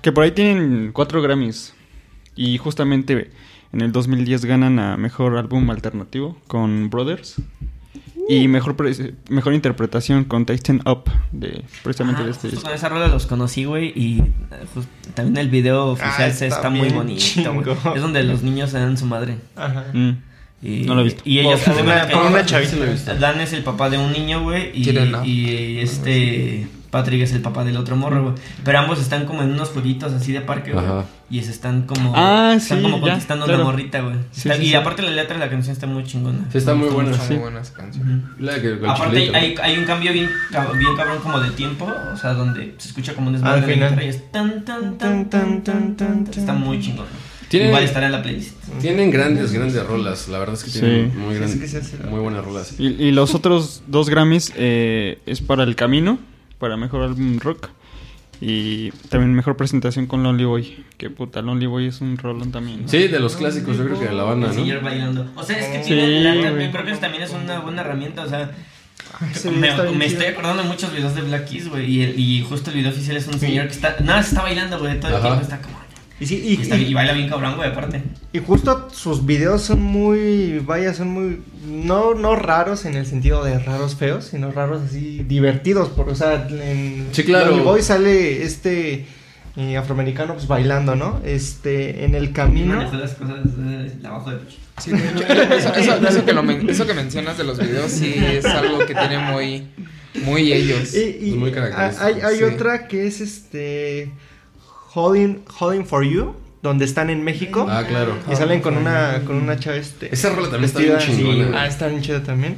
Que 0.00 0.12
por 0.12 0.24
ahí 0.24 0.32
tienen 0.32 0.90
cuatro 0.92 1.22
Grammys. 1.22 1.74
Y 2.34 2.56
justamente 2.58 3.30
en 3.72 3.80
el 3.82 3.92
2010 3.92 4.44
ganan 4.46 4.78
a 4.78 4.96
Mejor 4.96 5.36
Álbum 5.36 5.68
Alternativo 5.70 6.36
con 6.46 6.88
Brothers. 6.90 7.36
Y 8.28 8.46
mejor, 8.48 8.76
pre- 8.76 9.14
mejor 9.28 9.52
interpretación 9.52 10.24
con 10.24 10.46
Tighten 10.46 10.80
Up, 10.86 11.04
de, 11.32 11.64
precisamente 11.82 12.22
de 12.24 12.30
este 12.30 12.48
disco. 12.48 12.62
con 12.62 12.72
esa 12.72 12.88
rola 12.88 13.08
los 13.08 13.26
conocí, 13.26 13.64
güey, 13.64 13.92
y 13.96 14.20
eh, 14.20 14.24
just- 14.74 14.88
también 15.14 15.36
el 15.38 15.50
video 15.50 15.86
oficial 15.88 16.30
Ah, 16.30 16.30
se 16.30 16.46
está 16.46 16.56
está 16.58 16.70
muy 16.70 16.88
bonito. 16.90 17.20
Es 17.94 18.00
donde 18.02 18.22
los 18.22 18.42
niños 18.42 18.70
se 18.70 18.78
dan 18.78 18.96
su 18.96 19.06
madre. 19.06 19.38
Ajá. 19.56 19.86
Mm. 19.92 20.10
Y, 20.62 20.84
No 20.84 20.94
lo 20.94 21.00
he 21.00 21.04
visto. 21.04 21.22
Y 21.24 21.40
ellos 21.40 21.60
Con 21.62 21.72
una- 21.80 22.06
una 22.28 22.46
chavita. 22.46 22.76
Lo 22.76 22.84
he 22.84 22.90
visto. 22.92 23.14
Dan 23.16 23.40
es 23.40 23.52
el 23.52 23.64
papá 23.64 23.90
de 23.90 23.98
un 23.98 24.12
niño, 24.12 24.42
güey, 24.44 24.70
y, 24.72 24.88
y 25.28 25.78
este 25.80 26.68
Patrick 26.92 27.22
es 27.22 27.32
el 27.32 27.40
papá 27.40 27.64
del 27.64 27.76
otro 27.78 27.96
morro, 27.96 28.22
güey. 28.22 28.34
Pero 28.64 28.78
ambos 28.78 29.00
están 29.00 29.24
como 29.24 29.42
en 29.42 29.50
unos 29.50 29.70
jueguitos 29.70 30.12
así 30.12 30.30
de 30.30 30.42
parque, 30.42 30.72
güey. 30.72 30.84
Y 31.30 31.42
se 31.42 31.50
están 31.50 31.82
como 31.82 32.12
Ah, 32.14 32.52
están 32.56 32.78
sí, 32.78 32.82
como 32.84 32.98
ya, 32.98 33.12
conquistando 33.12 33.46
claro. 33.46 33.62
una 33.62 33.70
morrita, 33.72 34.00
güey. 34.02 34.16
Sí, 34.30 34.48
Está- 34.50 34.56
sí, 34.60 34.66
y 34.66 34.68
sí. 34.68 34.74
aparte 34.74 35.00
la 35.02 35.10
letra 35.10 35.34
de 35.38 35.40
la 35.40 35.50
canción 35.50 35.72
está 35.72 35.86
muy 35.86 36.04
chingona. 36.04 36.40
Sí, 36.52 36.58
está 36.58 36.74
muy 36.74 36.88
buena. 36.90 37.10
Muy. 37.16 37.40
La 38.38 38.60
que- 38.60 38.78
con 38.78 38.90
Aparte 38.90 39.16
Chilito. 39.16 39.36
hay, 39.38 39.54
hay 39.62 39.78
un 39.78 39.84
cambio 39.86 40.12
bien, 40.12 40.28
bien 40.78 40.96
cabrón 40.96 41.18
como 41.22 41.40
de 41.40 41.50
tiempo, 41.52 41.90
o 42.12 42.16
sea, 42.16 42.34
donde 42.34 42.74
se 42.78 42.88
escucha 42.88 43.14
como 43.14 43.28
un 43.28 43.32
desmadre 43.34 43.60
Al 43.62 43.66
de 43.66 43.76
la 43.76 43.88
final. 43.88 44.04
y 44.04 44.08
es 44.08 44.30
tan 44.30 44.64
tan 44.64 44.98
tan 44.98 45.30
tan 45.30 45.62
tan 45.64 45.96
tan. 45.96 46.28
Está 46.30 46.52
muy 46.52 46.80
chingón. 46.80 47.06
Tiene- 47.48 47.66
Igual 47.68 47.84
estará 47.84 48.06
en 48.06 48.12
la 48.12 48.22
playlist. 48.22 48.56
Tienen 48.80 49.10
grandes, 49.10 49.52
grandes 49.52 49.86
rolas. 49.86 50.28
La 50.28 50.38
verdad 50.38 50.54
es 50.54 50.64
que 50.64 50.70
Sí. 50.70 50.80
tienen 50.80 51.18
muy, 51.18 51.34
Sí, 51.34 51.38
gran- 51.40 51.50
sí 51.50 51.60
que 51.60 51.68
se 51.68 51.78
hace. 51.78 51.96
muy 51.98 52.20
buenas 52.20 52.44
rolas. 52.44 52.74
Y, 52.78 52.86
y 52.88 53.10
los 53.12 53.34
otros 53.34 53.82
dos 53.86 54.08
Grammys 54.08 54.52
eh, 54.56 55.18
es 55.26 55.40
para 55.42 55.62
El 55.64 55.76
Camino, 55.76 56.18
para 56.62 56.76
Mejor 56.76 57.02
Álbum 57.02 57.40
Rock. 57.40 57.70
Y 58.40 58.92
también 59.08 59.34
mejor 59.34 59.56
presentación 59.56 60.06
con 60.06 60.22
Lonely 60.22 60.44
Boy. 60.44 60.84
Que 60.96 61.10
puta, 61.10 61.42
Lonely 61.42 61.66
Boy 61.66 61.86
es 61.88 62.00
un 62.00 62.16
rolón 62.16 62.52
también. 62.52 62.82
¿no? 62.82 62.88
Sí, 62.88 63.08
de 63.08 63.18
los 63.18 63.34
clásicos, 63.34 63.76
yo 63.76 63.84
creo 63.84 63.98
que 63.98 64.06
de 64.06 64.12
la 64.14 64.22
banda, 64.22 64.46
¿no? 64.46 64.54
señor 64.54 64.80
bailando. 64.80 65.28
O 65.34 65.42
sea, 65.42 65.58
es 65.58 65.66
que 65.66 65.82
Sí, 65.82 65.94
tiene, 65.94 66.22
la- 66.40 66.50
güey. 66.52 66.70
creo 66.70 66.84
que 66.84 66.92
eso 66.92 67.00
también 67.00 67.24
es 67.24 67.30
una 67.32 67.58
buena 67.58 67.82
herramienta, 67.82 68.22
o 68.22 68.28
sea, 68.28 68.52
me, 69.58 70.06
estoy 70.06 70.26
acordando 70.26 70.62
de 70.62 70.68
muchos 70.68 70.92
videos 70.92 71.16
de 71.16 71.22
Black 71.22 71.48
Keys, 71.48 71.68
güey, 71.68 71.84
y, 72.00 72.42
justo 72.48 72.70
el 72.70 72.76
video 72.76 72.92
oficial 72.92 73.16
es 73.16 73.26
un 73.26 73.40
señor 73.40 73.66
que 73.66 73.72
está, 73.72 73.96
nada, 74.04 74.22
se 74.22 74.28
está 74.30 74.42
bailando, 74.42 74.78
güey, 74.78 75.00
todo 75.00 75.10
el 75.10 75.16
Ajá. 75.16 75.26
tiempo 75.26 75.42
está 75.42 75.60
como... 75.60 75.81
Y, 76.22 76.26
sí, 76.26 76.36
Y, 76.44 76.54
y, 76.54 76.62
está- 76.62 76.76
y- 76.76 76.84
y 76.84 76.94
baila 76.94 77.12
bien 77.14 77.28
cabrón, 77.28 77.56
güey, 77.56 77.68
aparte. 77.70 78.00
y 78.32 78.38
justo 78.38 78.88
sus 78.92 79.26
videos 79.26 79.62
son 79.62 79.82
muy, 79.82 80.60
vaya, 80.60 80.94
son 80.94 81.08
muy, 81.08 81.40
no, 81.66 82.14
no 82.14 82.36
raros 82.36 82.84
en 82.84 82.94
el 82.94 83.06
sentido 83.06 83.42
de 83.44 83.58
raros 83.58 83.96
feos, 83.96 84.26
sino 84.26 84.52
raros 84.52 84.82
así 84.82 85.24
divertidos. 85.26 85.88
Por, 85.88 86.08
o 86.08 86.14
sea, 86.14 86.46
en 86.48 87.08
Sí, 87.12 87.24
claro. 87.24 87.56
Boy 87.64 87.82
sale 87.82 88.42
este 88.44 89.06
eh, 89.56 89.76
afroamericano 89.76 90.34
pues 90.34 90.46
bailando, 90.46 90.94
¿no? 90.96 91.20
Este, 91.24 92.04
en 92.04 92.14
el 92.14 92.32
camino. 92.32 92.80
Las 92.92 93.14
cosas 93.14 93.40
eh, 93.58 93.92
abajo 94.04 94.30
de 94.30 94.36
pecho. 94.38 94.56
Sí, 94.78 94.90
de 94.92 94.98
hecho, 94.98 95.24
eso, 95.54 95.74
eso- 95.74 96.08
eso 96.08 96.24
que 96.24 96.32
lo 96.32 96.42
men- 96.42 96.70
eso 96.70 96.86
que 96.86 96.94
mencionas 96.94 97.36
de 97.36 97.44
los 97.44 97.58
videos 97.58 97.90
sí 97.90 98.14
es 98.16 98.44
algo 98.46 98.78
que 98.86 98.94
tiene 98.94 99.18
muy, 99.18 99.66
muy 100.24 100.52
ellos. 100.52 100.94
Y, 100.94 101.32
muy 101.32 101.50
característico. 101.52 102.04
hay, 102.04 102.20
hay 102.22 102.36
Sí. 102.38 102.44
otra 102.44 102.86
que 102.88 103.06
es 103.06 103.20
este 103.20 104.10
Holding, 104.94 105.42
Holding 105.58 105.86
for 105.86 106.04
You, 106.04 106.34
donde 106.62 106.84
están 106.84 107.10
en 107.10 107.22
México. 107.24 107.66
Ah, 107.68 107.84
claro. 107.88 108.16
Y 108.30 108.36
salen 108.36 108.60
con 108.60 108.76
una, 108.76 109.22
con 109.26 109.36
una 109.36 109.58
chava 109.58 109.76
este. 109.76 110.12
Esa 110.12 110.30
rola 110.30 110.48
también 110.50 110.64
está 110.64 110.80
bien 110.80 110.92
vestida- 110.94 111.16
chingona. 111.16 111.62
Ah, 111.62 111.66
está 111.66 111.88
bien 111.88 112.02
chida 112.02 112.22
también. 112.22 112.56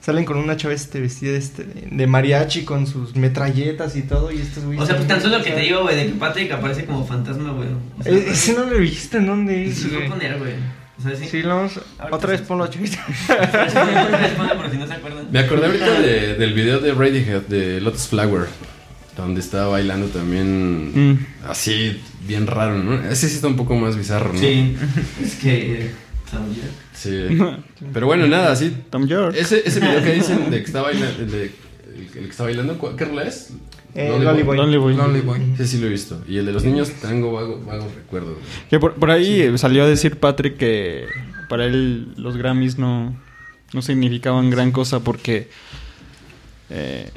Salen 0.00 0.24
con 0.26 0.36
una 0.36 0.56
chava 0.58 0.74
este 0.74 1.00
vestida 1.00 1.34
este, 1.36 1.64
de 1.64 2.06
mariachi 2.06 2.64
con 2.64 2.86
sus 2.86 3.16
metralletas 3.16 3.96
y 3.96 4.02
todo. 4.02 4.30
Y 4.30 4.38
estos 4.38 4.64
güeyes. 4.64 4.82
O 4.82 4.86
sea, 4.86 4.96
pues 4.96 5.08
tan 5.08 5.20
solo 5.22 5.42
que 5.42 5.50
te 5.52 5.60
digo, 5.60 5.82
güey, 5.82 5.96
de 5.96 6.06
que 6.06 6.12
Patrick 6.12 6.52
aparece 6.52 6.84
como 6.84 7.06
fantasma, 7.06 7.52
güey. 7.52 7.68
O 7.98 8.02
sea, 8.02 8.12
eh, 8.12 8.24
Ese 8.28 8.52
no 8.52 8.64
lo 8.66 8.76
viste, 8.78 9.16
¿en 9.16 9.26
dónde 9.26 9.66
es, 9.66 9.78
se 9.78 9.88
lo 9.88 9.98
voy 9.98 10.06
a 10.06 10.10
poner, 10.10 10.38
güey. 10.38 10.52
O 10.98 11.02
sea, 11.02 11.16
sí. 11.16 11.24
Sí, 11.26 11.42
lo 11.42 11.56
vamos. 11.56 11.80
Ahorita 11.98 12.16
Otra 12.16 12.30
vez 12.32 12.40
sí. 12.40 12.46
ponlo, 12.46 12.66
chavita. 12.66 12.98
por 14.56 14.70
si 14.70 14.76
no 14.76 14.86
se 14.86 14.92
acuerdan. 14.92 15.26
Me 15.30 15.38
acordé 15.38 15.66
ahorita 15.66 16.00
de- 16.00 16.34
del 16.34 16.52
video 16.52 16.80
de 16.80 16.92
Radiohead 16.92 17.42
de 17.42 17.80
Lotus 17.80 18.08
Flower, 18.08 18.46
donde 19.16 19.40
estaba 19.40 19.68
bailando 19.68 20.06
también 20.08 21.12
Mm. 21.12 21.26
así, 21.48 22.00
bien 22.26 22.46
raro, 22.46 22.82
¿no? 22.82 22.94
Ese 23.08 23.28
sí 23.28 23.36
está 23.36 23.46
un 23.48 23.56
poco 23.56 23.74
más 23.76 23.96
bizarro, 23.96 24.32
¿no? 24.32 24.38
Sí, 24.38 24.76
es 25.22 25.34
que 25.36 25.90
Sí. 26.94 27.26
Pero 27.92 28.06
bueno, 28.06 28.26
nada, 28.26 28.56
sí. 28.56 28.74
Tom 28.90 29.06
York. 29.06 29.36
Ese, 29.38 29.62
ese 29.64 29.78
video 29.80 30.02
que 30.02 30.14
dicen 30.14 30.50
de 30.50 30.58
que 30.58 30.64
está 30.64 30.82
bailando, 30.82 31.22
el, 31.22 31.30
de- 31.30 31.44
el 31.96 32.08
que 32.12 32.28
está 32.28 32.42
bailando, 32.44 32.76
¿cu- 32.78 32.96
¿qué 32.96 33.04
rola 33.04 33.22
es? 33.22 33.50
Eh, 33.94 34.08
Lonely 34.08 34.24
Lonely 34.24 34.42
Boy. 34.42 34.44
Boy. 34.44 34.56
Lonely 34.56 34.78
Boy. 34.78 34.94
Lonely 34.96 35.20
Boy. 35.20 35.40
Sí, 35.58 35.66
sí 35.68 35.78
lo 35.78 35.86
he 35.86 35.90
visto. 35.90 36.20
Y 36.26 36.38
el 36.38 36.46
de 36.46 36.52
los 36.52 36.64
niños 36.64 36.90
tengo 37.00 37.32
vago, 37.32 37.62
vagos 37.64 37.94
recuerdos. 37.94 38.32
güey. 38.34 38.44
Que 38.68 38.80
por, 38.80 38.94
por 38.94 39.10
ahí 39.12 39.56
salió 39.58 39.84
a 39.84 39.86
decir 39.88 40.16
Patrick 40.18 40.56
que 40.56 41.04
para 41.48 41.66
él 41.66 42.08
los 42.16 42.36
Grammys 42.36 42.78
no, 42.78 43.14
no 43.72 43.82
significaban 43.82 44.50
gran 44.50 44.72
cosa 44.72 44.98
porque, 45.00 45.48
eh, 46.70 47.10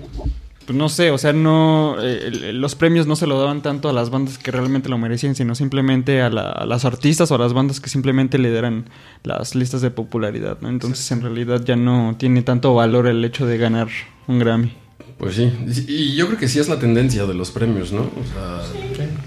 pues 0.68 0.78
no 0.78 0.90
sé, 0.90 1.10
o 1.10 1.18
sea, 1.18 1.34
no 1.34 1.96
eh, 2.00 2.52
los 2.54 2.76
premios 2.76 3.08
no 3.08 3.16
se 3.16 3.26
lo 3.26 3.40
daban 3.40 3.62
tanto 3.64 3.90
a 3.90 3.94
las 3.94 4.12
bandas 4.12 4.38
que 4.38 4.52
realmente 4.52 4.90
lo 4.90 5.00
merecían, 5.00 5.34
sino 5.34 5.56
simplemente 5.56 6.22
a, 6.22 6.30
la- 6.30 6.52
a 6.52 6.66
las 6.68 6.86
artistas 6.86 7.32
o 7.32 7.36
a 7.36 7.38
las 7.40 7.54
bandas 7.54 7.80
que 7.80 7.90
simplemente 7.90 8.38
lideran 8.38 8.86
las 9.24 9.56
listas 9.56 9.82
de 9.82 9.90
popularidad, 9.90 10.58
¿no? 10.62 10.70
Entonces 10.70 11.10
en 11.12 11.22
realidad 11.22 11.64
ya 11.66 11.76
no 11.76 12.16
tiene 12.20 12.44
tanto 12.44 12.76
valor 12.76 13.08
el 13.08 13.26
hecho 13.26 13.46
de 13.48 13.58
ganar 13.58 13.88
un 14.28 14.38
Grammy. 14.40 14.74
Pues 15.18 15.36
sí. 15.36 15.52
Y 15.88 16.16
yo 16.16 16.28
creo 16.28 16.38
que 16.38 16.48
sí 16.48 16.60
es 16.60 16.70
la 16.70 16.78
tendencia 16.78 17.26
de 17.26 17.34
los 17.34 17.50
premios, 17.50 17.92
¿no? 17.92 18.02
O 18.02 18.24
sea, 18.34 18.62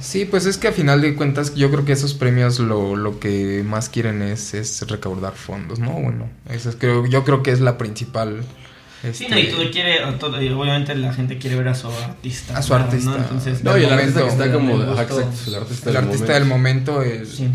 Sí, 0.00 0.24
pues 0.24 0.46
es 0.46 0.56
que 0.56 0.68
a 0.68 0.72
final 0.72 1.00
de 1.00 1.14
cuentas 1.16 1.54
yo 1.56 1.70
creo 1.70 1.84
que 1.84 1.92
esos 1.92 2.14
premios 2.14 2.60
lo, 2.60 2.94
lo 2.96 3.18
que 3.18 3.64
más 3.66 3.88
quieren 3.88 4.22
es, 4.22 4.54
es 4.54 4.86
recaudar 4.88 5.34
fondos, 5.34 5.78
¿no? 5.80 5.90
Bueno, 5.92 6.28
eso 6.48 6.70
es, 6.70 6.76
creo, 6.76 7.06
yo 7.06 7.24
creo 7.24 7.42
que 7.42 7.50
es 7.50 7.60
la 7.60 7.76
principal... 7.78 8.42
Sí, 9.02 9.08
este, 9.24 9.28
no, 9.30 9.38
y 9.38 9.46
todo 9.48 9.70
quiere, 9.70 10.04
o 10.04 10.14
todo- 10.14 10.42
y 10.42 10.48
obviamente 10.50 10.94
la 10.94 11.12
gente 11.14 11.38
quiere 11.38 11.56
ver 11.56 11.68
a 11.68 11.74
su 11.74 11.88
artista. 11.88 12.56
A 12.58 12.62
su 12.62 12.74
¿no? 12.74 12.80
artista. 12.80 13.16
Entonces, 13.16 13.64
no, 13.64 13.78
y 13.78 13.84
el 13.84 13.92
artista 13.92 14.22
que 14.22 14.28
está 14.28 14.52
como. 14.52 14.74
el 14.82 14.88
artista 14.98 15.22
el 15.46 15.52
del 15.84 15.96
artista 15.96 16.26
momento. 16.26 16.32
del 16.32 16.44
momento, 16.44 17.02
el- 17.02 17.26
sí. 17.26 17.48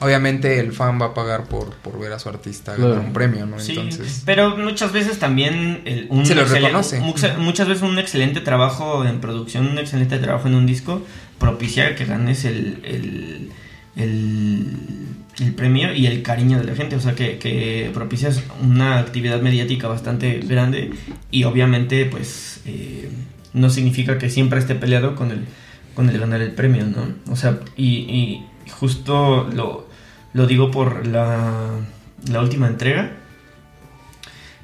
obviamente 0.00 0.58
el 0.60 0.72
fan 0.72 1.00
va 1.00 1.06
a 1.06 1.14
pagar 1.14 1.44
por, 1.44 1.74
por 1.76 1.98
ver 1.98 2.12
a 2.12 2.18
su 2.18 2.28
artista 2.28 2.74
Claro. 2.74 2.90
ganar 2.92 3.06
un 3.06 3.12
premio, 3.14 3.46
¿no? 3.46 3.58
Sí, 3.60 3.72
Entonces... 3.78 4.22
pero 4.26 4.56
muchas 4.58 4.92
veces 4.92 5.18
también 5.18 5.82
el- 5.86 6.06
un 6.10 6.24
Se 6.26 6.34
lo 6.34 6.44
reconoce. 6.44 7.00
mucha- 7.00 7.36
muchas 7.38 7.66
veces 7.68 7.82
un 7.82 7.98
excelente 7.98 8.40
trabajo 8.40 9.04
en 9.06 9.20
producción, 9.20 9.68
un 9.68 9.78
excelente 9.78 10.18
trabajo 10.18 10.48
en 10.48 10.54
un 10.54 10.66
disco 10.66 11.02
propicia 11.38 11.94
que 11.96 12.04
ganes 12.04 12.44
el, 12.44 12.80
el, 12.84 13.50
el, 13.96 14.66
el 15.40 15.54
premio 15.54 15.94
y 15.94 16.06
el 16.06 16.22
cariño 16.22 16.58
de 16.58 16.64
la 16.64 16.74
gente, 16.74 16.96
o 16.96 17.00
sea 17.00 17.14
que, 17.14 17.38
que 17.38 17.90
propicias 17.94 18.42
una 18.62 18.98
actividad 18.98 19.40
mediática 19.40 19.88
bastante 19.88 20.40
grande 20.40 20.90
y 21.30 21.44
obviamente 21.44 22.04
pues 22.06 22.60
eh, 22.66 23.10
no 23.52 23.70
significa 23.70 24.18
que 24.18 24.30
siempre 24.30 24.58
esté 24.58 24.74
peleado 24.74 25.14
con 25.14 25.30
el, 25.30 25.46
con 25.94 26.08
el 26.08 26.18
ganar 26.18 26.40
el 26.42 26.52
premio, 26.52 26.84
¿no? 26.84 27.32
O 27.32 27.36
sea, 27.36 27.60
y, 27.76 27.86
y 27.86 28.46
justo 28.70 29.48
lo, 29.52 29.88
lo 30.32 30.46
digo 30.46 30.70
por 30.70 31.06
la, 31.06 31.70
la 32.30 32.40
última 32.40 32.68
entrega 32.68 33.12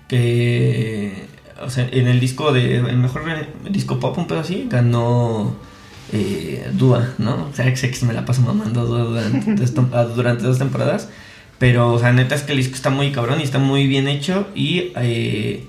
que 0.08 1.26
o 1.62 1.70
sea, 1.70 1.88
en 1.90 2.06
el 2.06 2.20
disco 2.20 2.52
de 2.52 2.76
el 2.76 2.96
mejor 2.98 3.22
disco 3.70 3.98
pop 3.98 4.16
un 4.18 4.26
pedo 4.26 4.40
así 4.40 4.66
ganó 4.70 5.56
eh, 6.12 6.68
Dua, 6.72 7.14
¿no? 7.18 7.48
O 7.50 7.54
sea, 7.54 7.74
XX 7.74 8.02
me 8.04 8.12
la 8.12 8.24
paso 8.24 8.42
mamando 8.42 8.84
durante, 8.86 9.54
durante 10.14 10.44
dos 10.44 10.58
temporadas, 10.58 11.08
pero 11.58 11.92
o 11.94 11.98
sea, 11.98 12.12
neta 12.12 12.34
es 12.34 12.42
que 12.42 12.52
el 12.52 12.58
disco 12.58 12.74
está 12.74 12.90
muy 12.90 13.12
cabrón 13.12 13.40
y 13.40 13.44
está 13.44 13.58
muy 13.58 13.86
bien 13.86 14.08
hecho 14.08 14.46
y 14.54 14.92
eh, 14.96 15.64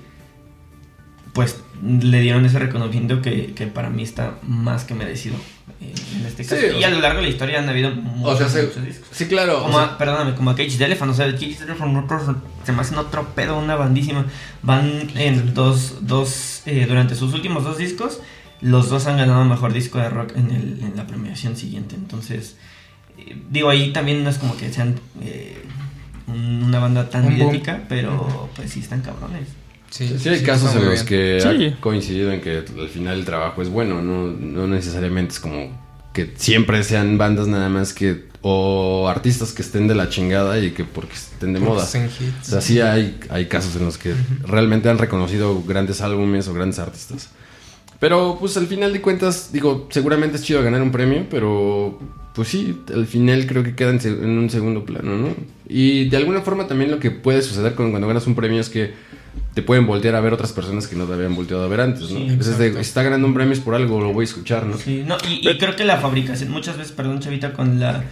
pues 1.32 1.60
le 1.82 2.20
dieron 2.20 2.44
ese 2.44 2.58
reconocimiento 2.58 3.22
que, 3.22 3.52
que 3.54 3.66
para 3.68 3.88
mí 3.90 4.02
está 4.02 4.34
más 4.42 4.82
que 4.84 4.94
merecido 4.94 5.36
eh, 5.80 5.92
en 6.16 6.26
este 6.26 6.42
Sí, 6.42 6.50
caso. 6.50 6.62
o 6.66 6.76
y 6.76 6.80
sea- 6.80 6.88
a 6.88 6.90
lo 6.90 7.00
largo 7.00 7.18
de 7.18 7.22
la 7.26 7.28
historia 7.28 7.58
han 7.60 7.68
habido 7.68 7.90
O 7.90 7.94
muchos, 7.94 8.38
sea, 8.38 8.48
se- 8.48 8.62
muchos 8.66 8.84
discos. 8.84 9.08
sí, 9.12 9.26
claro. 9.26 9.58
o 9.60 9.62
Como, 9.64 9.74
sea, 9.78 9.86
a- 9.86 9.98
perdóname, 9.98 10.34
como 10.34 10.50
a 10.50 10.56
Cage 10.56 10.76
the 10.76 10.84
Elephant, 10.84 11.12
o 11.12 11.14
sea, 11.14 11.30
Cage 11.32 11.54
the 11.56 11.64
Elephant 11.64 11.96
otro- 12.04 12.36
se 12.64 12.72
me 12.72 12.80
hacen 12.80 12.98
otro 12.98 13.28
pedo, 13.34 13.58
una 13.58 13.76
bandísima. 13.76 14.26
Van 14.62 15.08
en 15.14 15.54
dos, 15.54 15.98
dos 16.00 16.62
eh, 16.66 16.84
durante 16.88 17.14
sus 17.14 17.32
últimos 17.32 17.62
dos 17.64 17.78
discos, 17.78 18.20
los 18.60 18.88
dos 18.90 19.06
han 19.06 19.16
ganado 19.18 19.44
mejor 19.44 19.72
disco 19.72 19.98
de 19.98 20.08
rock 20.10 20.32
en, 20.36 20.50
el, 20.50 20.80
en 20.82 20.92
la 20.96 21.06
premiación 21.06 21.56
siguiente. 21.56 21.94
Entonces, 21.94 22.56
eh, 23.18 23.36
digo, 23.50 23.68
ahí 23.70 23.92
también 23.92 24.24
no 24.24 24.30
es 24.30 24.38
como 24.38 24.56
que 24.56 24.72
sean 24.72 24.96
eh, 25.22 25.62
un- 26.26 26.62
una 26.64 26.78
banda 26.80 27.08
tan 27.08 27.24
Un 27.26 27.38
boom. 27.38 27.46
mediática, 27.48 27.84
pero 27.88 28.48
pues 28.56 28.70
sí 28.72 28.80
están 28.80 29.00
cabrones. 29.00 29.48
Sí, 29.90 30.06
Sí, 30.18 30.28
hay 30.28 30.40
sí, 30.40 30.44
casos 30.44 30.74
en 30.76 30.84
los 30.84 31.02
que 31.02 31.38
Sí. 31.40 31.48
ha 31.66 31.80
coincidido 31.80 32.30
en 32.32 32.40
que 32.42 32.58
al 32.58 32.88
final 32.88 33.18
el 33.18 33.24
trabajo 33.24 33.62
es 33.62 33.70
bueno, 33.70 34.02
no, 34.02 34.26
no 34.26 34.66
necesariamente 34.66 35.32
es 35.34 35.40
como 35.40 35.88
que 36.12 36.34
siempre 36.36 36.82
sean 36.84 37.16
bandas 37.16 37.46
nada 37.46 37.68
más 37.70 37.94
que 37.94 38.28
o 38.42 39.08
artistas 39.08 39.52
que 39.52 39.62
estén 39.62 39.88
de 39.88 39.94
la 39.94 40.08
chingada 40.10 40.58
y 40.60 40.70
que 40.72 40.84
porque 40.84 41.14
estén 41.14 41.54
de 41.54 41.60
Porque 41.60 41.74
moda. 41.74 41.84
O 41.84 42.44
sea, 42.44 42.60
sí 42.60 42.80
hay, 42.80 43.18
hay 43.30 43.46
casos 43.46 43.74
en 43.76 43.84
los 43.86 43.98
que 43.98 44.14
realmente 44.44 44.88
han 44.90 44.98
reconocido 44.98 45.62
grandes 45.62 46.00
álbumes 46.02 46.46
o 46.48 46.54
grandes 46.54 46.78
artistas. 46.78 47.30
Pero 48.00 48.36
pues 48.38 48.56
al 48.56 48.66
final 48.68 48.92
de 48.92 49.00
cuentas, 49.00 49.50
digo, 49.52 49.88
seguramente 49.90 50.36
es 50.36 50.44
chido 50.44 50.62
ganar 50.62 50.82
un 50.82 50.92
premio, 50.92 51.26
pero 51.30 51.98
pues 52.34 52.46
sí, 52.48 52.78
al 52.94 53.06
final 53.06 53.46
creo 53.46 53.64
que 53.64 53.74
queda 53.74 53.90
en, 53.90 54.38
un 54.38 54.48
segundo 54.48 54.84
plano, 54.84 55.16
¿no? 55.16 55.28
Y 55.68 56.08
de 56.08 56.16
alguna 56.16 56.40
forma 56.42 56.68
también 56.68 56.90
lo 56.92 57.00
que 57.00 57.10
puede 57.10 57.42
suceder 57.42 57.74
con- 57.74 57.90
cuando 57.90 58.06
ganas 58.06 58.26
un 58.28 58.36
premio 58.36 58.60
es 58.60 58.68
que 58.68 58.92
te 59.54 59.62
pueden 59.62 59.86
voltear 59.88 60.14
a 60.14 60.20
ver 60.20 60.32
otras 60.32 60.52
personas 60.52 60.86
que 60.86 60.94
no 60.94 61.06
te 61.06 61.14
habían 61.14 61.34
volteado 61.34 61.64
a 61.64 61.68
ver 61.68 61.80
antes, 61.80 62.02
¿no? 62.02 62.18
Sí, 62.18 62.26
Entonces, 62.28 62.58
de, 62.58 62.80
está 62.80 63.02
ganando 63.02 63.26
un 63.26 63.34
premio 63.34 63.52
es 63.52 63.60
por 63.60 63.74
algo, 63.74 64.00
lo 64.00 64.12
voy 64.12 64.22
a 64.22 64.24
escuchar, 64.24 64.64
¿no? 64.66 64.76
Sí, 64.78 65.02
no, 65.04 65.16
y, 65.28 65.48
y 65.48 65.58
creo 65.58 65.74
que 65.74 65.84
la 65.84 65.96
fabricación, 65.96 66.50
muchas 66.52 66.76
veces, 66.78 66.92
perdón, 66.92 67.18
Chavita, 67.18 67.52
con 67.52 67.80
la. 67.80 68.04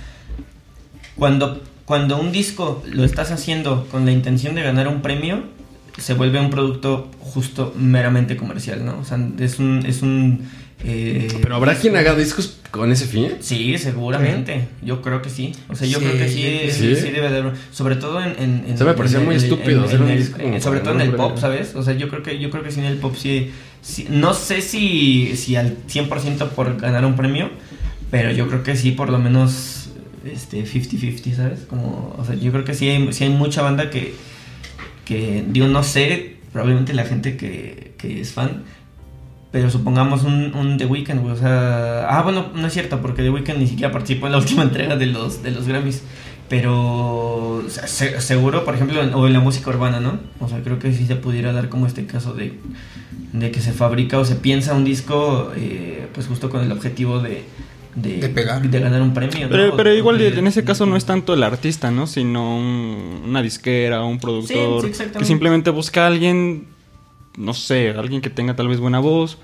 Cuando, 1.17 1.63
cuando 1.85 2.19
un 2.21 2.33
disco 2.33 2.83
lo 2.91 3.05
estás 3.05 3.31
haciendo 3.31 3.87
con 3.91 4.05
la 4.05 4.13
intención 4.13 4.55
de 4.55 4.63
ganar 4.63 4.89
un 4.89 5.03
premio, 5.03 5.45
se 5.99 6.15
vuelve 6.15 6.39
un 6.41 6.51
producto 6.51 7.11
justo 7.21 7.75
meramente 7.79 8.37
comercial, 8.37 8.85
¿no? 8.85 8.99
O 8.99 9.05
sea, 9.05 9.19
es 9.39 9.59
un. 9.59 9.85
Es 9.87 10.03
un 10.03 10.49
eh, 10.85 11.29
Pero 11.43 11.57
habrá 11.57 11.75
quien 11.75 11.97
haga 11.97 12.15
discos 12.15 12.59
con 12.71 12.93
ese 12.93 13.07
fin. 13.07 13.31
Sí, 13.41 13.79
seguramente. 13.79 14.69
Yo 14.83 15.01
creo 15.01 15.23
que 15.23 15.31
sí. 15.31 15.53
O 15.69 15.75
sea, 15.75 15.89
yo 15.89 15.99
Sí, 15.99 16.05
creo 16.05 16.19
que 16.19 16.29
sí, 16.29 16.71
sí, 16.97 17.11
debe 17.11 17.31
de 17.31 17.39
haber. 17.39 17.53
Sobre 17.73 17.97
todo 17.97 18.23
en. 18.23 18.33
en, 18.39 18.65
en 18.67 18.75
O 18.75 18.77
sea, 18.77 18.87
me 18.87 18.93
parecía 18.95 19.21
muy 19.21 19.37
el- 19.37 19.43
estúpido 19.43 19.89
sobre 19.89 20.81
todo 20.81 20.95
en 20.95 21.01
el 21.01 21.13
pop. 21.15 21.39
¿sabes? 21.39 21.75
O 21.75 21.83
sea, 21.83 21.95
yo 21.95 22.09
creo 22.09 22.23
que, 22.23 22.39
yo 22.39 22.51
creo 22.51 22.63
que 22.63 22.71
sí 22.71 22.81
en 22.81 22.87
el 22.87 22.99
pop 22.99 23.15
sí. 23.17 23.51
sí- 23.81 24.07
no 24.11 24.35
sé 24.35 24.61
si, 24.61 25.35
si 25.37 25.57
al 25.57 25.77
100% 25.89 26.49
por 26.51 26.77
ganar 26.79 27.05
un 27.07 27.17
premio, 27.17 27.49
pero 28.11 28.31
yo 28.31 28.47
creo 28.49 28.63
que 28.63 28.77
sí, 28.77 28.93
por 28.93 29.09
lo 29.09 29.19
menos 29.19 29.89
este 30.25 30.65
50-50, 30.67 31.35
¿sabes? 31.37 31.61
Como, 31.69 32.15
o 32.19 32.25
sea, 32.25 32.35
yo 32.35 32.53
creo 32.53 32.65
que 32.65 32.75
sí 32.75 32.89
hay, 32.89 33.13
sí 33.13 33.25
hay 33.25 33.31
mucha 33.31 33.63
banda 33.63 33.89
que, 33.91 34.15
que, 35.07 35.43
digo, 35.49 35.69
no 35.69 35.83
sé, 35.83 36.37
probablemente 36.53 36.93
la 36.93 37.05
gente 37.05 37.39
que, 37.39 37.95
que 37.97 38.21
es 38.21 38.33
fan, 38.33 38.65
pero 39.57 39.71
supongamos 39.71 40.25
un, 40.25 40.77
The 40.77 40.85
Weeknd, 40.85 41.27
o 41.31 41.35
sea... 41.35 42.07
Ah, 42.11 42.23
bueno, 42.23 42.49
no 42.55 42.67
es 42.67 42.75
cierto, 42.75 43.01
porque 43.01 43.23
The 43.23 43.31
Weeknd 43.31 43.59
ni 43.59 43.67
siquiera 43.67 43.91
participó 43.91 44.27
en 44.27 44.33
la 44.33 44.39
última 44.45 44.63
entrega 44.63 44.97
de 44.97 45.07
los, 45.07 45.43
de 45.43 45.51
los 45.51 45.67
Grammys. 45.67 46.03
Pero 46.51 47.65
seguro, 48.19 48.65
por 48.67 48.75
ejemplo, 48.75 49.01
o 49.01 49.27
en 49.27 49.33
la 49.33 49.41
música 49.41 49.71
urbana, 49.71 49.99
¿no? 49.99 50.21
O 50.41 50.49
sea, 50.49 50.63
creo 50.63 50.79
que 50.79 50.93
sí 50.93 51.07
se 51.07 51.17
pudiera 51.17 51.53
dar 51.53 51.71
como 51.71 51.87
este 51.87 52.05
caso 52.05 52.35
de, 52.35 52.53
de 53.33 53.51
que 53.51 53.61
se 53.61 53.73
fabrica 53.73 54.19
o 54.19 54.25
se 54.25 54.37
piensa 54.37 54.75
un 54.75 54.85
disco, 54.85 55.51
eh, 55.57 56.07
pues 56.13 56.27
justo 56.27 56.51
con 56.51 56.63
el 56.63 56.71
objetivo 56.71 57.21
de... 57.21 57.45
De, 57.97 58.19
De 58.19 58.29
pegar. 58.29 58.61
de 58.63 58.79
ganar 58.81 59.01
un 59.03 59.13
premio. 59.15 59.49
Pero, 59.51 59.75
pero 59.77 59.93
igual 59.93 60.19
de- 60.19 60.29
en 60.29 60.47
ese 60.47 60.63
caso 60.65 60.85
no 60.87 60.97
es 60.97 61.05
tanto 61.07 61.33
el 61.35 61.43
artista, 61.43 61.91
¿no? 61.91 62.07
Sino 62.07 62.57
un- 62.57 63.23
una 63.25 63.41
disquera, 63.43 64.05
un 64.05 64.19
productor 64.21 64.83
sí, 64.83 64.89
exactamente. 64.89 65.19
que 65.21 65.25
simplemente 65.25 65.71
busca 65.71 66.05
a 66.05 66.07
alguien, 66.09 66.67
no 67.39 67.55
sé, 67.55 67.91
alguien 67.97 68.21
que 68.21 68.29
tenga 68.31 68.55
tal 68.55 68.69
vez 68.69 68.79
buena 68.81 68.99
voz, 68.99 69.39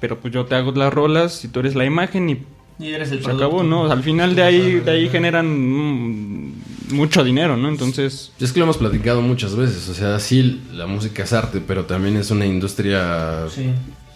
pero 0.00 0.20
pues 0.20 0.32
yo 0.32 0.44
te 0.46 0.54
hago 0.54 0.70
las 0.72 0.94
rolas 0.94 1.44
y 1.44 1.48
tú 1.48 1.60
eres 1.60 1.74
la 1.74 1.84
imagen 1.84 2.30
y 2.30 2.38
Y 2.78 2.92
eres 2.92 3.10
el 3.10 3.18
se 3.18 3.24
producto. 3.24 3.44
acabó, 3.46 3.62
¿no? 3.64 3.90
Al 3.90 4.02
final 4.04 4.34
de 4.36 4.42
ahí, 4.44 4.80
de 4.80 4.90
ahí 4.92 5.08
generan 5.08 5.46
mm, 5.48 6.52
mucho 6.90 7.24
dinero, 7.24 7.56
¿no? 7.56 7.68
Entonces, 7.68 8.32
Es 8.40 8.52
que 8.52 8.60
lo 8.60 8.64
hemos 8.66 8.76
platicado 8.78 9.20
muchas 9.20 9.56
veces, 9.56 9.88
o 9.88 9.94
sea, 9.94 10.18
sí, 10.20 10.62
la 10.72 10.86
música 10.86 11.24
es 11.24 11.32
arte, 11.32 11.60
pero 11.60 11.84
también 11.86 12.16
es 12.16 12.30
una 12.30 12.46
industria 12.46 13.46
Sí. 13.52 13.66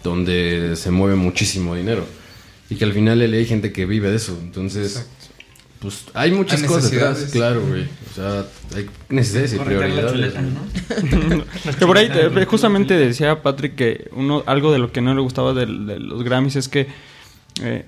donde 0.04 0.74
se 0.76 0.90
mueve 0.92 1.16
muchísimo 1.16 1.74
dinero. 1.74 2.04
Y 2.70 2.76
que 2.76 2.84
al 2.84 2.92
final 2.92 3.20
hay 3.20 3.46
gente 3.46 3.72
que 3.72 3.86
vive 3.86 4.10
de 4.10 4.16
eso. 4.16 4.38
Entonces, 4.42 4.96
Exacto. 4.96 5.10
pues 5.80 6.04
hay 6.14 6.32
muchas 6.32 6.60
Hay 6.62 6.68
cosas 6.68 6.90
detrás, 6.90 7.18
claro, 7.32 7.62
güey. 7.66 7.84
O 7.84 8.14
sea, 8.14 8.44
hay 8.76 8.88
necesidades 9.08 9.54
y 9.54 9.58
prioridades. 9.58 10.12
chuleta. 10.12 10.42
¿no? 10.42 11.44
que 11.78 11.86
por 11.86 11.96
ahí 11.96 12.08
te- 12.10 12.44
justamente 12.44 12.94
decía 12.94 13.42
Patrick 13.42 13.74
que 13.74 14.08
uno 14.12 14.42
algo 14.46 14.70
de 14.72 14.78
lo 14.78 14.92
que 14.92 15.00
no 15.00 15.14
le 15.14 15.20
gustaba 15.20 15.54
del- 15.54 15.86
de, 15.86 15.98
los 15.98 16.22
Grammys 16.24 16.56
es 16.56 16.68
que 16.68 16.88
eh, 17.62 17.86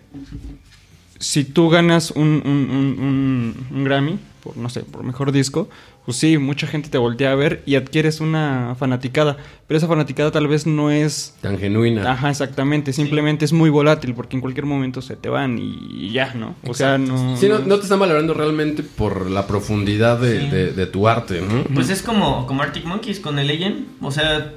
si 1.18 1.44
tú 1.44 1.68
ganas 1.68 2.10
un, 2.12 2.42
un- 2.44 2.70
un- 2.70 2.98
un- 3.04 3.66
un 3.76 3.84
Grammy, 3.84 4.18
por 4.42 4.56
no 4.56 4.68
sé, 4.68 4.80
por 4.80 5.02
mejor 5.04 5.32
disco, 5.32 5.68
pues 6.04 6.16
sí, 6.16 6.38
mucha 6.38 6.66
gente 6.66 6.88
te 6.88 6.98
voltea 6.98 7.32
a 7.32 7.34
ver 7.34 7.62
y 7.66 7.76
adquieres 7.76 8.20
una 8.20 8.74
fanaticada, 8.78 9.36
pero 9.66 9.78
esa 9.78 9.86
fanaticada 9.86 10.30
tal 10.30 10.48
vez 10.48 10.66
no 10.66 10.90
es 10.90 11.36
Tan 11.40 11.58
genuina. 11.58 12.10
Ajá, 12.10 12.30
exactamente. 12.30 12.92
Simplemente 12.92 13.44
es 13.44 13.52
muy 13.52 13.70
volátil 13.70 14.14
porque 14.14 14.36
en 14.36 14.40
cualquier 14.40 14.66
momento 14.66 15.02
se 15.02 15.16
te 15.16 15.28
van 15.28 15.58
y 15.58 16.10
ya, 16.12 16.34
¿no? 16.34 16.54
O 16.66 16.74
sea, 16.74 16.98
no. 16.98 17.36
Sí, 17.36 17.48
no, 17.48 17.58
no 17.60 17.76
te 17.76 17.82
están 17.82 18.00
valorando 18.00 18.34
realmente 18.34 18.82
por 18.82 19.30
la 19.30 19.46
profundidad 19.46 20.18
de, 20.18 20.40
Sí. 20.40 20.46
de- 20.48 20.72
de 20.72 20.86
tu 20.86 21.06
arte, 21.08 21.40
¿no? 21.40 21.64
Pues 21.74 21.90
es 21.90 22.02
como, 22.02 22.46
como 22.46 22.62
Arctic 22.62 22.84
Monkeys 22.84 23.20
con 23.20 23.38
el 23.38 23.46
Legend. 23.46 23.86
O 24.00 24.10
sea, 24.10 24.52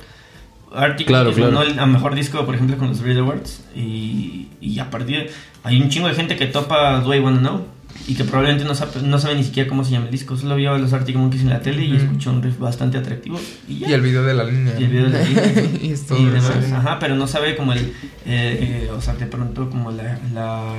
Arctic 0.74 1.06
Claro, 1.08 1.26
Monkeys 1.32 1.46
claro. 1.46 1.60
ganó 1.60 1.72
el 1.72 1.80
a 1.80 1.86
mejor 1.86 2.16
disco, 2.16 2.44
por 2.46 2.56
ejemplo, 2.56 2.78
con 2.78 2.88
los 2.88 3.02
Brit 3.02 3.18
Awards. 3.18 3.64
Y, 3.76 4.48
y 4.62 4.80
a 4.80 4.90
partir 4.90 5.30
hay 5.64 5.80
un 5.82 5.90
chingo 5.90 6.08
de 6.08 6.16
gente 6.16 6.36
que 6.36 6.48
topa 6.48 7.00
Do 7.02 7.14
I 7.14 7.20
Wanna 7.20 7.40
Know. 7.40 7.66
Y 8.06 8.16
que 8.16 8.26
probablemente 8.26 8.66
no 8.66 8.76
sabe, 8.76 9.02
no 9.02 9.18
sabe 9.18 9.36
ni 9.36 9.44
siquiera 9.46 9.70
cómo 9.70 9.86
se 9.86 9.91
llama 9.91 10.06
el 10.08 10.12
disco. 10.12 10.36
Solo 10.36 10.56
vio 10.58 10.74
a 10.74 10.78
los 10.78 10.91
Arctic 10.91 11.16
Monkeys 11.16 11.44
en 11.44 11.50
la 11.50 11.62
tele 11.62 11.86
y 11.86 11.96
escuchó 11.96 12.32
un 12.32 12.41
riff 12.44 12.60
bastante 12.60 12.98
atractivo. 12.98 13.39
Y 13.68 13.80
ya. 13.80 13.89
Y 13.89 13.94
el 13.94 14.02
video 14.02 14.24
de 14.24 14.34
la 14.34 14.44
línea. 14.44 14.74
Y 14.78 14.84
el 14.84 14.89
video 14.89 15.10
de 15.10 15.12
la 15.12 15.22
línea, 15.24 15.44
¿no? 15.72 15.80
y 15.82 15.91
es 15.91 16.06
todo 16.06 16.20
Y 16.20 16.26
demás, 16.26 16.52
ajá, 16.74 17.00
pero 17.00 17.16
no 17.16 17.28
sabe 17.28 17.56
como 17.56 17.72
el, 17.72 17.80
eh, 17.80 17.86
eh, 18.26 18.89
o 18.94 19.00
sea, 19.00 19.14
de 19.16 19.26
pronto 19.28 19.70
como 19.70 19.89
la, 19.91 20.20
la 20.34 20.74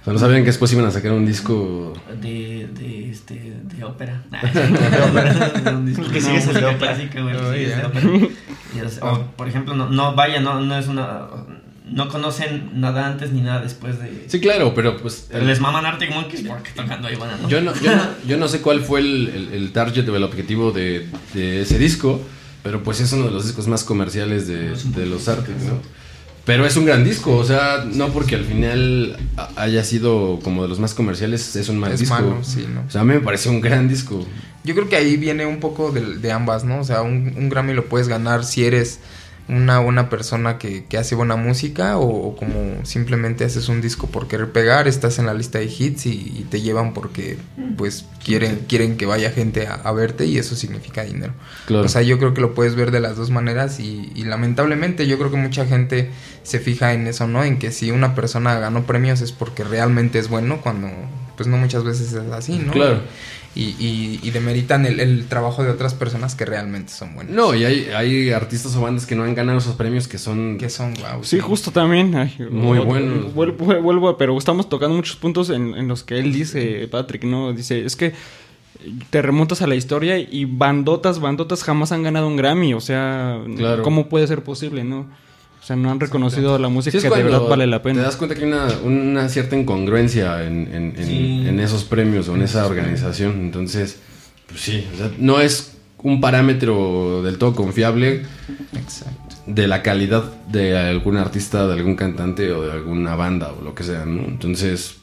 O 0.00 0.04
sea, 0.04 0.12
no 0.12 0.18
sabían 0.20 0.42
que 0.42 0.46
después 0.46 0.72
iban 0.72 0.84
a 0.86 0.92
sacar 0.92 1.10
un 1.10 1.26
disco. 1.26 1.92
de, 2.22 2.68
de, 2.72 3.10
este, 3.10 3.54
de 3.64 3.84
ópera. 3.84 4.22
de 5.64 5.70
un 5.70 5.86
disco 5.86 6.02
El 6.02 6.08
que 6.08 6.14
de 6.14 6.20
sigue 6.20 6.50
ópera. 6.50 6.78
clásica, 6.78 7.20
güey, 7.20 7.34
sigue 7.34 7.62
es 7.64 7.68
de 7.70 7.82
ya. 7.82 7.88
ópera. 7.88 9.26
Por 9.36 9.48
ejemplo, 9.48 9.74
no, 9.74 9.88
no 9.90 10.14
vaya, 10.14 10.40
no, 10.40 10.60
no 10.60 10.78
es 10.78 10.86
una, 10.86 11.26
no 11.90 12.08
conocen 12.08 12.70
nada 12.80 13.06
antes 13.06 13.32
ni 13.32 13.40
nada 13.40 13.60
después 13.62 13.98
de. 14.00 14.24
Sí, 14.28 14.40
claro, 14.40 14.74
pero 14.74 14.96
pues. 14.98 15.26
Pero 15.30 15.44
les 15.44 15.60
maman 15.60 15.86
Arctic 15.86 16.10
Monkeys 16.12 16.42
porque 16.42 16.70
tocando 16.74 17.08
ahí 17.08 17.16
van 17.16 17.30
a 17.30 17.48
Yo 17.48 17.60
no, 17.60 17.72
yo 17.80 17.94
no, 17.94 18.02
yo 18.26 18.36
no 18.36 18.48
sé 18.48 18.60
cuál 18.60 18.80
fue 18.82 19.00
el, 19.00 19.28
el- 19.28 19.52
el 19.54 19.72
target 19.72 20.08
o 20.08 20.16
el 20.16 20.22
objetivo 20.24 20.72
de, 20.72 21.06
de 21.34 21.62
ese 21.62 21.78
disco, 21.78 22.20
pero 22.62 22.82
pues 22.82 23.00
es 23.00 23.12
uno 23.12 23.26
de 23.26 23.30
los 23.30 23.44
discos 23.44 23.68
más 23.68 23.84
comerciales 23.84 24.48
de, 24.48 24.70
de 24.74 25.06
los 25.06 25.28
Arctic, 25.28 25.56
¿no? 25.58 25.80
Pero 26.44 26.64
es 26.64 26.76
un 26.76 26.84
gran 26.84 27.02
disco, 27.02 27.36
o 27.36 27.44
sea, 27.44 27.84
no 27.92 28.08
porque 28.10 28.36
al 28.36 28.44
final 28.44 29.16
haya 29.56 29.82
sido 29.82 30.38
como 30.44 30.62
de 30.62 30.68
los 30.68 30.78
más 30.78 30.94
comerciales, 30.94 31.56
es 31.56 31.68
un 31.68 31.78
mal 31.78 31.90
Es 31.92 31.98
disco. 32.00 32.14
malo, 32.14 32.38
sí, 32.44 32.66
¿no? 32.72 32.82
O 32.86 32.90
sea, 32.90 33.00
a 33.00 33.04
mí 33.04 33.14
me 33.14 33.20
pareció 33.20 33.50
un 33.50 33.60
gran 33.60 33.88
disco. 33.88 34.24
Yo 34.62 34.74
creo 34.76 34.88
que 34.88 34.94
ahí 34.94 35.16
viene 35.16 35.44
un 35.44 35.58
poco 35.58 35.90
de, 35.90 36.18
de 36.18 36.30
ambas, 36.32 36.62
¿no? 36.62 36.78
O 36.78 36.84
sea, 36.84 37.02
un, 37.02 37.34
un 37.36 37.48
Grammy 37.48 37.72
lo 37.74 37.86
puedes 37.86 38.06
ganar 38.06 38.44
si 38.44 38.64
eres 38.64 39.00
una 39.48 39.78
buena 39.78 40.10
persona 40.10 40.58
que, 40.58 40.84
que 40.86 40.98
hace 40.98 41.14
buena 41.14 41.36
música 41.36 41.98
o, 41.98 42.28
o 42.28 42.36
como 42.36 42.84
simplemente 42.84 43.44
haces 43.44 43.68
un 43.68 43.80
disco 43.80 44.08
por 44.08 44.26
querer 44.26 44.50
pegar, 44.50 44.88
estás 44.88 45.18
en 45.18 45.26
la 45.26 45.34
lista 45.34 45.58
de 45.58 45.66
hits 45.66 46.06
y, 46.06 46.10
y 46.10 46.46
te 46.50 46.60
llevan 46.60 46.94
porque 46.94 47.38
pues 47.76 48.04
quieren, 48.24 48.64
quieren 48.68 48.96
que 48.96 49.06
vaya 49.06 49.30
gente 49.30 49.66
a, 49.68 49.74
a 49.74 49.92
verte 49.92 50.26
y 50.26 50.38
eso 50.38 50.56
significa 50.56 51.04
dinero. 51.04 51.32
Claro. 51.66 51.84
O 51.84 51.88
sea, 51.88 52.02
yo 52.02 52.18
creo 52.18 52.34
que 52.34 52.40
lo 52.40 52.54
puedes 52.54 52.74
ver 52.74 52.90
de 52.90 53.00
las 53.00 53.16
dos 53.16 53.30
maneras 53.30 53.78
y, 53.78 54.10
y 54.14 54.24
lamentablemente 54.24 55.06
yo 55.06 55.16
creo 55.18 55.30
que 55.30 55.36
mucha 55.36 55.64
gente 55.64 56.10
se 56.42 56.58
fija 56.58 56.92
en 56.92 57.06
eso, 57.06 57.26
¿no? 57.28 57.44
En 57.44 57.58
que 57.58 57.70
si 57.70 57.90
una 57.90 58.14
persona 58.14 58.58
ganó 58.58 58.84
premios 58.84 59.20
es 59.20 59.32
porque 59.32 59.62
realmente 59.62 60.18
es 60.18 60.28
bueno 60.28 60.60
cuando 60.60 60.88
pues 61.36 61.48
no 61.48 61.56
muchas 61.56 61.84
veces 61.84 62.12
es 62.12 62.32
así, 62.32 62.58
¿no? 62.58 62.72
Claro. 62.72 63.02
Y, 63.56 63.74
y, 63.84 64.20
y 64.22 64.30
demeritan 64.32 64.84
el, 64.86 65.00
el 65.00 65.26
trabajo 65.26 65.64
de 65.64 65.70
otras 65.70 65.94
personas 65.94 66.34
que 66.34 66.44
realmente 66.44 66.92
son 66.92 67.14
buenas. 67.14 67.34
No, 67.34 67.54
y 67.54 67.64
hay, 67.64 67.88
hay 67.96 68.30
artistas 68.30 68.76
o 68.76 68.82
bandas 68.82 69.06
que 69.06 69.16
no 69.16 69.24
han 69.24 69.34
ganado 69.34 69.58
esos 69.58 69.74
premios 69.76 70.06
que 70.06 70.18
son... 70.18 70.58
Que 70.58 70.68
son 70.68 70.92
wow. 70.94 71.24
Sí, 71.24 71.40
justo 71.40 71.70
también. 71.70 72.14
ay, 72.14 72.36
Muy 72.50 72.78
buenos. 72.78 73.32
Vuelvo, 73.34 73.80
vuelvo 73.80 74.08
a- 74.10 74.18
pero 74.18 74.36
estamos 74.38 74.68
tocando 74.68 74.94
muchos 74.94 75.16
puntos 75.16 75.48
en, 75.50 75.74
en 75.74 75.88
los 75.88 76.04
que 76.04 76.18
él 76.18 76.32
dice, 76.32 76.86
Patrick, 76.88 77.24
¿no? 77.24 77.52
Dice, 77.54 77.84
es 77.84 77.96
que 77.96 78.12
te 79.10 79.22
remontas 79.22 79.62
a 79.62 79.66
la 79.66 79.74
historia 79.74 80.18
y 80.18 80.44
bandotas, 80.44 81.18
bandotas 81.18 81.64
jamás 81.64 81.90
han 81.92 82.02
ganado 82.02 82.28
un 82.28 82.36
Grammy. 82.36 82.74
O 82.74 82.80
sea, 82.80 83.40
Claro. 83.56 83.82
¿cómo 83.82 84.08
puede 84.08 84.26
ser 84.26 84.44
posible, 84.44 84.84
no? 84.84 85.06
O 85.66 85.68
sea, 85.68 85.74
no 85.74 85.90
han 85.90 85.98
reconocido 85.98 86.60
la 86.60 86.68
música 86.68 86.96
Sí, 87.00 87.08
que 87.08 87.12
de 87.12 87.24
verdad 87.24 87.40
vale 87.48 87.66
la 87.66 87.78
Te 87.82 87.88
pena. 87.88 88.02
das 88.02 88.14
cuenta 88.14 88.36
que 88.36 88.42
hay 88.44 88.46
una, 88.52 88.68
una 88.84 89.28
cierta 89.28 89.56
incongruencia 89.56 90.44
en, 90.44 90.72
en- 90.72 90.94
en- 90.96 91.04
Sí. 91.06 91.44
en 91.44 91.58
esos 91.58 91.82
premios 91.82 92.28
o 92.28 92.36
en 92.36 92.42
esa 92.42 92.64
organización. 92.68 93.32
Entonces, 93.40 93.98
pues 94.46 94.60
sí, 94.60 94.86
o 94.94 94.96
sea, 94.96 95.10
no 95.18 95.40
es 95.40 95.72
un 96.04 96.20
parámetro 96.20 97.20
del 97.24 97.36
todo 97.38 97.56
confiable 97.56 98.22
Exacto. 98.80 99.34
de 99.48 99.66
la 99.66 99.82
calidad 99.82 100.22
de 100.52 100.78
algún 100.78 101.16
artista, 101.16 101.66
de 101.66 101.72
algún 101.72 101.96
cantante 101.96 102.52
o 102.52 102.62
de 102.62 102.70
alguna 102.70 103.16
banda 103.16 103.50
o 103.52 103.64
lo 103.64 103.74
que 103.74 103.82
sea, 103.82 104.04
¿no? 104.04 104.22
Entonces, 104.22 104.98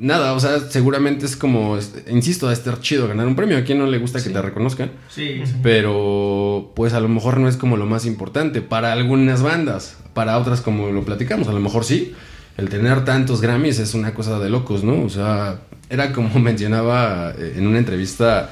nada, 0.00 0.32
o 0.32 0.40
sea, 0.40 0.58
seguramente 0.58 1.26
es 1.26 1.36
como, 1.36 1.78
insisto, 2.10 2.48
a 2.48 2.52
estar 2.52 2.80
chido 2.80 3.06
ganar 3.06 3.26
un 3.28 3.36
premio. 3.36 3.56
¿A 3.58 3.62
quién 3.62 3.78
no 3.78 3.86
le 3.86 3.98
gusta 3.98 4.20
que 4.22 4.30
te 4.30 4.42
reconozcan? 4.42 4.90
Sí, 5.08 5.42
Pero, 5.62 6.72
pues 6.74 6.92
a 6.94 7.00
lo 7.00 7.08
mejor 7.08 7.38
no 7.38 7.48
es 7.48 7.56
como 7.56 7.76
lo 7.76 7.86
más 7.86 8.06
importante 8.06 8.60
para 8.62 8.92
algunas 8.92 9.42
bandas. 9.42 9.96
Para 10.14 10.38
otras, 10.38 10.60
como 10.60 10.88
lo 10.90 11.04
platicamos, 11.04 11.46
a 11.46 11.52
lo 11.52 11.60
mejor 11.60 11.84
sí. 11.84 12.12
El 12.56 12.68
tener 12.68 13.04
tantos 13.04 13.40
Grammys 13.40 13.78
es 13.78 13.94
una 13.94 14.12
cosa 14.12 14.38
de 14.40 14.50
locos, 14.50 14.82
¿no? 14.82 15.02
O 15.04 15.08
sea, 15.08 15.60
era 15.88 16.12
como 16.12 16.38
mencionaba 16.40 17.32
eh, 17.38 17.54
en 17.56 17.66
una 17.66 17.78
entrevista 17.78 18.50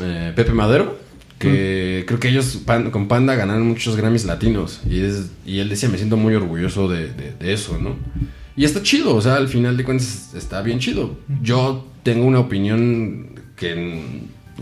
eh, 0.00 0.32
Pepe 0.34 0.52
Madero, 0.52 0.98
que 1.38 2.04
creo 2.06 2.18
que 2.18 2.28
ellos 2.28 2.58
Pan- 2.66 2.90
con 2.90 3.06
Panda 3.08 3.34
ganaron 3.36 3.66
muchos 3.66 3.96
Grammys 3.96 4.24
latinos. 4.24 4.80
Y, 4.88 5.00
es, 5.00 5.30
y 5.46 5.60
él 5.60 5.68
decía, 5.68 5.88
me 5.88 5.96
siento 5.96 6.16
muy 6.16 6.34
orgulloso 6.34 6.88
de, 6.88 7.06
de- 7.12 7.32
de 7.38 7.52
eso, 7.52 7.78
¿no? 7.78 7.96
Y 8.58 8.64
está 8.64 8.82
chido, 8.82 9.14
o 9.14 9.20
sea, 9.22 9.36
al 9.36 9.48
final 9.48 9.76
de 9.76 9.84
cuentas 9.84 10.34
está 10.34 10.60
bien 10.62 10.80
chido. 10.80 11.16
Yo 11.42 11.86
tengo 12.02 12.26
una 12.26 12.40
opinión 12.40 13.28
que, 13.56 14.02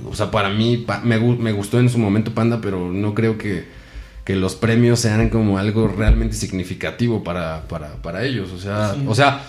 o 0.09 0.14
sea, 0.14 0.30
para 0.30 0.51
mí 0.51 0.76
pa- 0.76 1.01
me, 1.01 1.18
me 1.18 1.53
gustó 1.53 1.80
en 1.80 1.88
su 1.88 1.99
momento 1.99 2.32
Panda, 2.34 2.61
pero 2.61 2.92
no 2.92 3.14
creo 3.14 3.38
que, 3.38 3.64
que 4.24 4.36
los 4.36 4.55
premios 4.55 5.01
sean 5.01 5.30
como 5.30 5.57
algo 5.59 5.88
realmente 5.88 6.36
significativo 6.36 7.24
para, 7.24 7.66
para, 7.68 7.94
para 8.03 8.24
ellos. 8.24 8.51
O 8.53 8.59
sea, 8.59 8.94
o 9.07 9.14
sea, 9.14 9.42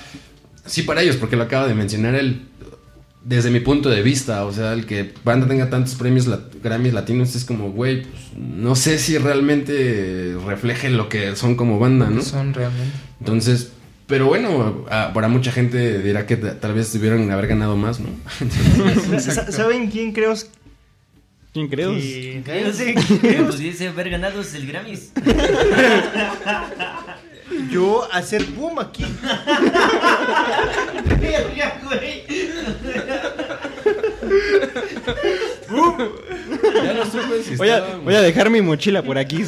sí 0.65 0.83
para 0.83 1.01
ellos, 1.01 1.17
porque 1.17 1.35
lo 1.35 1.43
acaba 1.43 1.67
de 1.67 1.73
mencionar 1.75 2.15
él. 2.15 2.43
Desde 3.25 3.51
mi 3.51 3.59
punto 3.59 3.89
de 3.89 4.01
vista, 4.03 4.45
o 4.45 4.53
sea, 4.53 4.71
el 4.71 4.85
que 4.85 5.03
Panda 5.03 5.45
tenga 5.47 5.69
tantos 5.69 5.95
premios 5.95 6.27
lat- 6.27 6.53
Grammys 6.63 6.93
latinos 6.93 7.35
es 7.35 7.43
como, 7.43 7.71
güey, 7.71 8.03
pues, 8.03 8.23
no 8.37 8.75
sé 8.75 8.97
si 8.99 9.17
realmente 9.17 10.37
refleje 10.45 10.89
lo 10.89 11.09
que 11.09 11.35
son 11.35 11.55
como 11.55 11.77
banda, 11.79 12.09
¿no? 12.09 12.21
Son 12.21 12.53
realmente. 12.53 12.95
Entonces, 13.19 13.73
pero 14.07 14.25
bueno, 14.27 14.85
a- 14.89 15.11
para 15.13 15.27
mucha 15.27 15.51
gente 15.51 15.99
dirá 15.99 16.25
que 16.25 16.37
tal 16.37 16.73
vez 16.73 16.91
debieron 16.93 17.29
haber 17.31 17.47
ganado 17.47 17.75
más, 17.75 17.99
¿no? 17.99 18.07
Sa- 19.19 19.51
¿Saben 19.51 19.89
quién 19.91 20.13
creo 20.13 20.33
¿Quién 21.53 21.67
creo? 21.69 21.93
que... 21.93 22.01
Sí. 22.01 22.43
Sí. 22.73 22.95
Dice 23.63 23.87
haber 23.87 24.09
ganado 24.11 24.41
el 24.41 24.67
Grammys. 24.67 25.11
Yo 27.71 28.07
hacer 28.11 28.43
boom 28.45 28.77
aquí. 28.79 29.05
Ya 36.83 36.93
no 36.93 37.05
supe 37.05 37.43
si 37.43 37.55
Voy 37.55 37.69
a, 37.69 37.97
voy 38.03 38.15
a 38.15 38.21
dejar 38.21 38.49
mi 38.49 38.61
mochila 38.61 39.01
por 39.03 39.17
aquí. 39.17 39.43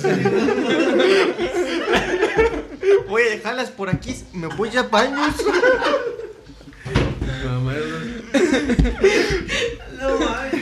Voy 3.09 3.23
a 3.23 3.29
dejarlas 3.31 3.71
por 3.71 3.89
aquí. 3.89 4.15
Me 4.33 4.47
voy 4.47 4.69
a 4.77 4.83
baños. 4.83 5.35
No 9.99 10.17
mames. 10.17 10.59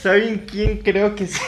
¿Saben 0.02 0.44
quién 0.50 0.78
creo 0.78 1.14
que 1.14 1.26
sí? 1.26 1.40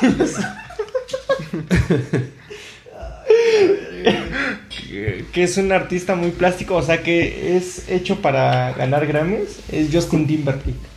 que, 4.68 5.24
que 5.32 5.42
es 5.42 5.56
un 5.56 5.72
artista 5.72 6.14
muy 6.14 6.30
plástico, 6.30 6.76
o 6.76 6.82
sea 6.82 7.02
que 7.02 7.56
es 7.56 7.88
hecho 7.88 8.20
para 8.20 8.72
ganar 8.72 9.06
Grammys, 9.06 9.60
es 9.70 9.88
Justin 9.92 10.26
Timberlake. 10.26 10.91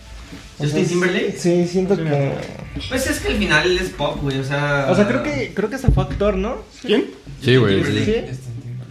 ¿Justin 0.57 0.87
Timberlake? 0.87 1.35
Sí, 1.37 1.67
siento 1.67 1.95
que... 1.97 2.31
Pues 2.89 3.07
es 3.07 3.19
que 3.19 3.29
al 3.29 3.37
final 3.37 3.77
es 3.77 3.89
pop, 3.89 4.19
güey, 4.21 4.39
o 4.39 4.43
sea... 4.43 4.87
O 4.89 4.95
sea, 4.95 5.07
creo 5.07 5.23
que 5.23 5.51
creo 5.53 5.69
que 5.69 5.75
hasta 5.75 5.91
fue 5.91 6.03
actor, 6.03 6.35
¿no? 6.35 6.57
¿Quién? 6.81 7.05
Sí, 7.41 7.55
güey. 7.57 7.83
Sí. 7.83 7.91
Sí, 7.91 8.03
Sí. 8.05 8.11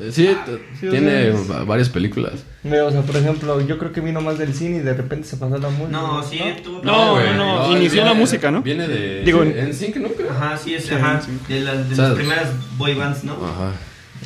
Eh, 0.01 0.11
sí, 0.11 0.27
t- 0.45 0.59
Sí, 0.81 0.89
o 0.89 0.91
tiene 0.91 1.31
sea, 1.31 1.41
va- 1.59 1.65
varias 1.65 1.89
películas. 1.89 2.33
O 2.65 2.91
sea, 2.91 3.03
por 3.03 3.17
ejemplo, 3.17 3.61
yo 3.65 3.79
creo 3.79 3.93
que 3.93 4.01
vino 4.01 4.21
más 4.21 4.39
del 4.39 4.53
cine 4.53 4.79
y 4.79 4.81
de 4.81 4.93
repente 4.93 5.29
se 5.29 5.37
pasó 5.37 5.55
a 5.55 5.59
la 5.59 5.69
música. 5.69 5.89
No, 5.89 6.21
sí, 6.23 6.41
tú... 6.65 6.81
No, 6.83 7.13
güey, 7.13 7.33
no, 7.37 7.71
inició 7.71 8.03
viene- 8.03 8.09
la 8.11 8.15
música, 8.15 8.51
¿no? 8.51 8.61
Viene 8.63 8.89
de. 8.89 9.23
Digo, 9.23 9.45
en 9.45 9.73
Sync, 9.73 9.97
¿no? 9.99 10.09
Creo. 10.09 10.31
Ajá, 10.33 10.57
sí, 10.59 10.75
es 10.75 10.87
Sí, 10.87 10.95
ajá, 10.95 11.23
de, 11.49 11.61
las, 11.61 11.89
de 11.89 11.95
las 11.97 12.13
primeras 12.15 12.49
boy 12.77 12.95
bands, 12.95 13.23
¿no? 13.23 13.35
Ajá. 13.35 13.71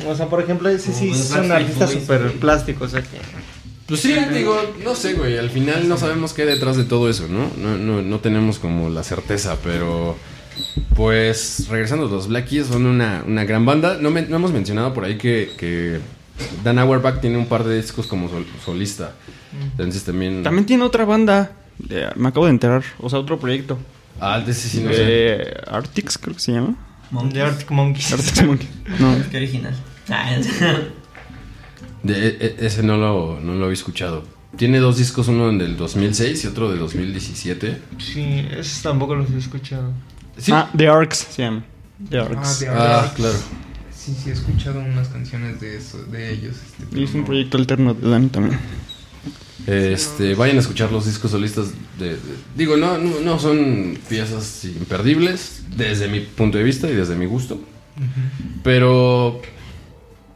O 0.09 0.15
sea, 0.15 0.27
por 0.27 0.40
ejemplo, 0.40 0.70
ese 0.70 0.90
sí 0.93 1.09
Como 1.09 1.10
los 1.19 1.20
es 1.20 1.31
un 1.32 1.36
Backstreet 1.36 1.60
artista 1.60 1.85
Boys, 1.86 2.01
súper 2.01 2.20
güey. 2.23 2.32
plástico, 2.35 2.85
o 2.85 2.89
sea 2.89 3.02
que... 3.02 3.19
Pues 3.89 4.01
sí, 4.01 4.15
digo, 4.35 4.55
no 4.85 4.94
sé, 4.94 5.15
güey. 5.15 5.39
Al 5.39 5.48
final 5.51 5.89
no 5.89 5.97
sabemos 5.97 6.35
qué 6.35 6.43
hay 6.43 6.48
detrás 6.48 6.77
de 6.77 6.85
todo 6.85 7.09
eso, 7.09 7.27
¿no? 7.27 7.51
No, 7.56 7.77
no, 7.78 8.02
no 8.02 8.20
tenemos 8.20 8.59
como 8.59 8.89
la 8.90 9.02
certeza, 9.02 9.56
pero. 9.65 10.16
Pues 10.94 11.66
regresando, 11.70 12.06
los 12.09 12.28
Black 12.28 12.48
Keys 12.48 12.66
son 12.66 12.86
una, 12.86 13.23
una 13.27 13.44
gran 13.44 13.65
banda. 13.65 13.97
No, 14.01 14.10
me- 14.10 14.23
no 14.27 14.36
hemos 14.36 14.52
mencionado 14.52 14.93
por 14.93 15.05
ahí 15.05 15.16
que, 15.16 15.52
que 15.56 16.01
Dan 16.65 16.78
Auerbach 16.78 17.20
tiene 17.20 17.39
un 17.39 17.47
par 17.47 17.65
de 17.65 17.77
discos 17.81 18.06
como 18.06 18.28
sol- 18.28 18.47
solista. 18.65 19.12
Entonces 19.73 20.05
también. 20.05 20.43
También 20.43 20.66
tiene 20.66 20.82
otra 20.85 21.05
banda. 21.05 21.52
de- 21.78 22.09
me 22.16 22.28
acabo 22.28 22.47
de 22.47 22.51
enterar. 22.52 22.82
O 22.98 23.09
sea, 23.09 23.20
otro 23.20 23.39
proyecto. 23.39 23.78
Ah, 24.20 24.40
de 24.40 24.51
ese 24.51 24.69
sí 24.69 24.81
no 24.81 24.90
sé. 24.93 24.97
Eh, 25.01 25.55
Arctics, 25.69 26.19
creo 26.19 26.35
que 26.35 26.40
se 26.40 26.52
llama. 26.52 26.74
De 27.32 27.40
Arctic 27.40 27.70
Monkeys. 27.70 28.12
Arctic 28.12 28.44
Monkey. 28.44 28.69
No. 28.98 29.15
Qué 29.31 29.36
original. 29.36 29.74
Ah, 31.98 32.06
De- 32.06 32.28
e- 32.28 32.36
e- 32.40 32.66
ese 32.66 32.82
no 32.82 32.96
lo, 32.96 33.40
no 33.40 33.54
lo 33.54 33.64
había 33.64 33.74
escuchado. 33.74 34.24
Tiene 34.56 34.78
dos 34.78 34.96
discos, 34.96 35.28
uno 35.28 35.52
del 35.52 35.76
2006 35.76 36.44
y 36.44 36.46
otro 36.46 36.70
del 36.70 36.78
2017. 36.78 37.78
Sí, 37.98 38.46
esos 38.50 38.82
tampoco 38.82 39.14
los 39.14 39.30
he 39.30 39.38
escuchado. 39.38 39.92
Sí. 40.38 40.52
Ah, 40.54 40.70
The 40.76 40.88
Arcs 40.88 41.26
se 41.30 41.42
llama. 41.42 41.64
The 42.08 42.18
Ah, 42.18 42.22
Arcs. 42.22 42.58
The 42.60 42.68
Ah, 42.68 43.00
Arcs. 43.00 43.14
claro. 43.16 43.36
Sí, 43.94 44.14
sí, 44.22 44.30
he 44.30 44.32
escuchado 44.32 44.80
unas 44.80 45.08
canciones 45.08 45.60
de, 45.60 45.76
eso, 45.76 46.02
de 46.04 46.32
ellos. 46.32 46.56
Este, 46.80 46.98
y 47.00 47.04
es 47.04 47.12
un 47.14 47.20
no- 47.20 47.26
proyecto 47.26 47.58
alterno 47.58 47.92
de 47.94 48.08
Dani 48.08 48.28
también. 48.28 48.58
Este, 49.66 50.34
vayan 50.34 50.56
a 50.56 50.60
escuchar 50.60 50.90
los 50.90 51.04
discos 51.04 51.30
solistas 51.32 51.72
de, 51.98 52.10
de- 52.14 52.18
digo, 52.56 52.76
no, 52.78 52.96
no, 52.96 53.20
no 53.20 53.38
son 53.38 53.98
piezas 54.08 54.64
imperdibles 54.64 55.62
desde 55.76 56.08
mi 56.08 56.20
punto 56.20 56.56
de 56.56 56.64
vista 56.64 56.88
y 56.88 56.94
desde 56.94 57.16
mi 57.16 57.26
gusto. 57.26 57.60
Pero 58.62 59.42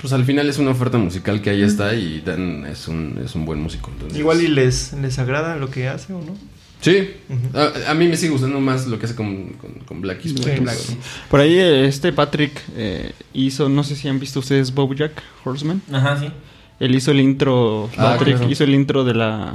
pues 0.03 0.13
al 0.13 0.25
final 0.27 0.49
es 0.51 0.59
una 0.59 0.73
oferta 0.73 0.99
musical 0.99 1.41
que 1.41 1.49
ahí 1.51 1.63
está 1.63 1.95
y 1.95 2.21
Dan 2.21 2.67
es 2.67 2.87
un, 2.89 3.19
es 3.25 3.35
un 3.35 3.47
buen 3.47 3.61
músico. 3.63 3.91
entonces- 3.93 4.19
Igual 4.19 4.43
y 4.43 4.49
les, 4.49 4.93
les 4.95 5.19
agrada 5.19 5.57
lo 5.57 5.71
que 5.71 5.89
hace 5.89 6.13
o 6.13 6.19
no. 6.21 6.37
Sí, 6.81 7.11
a, 7.55 7.93
a 7.93 7.95
mí 7.95 8.09
me 8.09 8.17
sigue 8.17 8.33
gustando 8.33 8.59
más 8.59 8.89
lo 8.89 8.99
que 8.99 9.07
hace 9.07 9.15
con, 9.15 9.51
con, 9.53 9.71
con 9.87 10.01
Black 10.01 10.19
Keys, 10.21 10.33
por 10.35 10.43
Sí, 10.43 10.51
ahí 11.41 11.57
eh, 11.57 11.87
este 11.87 12.13
Patrick 12.13 12.61
eh, 12.77 13.13
hizo, 13.33 13.69
no 13.69 13.85
sé 13.85 13.95
si 13.95 14.09
han 14.09 14.19
visto 14.19 14.41
ustedes 14.41 14.75
Bojack 14.75 15.13
Horseman. 15.45 15.81
Ajá, 15.93 16.19
sí. 16.19 16.27
Él 16.81 16.93
hizo 16.97 17.13
el 17.13 17.21
intro, 17.21 17.89
Ah, 17.97 18.15
Patrick 18.19 18.37
claro. 18.39 18.51
hizo 18.51 18.65
el 18.65 18.75
intro 18.75 19.05
de 19.05 19.15
la, 19.15 19.55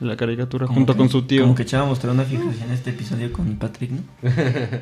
de 0.00 0.06
la 0.06 0.16
caricatura 0.18 0.66
Como 0.66 0.76
junto 0.80 0.92
que- 0.92 0.98
con 0.98 1.08
su 1.08 1.22
tío. 1.22 1.44
Como 1.44 1.54
que 1.54 1.64
Chava 1.64 1.86
mostró 1.86 2.12
una 2.12 2.24
fijación 2.24 2.54
en 2.64 2.72
este 2.72 2.90
episodio 2.90 3.32
con 3.32 3.56
Patrick, 3.56 3.92
¿no? 3.92 4.02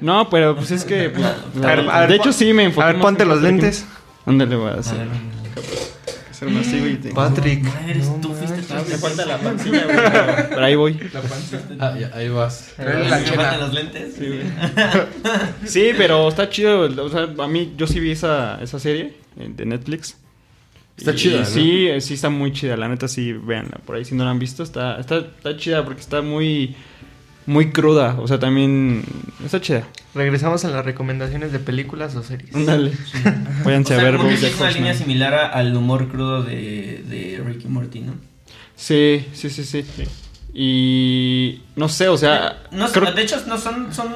No, 0.00 0.28
pero 0.28 0.56
pues 0.56 0.72
es 0.72 0.84
que... 0.84 1.10
pues, 1.10 2.08
de 2.08 2.14
hecho 2.16 2.32
sí 2.32 2.52
me 2.52 2.64
enfoqué 2.64 2.88
A 2.88 2.92
ver, 2.92 3.00
ponte 3.00 3.24
los 3.24 3.36
Patrick. 3.36 3.52
lentes. 3.52 3.86
Ándale, 4.26 4.56
voy 4.56 4.70
a 4.70 4.74
hacer. 4.74 4.98
ver, 4.98 5.08
hacer 6.30 6.48
una 6.48 6.60
así, 6.60 6.78
güey, 6.80 6.96
te- 6.96 7.10
Patrick. 7.12 7.64
Eres 7.86 8.08
no 8.08 8.14
tú, 8.16 8.34
fuiste 8.34 8.62
tú. 8.62 8.74
Me 8.74 8.96
falta 8.98 9.26
la 9.26 9.38
pancilla, 9.38 9.84
güey, 9.84 9.96
pero- 9.96 10.48
pero 10.50 10.64
ahí 10.64 10.74
voy. 10.74 10.94
La 11.12 11.20
panza. 11.20 11.60
Ah, 11.78 11.94
ya, 11.98 12.10
ahí 12.14 12.28
vas. 12.28 12.72
Trae 12.76 13.08
la 13.08 13.18
Me 13.18 13.24
chela. 13.24 13.36
faltan 13.42 13.60
los 13.60 13.72
lentes. 13.74 14.14
Sí, 14.18 14.26
güey. 14.26 14.40
Sí, 15.66 15.90
pero 15.96 16.28
está 16.28 16.48
chido. 16.48 16.80
O 17.04 17.08
sea, 17.08 17.28
a 17.38 17.48
mí, 17.48 17.74
yo 17.76 17.86
sí 17.86 18.00
vi 18.00 18.10
esa, 18.12 18.58
esa 18.62 18.78
serie 18.78 19.14
eh, 19.38 19.50
de 19.54 19.66
Netflix. 19.66 20.16
Está 20.96 21.10
Y 21.10 21.14
chida, 21.16 21.40
¿no? 21.40 21.46
Sí, 21.46 21.88
eh, 21.88 22.00
sí 22.00 22.14
está 22.14 22.30
muy 22.30 22.52
chida. 22.52 22.76
La 22.76 22.88
neta, 22.88 23.08
sí, 23.08 23.32
véanla. 23.32 23.78
Por 23.84 23.96
ahí, 23.96 24.04
si 24.04 24.14
no 24.14 24.24
la 24.24 24.30
han 24.30 24.38
visto, 24.38 24.62
está, 24.62 24.98
está, 25.00 25.18
está 25.18 25.56
chida 25.56 25.84
porque 25.84 26.00
está 26.00 26.22
muy, 26.22 26.76
muy 27.46 27.70
cruda. 27.70 28.16
O 28.20 28.26
sea, 28.28 28.38
también 28.38 29.04
está 29.44 29.60
chida. 29.60 29.84
Regresamos 30.14 30.64
a 30.64 30.68
las 30.70 30.84
recomendaciones 30.84 31.52
de 31.52 31.58
películas 31.58 32.14
o 32.16 32.22
series. 32.22 32.54
Ándale. 32.54 32.92
Váyanse 33.64 33.94
O 33.94 33.98
sea, 33.98 34.06
a 34.06 34.10
ver 34.10 34.16
como 34.18 34.28
que 34.28 34.34
BoJack 34.36 34.50
sigue 34.52 34.62
una 34.62 34.70
línea 34.72 34.94
similar 34.94 35.34
a- 35.34 35.48
al 35.48 35.76
humor 35.76 36.08
crudo 36.08 36.42
de, 36.42 37.02
de 37.08 37.42
Ricky 37.44 37.68
Morty, 37.68 38.00
¿no? 38.00 38.12
Sí, 38.76 39.26
sí, 39.32 39.50
sí, 39.50 39.64
sí. 39.64 39.84
Y 40.56 41.62
no 41.74 41.88
sé, 41.88 42.08
o 42.08 42.16
sea, 42.16 42.62
No, 42.70 42.88
creo- 42.92 43.12
de 43.12 43.22
hecho, 43.22 43.42
no 43.48 43.58
son, 43.58 43.92
son 43.92 44.06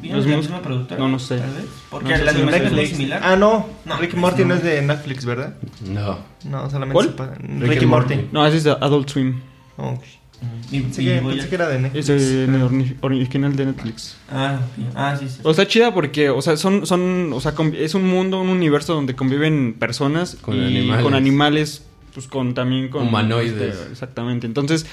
vienen 0.00 0.18
Los 0.18 0.26
de 0.26 0.30
la 0.32 0.36
misma 0.36 0.60
productora. 0.60 1.00
no, 1.00 1.08
no 1.08 1.18
sé. 1.18 1.38
Tal 1.38 1.50
vez. 1.54 1.64
Porque 1.90 2.10
No 2.18 2.24
la 2.24 2.30
es 2.58 2.72
muy 2.72 2.86
similar. 2.86 3.20
Ah, 3.24 3.36
no. 3.36 3.66
No, 3.86 3.96
Ricky 3.96 4.16
Morty 4.16 4.42
no. 4.42 4.48
no. 4.48 4.54
es 4.56 4.62
de 4.62 4.82
Netflix, 4.82 5.24
¿verdad? 5.24 5.54
No. 5.86 6.18
No, 6.44 6.68
solamente 6.68 6.92
¿Cuál? 7.14 7.36
Ricky 7.60 7.86
Morty. 7.86 8.14
Morty. 8.16 8.28
no, 8.32 8.46
ese 8.46 8.58
es 8.58 8.64
de 8.64 8.72
Adult 8.72 9.08
Swim. 9.08 9.40
Oh, 9.78 9.98
Y, 10.70 10.80
pensé, 10.80 11.02
y 11.02 11.06
que, 11.06 11.20
voy 11.20 11.32
pensé 11.34 11.46
a- 11.46 11.48
que 11.50 11.54
era 11.54 11.68
de 11.68 11.78
Netflix. 11.80 12.08
Es 12.08 12.20
el 12.20 12.96
original 13.02 13.54
de 13.56 13.66
Netflix. 13.66 14.16
Ah, 14.30 14.60
ah, 14.94 15.16
sí, 15.18 15.28
sí. 15.28 15.40
O 15.42 15.52
sea, 15.54 15.66
chida 15.66 15.92
porque, 15.92 16.30
o 16.30 16.40
sea, 16.40 16.56
son, 16.56 16.86
son, 16.86 17.32
o 17.32 17.40
sea, 17.40 17.54
es 17.78 17.94
un 17.94 18.04
mundo, 18.08 18.40
un 18.40 18.48
universo 18.48 18.94
donde 18.94 19.14
conviven 19.14 19.74
personas 19.78 20.36
Con 20.40 20.56
y 20.56 20.64
animales. 20.66 21.02
con 21.04 21.14
animales, 21.14 21.84
pues 22.14 22.26
con 22.26 22.54
también 22.54 22.88
con 22.88 23.08
Humanoides. 23.08 23.74
este, 23.74 23.92
exactamente. 23.92 24.46
Entonces, 24.46 24.86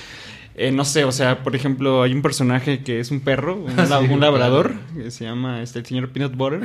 eh, 0.55 0.71
no 0.71 0.83
sé, 0.83 1.05
o 1.05 1.11
sea, 1.13 1.43
por 1.43 1.55
ejemplo, 1.55 2.03
hay 2.03 2.11
un 2.13 2.21
personaje 2.21 2.83
que 2.83 2.99
es 2.99 3.11
un 3.11 3.21
perro, 3.21 3.55
un, 3.55 3.71
un 4.11 4.19
labrador, 4.19 4.73
que 4.95 5.09
se 5.11 5.23
llama 5.23 5.61
este 5.61 5.79
el 5.79 5.85
señor 5.85 6.09
Peanut 6.09 6.35
Butter. 6.35 6.61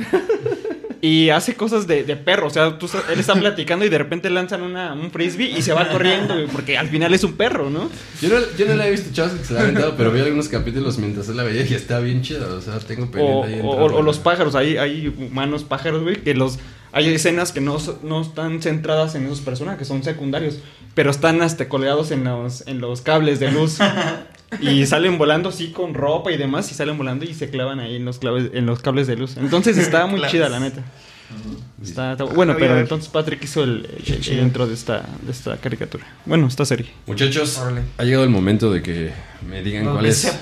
Y 1.05 1.29
hace 1.29 1.55
cosas 1.55 1.85
de, 1.87 2.03
de 2.03 2.15
perro, 2.15 2.47
o 2.47 2.49
sea, 2.49 2.79
tú, 2.79 2.89
él 3.11 3.19
está 3.19 3.33
platicando 3.39 3.85
y 3.85 3.89
de 3.89 3.97
repente 3.97 4.29
lanzan 4.29 4.61
una, 4.63 4.93
un 4.93 5.11
frisbee 5.11 5.51
y 5.57 5.61
se 5.61 5.71
va 5.73 5.87
corriendo, 5.89 6.33
porque 6.51 6.77
al 6.77 6.87
final 6.87 7.13
es 7.13 7.23
un 7.23 7.33
perro, 7.33 7.69
¿no? 7.69 7.89
Yo 8.21 8.29
no, 8.29 8.35
yo 8.57 8.65
no 8.65 8.75
la 8.75 8.87
he 8.87 8.91
visto, 8.91 9.11
chavos, 9.13 9.33
que 9.33 9.43
se 9.45 9.53
la 9.53 9.59
ha 9.59 9.63
aventado, 9.63 9.95
pero 9.97 10.11
vi 10.11 10.21
algunos 10.21 10.47
capítulos 10.47 10.97
mientras 10.97 11.29
él 11.29 11.37
la 11.37 11.43
veía 11.43 11.65
y 11.65 11.73
está 11.73 11.99
bien 11.99 12.21
chida. 12.23 12.47
O 12.47 12.61
sea, 12.61 12.79
tengo 12.79 13.11
pendiente 13.11 13.35
O, 13.35 13.43
ahí 13.43 13.53
o- 13.61 13.71
entrarle. 13.73 13.97
o 13.97 14.01
los 14.01 14.17
pájaros, 14.19 14.55
hay, 14.55 14.77
hay 14.77 15.07
humanos 15.07 15.63
pájaros, 15.63 16.01
güey, 16.03 16.15
que 16.23 16.33
los... 16.33 16.57
Hay 16.91 17.13
escenas 17.13 17.51
que 17.51 17.59
no, 17.59 17.77
no 18.03 18.21
están 18.21 18.61
centradas 18.61 19.15
en 19.15 19.25
esos 19.25 19.41
personajes, 19.41 19.79
que 19.79 19.85
son 19.85 20.01
secundarios, 20.01 20.59
pero 20.93 21.11
están 21.11 21.41
hasta 21.41 21.67
colgados 21.67 22.11
en 22.11 22.23
los, 22.23 22.65
en 22.67 22.79
los 22.79 23.01
cables 23.01 23.41
de 23.41 23.51
luz. 23.51 23.79
y 24.61 24.85
salen 24.85 25.17
volando 25.17 25.49
así 25.49 25.71
con 25.71 25.93
ropa 25.93 26.31
y 26.31 26.37
demás, 26.37 26.71
y 26.71 26.75
salen 26.75 26.97
volando 26.97 27.25
y 27.25 27.33
se 27.33 27.49
clavan 27.49 27.79
ahí 27.79 27.95
en 27.95 28.05
los, 28.05 28.19
claves, 28.19 28.51
en 28.53 28.65
los 28.65 28.79
cables 28.81 29.07
de 29.07 29.15
luz. 29.17 29.37
Entonces 29.37 29.77
está 29.77 30.05
muy 30.05 30.21
chida, 30.27 30.49
la 30.49 30.59
neta. 30.59 30.81
Está, 31.81 32.11
está- 32.13 32.23
bueno, 32.25 32.55
pero 32.59 32.77
entonces 32.79 33.09
Patrick 33.09 33.43
hizo 33.43 33.63
el, 33.63 33.89
el- 34.05 34.27
el 34.31 34.39
intro 34.39 34.67
de 34.67 34.75
esta, 34.75 35.03
de 35.23 35.31
esta 35.31 35.57
caricatura. 35.57 36.05
Bueno, 36.25 36.47
esta 36.47 36.65
serie. 36.65 36.87
Muchachos, 37.07 37.59
ha 37.97 38.03
llegado 38.03 38.23
el 38.23 38.29
momento 38.29 38.71
de 38.71 38.81
que 38.83 39.11
me 39.49 39.63
digan 39.63 39.85
Nos 39.85 39.93
cuál 39.95 40.05
es. 40.05 40.31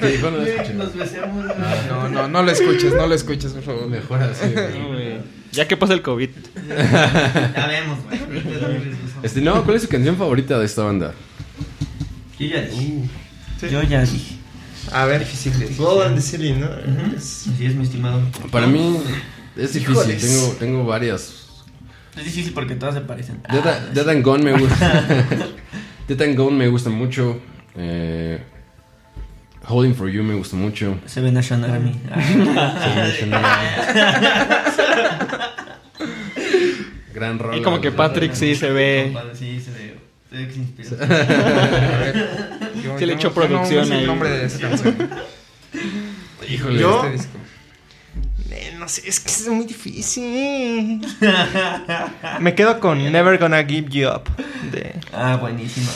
¿Qué 0.00 0.06
dijo? 0.06 0.30
No 0.30 0.38
lo. 0.38 0.44
Nos 0.74 0.94
besemos. 0.96 1.44
No, 1.88 2.08
no, 2.08 2.28
no 2.28 2.42
lo 2.42 2.50
escuches, 2.50 2.94
no 2.94 3.06
lo 3.06 3.14
escuches, 3.14 3.52
por 3.52 3.62
favor. 3.62 3.86
Mejor 3.88 4.22
así. 4.22 4.44
Ya 5.52 5.66
que 5.66 5.76
pasa 5.76 5.94
el 5.94 6.02
COVID. 6.02 6.30
Ya 6.68 7.66
vemos, 7.66 7.98
güey. 8.04 8.20
Este, 9.22 9.40
no, 9.40 9.64
¿cuál 9.64 9.76
es 9.76 9.82
su 9.82 9.88
canción 9.88 10.16
favorita 10.16 10.58
de 10.58 10.66
esta 10.66 10.82
banda? 10.84 11.14
Yo 12.38 12.46
ya 12.46 12.60
dije. 12.62 13.04
Sí. 13.60 13.68
Yo 13.70 13.82
ya 13.82 14.02
dije. 14.02 14.36
A 14.92 15.04
ver, 15.04 15.20
Difícil. 15.20 15.52
Blood 15.76 16.06
and 16.06 16.16
the 16.16 16.22
Ceiling, 16.22 16.60
¿no? 16.60 16.68
Es- 17.16 17.46
Así 17.52 17.66
es, 17.66 17.74
mi 17.74 17.84
estimado. 17.84 18.20
Para 18.50 18.66
mí 18.66 18.98
es 19.56 19.72
difícil, 19.74 19.92
Híjoles. 19.92 20.22
tengo, 20.22 20.48
tengo 20.58 20.84
varias. 20.86 21.34
Es 22.16 22.24
difícil 22.24 22.52
porque 22.52 22.74
todas 22.74 22.94
se 22.94 23.00
parecen. 23.02 23.40
Dead, 23.50 23.62
Ah, 23.66 23.80
Dead 23.92 24.08
and 24.08 24.24
Gone 24.24 24.42
me 24.44 24.52
gusta. 24.58 25.04
Dead 26.08 26.22
and 26.22 26.36
Gone 26.36 26.56
me 26.56 26.68
gusta 26.68 26.90
mucho. 26.90 27.38
Eh, 27.76 28.42
Holding 29.68 29.94
for 29.94 30.08
You 30.08 30.22
me 30.22 30.34
gusta 30.34 30.56
mucho. 30.56 30.98
Se 31.06 31.20
ven 31.20 31.36
a 31.36 31.42
Sean 31.42 31.64
Army. 31.64 31.92
Gran 37.14 37.38
rola. 37.38 37.56
Y 37.56 37.62
como 37.62 37.80
que 37.80 37.90
Patrick 37.90 38.34
sí 38.34 38.54
se 38.54 38.70
ve. 38.70 39.14
Sí, 39.34 39.60
se 39.60 39.70
ve. 39.72 39.98
Se 40.30 40.36
ve 40.36 40.46
que 40.46 40.52
se 40.52 40.58
inspira. 40.60 40.88
A 41.94 41.98
ver, 41.98 42.28
yo- 42.84 42.98
Sí 42.98 43.06
le 43.06 43.14
echó 43.14 43.32
producción 43.32 43.92
el 43.92 44.06
nombre 44.06 44.30
de 44.30 44.46
esa 44.46 44.60
canción. 44.60 44.96
Híjole. 46.48 46.80
Este 46.82 47.10
disco. 47.12 47.38
No 48.88 48.94
sé, 48.94 49.02
es 49.06 49.20
que 49.20 49.30
es 49.30 49.46
muy 49.48 49.66
difícil. 49.66 51.06
Me 52.40 52.54
quedo 52.54 52.80
con 52.80 52.96
Never 53.12 53.38
Gonna 53.38 53.62
Give 53.62 53.86
You 53.90 54.08
Up. 54.08 54.22
De, 54.72 54.94
Ah, 55.12 55.36
buenísima. 55.36 55.90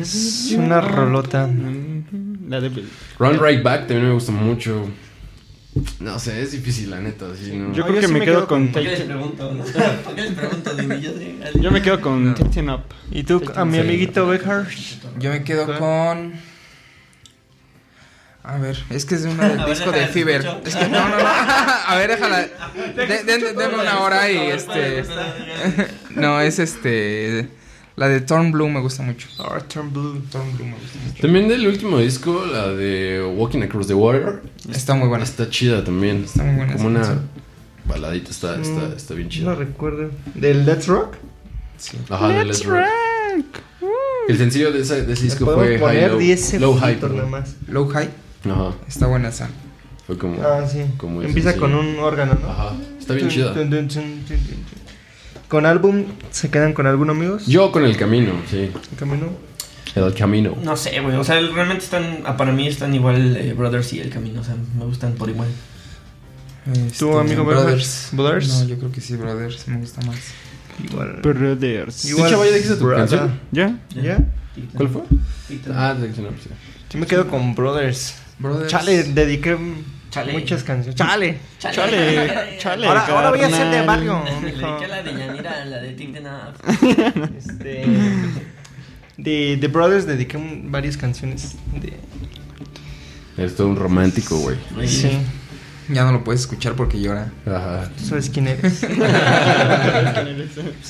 es 0.00 0.52
una 0.56 0.80
rolota. 0.80 1.50
La 2.48 2.60
de 2.60 2.70
Run 3.18 3.40
Right 3.42 3.64
Back 3.64 3.88
también 3.88 4.06
me 4.06 4.14
gusta 4.14 4.30
mucho. 4.30 4.88
No 5.98 6.20
sé, 6.20 6.40
es 6.40 6.52
difícil, 6.52 6.88
la 6.88 7.00
neta. 7.00 7.26
sí, 7.34 7.50
¿no? 7.56 7.72
Yo 7.72 7.78
No, 7.80 7.86
creo 7.86 7.94
yo 7.96 8.00
que 8.02 8.06
sí 8.06 8.12
me, 8.12 8.18
me 8.20 8.24
quedo 8.24 8.36
quedo 8.36 8.46
con 8.46 8.68
¿Por 8.68 8.82
qué 8.82 8.88
les 8.90 9.00
Take- 9.00 9.06
pregunto? 9.06 9.50
¿Por 10.04 10.14
qué 10.14 10.22
les 10.22 10.32
pregunto? 10.32 10.74
Dime, 10.76 11.00
yo 11.60 11.70
me 11.72 11.82
quedo 11.82 12.00
con 12.00 12.32
Taking 12.36 12.70
Up. 12.70 12.82
¿Y 13.10 13.24
tú, 13.24 13.42
a 13.56 13.64
mi 13.64 13.78
amiguito 13.78 14.24
Becker? 14.28 14.68
Yo 15.18 15.30
me 15.32 15.42
quedo 15.42 15.66
con. 15.80 16.32
A 18.48 18.58
ver, 18.58 18.78
es 18.90 19.04
que 19.04 19.16
es 19.16 19.24
de 19.24 19.30
una 19.30 19.48
del 19.48 19.58
ver, 19.58 19.68
disco 19.68 19.90
de 19.90 20.06
Fever. 20.06 20.40
escucho. 20.46 20.68
Es 20.68 20.76
que 20.76 20.88
no, 20.88 21.08
no, 21.08 21.16
no. 21.18 21.24
A 21.86 21.96
ver, 21.98 22.10
déjala. 22.10 22.38
De- 22.96 23.06
de- 23.24 23.38
Denme 23.54 23.78
una 23.80 23.98
hora 24.00 24.30
y 24.30 24.36
este. 24.36 25.04
No, 26.14 26.40
es 26.40 26.58
este. 26.58 27.48
La 27.96 28.08
de 28.08 28.20
Torn 28.20 28.52
Blue 28.52 28.68
me 28.68 28.80
gusta 28.80 29.02
mucho. 29.02 29.26
Oh, 29.38 29.58
Turn 29.72 29.90
Blue. 29.92 30.22
Torn 30.30 30.54
Blue 30.56 30.66
me 30.66 30.74
gusta 30.74 30.98
mucho. 31.04 31.22
También 31.22 31.48
del 31.48 31.66
último 31.66 31.98
disco, 31.98 32.44
la 32.46 32.68
de 32.68 33.24
Walking 33.36 33.62
Across 33.62 33.86
the 33.88 33.94
Water. 33.94 34.42
Está 34.70 34.94
muy 34.94 35.08
buena. 35.08 35.24
Está 35.24 35.48
chida 35.48 35.82
también. 35.82 36.24
Está 36.24 36.42
muy 36.44 36.56
buena 36.56 36.72
Como 36.74 36.88
una 36.88 36.98
canción. 37.00 37.28
baladita, 37.86 38.30
está, 38.30 38.60
está, 38.60 38.80
Mm, 38.88 38.92
está 38.96 39.14
bien 39.14 39.26
No 39.28 39.32
chida. 39.32 39.54
recuerdo. 39.54 40.10
¿Del 40.34 40.66
Let's 40.66 40.86
Rock? 40.86 41.14
Sí. 41.78 41.96
Ajá, 42.10 42.28
de 42.28 42.44
Let's 42.44 42.64
Rock. 42.66 42.84
El 44.28 44.38
sencillo 44.38 44.72
de 44.72 44.82
ese, 44.82 45.02
de 45.06 45.12
ese 45.14 45.24
disco 45.24 45.44
fue 45.46 45.54
Podemos 45.54 45.80
High 45.88 45.96
poner 45.96 46.10
Low. 46.10 46.18
10 46.20 46.60
Low 46.60 46.74
High. 46.78 46.98
nada 47.00 47.26
más. 47.26 47.54
Low 47.68 47.88
High. 47.88 48.10
Ajá. 48.54 48.74
Está 48.88 49.06
buena 49.06 49.28
esa. 49.28 49.48
Fue 50.06 50.16
como. 50.18 50.40
Ah, 50.42 50.66
sí. 50.66 50.84
Como 50.96 51.22
Empieza 51.22 51.56
con 51.56 51.74
un 51.74 51.98
órgano, 51.98 52.38
¿no? 52.40 52.48
Ajá. 52.50 52.72
Está 52.98 53.14
bien 53.14 53.28
chida. 53.28 53.54
Con 55.48 55.64
álbum, 55.64 56.04
¿se 56.30 56.50
quedan 56.50 56.72
con 56.72 56.86
alguno, 56.86 57.12
amigos? 57.12 57.46
Yo 57.46 57.70
con 57.70 57.84
el 57.84 57.96
camino, 57.96 58.32
sí. 58.50 58.70
¿El 58.92 58.98
camino? 58.98 59.28
El 59.94 60.12
camino. 60.14 60.56
No 60.62 60.76
sé, 60.76 61.00
güey. 61.00 61.16
O 61.16 61.24
sea, 61.24 61.40
realmente 61.40 61.84
están. 61.84 62.18
ah, 62.24 62.36
Para 62.36 62.52
mí 62.52 62.66
están 62.66 62.94
igual 62.94 63.36
eh, 63.36 63.52
Brothers 63.54 63.92
y 63.92 64.00
el 64.00 64.10
camino. 64.10 64.40
O 64.40 64.44
sea, 64.44 64.56
me 64.76 64.84
gustan 64.84 65.12
por 65.14 65.30
igual. 65.30 65.48
¿Tu 66.98 67.16
amigo 67.16 67.44
Brothers? 67.44 68.08
Brothers? 68.12 68.48
No, 68.48 68.64
yo 68.66 68.76
creo 68.78 68.90
que 68.90 69.00
sí, 69.00 69.14
Brothers. 69.16 69.68
Me 69.68 69.78
gusta 69.78 70.04
más. 70.04 70.16
Igual. 70.84 71.20
Brothers. 71.22 72.04
Igual. 72.06 72.30
¿ya 72.30 72.42
dijiste 72.42 72.76
tu 72.76 72.84
Brother. 72.86 73.08
canción? 73.08 73.40
¿Ya? 73.52 73.78
¿Ya? 73.94 74.18
¿Cuál 74.74 74.88
fue? 74.88 75.02
Ah, 75.72 75.90
Ah, 75.90 75.94
de 75.94 76.12
sí. 76.12 76.22
Yo 76.90 76.98
me 76.98 77.06
quedo 77.06 77.28
con 77.28 77.54
Brothers. 77.54 78.16
Brothers. 78.38 78.70
Chale, 78.70 79.02
dediqué 79.04 79.56
Chale. 80.10 80.32
muchas 80.32 80.62
canciones. 80.62 80.94
Chale. 80.96 81.38
Chale, 81.58 82.56
chale. 82.58 82.86
Ahora, 82.86 83.06
ahora 83.06 83.30
voy 83.30 83.40
a 83.40 83.50
ser 83.50 83.70
de 83.70 83.82
barrio. 83.86 84.22
Le 84.42 84.50
dediqué 84.52 84.88
la 84.88 85.02
de 85.02 85.12
Yanira, 85.18 85.64
la 85.64 85.78
de 85.78 86.20
Naf. 86.20 86.56
Este, 87.36 87.84
de 89.16 89.58
The 89.60 89.68
Brothers 89.68 90.06
dediqué 90.06 90.38
varias 90.64 90.96
canciones. 90.96 91.56
De, 91.72 91.94
Es 93.42 93.56
todo 93.56 93.68
un 93.68 93.76
romántico, 93.76 94.38
güey. 94.38 94.56
sí. 94.86 95.18
Ya 95.88 96.04
no 96.04 96.12
lo 96.12 96.24
puedes 96.24 96.40
escuchar 96.42 96.74
porque 96.74 97.00
llora. 97.00 97.30
Ajá. 97.46 97.88
¿Tú 97.98 98.04
sabes 98.04 98.28
quién 98.30 98.48
eres? 98.48 98.82
es, 98.82 98.88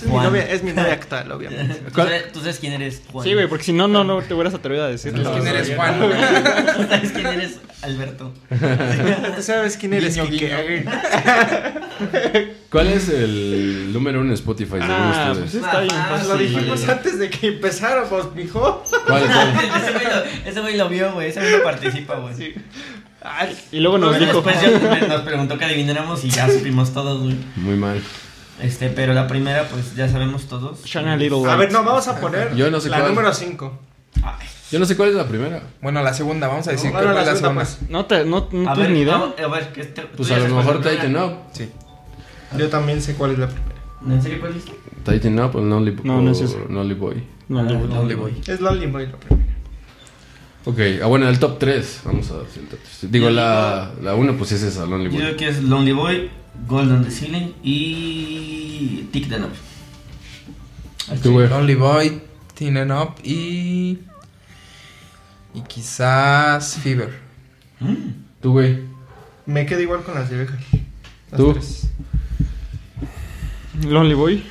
mi 0.05 0.11
Juan. 0.11 0.25
novia, 0.27 0.43
es 0.51 0.63
mi 0.63 0.73
novia 0.73 0.93
actual, 0.95 1.31
obviamente. 1.33 1.75
¿Tú 1.75 1.95
sabes, 1.95 2.33
tú 2.33 2.39
sabes 2.41 2.59
quién 2.59 2.73
eres 2.73 3.03
Juan. 3.13 3.25
Sí, 3.27 3.35
güey, 3.35 3.49
porque 3.49 3.65
si 3.65 3.73
no, 3.73 3.89
no, 3.89 4.05
no 4.05 4.23
te 4.23 4.33
hubieras 4.35 4.55
atrevido 4.55 4.85
a 4.85 4.89
decirlo. 4.89 5.23
¿Sabes 5.25 5.43
quién 5.43 5.55
eres, 5.57 5.77
Juan? 5.77 6.01
¿Tú 6.77 6.83
sabes 6.89 7.13
quién 7.13 7.27
eres 7.27 7.61
Alberto? 7.83 8.33
¿Tú 9.37 9.43
sabes 9.43 9.77
quién 9.77 9.93
eres? 9.95 10.17
Guiño? 10.17 10.49
¿Cuál 12.71 12.89
es 12.89 13.09
el 13.09 13.93
número 13.93 14.21
uno 14.21 14.31
en 14.31 14.35
Spotify 14.35 14.77
Ah, 14.83 15.31
pues 15.35 15.47
ustedes? 15.55 15.65
está 15.65 15.81
bien 15.81 15.95
Ah, 15.95 16.07
fácil. 16.11 16.29
Lo 16.29 16.37
dijimos 16.37 16.89
antes 16.89 17.19
de 17.19 17.31
que 17.31 17.47
empezáramos, 17.49 18.35
mijo. 18.35 18.83
¿Cuál, 19.07 19.25
cuál? 19.27 19.49
ese, 19.83 19.93
güey 19.93 20.05
lo, 20.05 20.51
ese 20.51 20.61
güey 20.61 20.77
lo 20.77 20.89
vio, 20.89 21.13
güey. 21.13 21.29
Ese 21.29 21.41
güey 21.41 21.53
lo 21.53 21.63
participa, 21.63 22.17
güey. 22.17 22.55
Ay, 23.23 23.57
Y 23.73 23.81
luego 23.81 23.99
nos 23.99 24.19
dijo. 24.19 24.41
Después 24.43 25.09
nos 25.09 25.21
preguntó 25.23 25.59
que 25.59 25.65
adivináramos 25.65 26.25
y 26.25 26.31
ya 26.31 26.49
supimos 26.53 26.93
todos, 26.93 27.23
güey. 27.23 27.37
Muy 27.57 27.77
mal. 27.77 28.01
Este, 28.63 28.89
pero 28.89 29.13
la 29.15 29.27
primera, 29.27 29.69
pues 29.69 29.95
ya 29.97 30.09
sabemos 30.09 30.47
todos. 30.47 30.81
A 30.95 31.57
ver, 31.57 31.73
no, 31.73 31.85
vamos 31.85 32.09
a 32.09 32.21
poner 32.21 32.55
Yo 32.55 32.71
no 32.71 32.81
sé 32.81 32.89
la 32.89 32.99
cuál. 33.01 33.11
número 33.11 33.33
5. 33.35 33.79
Yo 34.73 34.79
no 34.81 34.87
sé 34.87 34.97
cuál 34.97 35.11
es 35.11 35.15
la 35.15 35.27
primera. 35.29 35.63
Bueno, 35.81 36.03
la 36.03 36.13
segunda, 36.15 36.49
vamos 36.49 36.67
a 36.67 36.73
decir 36.73 36.91
No, 36.93 36.99
que 36.99 37.05
no, 37.07 37.13
cuál 37.13 37.25
la 37.25 37.33
es 37.33 37.41
la 37.43 37.49
segunda, 37.49 37.65
segunda. 37.65 37.93
No, 37.93 38.07
te, 38.07 38.25
no, 38.25 38.49
no 38.51 38.71
A 38.71 38.75
tienes 38.75 38.79
ver, 38.79 38.91
ni 38.91 39.01
idea. 39.03 39.13
vamos- 39.19 39.35
a 39.39 39.47
ver, 39.49 39.73
que 39.73 39.81
este- 39.83 40.03
Pues 40.03 40.31
a 40.31 40.39
lo 40.39 40.55
mejor 40.57 40.81
Tighten. 40.81 41.17
Up. 41.17 41.33
Sí. 41.53 41.71
Yo 42.57 42.69
también 42.69 43.01
sé 43.03 43.15
cuál 43.15 43.33
es 43.33 43.39
la 43.39 43.49
primera. 43.49 43.75
¿En 44.09 44.23
serio 44.23 44.41
cuál 44.41 44.55
dijiste? 44.55 44.77
Tighten 45.05 45.39
Up 45.41 45.55
o 45.57 45.61
Lonely, 45.61 45.97
No, 46.03 46.21
no 46.23 46.31
es 46.33 46.41
eso. 46.41 46.59
o 46.69 46.73
Lonely 46.73 46.95
Boy. 46.95 47.23
No, 47.49 47.63
no, 47.63 47.75
no. 47.75 47.87
Lonely 47.95 48.15
Boy. 48.15 48.43
Es 48.47 48.61
Lonely 48.61 48.87
Boy 48.87 49.07
la 49.07 49.17
primera. 49.19 49.47
Ok, 50.67 50.79
ah, 51.03 51.07
bueno, 51.07 51.29
el 51.29 51.39
top 51.39 51.59
3. 51.61 52.01
Vamos 52.05 52.29
a 52.33 52.39
decir 52.41 52.63
el 52.65 52.69
top 52.69 52.81
3. 53.01 53.11
Digo, 53.13 53.27
Yo 53.29 53.31
la, 53.35 53.93
la 54.03 54.15
1 54.17 54.37
pues 54.37 54.51
es 54.53 54.63
esa, 54.63 54.85
Lonely 54.85 55.05
Yo 55.05 55.11
Boy. 55.13 55.21
creo 55.21 55.37
que 55.37 55.49
es 55.49 55.63
Lonely 55.63 55.93
Boy, 55.93 56.31
Gold 56.67 56.91
on 56.91 57.05
the 57.05 57.11
Ceiling 57.11 57.53
y 57.63 59.09
Tick 59.13 59.29
the 59.29 59.37
Up. 59.37 59.53
Tú, 61.23 61.33
güey. 61.33 61.49
Lonely 61.49 61.75
Boy, 61.77 62.21
Teen 62.55 62.91
Up 62.91 63.15
y. 63.23 63.99
Y 65.55 65.61
quizás 65.69 66.75
Fever. 66.83 67.11
Tú, 68.43 68.53
güey. 68.53 68.81
Me 69.47 69.65
quedo 69.67 69.81
igual 69.81 70.03
con 70.03 70.17
las 70.17 70.29
de 70.29 70.39
Beja. 70.39 70.59
Las 71.31 71.41
¿Tú? 71.41 71.53
tres. 71.53 71.91
Lonely 73.85 74.15
Boy, 74.15 74.43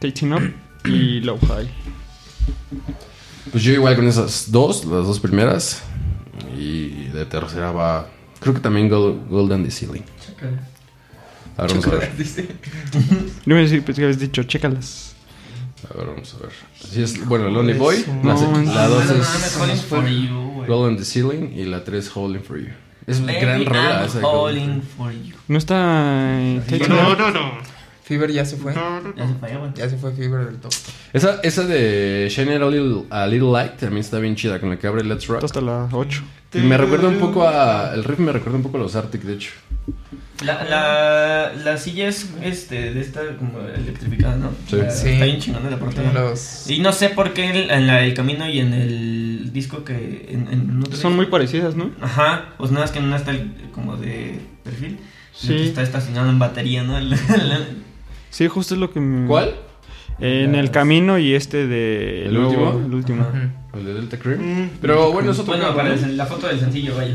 Taking 0.00 0.32
Up 0.32 0.52
y 0.84 1.20
Low 1.20 1.38
High. 1.46 1.68
Pues 3.50 3.62
yo 3.64 3.72
igual 3.72 3.96
con 3.96 4.06
esas 4.08 4.50
dos, 4.50 4.84
las 4.84 5.06
dos 5.06 5.20
primeras. 5.20 5.82
Y 6.56 7.04
de 7.08 7.24
tercera 7.24 7.70
va. 7.72 8.08
Creo 8.40 8.54
que 8.54 8.60
también 8.60 8.88
Gold, 8.88 9.28
Gold 9.28 9.52
on 9.52 9.64
the 9.64 9.70
Ceiling. 9.70 10.02
A 11.56 11.62
ver, 11.62 11.70
vamos 11.70 11.86
a 11.86 11.90
ver. 11.90 12.10
Yo 13.44 13.54
me 13.54 13.62
decía, 13.62 13.82
pues, 13.84 13.96
que 13.96 14.04
habías 14.04 14.18
dicho, 14.20 14.42
chécalas. 14.44 15.14
A 15.92 15.96
ver, 15.96 16.06
vamos 16.08 16.34
a 16.34 16.42
ver. 16.42 16.52
Así 16.84 17.02
es, 17.02 17.24
bueno, 17.26 17.48
Lonely 17.48 17.78
Boy. 17.78 18.04
No, 18.22 18.30
La, 18.32 18.36
se- 18.36 18.46
man. 18.48 18.66
la 18.66 18.86
dos 18.88 19.04
No, 19.06 19.14
no, 19.14 19.22
es 19.22 19.28
mames, 19.28 19.56
Calling 19.58 19.76
for 19.76 20.06
you, 20.08 20.50
güey. 20.54 20.68
Gold 20.68 20.88
on 20.90 20.96
the 20.96 21.04
Ceiling. 21.04 21.52
Y 21.56 21.64
la 21.64 21.82
tres 21.84 22.10
Holding 22.14 22.42
for 22.42 22.58
You. 22.60 22.68
Es 23.06 23.20
una 23.20 23.32
gran 23.32 23.64
rola 23.64 24.04
esa. 24.04 24.18
on 24.26 24.82
for 24.82 25.12
you. 25.12 25.34
¿No 25.48 25.56
está 25.58 26.38
No, 26.88 27.16
no, 27.16 27.30
no. 27.30 27.52
Fever 28.08 28.32
ya 28.32 28.44
se 28.46 28.56
fue. 28.56 28.72
Ya 28.74 29.26
se 29.28 29.34
falló, 29.34 29.58
güey. 29.60 29.70
Ya 29.74 29.88
se 29.88 29.98
fue 29.98 30.12
Fever 30.12 30.46
del 30.46 30.56
top. 30.56 30.72
Esa, 31.12 31.40
esa 31.42 31.64
de 31.66 32.26
Shine 32.30 32.56
a 32.56 32.58
Little, 32.70 33.04
a 33.10 33.26
Little 33.26 33.52
Light 33.52 33.76
también 33.76 34.00
está 34.00 34.18
bien 34.18 34.34
chida, 34.34 34.58
con 34.60 34.70
la 34.70 34.78
que 34.78 34.86
abre 34.86 35.04
Let's 35.04 35.26
Rock. 35.26 35.44
Hasta 35.44 35.60
la 35.60 35.88
8. 35.92 36.22
Y 36.54 36.58
me 36.60 36.78
recuerda 36.78 37.08
un 37.08 37.18
poco 37.18 37.46
a. 37.46 37.92
El 37.94 38.04
riff 38.04 38.18
me 38.18 38.32
recuerda 38.32 38.56
un 38.56 38.62
poco 38.62 38.78
a 38.78 38.80
los 38.80 38.96
Arctic, 38.96 39.22
de 39.22 39.34
hecho. 39.34 39.50
La, 40.42 40.64
la, 40.64 41.52
la 41.64 41.76
silla 41.76 42.08
es 42.08 42.30
este, 42.42 42.94
de 42.94 43.00
esta 43.00 43.20
como 43.38 43.60
electrificada, 43.60 44.36
¿no? 44.36 44.50
Sí. 44.68 44.76
La- 44.76 44.90
Sí. 44.90 45.08
Está 45.10 45.24
bien 45.26 45.38
chingona 45.40 45.68
la 45.68 45.78
portada. 45.78 46.12
Los... 46.12 46.70
Y 46.70 46.78
no 46.80 46.92
sé 46.92 47.10
por 47.10 47.34
qué 47.34 47.44
en, 47.44 47.70
en 47.70 47.86
la, 47.86 48.02
el 48.04 48.14
camino 48.14 48.48
y 48.48 48.60
en 48.60 48.72
el 48.72 49.50
disco 49.52 49.84
que. 49.84 50.28
En, 50.30 50.48
en 50.50 50.78
otro 50.80 50.92
Son 50.96 51.10
disco- 51.10 51.16
muy 51.16 51.26
parecidas, 51.26 51.74
¿no? 51.74 51.90
Ajá, 52.00 52.54
pues 52.56 52.70
nada, 52.70 52.86
es 52.86 52.92
que 52.92 53.00
en 53.00 53.04
una 53.06 53.16
está 53.16 53.32
el- 53.32 53.52
como 53.74 53.96
de 53.96 54.38
perfil. 54.64 54.98
Sí. 55.34 55.48
Sí. 55.48 55.54
Está 55.68 55.82
estacionado 55.82 56.30
en 56.30 56.38
batería, 56.38 56.82
¿no? 56.82 56.98
Sí, 58.30 58.46
justo 58.48 58.74
es 58.74 58.80
lo 58.80 58.90
que 58.92 59.00
me... 59.00 59.26
¿Cuál? 59.26 59.54
En 60.20 60.54
el 60.56 60.70
camino 60.72 61.16
y 61.18 61.34
este 61.34 61.66
de... 61.68 62.26
¿El 62.26 62.36
último? 62.36 62.82
El 62.84 62.92
último. 62.94 63.22
Ajá. 63.22 63.50
El 63.74 63.84
de 63.84 63.94
Delta 63.94 64.18
Cream. 64.18 64.40
Mm. 64.40 64.70
Pero 64.80 65.12
bueno, 65.12 65.30
es 65.30 65.38
otro 65.38 65.54
Bueno, 65.56 65.74
para 65.76 65.94
el- 65.94 66.16
la 66.16 66.26
foto 66.26 66.48
del 66.48 66.58
sencillo, 66.58 66.96
vaya. 66.96 67.14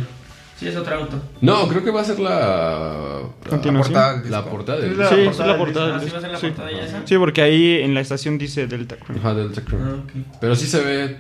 Sí, 0.58 0.68
es 0.70 0.76
otro 0.78 0.96
auto. 0.96 1.22
No, 1.42 1.68
creo 1.68 1.84
que 1.84 1.92
va 1.92 2.02
a 2.02 2.04
ser 2.06 2.20
la. 2.20 3.22
La 3.44 3.50
Continuación. 3.50 4.24
La 4.30 4.46
portada 4.46 4.80
del 4.80 4.96
Sí, 4.96 5.16
es 5.28 5.38
la 5.40 5.58
portada. 5.58 6.00
Sí 6.00 6.10
va 6.12 6.18
a 6.18 6.22
ser 6.22 6.32
la 6.32 6.40
portada 6.40 7.02
sí. 7.06 7.18
Porque 7.18 7.42
ahí 7.42 7.82
en 7.82 7.94
la 7.94 8.00
estación 8.00 8.38
dice 8.38 8.68
Delta 8.68 8.96
Cream. 8.96 9.20
Ajá, 9.20 9.34
Delta 9.34 9.62
Cream. 9.62 9.82
Ah, 9.84 9.96
ok. 10.06 10.26
Pero 10.40 10.56
sí 10.56 10.68
se 10.68 10.82
ve 10.82 11.18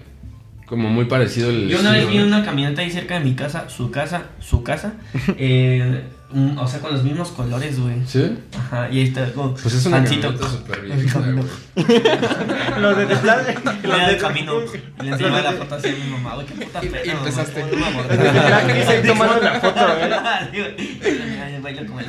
como 0.65 0.89
muy 0.89 1.05
parecido 1.05 1.49
el. 1.49 1.67
Yo 1.69 1.79
una 1.79 1.91
vez 1.91 2.07
vi 2.09 2.19
una 2.19 2.43
camioneta 2.43 2.81
ahí 2.81 2.91
cerca 2.91 3.15
de 3.15 3.21
mi 3.25 3.33
casa, 3.35 3.69
su 3.69 3.91
casa, 3.91 4.23
su 4.39 4.63
casa, 4.63 4.93
eh, 5.37 6.03
un- 6.31 6.57
o 6.57 6.67
sea, 6.67 6.79
con 6.79 6.91
los 6.93 7.03
mismos 7.03 7.29
colores, 7.29 7.79
güey. 7.79 7.95
¿Sí? 8.07 8.35
Ajá, 8.57 8.89
y 8.89 8.99
ahí 8.99 9.03
está 9.07 9.31
como 9.33 9.53
Pues 9.53 9.73
es 9.75 9.85
una 9.85 10.03
camioneta 10.03 10.47
súper 10.49 10.87
güey. 10.87 11.47
Los 12.81 12.97
de 12.97 13.05
Tesla. 13.05 13.43
Y 13.83 13.87
le 13.87 13.93
da 13.93 14.09
el 14.09 14.17
camino. 14.17 14.53
Y 14.99 15.03
le 15.03 15.09
enseñaba 15.11 15.41
la 15.41 15.51
foto 15.51 15.75
así 15.75 15.89
a 15.89 15.91
mi 15.91 16.09
mamá, 16.11 16.35
güey, 16.35 16.47
qué 16.47 16.53
puta 16.65 16.79
Y- 16.83 16.87
pena. 16.89 17.05
y 17.05 17.09
empezaste. 17.09 17.61
güey, 17.61 17.71
¿cómo 17.73 17.85
no 17.85 17.91
me 17.91 18.77
Los 18.79 18.87
de 18.87 19.03
tomando 19.07 19.39
la 19.41 19.59
foto, 19.59 19.79
¿eh? 19.79 20.09
Sí, 20.51 20.59
güey. 20.59 21.85
Como 21.87 21.99
el 21.99 22.07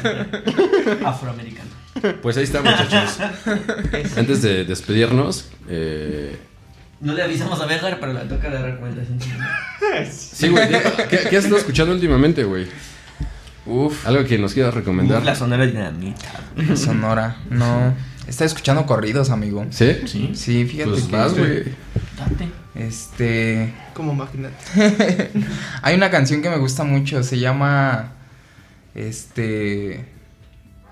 afroamericano. 1.04 1.70
Pues 2.22 2.36
ahí 2.36 2.44
está, 2.44 2.60
muchachos. 2.60 3.18
Antes 4.16 4.42
de 4.42 4.64
despedirnos, 4.64 5.48
eh, 5.68 6.36
No 7.04 7.12
le 7.14 7.22
avisamos 7.22 7.60
a 7.60 7.66
Vegar, 7.66 7.98
pero 8.00 8.12
la 8.12 8.22
toca 8.26 8.48
de 8.50 8.58
recomendación. 8.58 9.18
sí, 10.10 10.48
güey. 10.48 10.68
¿qué, 11.08 11.18
¿Qué 11.30 11.36
has 11.36 11.44
estado 11.44 11.58
escuchando 11.58 11.92
últimamente, 11.92 12.44
güey? 12.44 12.66
Uf, 13.66 14.06
Algo 14.06 14.24
que 14.24 14.38
nos 14.38 14.52
quieras 14.54 14.74
recomendar. 14.74 15.18
Uf, 15.20 15.24
la 15.24 15.34
sonora 15.34 15.66
dinamita. 15.66 16.40
Sonora. 16.76 17.36
No. 17.50 17.94
Está 18.26 18.44
escuchando 18.46 18.86
corridos, 18.86 19.30
amigo. 19.30 19.66
¿Sí? 19.70 19.98
Sí, 20.06 20.30
Sí, 20.34 20.64
fíjate 20.66 20.90
Pues 20.90 21.02
que. 21.04 21.16
vas, 21.16 21.34
güey. 21.38 21.64
date. 22.18 22.48
Este. 22.74 23.74
Como 23.92 24.12
imagínate. 24.12 24.56
Hay 25.82 25.94
una 25.94 26.10
canción 26.10 26.40
que 26.42 26.50
me 26.50 26.56
gusta 26.56 26.84
mucho, 26.84 27.22
se 27.22 27.38
llama. 27.38 28.12
Este. 28.94 30.06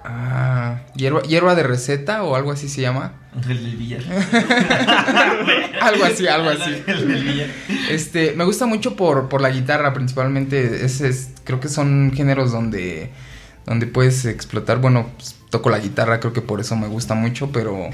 Ah, 0.05 0.81
hierba, 0.97 1.23
hierba 1.23 1.55
de 1.55 1.63
receta 1.63 2.23
o 2.25 2.35
algo 2.35 2.51
así 2.53 2.69
se 2.69 2.81
llama. 2.81 3.13
Ángel 3.35 3.63
del 3.65 3.77
Villar. 3.77 4.03
Algo 5.81 6.05
así, 6.05 6.27
algo 6.29 6.51
así. 6.51 6.83
Este, 7.91 8.33
me 8.37 8.45
gusta 8.45 8.67
mucho 8.67 8.95
por, 8.97 9.29
por 9.29 9.41
la 9.41 9.51
guitarra, 9.51 9.93
principalmente. 9.95 10.85
Es, 10.85 11.01
es- 11.01 11.31
creo 11.45 11.59
que 11.61 11.69
son 11.69 12.13
géneros 12.15 12.53
donde, 12.53 13.11
donde 13.67 13.87
puedes 13.87 14.25
explotar. 14.27 14.79
Bueno, 14.79 15.09
pues, 15.17 15.37
toco 15.51 15.71
la 15.71 15.79
guitarra, 15.79 16.21
creo 16.21 16.33
que 16.33 16.43
por 16.43 16.61
eso 16.61 16.77
me 16.77 16.89
gusta 16.89 17.15
mucho, 17.15 17.51
pero, 17.53 17.89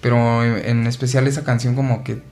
pero 0.00 0.44
en 0.44 0.86
especial 0.86 1.26
esa 1.26 1.44
canción 1.44 1.74
como 1.74 2.04
que, 2.04 2.22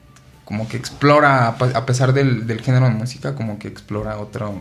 como 0.45 0.69
que 0.69 0.77
explora, 0.77 1.49
a 1.49 1.87
pesar 1.87 2.13
del, 2.13 2.47
del 2.47 2.61
género 2.61 2.85
de 2.87 2.93
música, 2.93 3.35
como 3.35 3.59
que 3.59 3.69
explora 3.69 4.19
otro, 4.19 4.55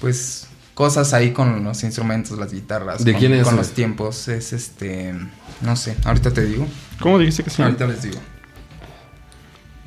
pues, 0.00 0.46
cosas 0.74 1.14
ahí 1.14 1.32
con 1.32 1.64
los 1.64 1.82
instrumentos, 1.82 2.38
las 2.38 2.52
guitarras. 2.52 3.04
¿De 3.04 3.12
con, 3.12 3.20
quién 3.20 3.34
es, 3.34 3.44
Con 3.44 3.56
los 3.56 3.70
tiempos. 3.70 4.28
Es 4.28 4.52
este, 4.52 5.14
no 5.60 5.76
sé, 5.76 5.96
ahorita 6.04 6.32
te 6.32 6.44
digo. 6.44 6.66
¿Cómo 7.00 7.18
dijiste 7.18 7.42
que 7.42 7.50
se 7.50 7.58
llama? 7.58 7.68
Ahorita 7.68 7.86
les 7.86 8.02
digo. 8.02 8.18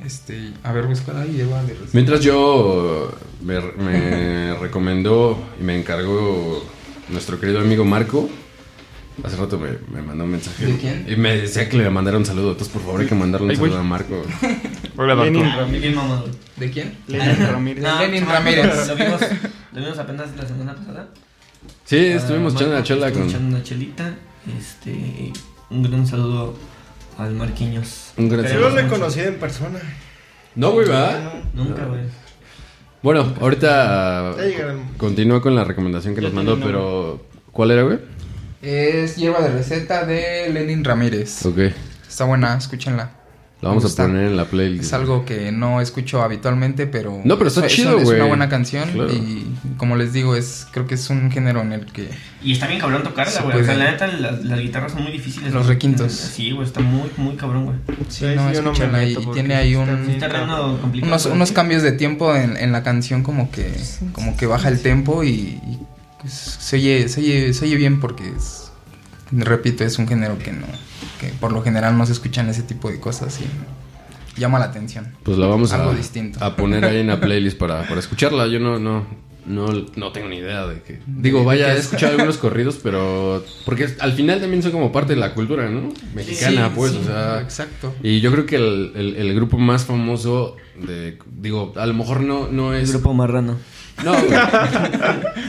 Este, 0.04 0.52
a 0.62 0.72
ver, 0.72 0.86
busca 0.86 1.20
ahí, 1.20 1.32
hierba 1.32 1.62
de 1.62 1.74
receta. 1.74 1.90
Mientras 1.92 2.20
yo 2.20 3.12
me, 3.42 3.60
me 3.60 4.54
recomendó 4.60 5.38
y 5.60 5.64
me 5.64 5.78
encargó 5.78 6.64
nuestro 7.08 7.40
querido 7.40 7.60
amigo 7.60 7.84
Marco 7.84 8.28
Hace 9.24 9.36
rato 9.36 9.58
me, 9.58 9.70
me 9.92 10.00
mandó 10.02 10.24
un 10.24 10.30
mensaje. 10.30 10.66
¿De 10.66 10.76
quién? 10.78 11.06
Y 11.08 11.16
me 11.16 11.36
decía 11.36 11.68
que 11.68 11.76
le 11.76 11.90
mandara 11.90 12.16
un 12.18 12.24
saludo. 12.26 12.52
Entonces, 12.52 12.72
por 12.72 12.82
favor, 12.82 13.00
hay 13.00 13.06
que 13.06 13.14
mandarle 13.14 13.46
un 13.46 13.50
Ay, 13.50 13.56
saludo 13.56 13.78
a 13.78 13.82
Marco. 13.82 14.22
Hola, 14.96 15.14
Lenin 15.24 15.44
Ah, 15.44 15.56
Ramírez. 15.58 15.96
¿De 16.56 16.70
quién? 16.70 16.94
Lenin 17.08 17.46
Ramírez. 17.46 17.82
No, 17.82 17.98
Lenin 18.00 18.26
Ramírez. 18.26 18.88
Lo 18.88 18.94
vimos, 18.96 19.20
lo 19.72 19.80
vimos 19.80 19.98
apenas 19.98 20.36
la 20.36 20.46
semana 20.46 20.74
pasada. 20.74 21.08
Sí, 21.84 21.96
estuvimos 21.96 22.52
Ah, 22.54 22.56
echando 22.56 22.74
una 22.76 22.82
chela 22.84 23.06
estuvimos 23.08 23.32
con. 23.32 23.36
echando 23.40 23.56
una 23.56 23.64
chelita. 23.64 24.14
Este, 24.58 25.32
un 25.70 25.82
gran 25.82 26.06
saludo 26.06 26.56
al 27.18 27.34
Marquiños. 27.34 28.12
Un 28.16 28.28
gran 28.28 28.44
Queremos 28.44 28.62
Yo 28.62 28.68
no 28.70 28.74
lo 28.74 28.80
he 28.80 28.84
mucho. 28.84 28.94
conocido 29.00 29.26
en 29.26 29.34
persona. 29.34 29.78
No, 30.54 30.70
güey, 30.72 30.86
¿verdad? 30.88 31.34
Nunca, 31.54 31.84
güey. 31.84 32.00
Bueno, 33.02 33.34
ahorita 33.40 34.34
continúa 34.96 35.40
con 35.40 35.54
la 35.54 35.64
recomendación 35.64 36.14
que 36.14 36.20
nos 36.20 36.32
mandó, 36.32 36.58
pero. 36.60 37.24
¿Cuál 37.52 37.70
era, 37.72 37.82
güey? 37.82 37.98
Es 38.62 39.16
hierba 39.16 39.40
de 39.40 39.50
receta 39.50 40.04
de 40.04 40.50
Lenin 40.52 40.84
Ramírez. 40.84 41.44
Ok. 41.46 41.58
Está 42.08 42.24
buena, 42.24 42.56
escúchenla. 42.56 43.10
La 43.60 43.70
vamos 43.70 43.84
a 43.98 44.02
poner 44.04 44.28
en 44.28 44.36
la 44.36 44.44
playlist. 44.44 44.84
Es 44.84 44.92
algo 44.92 45.24
que 45.24 45.50
no 45.50 45.80
escucho 45.80 46.22
habitualmente, 46.22 46.86
pero... 46.86 47.20
No, 47.24 47.38
pero 47.38 47.48
está 47.48 47.66
es- 47.66 47.72
chido, 47.72 47.98
Es 47.98 48.04
güey. 48.04 48.18
una 48.20 48.28
buena 48.28 48.48
canción 48.48 48.88
Claro. 48.90 49.12
y 49.12 49.48
como 49.76 49.96
les 49.96 50.12
digo, 50.12 50.36
es 50.36 50.68
creo 50.70 50.86
que 50.86 50.94
es 50.94 51.10
un 51.10 51.28
género 51.32 51.60
en 51.62 51.72
el 51.72 51.86
que... 51.86 52.08
Y 52.40 52.52
está 52.52 52.68
bien 52.68 52.78
cabrón 52.78 53.02
tocarla, 53.02 53.40
güey. 53.42 53.60
O 53.60 53.64
sea, 53.64 53.74
la 53.74 53.90
neta, 53.90 54.06
las, 54.06 54.44
las 54.44 54.60
guitarras 54.60 54.92
son 54.92 55.02
muy 55.02 55.10
difíciles. 55.10 55.52
Los 55.52 55.66
requintos. 55.66 56.12
Sí, 56.12 56.52
güey, 56.52 56.68
está 56.68 56.78
muy, 56.80 57.10
muy 57.16 57.34
cabrón, 57.34 57.64
güey. 57.64 57.76
Sí, 58.08 58.26
Sí, 58.28 58.34
no, 58.36 58.52
yo 58.52 58.62
no 58.62 58.72
me 58.72 59.10
y 59.10 59.16
tiene 59.34 59.56
ahí 59.56 59.74
un... 59.74 59.88
Unos, 61.02 61.26
unos 61.26 61.50
cambios 61.50 61.82
de 61.82 61.90
tiempo 61.90 62.36
en, 62.36 62.56
en 62.56 62.70
la 62.70 62.84
canción 62.84 63.24
como 63.24 63.50
que 63.50 63.72
como 64.12 64.36
que 64.36 64.46
baja 64.46 64.68
el 64.68 64.80
tempo 64.82 65.24
y, 65.24 65.30
y, 65.30 65.78
pues, 66.20 66.32
se, 66.32 66.76
oye, 66.76 67.08
se, 67.08 67.20
oye, 67.20 67.52
se 67.54 67.64
oye 67.64 67.76
bien 67.76 68.00
porque 68.00 68.28
es, 68.36 68.70
repito, 69.32 69.84
es 69.84 69.98
un 69.98 70.08
género 70.08 70.38
que 70.38 70.52
no 70.52 70.66
que 71.20 71.28
por 71.28 71.52
lo 71.52 71.62
general 71.62 71.98
no 71.98 72.06
se 72.06 72.12
escuchan 72.12 72.48
ese 72.48 72.62
tipo 72.62 72.90
de 72.90 73.00
cosas 73.00 73.40
y 73.40 74.40
llama 74.40 74.58
la 74.60 74.66
atención. 74.66 75.08
Pues 75.24 75.36
la 75.36 75.46
vamos 75.48 75.72
Algo 75.72 75.90
a, 75.90 75.94
distinto. 75.94 76.42
a 76.44 76.54
poner 76.54 76.84
ahí 76.84 76.98
en 76.98 77.08
la 77.08 77.20
playlist 77.20 77.58
para, 77.58 77.86
para 77.88 77.98
escucharla. 77.98 78.46
Yo 78.46 78.60
no, 78.60 78.78
no, 78.78 79.04
no, 79.46 79.66
no 79.96 80.12
tengo 80.12 80.28
ni 80.28 80.36
idea 80.36 80.64
de 80.68 80.80
que. 80.82 81.00
Digo, 81.08 81.42
vaya, 81.44 81.72
he 81.74 81.78
es. 81.78 81.86
escuchado 81.86 82.12
algunos 82.12 82.36
corridos, 82.38 82.78
pero. 82.80 83.44
Porque 83.64 83.88
al 83.98 84.12
final 84.12 84.40
también 84.40 84.62
son 84.62 84.70
como 84.70 84.92
parte 84.92 85.14
de 85.14 85.18
la 85.20 85.34
cultura, 85.34 85.68
¿no? 85.68 85.92
Mexicana, 86.14 86.68
Sí, 86.68 86.72
pues, 86.76 86.92
sí, 86.92 86.98
o 87.02 87.06
sea. 87.06 87.40
exacto. 87.40 87.92
Y 88.02 88.20
yo 88.20 88.30
creo 88.30 88.46
que 88.46 88.56
el, 88.56 88.92
el- 88.94 89.16
el 89.16 89.34
grupo 89.34 89.58
más 89.58 89.86
famoso 89.86 90.54
de. 90.80 91.18
Digo, 91.36 91.72
a 91.76 91.86
lo 91.86 91.94
mejor 91.94 92.20
no, 92.20 92.46
no 92.48 92.74
El 92.74 92.82
es. 92.82 92.92
grupo 92.92 93.12
marrano. 93.12 93.56
No, 94.04 94.12
güey. 94.12 94.30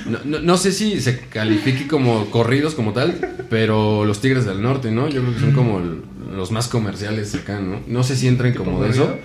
no, 0.05 0.19
no, 0.25 0.39
no 0.39 0.57
sé 0.57 0.71
si 0.71 0.99
se 1.01 1.19
califique 1.19 1.87
como 1.87 2.29
corridos 2.31 2.75
como 2.75 2.93
tal, 2.93 3.13
pero 3.49 4.05
los 4.05 4.21
Tigres 4.21 4.45
del 4.45 4.61
Norte, 4.61 4.91
¿no? 4.91 5.07
Yo 5.07 5.21
creo 5.21 5.33
que 5.33 5.39
son 5.39 5.51
como 5.51 5.79
el- 5.79 6.01
los 6.35 6.51
más 6.51 6.67
comerciales 6.67 7.33
acá, 7.35 7.59
¿no? 7.59 7.79
No 7.87 8.03
sé 8.03 8.15
si 8.15 8.27
entran 8.27 8.53
como 8.53 8.81
de 8.83 8.89
eso, 8.91 9.17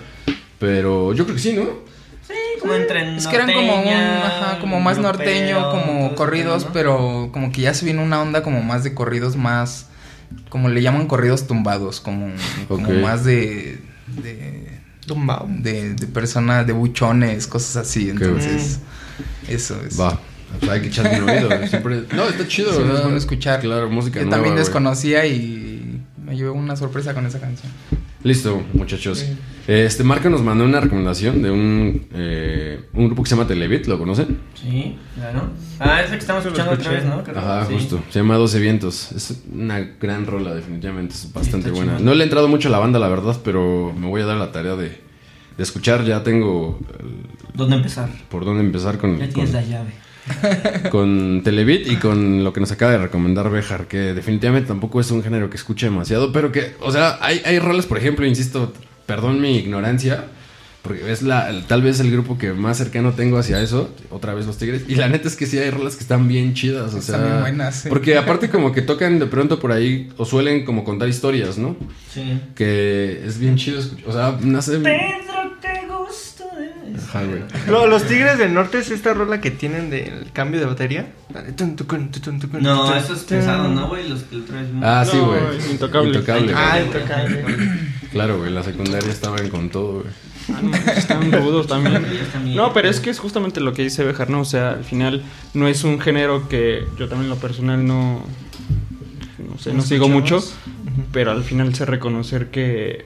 pero 0.59 1.13
yo 1.13 1.23
creo 1.25 1.35
que 1.35 1.41
sí, 1.41 1.53
¿no? 1.53 1.63
Sí, 2.27 2.33
como 2.59 2.73
entre 2.73 3.15
Es 3.17 3.27
que 3.27 3.35
eran 3.35 3.51
como 3.53 3.81
un, 3.81 3.87
ajá, 3.87 4.57
como 4.59 4.79
más 4.79 4.97
europeo, 4.97 5.17
norteño, 5.25 5.69
como 5.71 6.15
corridos, 6.15 6.65
pero 6.73 7.29
como 7.31 7.51
que 7.51 7.61
ya 7.61 7.73
se 7.73 7.85
viene 7.85 8.01
una 8.03 8.21
onda 8.21 8.41
como 8.41 8.61
más 8.63 8.83
de 8.83 8.93
corridos 8.95 9.35
más, 9.35 9.87
como 10.49 10.69
le 10.69 10.81
llaman 10.81 11.07
corridos 11.07 11.45
tumbados, 11.47 12.01
como, 12.01 12.31
como 12.67 12.91
más 12.93 13.23
de, 13.23 13.79
de, 14.07 14.79
Tumbao. 15.05 15.45
de, 15.47 15.93
de 15.93 16.07
personas, 16.07 16.65
de 16.65 16.73
buchones, 16.73 17.45
cosas 17.45 17.75
así, 17.87 18.09
entonces 18.09 18.79
eso 19.47 19.79
es. 19.87 19.99
Va. 19.99 20.19
Pues 20.59 20.71
hay 20.71 20.81
que 20.81 20.87
echarle 20.87 21.21
un 21.21 21.29
oído. 21.29 21.49
Siempre... 21.67 22.03
No, 22.15 22.23
está 22.27 22.47
chido. 22.47 22.71
Sí, 22.71 22.81
es 22.81 23.01
bueno 23.01 23.17
escuchar. 23.17 23.59
Claro, 23.59 23.89
música 23.89 24.19
Yo 24.19 24.25
nueva, 24.25 24.37
también 24.37 24.55
desconocía 24.55 25.25
y 25.25 26.01
me 26.23 26.35
llevé 26.35 26.49
una 26.51 26.75
sorpresa 26.75 27.13
con 27.13 27.25
esa 27.25 27.39
canción. 27.39 27.71
Listo, 28.23 28.63
muchachos. 28.73 29.23
Este 29.67 30.03
Marco 30.03 30.29
nos 30.31 30.41
mandó 30.41 30.63
una 30.63 30.79
recomendación 30.79 31.43
de 31.43 31.51
un, 31.51 32.07
eh, 32.13 32.85
un 32.93 33.05
grupo 33.07 33.21
que 33.23 33.29
se 33.29 33.35
llama 33.35 33.47
Televit, 33.47 33.85
¿lo 33.85 33.99
conocen? 33.99 34.39
Sí, 34.59 34.97
claro. 35.15 35.49
Ah, 35.79 36.01
es 36.01 36.09
la 36.09 36.15
que 36.15 36.21
estamos 36.21 36.41
Sí, 36.43 36.47
escuchando 36.49 36.73
otra 36.73 36.91
vez, 36.91 37.05
¿no? 37.05 37.23
Creo. 37.23 37.37
Ajá, 37.37 37.65
Sí. 37.67 37.73
justo. 37.73 38.01
Se 38.09 38.19
llama 38.19 38.35
12 38.37 38.59
Vientos. 38.59 39.11
Es 39.11 39.41
una 39.53 39.79
gran 39.79 40.25
rola, 40.25 40.55
definitivamente. 40.55 41.13
Es 41.13 41.31
bastante 41.33 41.69
buena. 41.69 41.99
No 41.99 42.13
le 42.15 42.21
he 42.21 42.23
entrado 42.23 42.47
mucho 42.47 42.69
a 42.69 42.71
la 42.71 42.79
banda, 42.79 42.97
la 42.97 43.09
verdad, 43.09 43.37
pero 43.43 43.93
me 43.95 44.07
voy 44.07 44.21
a 44.21 44.25
dar 44.25 44.37
la 44.37 44.51
tarea 44.51 44.75
de, 44.75 44.99
de 45.57 45.63
escuchar. 45.63 46.03
Ya 46.05 46.23
tengo 46.23 46.79
el- 46.99 47.35
¿Dónde 47.53 47.75
empezar? 47.77 48.09
por 48.29 48.43
dónde 48.45 48.61
empezar 48.63 48.97
con, 48.97 49.17
Ya 49.17 49.29
tienes 49.29 49.51
con, 49.51 49.61
la 49.61 49.67
llave. 49.67 49.89
con 50.91 51.41
Televit 51.43 51.87
y 51.87 51.95
con 51.97 52.43
lo 52.43 52.51
que 52.53 52.59
nos 52.59 52.71
acaba 52.71 52.91
de 52.93 52.97
recomendar 52.97 53.49
Bejar, 53.49 53.87
que 53.87 54.13
definitivamente 54.13 54.67
tampoco 54.67 54.99
es 54.99 55.11
un 55.11 55.23
género 55.23 55.49
que 55.49 55.57
escuche 55.57 55.85
demasiado, 55.85 56.31
pero 56.31 56.51
que, 56.51 56.75
o 56.81 56.91
sea, 56.91 57.17
hay, 57.21 57.41
hay 57.45 57.59
rolas, 57.59 57.85
por 57.85 57.97
ejemplo, 57.97 58.25
insisto, 58.25 58.73
perdón 59.05 59.39
mi 59.39 59.57
ignorancia, 59.57 60.25
porque 60.81 61.11
es 61.11 61.21
la, 61.21 61.49
el- 61.51 61.65
tal 61.65 61.81
vez 61.83 61.99
el 61.99 62.11
grupo 62.11 62.37
que 62.39 62.53
más 62.53 62.77
cercano 62.77 63.11
tengo 63.13 63.37
hacia 63.37 63.61
eso, 63.61 63.93
otra 64.09 64.33
vez 64.33 64.47
los 64.47 64.57
Tigres, 64.57 64.83
y 64.87 64.95
la 64.95 65.07
neta 65.09 65.27
es 65.27 65.35
que 65.35 65.45
sí 65.45 65.59
hay 65.59 65.69
rolas 65.69 65.95
que 65.95 66.01
están 66.01 66.27
bien 66.27 66.55
chidas, 66.55 66.93
o 66.95 66.97
Están 66.97 67.19
sea, 67.19 67.25
bien 67.27 67.39
buenas, 67.41 67.75
sí. 67.81 67.89
porque 67.89 68.17
aparte 68.17 68.49
como 68.49 68.71
que 68.71 68.81
tocan 68.81 69.19
de 69.19 69.27
pronto 69.27 69.59
por 69.59 69.71
ahí, 69.71 70.09
o 70.17 70.25
suelen 70.25 70.65
como 70.65 70.83
contar 70.83 71.07
historias, 71.07 71.57
¿no? 71.59 71.75
Sí. 72.11 72.39
Que 72.55 73.21
es 73.25 73.37
bien 73.37 73.57
chido 73.57 73.79
escuchar, 73.79 74.09
o 74.09 74.11
sea, 74.11 74.37
no 74.41 74.61
sé... 74.61 74.79
Pedro. 74.79 75.34
Ajá, 77.03 77.23
güey. 77.23 77.41
Lo- 77.67 77.87
los 77.87 78.03
Tigres 78.07 78.37
del 78.37 78.53
Norte 78.53 78.79
es 78.79 78.91
esta 78.91 79.13
rola 79.13 79.41
que 79.41 79.51
tienen 79.51 79.89
del 79.89 80.31
cambio 80.33 80.59
de 80.59 80.65
batería. 80.65 81.07
Dale, 81.29 81.51
tun, 81.53 81.75
tucun, 81.75 82.11
tutun, 82.11 82.39
tucun, 82.39 82.61
No, 82.63 82.93
eso 82.95 83.13
es 83.13 83.23
pesado, 83.23 83.67
¿no, 83.69 83.87
güey? 83.87 84.07
Los 84.09 84.23
que 84.23 84.35
lo 84.37 84.43
traes... 84.45 84.67
Ah, 84.81 85.05
sí, 85.09 85.17
No, 85.17 85.27
güey. 85.27 85.57
es 85.57 85.69
intocable. 85.71 86.23
Ah, 86.55 86.71
güey. 86.77 86.85
intocable. 86.85 87.43
Claro, 88.11 88.37
güey, 88.37 88.51
la 88.51 88.63
secundaria 88.63 89.11
estaban 89.11 89.49
con 89.49 89.69
todo, 89.69 90.01
güey. 90.01 90.13
Ah, 90.53 90.59
no, 90.61 90.75
Están 90.91 91.31
rudos 91.31 91.67
también. 91.67 92.05
No, 92.55 92.71
pero 92.71 92.87
es 92.87 92.99
que 92.99 93.09
es 93.09 93.17
justamente 93.19 93.59
lo 93.61 93.73
que 93.73 93.81
dice 93.81 94.03
Bejar, 94.03 94.29
¿no? 94.29 94.41
O 94.41 94.45
sea, 94.45 94.69
al 94.71 94.83
final 94.83 95.23
no 95.55 95.67
es 95.67 95.83
un 95.83 95.99
género 95.99 96.47
que 96.47 96.85
yo 96.99 97.07
también 97.09 97.23
en 97.23 97.29
lo 97.29 97.37
personal 97.37 97.85
no, 97.85 98.23
no 99.39 99.57
sé, 99.57 99.73
no 99.73 99.81
sigo 99.81 100.07
mucho, 100.07 100.43
pero 101.11 101.31
al 101.31 101.43
final 101.43 101.73
sé 101.73 101.85
reconocer 101.85 102.51
que, 102.51 103.05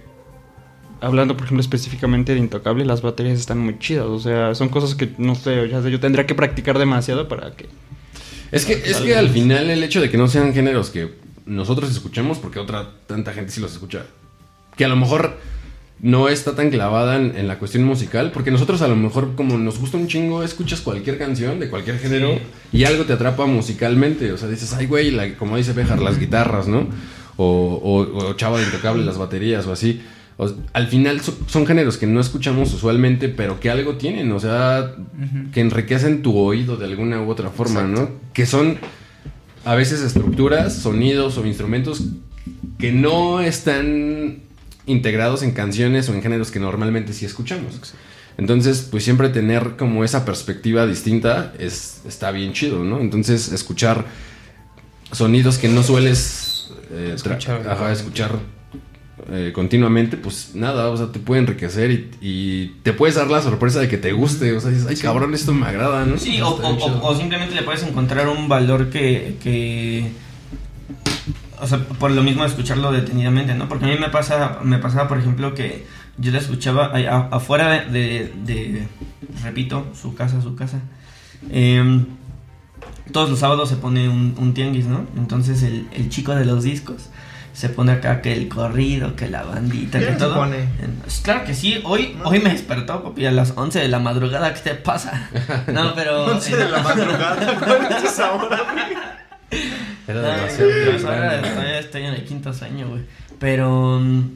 hablando 1.01 1.35
por 1.35 1.45
ejemplo 1.45 1.61
específicamente 1.61 2.33
de 2.33 2.39
Intocable, 2.39 2.85
las 2.85 3.01
baterías 3.01 3.39
están 3.39 3.59
muy 3.59 3.77
chidas, 3.79 4.05
o 4.05 4.19
sea, 4.19 4.55
son 4.55 4.69
cosas 4.69 4.95
que 4.95 5.09
no 5.17 5.35
sé, 5.35 5.67
ya 5.69 5.81
sé, 5.81 5.91
yo 5.91 5.99
tendría 5.99 6.25
que 6.25 6.35
practicar 6.35 6.77
demasiado 6.77 7.27
para 7.27 7.51
que... 7.55 7.67
Es 8.51 8.65
que, 8.65 8.73
es 8.73 8.97
que 8.97 9.15
al 9.15 9.29
final 9.29 9.69
el 9.69 9.83
hecho 9.83 10.01
de 10.01 10.09
que 10.09 10.17
no 10.17 10.27
sean 10.27 10.53
géneros 10.53 10.89
que 10.89 11.13
nosotros 11.45 11.91
escuchemos, 11.91 12.39
porque 12.39 12.59
otra 12.59 12.89
tanta 13.07 13.31
gente 13.33 13.51
sí 13.51 13.61
los 13.61 13.71
escucha, 13.73 14.05
que 14.75 14.85
a 14.85 14.87
lo 14.87 14.95
mejor 14.95 15.37
no 16.01 16.29
está 16.29 16.55
tan 16.55 16.69
clavada 16.69 17.17
en, 17.17 17.35
en 17.37 17.47
la 17.47 17.59
cuestión 17.59 17.83
musical, 17.83 18.31
porque 18.33 18.51
nosotros 18.51 18.81
a 18.81 18.87
lo 18.87 18.95
mejor 18.95 19.35
como 19.35 19.57
nos 19.57 19.79
gusta 19.79 19.97
un 19.97 20.07
chingo, 20.07 20.43
escuchas 20.43 20.81
cualquier 20.81 21.17
canción 21.17 21.59
de 21.59 21.69
cualquier 21.69 21.99
género 21.99 22.39
y 22.71 22.85
algo 22.85 23.03
te 23.03 23.13
atrapa 23.13 23.45
musicalmente, 23.45 24.31
o 24.31 24.37
sea, 24.37 24.47
dices, 24.47 24.73
ay 24.73 24.85
güey, 24.85 25.11
la- 25.11 25.35
como 25.35 25.57
dice 25.57 25.73
Bejar, 25.73 26.01
las 26.01 26.17
guitarras, 26.19 26.67
¿no? 26.67 26.87
O, 27.35 27.79
o, 27.83 28.29
o 28.29 28.33
Chava 28.33 28.59
de 28.59 28.65
Intocable, 28.65 29.03
las 29.05 29.17
baterías 29.17 29.65
o 29.67 29.71
así. 29.73 30.01
O- 30.41 30.49
al 30.73 30.87
final 30.87 31.19
so- 31.19 31.37
son 31.47 31.67
géneros 31.67 31.97
que 31.97 32.07
no 32.07 32.19
escuchamos 32.21 32.73
usualmente, 32.73 33.27
pero 33.29 33.59
que 33.59 33.69
algo 33.69 33.95
tienen, 33.97 34.31
o 34.31 34.39
sea, 34.39 34.95
que 35.53 35.59
enriquecen 35.59 36.21
tu 36.21 36.35
oído 36.37 36.77
de 36.77 36.85
alguna 36.85 37.21
u 37.21 37.29
otra 37.29 37.49
forma, 37.49 37.83
¿no? 37.83 38.09
Que 38.33 38.45
son 38.45 38.77
a 39.65 39.75
veces 39.75 40.01
estructuras, 40.01 40.73
sonidos 40.75 41.37
o 41.37 41.45
instrumentos 41.45 42.05
que 42.79 42.93
no 42.93 43.41
están 43.41 44.39
integrados 44.85 45.43
en 45.43 45.51
canciones 45.51 46.07
o 46.07 46.13
en 46.13 46.21
géneros 46.21 46.49
que 46.51 46.59
normalmente 46.59 47.11
sí 47.13 47.25
escuchamos. 47.25 47.77
Entonces, 48.37 48.87
pues 48.89 49.03
siempre 49.03 49.27
tener 49.27 49.75
como 49.75 50.05
esa 50.05 50.23
perspectiva 50.23 50.87
distinta 50.87 51.53
es, 51.59 51.99
está 52.07 52.31
bien 52.31 52.53
chido, 52.53 52.85
¿no? 52.85 53.01
Entonces, 53.01 53.51
escuchar 53.51 54.05
sonidos 55.11 55.57
que 55.57 55.67
no 55.67 55.83
sueles 55.83 56.69
eh, 56.93 57.13
ajá, 57.69 57.91
escuchar 57.91 58.39
eh, 59.31 59.51
continuamente, 59.53 60.17
pues 60.17 60.51
nada, 60.55 60.89
o 60.89 60.97
sea, 60.97 61.11
te 61.11 61.19
puede 61.19 61.41
enriquecer 61.41 61.91
y, 61.91 62.09
y 62.21 62.67
te 62.83 62.93
puedes 62.93 63.15
dar 63.15 63.27
la 63.29 63.41
sorpresa 63.41 63.79
de 63.79 63.87
que 63.87 63.97
te 63.97 64.11
guste, 64.13 64.53
o 64.53 64.59
sea, 64.61 64.69
dices, 64.71 64.87
ay 64.87 64.95
cabrón, 64.97 65.33
esto 65.33 65.53
me 65.53 65.65
agrada, 65.67 66.05
¿no? 66.05 66.17
Sí, 66.17 66.39
o, 66.41 67.15
simplemente 67.15 67.55
le 67.55 67.63
puedes 67.63 67.83
encontrar 67.83 68.27
un 68.29 68.47
valor 68.47 68.89
que, 68.89 69.37
que... 69.43 70.11
O 71.61 71.67
sea, 71.67 71.79
por 71.79 72.11
lo 72.11 72.23
mismo 72.23 72.43
de 72.43 72.49
escucharlo 72.49 72.91
detenidamente, 72.91 73.53
¿no? 73.53 73.67
Porque 73.67 73.85
a 73.85 73.87
mí 73.89 73.95
me 73.99 74.09
pasa, 74.09 74.59
me 74.63 74.77
pasaba, 74.79 75.07
por 75.09 75.17
ejemplo, 75.19 75.53
que 75.53 75.85
yo 76.17 76.31
la 76.31 76.37
escuchaba 76.39 76.85
afuera 77.31 77.69
de, 77.85 77.89
de- 77.91 78.29
de- 78.45 78.87
repito, 79.43 79.85
su 79.99 80.15
casa, 80.15 80.41
su 80.41 80.55
casa. 80.55 80.79
Em, 81.51 82.05
todos 83.11 83.29
los 83.29 83.39
sábados 83.39 83.67
se 83.69 83.75
pone 83.75 84.07
un, 84.07 84.35
un 84.37 84.53
tianguis, 84.53 84.85
¿no? 84.85 85.05
Entonces 85.17 85.61
el, 85.63 85.87
el 85.93 86.09
chico 86.09 86.33
de 86.33 86.45
los 86.45 86.63
discos 86.63 87.09
se 87.59 87.67
pone 87.67 87.91
acá 87.91 88.21
que 88.21 88.31
el 88.31 88.47
corrido, 88.47 89.17
que 89.17 89.27
la 89.27 89.43
bandita, 89.43 89.99
que 89.99 90.05
¿Quién 90.05 90.17
se 90.17 90.25
todo. 90.25 90.35
pone? 90.35 90.69
Pues 91.01 91.19
Claro 91.21 91.43
que 91.43 91.53
sí, 91.53 91.81
hoy, 91.83 92.17
hoy 92.23 92.39
me 92.39 92.51
despertó, 92.51 93.03
papi, 93.03 93.25
a 93.25 93.31
las 93.31 93.51
11 93.53 93.79
de 93.79 93.89
la 93.89 93.99
madrugada, 93.99 94.53
¿qué 94.53 94.61
te 94.61 94.75
pasa? 94.75 95.29
No, 95.67 95.93
pero... 95.93 96.23
11 96.35 96.55
de 96.55 96.69
la 96.69 96.79
madrugada. 96.83 97.59
¿Cuál 97.59 97.87
es 97.91 98.03
esa 98.13 98.31
hora? 98.31 98.61
Era 100.07 100.21
demasiado 100.21 100.71
ahora 101.05 101.41
todavía 101.41 101.79
estoy 101.79 102.03
en 102.03 102.13
el 102.13 102.23
quinto 102.23 102.49
año, 102.61 102.87
güey. 102.87 103.01
Pero. 103.39 103.99
mm, 103.99 104.29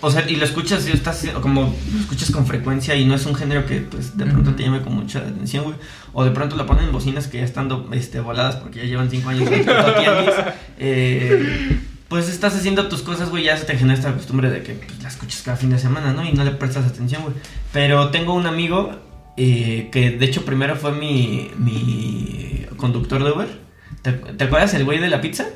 O 0.00 0.10
sea, 0.10 0.28
y 0.28 0.34
lo 0.34 0.44
escuchas, 0.44 0.88
y 0.88 0.90
estás 0.90 1.24
como 1.40 1.72
lo 1.94 2.00
escuchas 2.00 2.32
con 2.32 2.44
frecuencia 2.46 2.96
y 2.96 3.04
no 3.04 3.14
es 3.14 3.24
un 3.26 3.36
género 3.36 3.64
que 3.64 3.76
pues 3.82 4.16
de 4.16 4.26
pronto 4.26 4.56
te 4.56 4.64
llame 4.64 4.82
con 4.82 4.94
mucha 4.96 5.20
atención, 5.20 5.62
güey. 5.64 5.76
O 6.12 6.24
de 6.24 6.32
pronto 6.32 6.56
lo 6.56 6.66
ponen 6.66 6.86
en 6.86 6.92
bocinas 6.92 7.28
que 7.28 7.38
ya 7.38 7.44
están 7.44 7.70
este, 7.92 8.18
voladas 8.18 8.56
porque 8.56 8.80
ya 8.80 8.86
llevan 8.86 9.08
cinco 9.08 9.28
años. 9.28 9.48
Eh, 10.78 11.78
pues 12.12 12.28
estás 12.28 12.54
haciendo 12.54 12.88
tus 12.88 13.00
cosas, 13.00 13.30
güey, 13.30 13.44
ya 13.44 13.56
se 13.56 13.64
te 13.64 13.74
genera 13.74 13.98
esta 13.98 14.12
costumbre 14.12 14.50
de 14.50 14.62
que 14.62 14.74
pues, 14.74 15.02
la 15.02 15.08
escuchas 15.08 15.40
cada 15.40 15.56
fin 15.56 15.70
de 15.70 15.78
semana, 15.78 16.12
¿no? 16.12 16.22
Y 16.28 16.34
no 16.34 16.44
le 16.44 16.50
prestas 16.50 16.84
atención, 16.84 17.22
güey. 17.22 17.34
Pero 17.72 18.10
tengo 18.10 18.34
un 18.34 18.46
amigo 18.46 19.00
eh, 19.38 19.88
que 19.90 20.10
de 20.10 20.26
hecho 20.26 20.44
primero 20.44 20.76
fue 20.76 20.92
mi, 20.92 21.50
mi 21.56 22.66
conductor 22.76 23.24
de 23.24 23.30
Uber. 23.30 23.48
¿Te, 24.02 24.12
te 24.12 24.44
acuerdas 24.44 24.74
el 24.74 24.84
güey 24.84 24.98
de 24.98 25.08
la 25.08 25.22
pizza? 25.22 25.46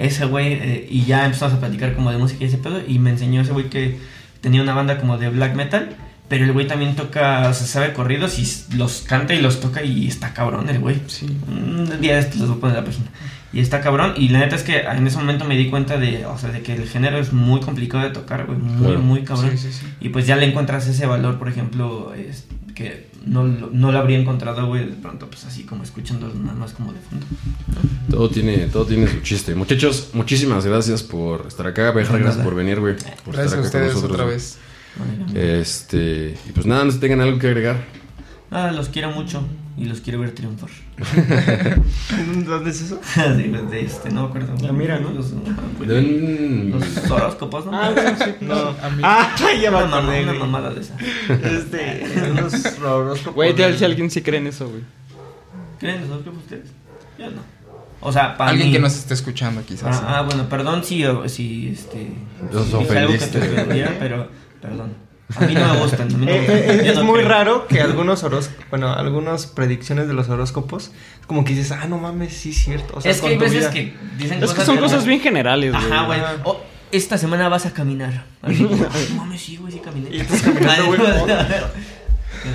Ese 0.00 0.24
güey, 0.24 0.54
eh, 0.54 0.88
y 0.90 1.04
ya 1.04 1.24
empezamos 1.24 1.54
a 1.54 1.60
platicar 1.60 1.94
como 1.94 2.10
de 2.10 2.18
música 2.18 2.42
y 2.42 2.48
ese 2.48 2.58
pedo, 2.58 2.82
y 2.84 2.98
me 2.98 3.10
enseñó 3.10 3.40
ese 3.40 3.52
güey 3.52 3.70
que 3.70 3.96
tenía 4.40 4.60
una 4.60 4.74
banda 4.74 4.98
como 4.98 5.18
de 5.18 5.28
black 5.28 5.54
metal, 5.54 5.94
pero 6.28 6.46
el 6.46 6.52
güey 6.52 6.66
también 6.66 6.96
toca, 6.96 7.48
o 7.48 7.54
sea, 7.54 7.64
sabe 7.68 7.92
corridos 7.92 8.40
y 8.40 8.76
los 8.76 9.02
canta 9.02 9.34
y 9.34 9.40
los 9.40 9.60
toca 9.60 9.84
y 9.84 10.08
está 10.08 10.34
cabrón 10.34 10.68
el 10.68 10.80
güey. 10.80 11.00
Sí. 11.06 11.28
Un 11.46 12.00
día 12.00 12.14
de 12.14 12.22
estos 12.22 12.40
los 12.40 12.48
voy 12.48 12.58
a 12.58 12.60
poner 12.60 12.76
en 12.76 12.84
la 12.84 12.90
página. 12.90 13.06
Y 13.52 13.60
está 13.60 13.80
cabrón, 13.80 14.12
y 14.16 14.28
la 14.28 14.40
neta 14.40 14.56
es 14.56 14.62
que 14.62 14.80
en 14.80 15.06
ese 15.06 15.16
momento 15.16 15.44
me 15.46 15.56
di 15.56 15.70
cuenta 15.70 15.96
de, 15.98 16.26
o 16.26 16.36
sea, 16.36 16.50
de 16.50 16.60
que 16.62 16.74
el 16.74 16.86
género 16.86 17.18
es 17.18 17.32
muy 17.32 17.60
complicado 17.60 18.04
de 18.04 18.10
tocar, 18.10 18.44
güey, 18.46 18.58
muy, 18.58 18.86
Claro. 18.86 19.00
muy 19.00 19.22
cabrón. 19.24 19.50
Sí, 19.56 19.56
sí, 19.58 19.72
sí. 19.72 19.86
Y 20.00 20.10
pues 20.10 20.26
ya 20.26 20.36
le 20.36 20.44
encuentras 20.46 20.86
ese 20.86 21.06
valor, 21.06 21.38
por 21.38 21.48
ejemplo, 21.48 22.12
es, 22.14 22.46
que 22.74 23.08
no, 23.24 23.44
lo- 23.44 23.70
no 23.72 23.90
lo 23.90 23.98
habría 23.98 24.18
encontrado, 24.18 24.66
güey, 24.66 24.84
de 24.86 24.92
pronto, 24.96 25.28
pues 25.28 25.44
así 25.46 25.62
como 25.64 25.82
escuchando 25.82 26.30
nada 26.34 26.52
más 26.58 26.72
como 26.72 26.92
de 26.92 27.00
fondo. 27.00 27.24
Todo 28.10 28.28
tiene, 28.28 28.66
todo 28.66 28.84
tiene 28.84 29.08
su 29.08 29.20
chiste. 29.22 29.54
Muchachos, 29.54 30.10
muchísimas 30.12 30.66
gracias 30.66 31.02
por 31.02 31.46
estar 31.48 31.66
acá. 31.66 31.90
Bejar, 31.90 32.20
gracias 32.20 32.44
por 32.44 32.54
venir, 32.54 32.78
güey. 32.80 32.96
Por 33.24 33.34
Gracias 33.34 33.38
a 33.38 33.40
estar 33.44 33.48
acá 33.48 33.56
con 33.56 33.64
ustedes 33.66 33.94
nosotros, 33.94 34.12
otra 34.12 34.24
vez. 34.26 34.58
Este, 35.34 36.36
y 36.48 36.52
pues 36.52 36.66
nada, 36.66 36.84
no 36.84 36.92
tengan 36.98 37.20
algo 37.20 37.38
que 37.38 37.46
agregar. 37.48 37.84
Nada, 38.50 38.72
los 38.72 38.88
quiero 38.88 39.10
mucho 39.10 39.42
y 39.76 39.84
los 39.86 40.00
quiero 40.00 40.20
ver 40.20 40.32
triunfar. 40.32 40.70
¿Dónde 42.46 42.70
es 42.70 42.80
eso? 42.82 43.00
de, 43.16 43.62
de 43.70 43.80
este, 43.80 44.10
no 44.10 44.22
me 44.22 44.28
acuerdo. 44.28 44.54
Ah, 44.68 44.72
mira, 44.72 44.98
¿no? 44.98 45.10
Los, 45.10 45.32
güey, 45.32 45.88
Deben- 45.88 46.70
los 46.70 47.10
horóscopos, 47.10 47.66
¿no? 47.66 47.72
Ah, 47.80 47.90
bueno, 47.94 48.16
sí. 48.18 48.30
No. 48.40 48.54
A 48.54 48.90
mí- 48.90 49.02
Ah, 49.02 49.34
ya 49.60 49.70
me 49.70 49.78
acordé. 49.78 50.22
una 50.24 50.32
mamada 50.34 50.70
de 50.74 50.80
esa. 50.80 50.96
Este, 51.28 52.04
unos 52.30 52.54
horóscopos 52.82 53.34
Güey, 53.34 53.52
de- 53.52 53.62
tal 53.62 53.78
si 53.78 53.84
alguien 53.84 54.10
sí 54.10 54.22
cree 54.22 54.40
en 54.40 54.48
eso, 54.48 54.68
güey. 54.68 54.82
¿Creen 55.78 56.00
los 56.02 56.10
horóscopos 56.10 56.40
ustedes? 56.42 56.66
Yo 57.18 57.30
no. 57.30 57.42
O 58.00 58.12
sea, 58.12 58.36
para 58.36 58.50
Alguien 58.50 58.68
mí- 58.68 58.72
que 58.74 58.78
nos 58.80 58.94
esté 58.96 59.14
escuchando, 59.14 59.62
quizás. 59.66 59.96
Ah, 60.02 60.18
ah, 60.18 60.22
bueno, 60.22 60.48
perdón 60.48 60.84
si, 60.84 61.04
si 61.26 61.68
este. 61.70 62.12
Los 62.52 62.66
si 62.66 62.76
dije 62.76 62.98
algo 62.98 63.10
que 63.12 63.16
ofendiste. 63.16 63.40
te 63.40 63.52
ofendiera, 63.52 63.96
pero 63.98 64.28
perdón. 64.62 64.92
A 65.36 65.40
mí 65.44 65.54
no 65.54 65.74
me 65.74 65.80
gustan. 65.80 66.08
No 66.08 66.18
me 66.18 66.32
Eh, 66.34 66.38
gustan. 66.40 66.56
eh, 66.56 66.90
es 66.90 66.94
no 66.96 67.04
muy 67.04 67.18
creo. 67.20 67.28
raro 67.28 67.66
que 67.66 67.80
algunos 67.82 68.22
horóscopos, 68.24 68.64
bueno, 68.70 68.92
algunas 68.92 69.46
predicciones 69.46 70.08
de 70.08 70.14
los 70.14 70.28
horóscopos, 70.28 70.90
es 71.20 71.26
como 71.26 71.44
que 71.44 71.54
dices, 71.54 71.72
ah, 71.72 71.86
no 71.86 71.98
mames, 71.98 72.32
sí 72.32 72.50
es 72.50 72.56
cierto. 72.58 72.94
O 72.96 73.00
sea, 73.00 73.10
es 73.12 73.20
que 73.20 73.28
hay 73.28 73.36
veces 73.38 73.58
vida. 73.60 73.70
que 73.70 73.94
dicen 74.16 74.42
Es 74.42 74.54
que 74.54 74.64
son 74.64 74.78
cosas 74.78 75.04
bien 75.04 75.20
generales, 75.20 75.72
güey. 75.72 75.84
Ajá, 75.84 76.06
güey. 76.06 76.20
Ajá. 76.20 76.36
O, 76.44 76.60
esta 76.90 77.18
semana 77.18 77.48
vas 77.50 77.66
a 77.66 77.72
caminar. 77.72 78.24
Así, 78.40 78.62
no 79.10 79.16
mames, 79.16 79.40
sí, 79.42 79.56
güey, 79.58 79.72
sí 79.72 79.80
caminé. 79.80 80.08
Y 80.10 80.20
estás 80.20 80.40
caminando, 80.42 80.86
güey. 80.86 80.98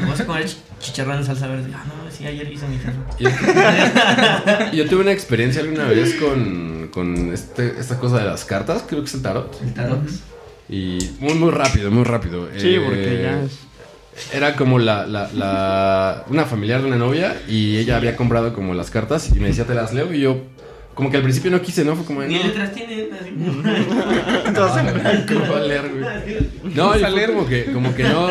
Vas 0.08 0.20
a 0.22 0.26
comer 0.26 0.46
ch- 0.46 0.56
chicharrón 0.80 1.18
en 1.18 1.26
salsa 1.26 1.46
verde. 1.48 1.70
Ah, 1.76 1.84
no, 1.86 2.10
sí, 2.10 2.26
ayer 2.26 2.52
hice 2.52 2.66
mi 2.68 2.78
jefe. 2.78 2.94
Yo, 3.20 3.30
yo 4.74 4.90
tuve 4.90 5.02
una 5.02 5.12
experiencia 5.12 5.62
alguna 5.62 5.86
vez 5.86 6.16
con, 6.16 6.88
con 6.92 7.34
este, 7.34 7.80
esta 7.80 8.00
cosa 8.00 8.18
de 8.20 8.26
las 8.26 8.46
cartas, 8.46 8.84
creo 8.88 9.02
que 9.02 9.08
es 9.10 9.14
el 9.14 9.22
tarot. 9.22 9.62
El 9.62 9.74
tarot. 9.74 10.00
Y 10.70 10.98
muy, 11.20 11.34
muy 11.36 11.52
rápido, 11.52 11.92
muy 11.92 12.04
rápido. 12.04 12.48
Sí, 12.58 12.76
Eh, 12.76 12.82
porque 12.84 13.20
ya 13.22 13.44
es. 13.44 13.60
Era 14.32 14.56
como 14.56 14.78
la, 14.78 15.08
la, 15.08 15.28
la- 15.34 16.24
una 16.30 16.46
familiar 16.46 16.82
de 16.82 16.88
una 16.88 16.98
novia 16.98 17.42
y 17.48 17.78
ella 17.78 17.98
había 17.98 18.16
comprado 18.16 18.54
como 18.54 18.76
las 18.76 18.92
cartas 18.92 19.32
y 19.36 19.40
me 19.40 19.48
decía, 19.48 19.66
te 19.66 19.74
las 19.74 19.92
leo 19.92 20.14
y 20.14 20.20
yo 20.22 20.38
como 20.94 21.10
que 21.10 21.18
al 21.18 21.24
principio 21.24 21.50
no 21.50 21.62
quise, 21.62 21.84
¿no? 21.84 21.96
Fue 21.96 22.06
como, 22.06 22.22
Ni 22.24 22.36
no, 22.36 22.44
letras 22.44 22.72
tienen. 22.74 23.10
No, 26.76 26.96
y 26.96 27.00
fue 27.00 27.26
como 27.28 27.46
que, 27.46 27.66
como 27.66 27.96
que 27.96 28.04
no, 28.04 28.28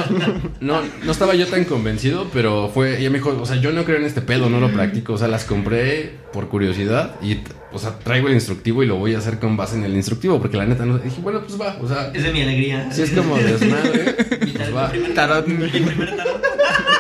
no, 0.61 0.81
no 1.05 1.13
estaba 1.13 1.35
yo 1.35 1.47
tan 1.47 1.65
convencido, 1.65 2.29
pero 2.33 2.71
fue, 2.73 3.01
ella 3.01 3.11
me 3.11 3.19
dijo, 3.19 3.37
o 3.41 3.47
sea, 3.47 3.57
yo 3.57 3.73
no 3.73 3.85
creo 3.85 3.99
en 3.99 4.05
este 4.05 4.21
pedo, 4.21 4.49
no 4.49 4.61
lo 4.61 4.73
practico, 4.73 5.15
o 5.15 5.19
sea, 5.19 5.29
las 5.29 5.45
compré 5.45 6.13
por 6.33 6.49
curiosidad 6.49 7.17
y, 7.23 7.39
o 7.73 7.79
sea, 7.79 7.99
traigo 7.99 8.29
el 8.29 8.35
instructivo 8.35 8.83
y 8.83 8.87
lo 8.87 8.97
voy 8.97 9.15
a 9.15 9.19
hacer 9.19 9.39
con 9.39 9.57
base 9.57 9.77
en 9.77 9.85
el 9.85 9.95
instructivo, 9.95 10.41
porque 10.41 10.57
la 10.57 10.67
neta 10.67 10.85
no, 10.85 10.99
dije, 10.99 11.21
bueno, 11.21 11.41
pues 11.43 11.61
va, 11.61 11.77
o 11.81 11.89
sea, 11.89 12.11
Es 12.15 12.23
de 12.23 12.33
mi 12.33 12.43
alegría. 12.43 12.91
si 12.91 13.03
es 13.03 13.11
como 13.11 13.37
desmadre, 13.37 14.15
pues 14.41 14.55
tarot, 14.55 14.75
va. 14.75 14.93
mi 14.93 14.99
primer 14.99 15.15
Tarot. 15.15 15.47
Mi 15.47 15.67
primer 15.67 16.17
tarot. 16.17 16.43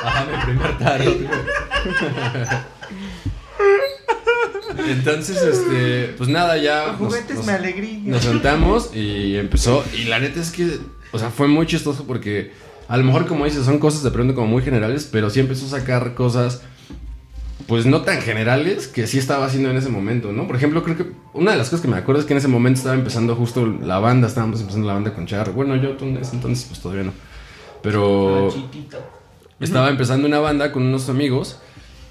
Ajá, 0.04 0.26
mi 0.26 0.44
primer 0.44 0.78
tarot, 0.78 1.16
güey. 1.16 1.28
Entonces, 4.88 5.40
este, 5.42 6.14
pues 6.18 6.28
nada, 6.28 6.56
ya. 6.58 6.88
nos- 6.88 6.96
Juguetes 6.98 7.36
nos- 7.36 7.46
me 7.46 7.52
alegría. 7.52 8.00
Nos 8.04 8.22
sentamos 8.24 8.94
y 8.94 9.36
empezó. 9.36 9.84
Y 9.96 10.04
la 10.04 10.18
neta 10.18 10.40
es 10.40 10.50
que, 10.50 10.78
o 11.12 11.18
sea, 11.18 11.30
fue 11.30 11.48
muy 11.48 11.66
chistoso 11.66 12.04
porque 12.06 12.52
a 12.88 12.96
lo 12.96 13.04
mejor, 13.04 13.26
como 13.26 13.44
dices, 13.44 13.64
son 13.64 13.78
cosas 13.78 14.02
de 14.02 14.10
pronto 14.10 14.34
como 14.34 14.46
muy 14.48 14.62
generales, 14.62 15.08
pero 15.10 15.30
sí 15.30 15.40
empezó 15.40 15.66
a 15.66 15.78
sacar 15.80 16.14
cosas, 16.14 16.62
pues 17.66 17.86
no 17.86 18.02
tan 18.02 18.20
generales 18.20 18.88
que 18.88 19.06
sí 19.06 19.18
estaba 19.18 19.46
haciendo 19.46 19.70
en 19.70 19.76
ese 19.76 19.88
momento, 19.88 20.32
¿no? 20.32 20.46
Por 20.46 20.56
ejemplo, 20.56 20.82
creo 20.82 20.96
que 20.96 21.06
una 21.32 21.52
de 21.52 21.58
las 21.58 21.68
cosas 21.70 21.80
que 21.82 21.88
me 21.88 21.96
acuerdo 21.96 22.20
es 22.20 22.26
que 22.26 22.32
en 22.34 22.38
ese 22.38 22.48
momento 22.48 22.78
estaba 22.78 22.96
empezando 22.96 23.34
justo 23.36 23.66
la 23.66 23.98
banda, 23.98 24.26
estábamos 24.28 24.60
empezando 24.60 24.86
la 24.88 24.94
banda 24.94 25.14
con 25.14 25.26
Char. 25.26 25.52
Bueno, 25.52 25.76
yo 25.76 25.90
tú 25.92 26.04
en 26.04 26.16
ese 26.18 26.34
entonces, 26.36 26.64
pues 26.66 26.80
todavía 26.80 27.04
no. 27.04 27.12
Pero 27.82 28.52
estaba 29.60 29.88
empezando 29.90 30.26
una 30.26 30.40
banda 30.40 30.72
con 30.72 30.82
unos 30.82 31.08
amigos 31.08 31.58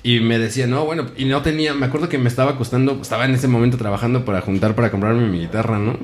y 0.03 0.19
me 0.19 0.39
decía, 0.39 0.65
no, 0.65 0.83
bueno, 0.85 1.07
y 1.15 1.25
no 1.25 1.41
tenía, 1.41 1.73
me 1.73 1.85
acuerdo 1.85 2.09
que 2.09 2.17
me 2.17 2.27
estaba 2.27 2.57
costando, 2.57 2.99
estaba 3.01 3.25
en 3.25 3.35
ese 3.35 3.47
momento 3.47 3.77
trabajando 3.77 4.25
para 4.25 4.41
juntar 4.41 4.75
para 4.75 4.89
comprarme 4.89 5.27
mi 5.27 5.39
guitarra, 5.41 5.77
¿no? 5.77 5.97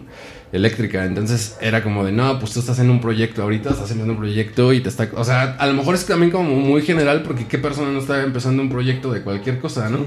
Eléctrica, 0.51 1.03
entonces 1.03 1.57
era 1.59 1.83
como 1.83 2.05
de, 2.05 2.11
no, 2.11 2.39
pues 2.39 2.53
tú 2.53 2.59
estás 2.59 2.79
en 2.79 2.89
un 2.89 3.01
proyecto 3.01 3.41
ahorita, 3.41 3.71
estás 3.71 3.85
haciendo 3.85 4.13
un 4.13 4.17
proyecto 4.17 4.71
y 4.71 4.79
te 4.81 4.89
está, 4.89 5.09
o 5.15 5.23
sea, 5.23 5.55
a 5.57 5.67
lo 5.67 5.73
mejor 5.73 5.95
es 5.95 6.05
también 6.05 6.31
como 6.31 6.55
muy 6.55 6.83
general 6.83 7.23
porque 7.23 7.47
qué 7.47 7.57
persona 7.57 7.91
no 7.91 7.99
está 7.99 8.23
empezando 8.23 8.61
un 8.61 8.69
proyecto 8.69 9.11
de 9.11 9.23
cualquier 9.23 9.59
cosa, 9.59 9.89
¿no? 9.89 10.05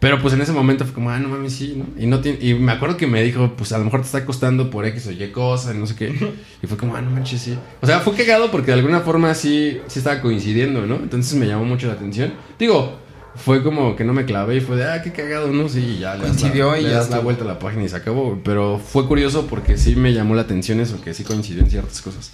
Pero 0.00 0.20
pues 0.20 0.32
en 0.34 0.40
ese 0.40 0.52
momento 0.52 0.84
fue 0.84 0.94
como, 0.94 1.10
ah, 1.10 1.18
no 1.18 1.28
mames, 1.28 1.54
sí, 1.54 1.74
¿no? 1.76 1.86
Y, 2.00 2.06
no 2.06 2.20
tiene, 2.20 2.38
y 2.40 2.54
me 2.54 2.70
acuerdo 2.70 2.96
que 2.96 3.08
me 3.08 3.22
dijo, 3.22 3.54
pues 3.56 3.72
a 3.72 3.78
lo 3.78 3.84
mejor 3.84 4.00
te 4.00 4.06
está 4.06 4.24
costando 4.24 4.70
por 4.70 4.86
X 4.86 5.08
o 5.08 5.10
Y 5.10 5.30
cosa, 5.30 5.74
no 5.74 5.86
sé 5.86 5.96
qué. 5.96 6.08
Y 6.62 6.66
fue 6.66 6.76
como, 6.76 6.94
ah, 6.94 7.00
no 7.00 7.10
manches, 7.10 7.40
sí. 7.40 7.58
O 7.80 7.86
sea, 7.86 8.00
fue 8.00 8.14
cagado 8.14 8.50
porque 8.50 8.68
de 8.68 8.74
alguna 8.74 9.00
forma 9.00 9.34
sí, 9.34 9.80
sí 9.88 9.98
estaba 9.98 10.20
coincidiendo, 10.20 10.86
¿no? 10.86 10.96
Entonces 10.96 11.34
me 11.34 11.46
llamó 11.46 11.64
mucho 11.64 11.88
la 11.88 11.94
atención. 11.94 12.32
Digo, 12.58 12.98
fue 13.44 13.62
como 13.62 13.96
que 13.96 14.04
no 14.04 14.12
me 14.12 14.24
clavé 14.24 14.56
y 14.56 14.60
fue 14.60 14.76
de, 14.76 14.84
ah, 14.90 15.02
qué 15.02 15.12
cagado, 15.12 15.48
¿no? 15.52 15.68
Sí, 15.68 15.80
y 15.80 15.98
ya. 16.00 16.14
le 16.14 16.22
das 16.22 16.28
la- 16.34 16.40
Coincidió 16.40 16.76
y 16.76 16.82
le 16.82 16.90
ya 16.90 16.96
das 16.96 17.08
la 17.10 17.16
estuvo. 17.16 17.22
vuelta 17.22 17.44
a 17.44 17.46
la 17.46 17.58
página 17.58 17.84
y 17.84 17.88
se 17.88 17.96
acabó. 17.96 18.38
Pero 18.44 18.78
fue 18.78 19.06
curioso 19.06 19.46
porque 19.46 19.76
sí 19.78 19.96
me 19.96 20.12
llamó 20.12 20.34
la 20.34 20.42
atención 20.42 20.80
eso, 20.80 21.00
que 21.00 21.14
sí 21.14 21.24
coincidió 21.24 21.62
en 21.62 21.70
ciertas 21.70 22.00
cosas. 22.02 22.32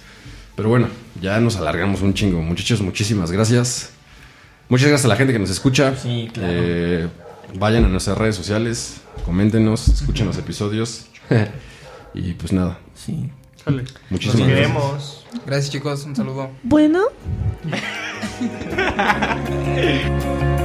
Pero 0.55 0.69
bueno, 0.69 0.87
ya 1.21 1.39
nos 1.39 1.57
alargamos 1.57 2.01
un 2.01 2.13
chingo. 2.13 2.41
Muchachos, 2.41 2.81
muchísimas 2.81 3.31
gracias. 3.31 3.89
Muchas 4.69 4.87
gracias 4.87 5.05
a 5.05 5.09
la 5.09 5.15
gente 5.15 5.31
que 5.33 5.39
nos 5.39 5.49
escucha. 5.49 5.95
Sí, 5.95 6.29
claro. 6.33 6.49
Eh, 6.51 7.07
vayan 7.59 7.85
a 7.85 7.87
nuestras 7.89 8.17
redes 8.17 8.35
sociales, 8.35 8.95
coméntenos, 9.25 9.87
escuchen 9.89 10.25
los 10.27 10.37
episodios. 10.37 11.05
y 12.13 12.33
pues 12.33 12.51
nada, 12.53 12.79
Sí. 12.95 13.29
Sale. 13.63 13.83
Nos 13.83 13.91
muchísimas 14.11 14.47
gracias. 14.47 14.67
queremos. 14.67 15.25
Gracias, 15.45 15.71
chicos. 15.71 16.05
Un 16.05 16.15
saludo. 16.15 16.49
Bueno. 16.63 17.01